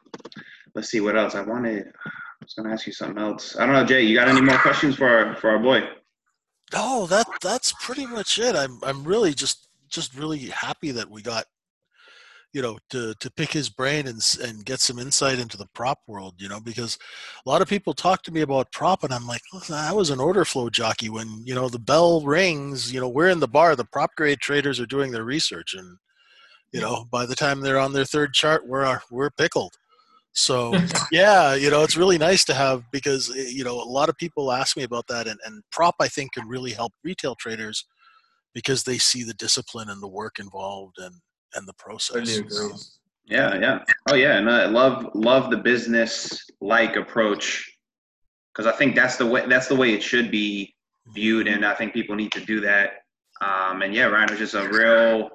let's 0.75 0.89
see 0.89 0.99
what 0.99 1.15
else. 1.17 1.35
I 1.35 1.41
wanted. 1.41 1.87
I 1.87 2.09
was 2.45 2.53
gonna 2.53 2.73
ask 2.73 2.85
you 2.85 2.91
something 2.93 3.17
else. 3.21 3.55
I 3.55 3.65
don't 3.65 3.73
know, 3.73 3.85
Jay. 3.85 4.01
You 4.01 4.13
got 4.15 4.27
any 4.27 4.41
more 4.41 4.57
questions 4.57 4.95
for 4.97 5.07
our, 5.07 5.35
for 5.37 5.49
our 5.51 5.59
boy? 5.59 5.87
No, 6.73 7.05
that 7.07 7.27
that's 7.41 7.73
pretty 7.81 8.05
much 8.05 8.37
it. 8.37 8.55
I'm 8.55 8.79
I'm 8.83 9.03
really 9.05 9.33
just 9.33 9.69
just 9.93 10.17
really 10.17 10.39
happy 10.39 10.91
that 10.91 11.09
we 11.09 11.21
got 11.21 11.45
you 12.53 12.61
know 12.61 12.77
to 12.91 13.13
to 13.15 13.31
pick 13.31 13.51
his 13.51 13.67
brain 13.67 14.07
and 14.07 14.21
and 14.41 14.63
get 14.63 14.79
some 14.79 14.99
insight 14.99 15.39
into 15.39 15.57
the 15.57 15.67
prop 15.73 15.99
world. 16.07 16.35
You 16.37 16.47
know, 16.47 16.59
because 16.59 16.97
a 17.45 17.49
lot 17.49 17.61
of 17.61 17.67
people 17.67 17.93
talk 17.93 18.21
to 18.23 18.31
me 18.31 18.41
about 18.41 18.71
prop, 18.71 19.03
and 19.03 19.13
I'm 19.13 19.27
like, 19.27 19.41
I 19.71 19.91
was 19.91 20.11
an 20.11 20.19
order 20.19 20.45
flow 20.45 20.69
jockey 20.69 21.09
when 21.09 21.41
you 21.43 21.55
know 21.55 21.67
the 21.67 21.79
bell 21.79 22.21
rings. 22.21 22.93
You 22.93 23.01
know, 23.01 23.09
we're 23.09 23.29
in 23.29 23.39
the 23.39 23.47
bar. 23.47 23.75
The 23.75 23.85
prop 23.85 24.11
grade 24.15 24.39
traders 24.39 24.79
are 24.79 24.85
doing 24.85 25.11
their 25.11 25.25
research, 25.25 25.73
and 25.73 25.97
you 26.71 26.79
know 26.79 27.05
by 27.11 27.25
the 27.25 27.35
time 27.35 27.61
they're 27.61 27.79
on 27.79 27.93
their 27.93 28.05
third 28.05 28.33
chart, 28.33 28.67
we're 28.67 28.99
we're 29.11 29.31
pickled. 29.31 29.73
So 30.33 30.75
yeah, 31.11 31.55
you 31.55 31.71
know, 31.71 31.83
it's 31.83 31.97
really 31.97 32.19
nice 32.19 32.45
to 32.45 32.53
have 32.53 32.83
because 32.91 33.31
eh, 33.35 33.49
you 33.49 33.63
know 33.63 33.81
a 33.81 33.83
lot 33.83 34.09
of 34.09 34.17
people 34.17 34.51
ask 34.51 34.77
me 34.77 34.83
about 34.83 35.07
that, 35.07 35.27
and, 35.27 35.39
and 35.45 35.63
prop 35.71 35.95
I 35.99 36.07
think 36.07 36.33
can 36.33 36.47
really 36.47 36.71
help 36.71 36.93
retail 37.03 37.35
traders 37.35 37.85
because 38.53 38.83
they 38.83 38.97
see 38.97 39.23
the 39.23 39.33
discipline 39.33 39.89
and 39.89 40.01
the 40.01 40.07
work 40.07 40.39
involved 40.39 40.97
and 40.99 41.15
and 41.55 41.67
the 41.67 41.73
process. 41.73 42.15
Totally 42.15 42.37
agree. 42.37 42.79
Yeah, 43.25 43.55
yeah. 43.55 43.79
Oh, 44.09 44.15
yeah. 44.15 44.37
And 44.37 44.49
I 44.49 44.65
love 44.65 45.09
love 45.13 45.49
the 45.49 45.57
business 45.57 46.45
like 46.61 46.95
approach 46.95 47.71
because 48.53 48.71
I 48.71 48.75
think 48.75 48.95
that's 48.95 49.17
the 49.17 49.25
way 49.25 49.45
that's 49.47 49.67
the 49.67 49.75
way 49.75 49.93
it 49.93 50.03
should 50.03 50.29
be 50.29 50.75
viewed, 51.13 51.47
and 51.47 51.65
I 51.65 51.73
think 51.73 51.93
people 51.93 52.15
need 52.15 52.31
to 52.33 52.41
do 52.41 52.59
that. 52.61 52.91
Um, 53.41 53.81
and 53.81 53.93
yeah, 53.93 54.05
Ryan, 54.05 54.29
it 54.29 54.39
was 54.39 54.51
just 54.51 54.53
a 54.53 54.67
real 54.69 55.29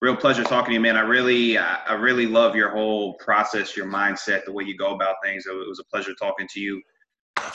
real 0.00 0.16
pleasure 0.16 0.42
talking 0.42 0.70
to 0.70 0.74
you, 0.74 0.80
man. 0.80 0.96
I 0.96 1.00
really 1.00 1.58
I 1.58 1.80
I 1.88 1.94
really 1.94 2.26
love 2.26 2.54
your 2.54 2.70
whole 2.70 3.14
process, 3.14 3.76
your 3.76 3.86
mindset, 3.86 4.44
the 4.44 4.52
way 4.52 4.64
you 4.64 4.76
go 4.76 4.94
about 4.94 5.16
things. 5.22 5.46
It 5.46 5.52
was 5.52 5.80
a 5.80 5.84
pleasure 5.84 6.14
talking 6.14 6.48
to 6.52 6.60
you. 6.60 6.80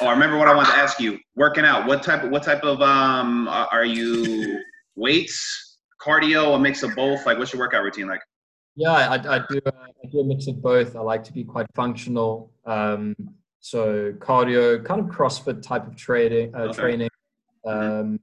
Oh, 0.01 0.07
I 0.07 0.11
remember 0.11 0.37
what 0.37 0.47
I 0.47 0.55
wanted 0.55 0.71
to 0.71 0.77
ask 0.77 0.99
you. 0.99 1.17
Working 1.35 1.65
out. 1.65 1.87
What 1.87 2.03
type 2.03 2.23
of 2.23 2.29
what 2.29 2.43
type 2.43 2.63
of 2.63 2.81
um 2.81 3.47
are 3.47 3.67
are 3.71 3.85
you 3.85 4.59
weights, 4.97 5.77
cardio, 6.05 6.55
a 6.55 6.59
mix 6.59 6.83
of 6.83 6.93
both? 6.95 7.25
Like, 7.25 7.37
what's 7.37 7.53
your 7.53 7.61
workout 7.61 7.83
routine 7.83 8.07
like? 8.07 8.21
Yeah, 8.75 8.91
I, 8.91 9.15
I 9.15 9.39
do. 9.49 9.59
uh, 9.65 9.71
I 10.03 10.07
do 10.11 10.19
a 10.19 10.23
mix 10.25 10.47
of 10.47 10.61
both. 10.61 10.95
I 10.95 10.99
like 10.99 11.23
to 11.25 11.33
be 11.33 11.43
quite 11.43 11.65
functional. 11.75 12.51
Um, 12.65 13.15
so 13.59 14.13
cardio, 14.13 14.83
kind 14.83 14.99
of 15.01 15.07
CrossFit 15.07 15.61
type 15.61 15.87
of 15.87 15.95
trading, 15.95 16.53
uh, 16.53 16.63
Okay. 16.63 16.73
training. 16.81 17.09
Mhm. 17.65 17.99
Um, 18.01 18.19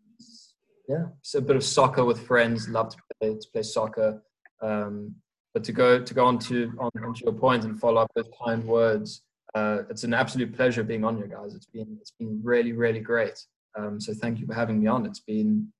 yeah, 0.88 1.06
so 1.22 1.38
a 1.38 1.42
bit 1.42 1.56
of 1.56 1.64
soccer 1.64 2.04
with 2.04 2.20
friends. 2.26 2.68
Love 2.68 2.90
to 2.90 2.96
play 3.20 3.34
to 3.34 3.46
play 3.52 3.62
soccer. 3.62 4.22
Um, 4.62 5.14
but 5.54 5.64
to 5.64 5.72
go 5.72 6.02
to 6.02 6.14
go 6.14 6.24
on 6.26 6.38
to 6.40 6.72
on, 6.78 6.90
onto 7.02 7.24
your 7.24 7.34
point 7.34 7.64
and 7.64 7.78
follow 7.80 8.02
up 8.02 8.10
those 8.14 8.28
kind 8.44 8.64
words, 8.64 9.22
uh, 9.54 9.82
it's 9.90 10.04
an 10.04 10.14
absolute 10.14 10.54
pleasure 10.54 10.82
being 10.84 11.04
on 11.04 11.18
you 11.18 11.26
guys. 11.26 11.54
It's 11.54 11.66
been 11.66 11.96
it's 12.00 12.12
been 12.18 12.40
really 12.42 12.72
really 12.72 13.00
great. 13.00 13.38
Um, 13.76 14.00
so 14.00 14.12
thank 14.14 14.38
you 14.40 14.46
for 14.46 14.54
having 14.54 14.80
me 14.80 14.86
on. 14.86 15.04
It's 15.06 15.20
been 15.20 15.72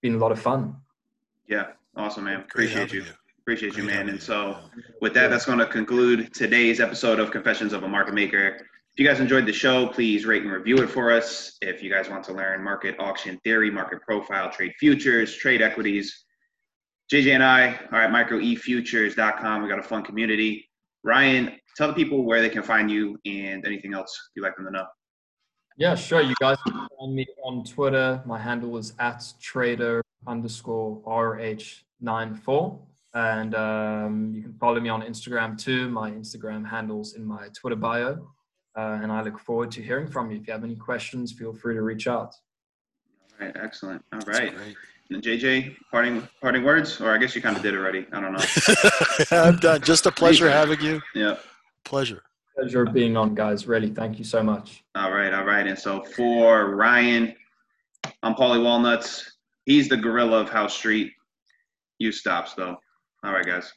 been 0.00 0.14
a 0.14 0.18
lot 0.18 0.32
of 0.32 0.40
fun. 0.40 0.76
Yeah, 1.48 1.68
awesome, 1.96 2.24
man. 2.24 2.40
Appreciate 2.40 2.90
having 2.90 2.94
you. 2.94 3.04
Appreciate 3.40 3.76
you, 3.76 3.82
man. 3.84 3.96
having 3.96 4.10
And 4.10 4.22
so, 4.22 4.58
with 5.00 5.14
that, 5.14 5.28
that's 5.28 5.46
going 5.46 5.58
to 5.58 5.66
conclude 5.66 6.32
today's 6.34 6.80
episode 6.80 7.18
of 7.18 7.30
Confessions 7.30 7.72
of 7.72 7.82
a 7.82 7.88
Market 7.88 8.14
Maker. 8.14 8.56
If 8.92 8.98
you 8.98 9.06
guys 9.06 9.20
enjoyed 9.20 9.46
the 9.46 9.52
show, 9.52 9.86
please 9.86 10.26
rate 10.26 10.42
and 10.42 10.52
review 10.52 10.78
it 10.78 10.88
for 10.88 11.12
us. 11.12 11.56
If 11.62 11.82
you 11.82 11.90
guys 11.90 12.08
want 12.08 12.24
to 12.24 12.32
learn 12.32 12.62
market 12.62 12.96
auction 12.98 13.38
theory, 13.44 13.70
market 13.70 14.00
profile, 14.02 14.50
trade 14.50 14.72
futures, 14.78 15.36
trade 15.36 15.62
equities, 15.62 16.24
JJ 17.12 17.34
and 17.34 17.42
I 17.42 17.78
are 17.90 18.02
at 18.02 18.10
microefutures.com. 18.10 19.62
We 19.62 19.68
got 19.68 19.78
a 19.78 19.82
fun 19.82 20.02
community. 20.02 20.68
Ryan, 21.04 21.52
tell 21.76 21.88
the 21.88 21.94
people 21.94 22.24
where 22.24 22.42
they 22.42 22.50
can 22.50 22.62
find 22.62 22.90
you 22.90 23.16
and 23.24 23.64
anything 23.64 23.94
else 23.94 24.14
you'd 24.36 24.42
like 24.42 24.56
them 24.56 24.66
to 24.66 24.70
know. 24.70 24.84
Yeah, 25.78 25.94
sure. 25.94 26.20
You 26.20 26.34
guys 26.40 26.56
can 26.66 26.88
find 26.98 27.14
me 27.14 27.24
on 27.44 27.62
Twitter. 27.62 28.20
My 28.26 28.36
handle 28.36 28.76
is 28.78 28.94
at 28.98 29.24
trader 29.40 30.02
underscore 30.26 31.00
RH94. 31.02 32.80
And 33.14 33.54
um, 33.54 34.32
you 34.34 34.42
can 34.42 34.54
follow 34.54 34.80
me 34.80 34.88
on 34.88 35.02
Instagram 35.02 35.56
too. 35.56 35.88
My 35.88 36.10
Instagram 36.10 36.68
handle's 36.68 37.14
in 37.14 37.24
my 37.24 37.46
Twitter 37.54 37.76
bio. 37.76 38.28
Uh, 38.76 38.98
and 39.02 39.12
I 39.12 39.22
look 39.22 39.38
forward 39.38 39.70
to 39.72 39.82
hearing 39.82 40.08
from 40.08 40.32
you. 40.32 40.38
If 40.38 40.48
you 40.48 40.52
have 40.52 40.64
any 40.64 40.74
questions, 40.74 41.30
feel 41.30 41.54
free 41.54 41.74
to 41.74 41.82
reach 41.82 42.08
out. 42.08 42.34
All 43.40 43.46
right, 43.46 43.56
excellent. 43.62 44.04
All 44.12 44.20
right. 44.26 44.52
And 45.10 45.22
JJ, 45.22 45.76
parting 45.92 46.28
parting 46.40 46.64
words, 46.64 47.00
or 47.00 47.14
I 47.14 47.18
guess 47.18 47.34
you 47.36 47.40
kind 47.40 47.56
of 47.56 47.62
did 47.62 47.74
already. 47.74 48.04
I 48.12 48.20
don't 48.20 48.32
know. 48.32 48.44
I'm 49.30 49.56
done. 49.56 49.80
Just 49.80 50.06
a 50.06 50.12
pleasure 50.12 50.50
having 50.50 50.80
you. 50.80 51.00
Yeah. 51.14 51.36
Pleasure. 51.84 52.22
Pleasure 52.58 52.82
of 52.82 52.92
being 52.92 53.16
on, 53.16 53.36
guys. 53.36 53.68
Really, 53.68 53.90
thank 53.90 54.18
you 54.18 54.24
so 54.24 54.42
much. 54.42 54.82
All 54.96 55.12
right, 55.12 55.32
all 55.32 55.44
right. 55.44 55.64
And 55.64 55.78
so 55.78 56.02
for 56.02 56.74
Ryan, 56.74 57.32
I'm 58.24 58.34
Paulie 58.34 58.60
Walnuts. 58.60 59.36
He's 59.64 59.88
the 59.88 59.96
gorilla 59.96 60.40
of 60.40 60.48
House 60.48 60.74
Street. 60.74 61.12
You 62.00 62.10
stops 62.10 62.54
though. 62.54 62.76
All 63.22 63.32
right, 63.32 63.46
guys. 63.46 63.72